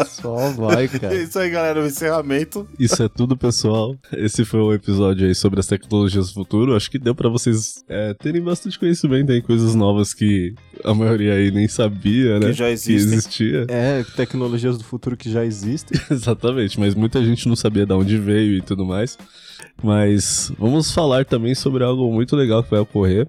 Só 0.06 0.50
vai, 0.52 0.84
É 0.84 0.88
cara. 0.98 1.14
isso 1.14 1.38
aí, 1.38 1.50
galera. 1.50 1.82
O 1.82 1.86
encerramento. 1.86 2.66
Isso 2.78 3.02
é 3.02 3.08
tudo, 3.08 3.36
pessoal. 3.36 3.96
Esse 4.12 4.44
foi 4.44 4.60
o 4.60 4.72
episódio 4.72 5.26
aí 5.26 5.34
sobre 5.34 5.60
as 5.60 5.66
tecnologias 5.66 6.28
do 6.28 6.34
futuro. 6.34 6.74
Acho 6.76 6.90
que 6.90 6.98
deu 6.98 7.14
pra 7.14 7.28
vocês 7.28 7.84
é, 7.88 8.14
terem 8.14 8.42
bastante 8.42 8.78
conhecimento 8.78 9.32
em 9.32 9.40
coisas 9.42 9.74
novas 9.74 10.12
que 10.14 10.54
a 10.84 10.92
maioria 10.94 11.34
aí 11.34 11.50
nem 11.50 11.68
sabia, 11.68 12.38
né? 12.38 12.46
Que 12.46 12.52
já 12.52 12.66
Que 12.66 12.72
existem. 12.72 13.12
existia. 13.14 13.66
É, 13.68 14.04
tecnologias 14.16 14.76
do 14.78 14.84
futuro 14.84 15.16
que 15.16 15.30
já 15.30 15.44
existem. 15.44 16.00
Exatamente, 16.10 16.78
mas 16.78 16.94
muita 16.94 17.24
gente 17.24 17.48
não 17.48 17.56
sabia 17.56 17.86
de 17.86 17.92
onde 17.92 18.18
veio 18.18 18.56
e 18.56 18.60
tudo 18.62 18.84
mais. 18.84 19.16
Mas 19.82 20.52
vamos 20.58 20.90
falar 20.90 21.24
também 21.24 21.54
sobre 21.54 21.84
algo 21.84 22.12
muito 22.12 22.36
legal 22.36 22.62
que 22.62 22.70
vai 22.70 22.80
ocorrer, 22.80 23.28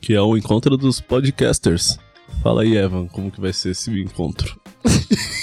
que 0.00 0.14
é 0.14 0.20
o 0.20 0.36
encontro 0.36 0.76
dos 0.76 1.00
podcasters. 1.00 1.98
Fala 2.42 2.62
aí, 2.62 2.76
Evan, 2.76 3.06
como 3.08 3.30
que 3.30 3.40
vai 3.40 3.52
ser 3.52 3.70
esse 3.70 3.90
encontro? 4.00 4.58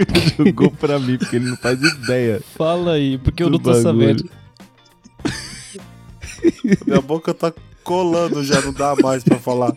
Ele 0.00 0.34
jogou 0.50 0.70
pra 0.70 0.98
mim, 0.98 1.18
porque 1.18 1.36
ele 1.36 1.50
não 1.50 1.56
faz 1.56 1.80
ideia. 1.82 2.40
Fala 2.56 2.92
aí, 2.92 3.18
porque 3.18 3.42
eu 3.42 3.50
não 3.50 3.58
tô 3.58 3.70
bagulho. 3.72 3.82
sabendo. 3.82 4.30
Minha 6.86 7.00
boca 7.00 7.34
tá 7.34 7.52
colando 7.84 8.42
já, 8.42 8.60
não 8.62 8.72
dá 8.72 8.96
mais 8.96 9.22
pra 9.22 9.38
falar. 9.38 9.76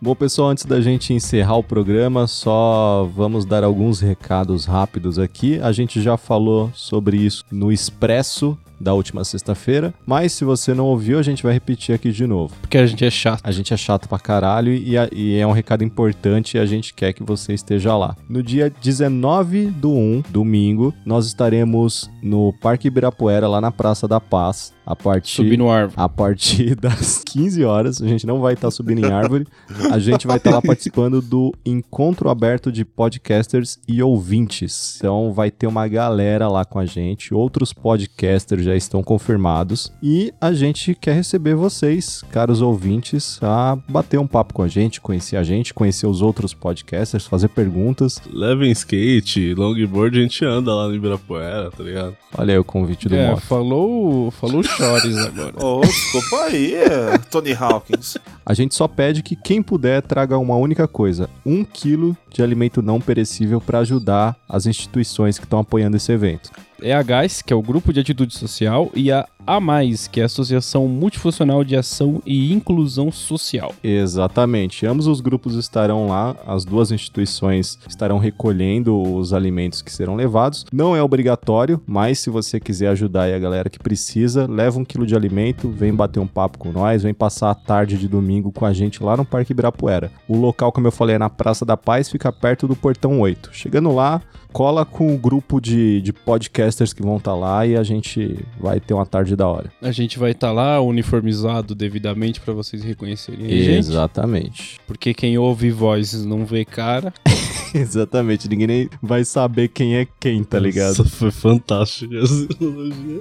Bom, 0.00 0.16
pessoal, 0.16 0.48
antes 0.48 0.64
da 0.64 0.80
gente 0.80 1.12
encerrar 1.12 1.56
o 1.56 1.62
programa, 1.62 2.26
só 2.26 3.08
vamos 3.14 3.44
dar 3.44 3.62
alguns 3.62 4.00
recados 4.00 4.64
rápidos 4.64 5.18
aqui. 5.18 5.60
A 5.60 5.70
gente 5.70 6.02
já 6.02 6.16
falou 6.16 6.72
sobre 6.74 7.18
isso 7.18 7.44
no 7.52 7.70
Expresso 7.70 8.58
da 8.82 8.92
última 8.94 9.24
sexta-feira, 9.24 9.94
mas 10.04 10.32
se 10.32 10.44
você 10.44 10.74
não 10.74 10.86
ouviu, 10.86 11.18
a 11.18 11.22
gente 11.22 11.42
vai 11.42 11.52
repetir 11.52 11.94
aqui 11.94 12.10
de 12.10 12.26
novo. 12.26 12.54
Porque 12.60 12.76
a 12.78 12.86
gente 12.86 13.04
é 13.04 13.10
chato. 13.10 13.40
A 13.44 13.52
gente 13.52 13.72
é 13.72 13.76
chato 13.76 14.08
pra 14.08 14.18
caralho 14.18 14.72
e, 14.74 14.98
a- 14.98 15.08
e 15.12 15.36
é 15.36 15.46
um 15.46 15.52
recado 15.52 15.84
importante 15.84 16.56
e 16.56 16.60
a 16.60 16.66
gente 16.66 16.92
quer 16.92 17.12
que 17.12 17.22
você 17.22 17.52
esteja 17.54 17.96
lá. 17.96 18.16
No 18.28 18.42
dia 18.42 18.72
19 18.82 19.66
do 19.66 19.90
1, 19.92 20.24
domingo, 20.30 20.92
nós 21.06 21.26
estaremos 21.26 22.10
no 22.22 22.52
Parque 22.60 22.88
Ibirapuera, 22.88 23.48
lá 23.48 23.60
na 23.60 23.70
Praça 23.70 24.06
da 24.08 24.20
Paz, 24.20 24.72
a 24.84 24.96
partir 24.96 25.36
Subir 25.36 25.56
no 25.58 25.70
árvore. 25.70 25.94
a 25.96 26.08
partir 26.08 26.74
das 26.80 27.22
15 27.24 27.64
horas. 27.64 28.02
A 28.02 28.06
gente 28.08 28.26
não 28.26 28.40
vai 28.40 28.54
estar 28.54 28.70
subindo 28.70 29.06
em 29.06 29.10
árvore. 29.10 29.46
A 29.92 29.98
gente 29.98 30.26
vai 30.26 30.36
estar 30.38 30.50
lá 30.50 30.60
participando 30.60 31.20
do 31.22 31.52
encontro 31.64 32.28
aberto 32.28 32.70
de 32.72 32.84
podcasters 32.84 33.78
e 33.86 34.02
ouvintes. 34.02 34.96
Então 34.96 35.32
vai 35.32 35.50
ter 35.50 35.66
uma 35.66 35.86
galera 35.86 36.48
lá 36.48 36.64
com 36.64 36.78
a 36.78 36.86
gente. 36.86 37.32
Outros 37.32 37.72
podcasters 37.72 38.64
já 38.64 38.71
estão 38.76 39.02
confirmados. 39.02 39.92
E 40.02 40.32
a 40.40 40.52
gente 40.52 40.94
quer 40.94 41.14
receber 41.14 41.54
vocês, 41.54 42.22
caros 42.30 42.60
ouvintes, 42.60 43.38
a 43.42 43.76
bater 43.88 44.18
um 44.18 44.26
papo 44.26 44.54
com 44.54 44.62
a 44.62 44.68
gente, 44.68 45.00
conhecer 45.00 45.36
a 45.36 45.42
gente, 45.42 45.74
conhecer 45.74 46.06
os 46.06 46.22
outros 46.22 46.54
podcasters, 46.54 47.26
fazer 47.26 47.48
perguntas. 47.48 48.20
Levem 48.30 48.70
skate, 48.72 49.54
longboard, 49.54 50.18
a 50.18 50.22
gente 50.22 50.44
anda 50.44 50.74
lá 50.74 50.88
no 50.88 50.94
Ibirapuera, 50.94 51.70
tá 51.70 51.82
ligado? 51.82 52.16
Olha 52.36 52.54
aí 52.54 52.58
o 52.58 52.64
convite 52.64 53.08
do 53.08 53.14
É, 53.14 53.36
falou, 53.36 54.30
falou 54.30 54.62
chores 54.62 55.16
agora. 55.18 55.52
Ô, 55.62 55.80
desculpa 55.80 56.44
aí, 56.44 56.74
é, 56.74 57.18
Tony 57.30 57.52
Hawkins. 57.52 58.16
A 58.44 58.54
gente 58.54 58.74
só 58.74 58.88
pede 58.88 59.22
que 59.22 59.36
quem 59.36 59.62
puder 59.62 60.02
traga 60.02 60.38
uma 60.38 60.56
única 60.56 60.88
coisa: 60.88 61.28
um 61.44 61.64
quilo 61.64 62.16
de 62.30 62.42
alimento 62.42 62.82
não 62.82 63.00
perecível 63.00 63.60
para 63.60 63.80
ajudar 63.80 64.36
as 64.48 64.66
instituições 64.66 65.38
que 65.38 65.44
estão 65.44 65.58
apoiando 65.58 65.96
esse 65.96 66.10
evento. 66.12 66.50
É 66.82 66.92
a 66.92 67.02
GAS, 67.02 67.42
que 67.42 67.52
é 67.52 67.56
o 67.56 67.62
Grupo 67.62 67.92
de 67.92 68.00
Atitude 68.00 68.34
Social, 68.34 68.90
e 68.94 69.10
a 69.12 69.26
A 69.44 69.58
Mais, 69.58 70.06
que 70.06 70.20
é 70.20 70.22
a 70.22 70.26
Associação 70.26 70.86
Multifuncional 70.86 71.64
de 71.64 71.74
Ação 71.74 72.22
e 72.24 72.52
Inclusão 72.52 73.10
Social. 73.10 73.74
Exatamente. 73.82 74.86
Ambos 74.86 75.08
os 75.08 75.20
grupos 75.20 75.56
estarão 75.56 76.06
lá, 76.06 76.36
as 76.46 76.64
duas 76.64 76.92
instituições 76.92 77.76
estarão 77.88 78.18
recolhendo 78.18 78.96
os 79.02 79.32
alimentos 79.32 79.82
que 79.82 79.92
serão 79.92 80.14
levados. 80.14 80.64
Não 80.72 80.94
é 80.94 81.02
obrigatório, 81.02 81.82
mas 81.84 82.20
se 82.20 82.30
você 82.30 82.60
quiser 82.60 82.88
ajudar 82.88 83.34
a 83.34 83.38
galera 83.38 83.68
que 83.68 83.80
precisa, 83.80 84.46
leva 84.48 84.78
um 84.78 84.84
quilo 84.84 85.04
de 85.04 85.16
alimento, 85.16 85.68
vem 85.68 85.92
bater 85.92 86.20
um 86.20 86.26
papo 86.26 86.58
com 86.58 86.70
nós, 86.70 87.02
vem 87.02 87.12
passar 87.12 87.50
a 87.50 87.54
tarde 87.54 87.98
de 87.98 88.06
domingo 88.06 88.52
com 88.52 88.64
a 88.64 88.72
gente 88.72 89.02
lá 89.02 89.16
no 89.16 89.24
Parque 89.24 89.52
Ibirapuera. 89.52 90.12
O 90.28 90.36
local, 90.36 90.70
como 90.70 90.86
eu 90.86 90.92
falei, 90.92 91.16
é 91.16 91.18
na 91.18 91.28
Praça 91.28 91.64
da 91.64 91.76
Paz, 91.76 92.08
fica 92.08 92.30
perto 92.30 92.68
do 92.68 92.76
Portão 92.76 93.18
8. 93.18 93.50
Chegando 93.52 93.92
lá, 93.92 94.22
cola 94.52 94.84
com 94.84 95.12
o 95.12 95.18
grupo 95.18 95.60
de, 95.60 96.00
de 96.02 96.12
podcasters 96.12 96.92
que 96.92 97.02
vão 97.02 97.16
estar 97.16 97.34
lá 97.34 97.66
e 97.66 97.74
a 97.74 97.82
gente 97.82 98.38
vai 98.60 98.78
ter 98.78 98.94
uma 98.94 99.06
tarde 99.06 99.31
da 99.36 99.46
hora. 99.46 99.72
A 99.80 99.92
gente 99.92 100.18
vai 100.18 100.32
estar 100.32 100.52
lá 100.52 100.80
uniformizado 100.80 101.74
devidamente 101.74 102.40
pra 102.40 102.52
vocês 102.52 102.82
reconhecerem 102.82 103.46
a 103.46 103.48
gente. 103.48 103.78
Exatamente. 103.78 104.80
Porque 104.86 105.12
quem 105.14 105.36
ouve 105.38 105.70
vozes 105.70 106.24
não 106.24 106.44
vê 106.44 106.64
cara. 106.64 107.12
Exatamente, 107.74 108.48
ninguém 108.48 108.66
nem 108.66 108.90
vai 109.02 109.24
saber 109.24 109.68
quem 109.68 109.96
é 109.96 110.06
quem, 110.20 110.44
tá 110.44 110.58
ligado? 110.58 110.98
Nossa, 110.98 111.04
foi 111.16 111.30
fantástico 111.30 112.14
essa 112.14 112.46
analogia. 112.60 113.20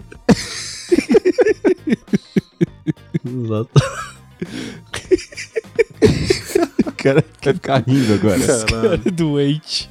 Exato. 3.26 3.72
O 6.86 6.92
cara 7.04 7.24
quer 7.42 7.54
ficar 7.56 7.84
rindo 7.88 8.14
agora. 8.14 8.40
Caralho. 8.66 9.12
Doente. 9.12 9.90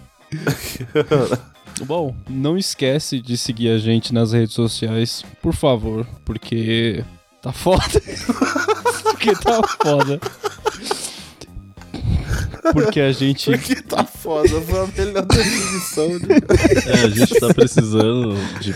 Bom, 1.85 2.15
não 2.29 2.57
esquece 2.57 3.21
de 3.21 3.37
seguir 3.37 3.71
a 3.71 3.79
gente 3.79 4.13
nas 4.13 4.33
redes 4.33 4.55
sociais, 4.55 5.25
por 5.43 5.55
favor, 5.55 6.07
porque 6.25 7.05
tá 7.43 7.53
foda. 7.53 7.83
porque 9.03 9.33
tá 9.33 9.61
foda. 9.83 10.21
Porque 12.73 13.01
a 13.01 13.13
gente 13.13 13.51
Porque 13.51 13.77
tá 13.83 14.05
foda, 14.05 14.49
foi 14.49 14.81
a 14.81 14.87
melhor 14.87 15.27
definição. 15.27 16.09
De... 16.19 16.33
É, 16.89 17.05
a 17.05 17.09
gente 17.09 17.41
tá 17.41 17.53
precisando 17.55 18.35
de. 18.61 18.75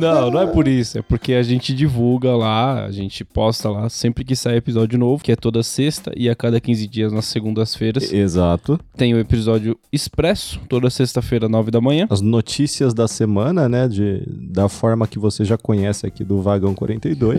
Não, 0.00 0.30
não 0.30 0.40
é 0.40 0.46
por 0.46 0.68
isso. 0.68 0.98
É 0.98 1.02
porque 1.02 1.34
a 1.34 1.42
gente 1.42 1.74
divulga 1.74 2.36
lá, 2.36 2.84
a 2.84 2.90
gente 2.90 3.24
posta 3.24 3.68
lá 3.68 3.88
sempre 3.88 4.24
que 4.24 4.36
sai 4.36 4.56
episódio 4.56 4.98
novo, 4.98 5.22
que 5.22 5.32
é 5.32 5.36
toda 5.36 5.62
sexta 5.62 6.12
e 6.16 6.28
a 6.28 6.34
cada 6.34 6.60
15 6.60 6.86
dias 6.86 7.12
nas 7.12 7.24
segundas-feiras. 7.24 8.12
Exato. 8.12 8.78
Tem 8.96 9.14
o 9.14 9.18
episódio 9.18 9.76
expresso, 9.92 10.60
toda 10.68 10.90
sexta-feira, 10.90 11.48
9 11.48 11.70
da 11.70 11.80
manhã. 11.80 12.06
As 12.10 12.20
notícias 12.20 12.94
da 12.94 13.08
semana, 13.08 13.68
né? 13.68 13.88
De, 13.88 14.22
da 14.26 14.68
forma 14.68 15.06
que 15.06 15.18
você 15.18 15.44
já 15.44 15.58
conhece 15.58 16.06
aqui 16.06 16.24
do 16.24 16.40
Vagão 16.40 16.74
42. 16.74 17.38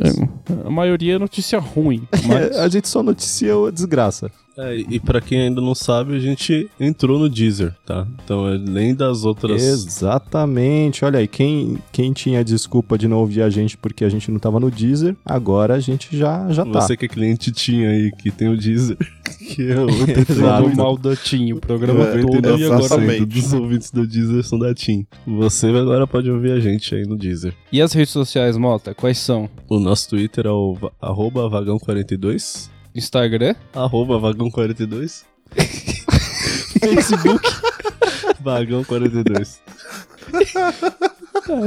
A 0.66 0.70
maioria 0.70 1.16
é 1.16 1.20
notícia 1.20 1.60
ruim, 1.60 2.08
mas 2.28 2.56
a 2.60 2.68
gente 2.68 2.88
só 2.88 3.02
noticia 3.02 3.54
a 3.68 3.72
desgraça. 3.72 4.32
É, 4.58 4.76
e 4.78 5.00
pra 5.00 5.20
quem 5.20 5.42
ainda 5.42 5.60
não 5.60 5.76
sabe, 5.76 6.16
a 6.16 6.20
gente 6.20 6.70
entrou 6.80 7.20
no 7.20 7.30
Deezer, 7.30 7.76
tá? 7.86 8.08
Então, 8.24 8.46
além 8.46 8.96
das 8.96 9.26
outras. 9.26 9.62
Exatamente. 9.62 11.04
Olha 11.04 11.20
aí, 11.20 11.28
quem, 11.28 11.78
quem 11.92 12.14
tinha 12.14 12.44
desculpa 12.44 12.98
de 12.98 13.08
não 13.08 13.18
ouvir 13.18 13.42
a 13.42 13.50
gente 13.50 13.78
porque 13.78 14.06
a 14.06 14.10
gente 14.10 14.32
não 14.32 14.40
tava 14.40 14.60
no 14.60 14.72
Deezer, 14.72 15.16
agora 15.26 15.74
a 15.76 15.80
gente 15.80 16.16
já, 16.18 16.50
já 16.52 16.66
tá. 16.66 16.82
Você 16.82 16.96
que 16.96 17.06
é 17.06 17.08
cliente 17.08 17.52
tinha 17.52 17.90
aí, 17.90 18.12
que 18.18 18.32
tem 18.32 18.48
o 18.48 18.58
Deezer, 18.58 18.98
que 19.40 19.64
é 19.64 20.22
Exato. 20.32 20.64
todo 20.70 20.76
mal 20.78 20.98
datinho, 20.98 21.58
o 21.58 21.60
programa 21.60 22.06
É, 22.06 22.22
todo 22.22 22.58
e 22.58 22.66
agora... 22.66 23.26
dos 23.26 23.54
ouvintes 23.54 23.92
do 23.92 24.08
Deezer 24.08 24.44
são 24.44 24.58
da 24.58 24.74
TIM. 24.74 25.06
Você 25.28 25.68
agora 25.68 26.08
pode 26.08 26.30
ouvir 26.32 26.52
a 26.54 26.60
gente 26.60 26.96
aí 26.96 27.04
no 27.04 27.18
Deezer. 27.18 27.54
E 27.72 27.82
as 27.82 27.92
redes 27.92 28.14
sociais, 28.14 28.56
Mota, 28.58 28.94
quais 28.94 29.18
são? 29.18 29.50
O 29.70 29.80
nosso 29.80 30.10
Twitter 30.10 30.46
é 30.46 30.50
o 30.52 30.74
va- 30.76 30.92
arroba 31.02 31.50
vagão42. 31.50 32.74
Instagram, 32.96 33.56
Arroba 33.74 34.20
vagão42. 34.20 35.24
Facebook. 36.80 37.48
Vagão42. 38.44 39.58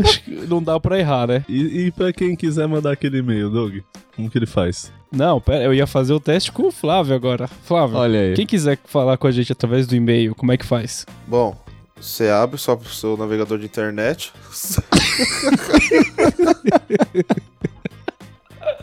Acho 0.05 0.23
que 0.23 0.31
não 0.47 0.63
dá 0.63 0.79
pra 0.79 0.99
errar, 0.99 1.27
né? 1.27 1.45
E, 1.49 1.87
e 1.87 1.91
pra 1.91 2.13
quem 2.13 2.37
quiser 2.37 2.69
mandar 2.69 2.93
aquele 2.93 3.19
e-mail, 3.19 3.51
Doug, 3.51 3.79
como 4.15 4.31
que 4.31 4.39
ele 4.39 4.47
faz? 4.47 4.93
Não, 5.11 5.41
pera, 5.41 5.65
eu 5.65 5.75
ia 5.75 5.87
fazer 5.87 6.13
o 6.13 6.21
teste 6.21 6.53
com 6.53 6.69
o 6.69 6.73
Flávio 6.73 7.15
agora. 7.15 7.49
Flávio, 7.65 7.97
Olha 7.97 8.21
aí. 8.21 8.35
quem 8.35 8.47
quiser 8.47 8.79
falar 8.85 9.17
com 9.17 9.27
a 9.27 9.31
gente 9.31 9.53
através 9.53 9.87
do 9.87 9.97
e-mail, 9.97 10.35
como 10.35 10.53
é 10.53 10.57
que 10.57 10.67
faz? 10.67 11.07
Bom, 11.27 11.57
você 12.01 12.29
abre 12.29 12.59
só 12.59 12.77
pro 12.77 12.89
seu 12.89 13.17
navegador 13.17 13.59
de 13.59 13.65
internet. 13.65 14.33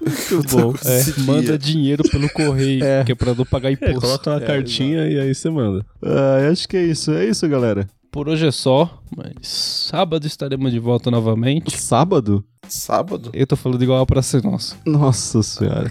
Muito 0.00 0.56
bom. 0.56 0.74
É, 0.86 1.20
manda 1.22 1.58
dinheiro 1.58 2.02
pelo 2.08 2.28
correio, 2.30 2.82
É. 2.84 3.04
que 3.04 3.12
é 3.12 3.14
pra 3.14 3.34
não 3.34 3.44
pagar 3.44 3.68
É, 3.70 3.72
imposto. 3.72 4.00
coloca 4.00 4.30
uma 4.30 4.36
É, 4.42 4.46
cartinha 4.46 5.06
e 5.08 5.18
aí 5.18 5.34
você 5.34 5.50
manda. 5.50 5.84
Ah, 6.02 6.48
acho 6.50 6.68
que 6.68 6.76
é 6.76 6.84
isso. 6.84 7.10
É 7.12 7.24
isso, 7.26 7.46
galera. 7.48 7.88
Por 8.10 8.28
hoje 8.28 8.46
é 8.46 8.50
só, 8.50 9.02
mas 9.14 9.34
sábado 9.46 10.26
estaremos 10.26 10.72
de 10.72 10.78
volta 10.78 11.10
novamente. 11.10 11.78
Sábado? 11.78 12.42
Sábado? 12.66 13.30
Eu 13.34 13.46
tô 13.46 13.54
falando 13.54 13.82
igual 13.82 14.06
pra 14.06 14.22
ser 14.22 14.42
nosso. 14.42 14.76
Nossa 14.86 15.42
senhora. 15.42 15.90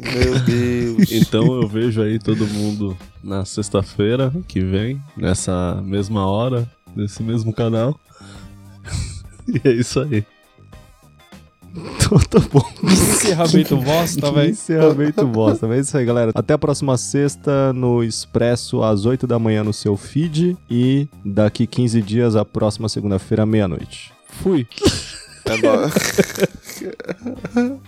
Meu 0.00 0.38
Deus. 0.40 1.10
Então 1.12 1.60
eu 1.62 1.68
vejo 1.68 2.02
aí 2.02 2.18
todo 2.18 2.46
mundo 2.46 2.96
na 3.22 3.44
sexta-feira 3.44 4.32
que 4.48 4.60
vem, 4.60 5.00
nessa 5.16 5.80
mesma 5.84 6.26
hora, 6.26 6.68
nesse 6.96 7.22
mesmo 7.22 7.52
canal. 7.52 7.98
E 9.48 9.60
é 9.68 9.72
isso 9.72 10.00
aí. 10.00 10.24
Então 11.96 12.18
tá 12.18 12.38
bom. 12.52 12.62
Encerramento 12.84 13.76
bosta, 13.80 14.20
Que 14.28 14.34
velho. 14.34 14.50
Encerramento 14.50 15.26
bosta. 15.26 15.66
Mas 15.66 15.78
é 15.78 15.80
isso 15.80 15.96
aí, 15.96 16.04
galera. 16.04 16.30
Até 16.34 16.52
a 16.54 16.58
próxima 16.58 16.96
sexta 16.98 17.72
no 17.72 18.02
Expresso, 18.04 18.82
às 18.82 19.06
8 19.06 19.26
da 19.26 19.38
manhã 19.38 19.64
no 19.64 19.72
seu 19.72 19.96
feed. 19.96 20.56
E 20.70 21.08
daqui 21.24 21.66
15 21.66 22.02
dias, 22.02 22.36
a 22.36 22.44
próxima 22.44 22.88
segunda-feira, 22.88 23.46
meia-noite. 23.46 24.12
Fui. 24.42 24.66
É 25.46 25.56
nóis. 25.56 25.92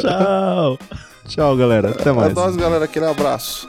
Tchau! 0.00 0.78
Tchau, 1.26 1.56
galera. 1.56 1.90
Até 1.90 2.10
É 2.10 2.12
mais. 2.12 2.34
nóis, 2.34 2.56
galera. 2.56 2.84
Aquele 2.86 3.06
abraço. 3.06 3.68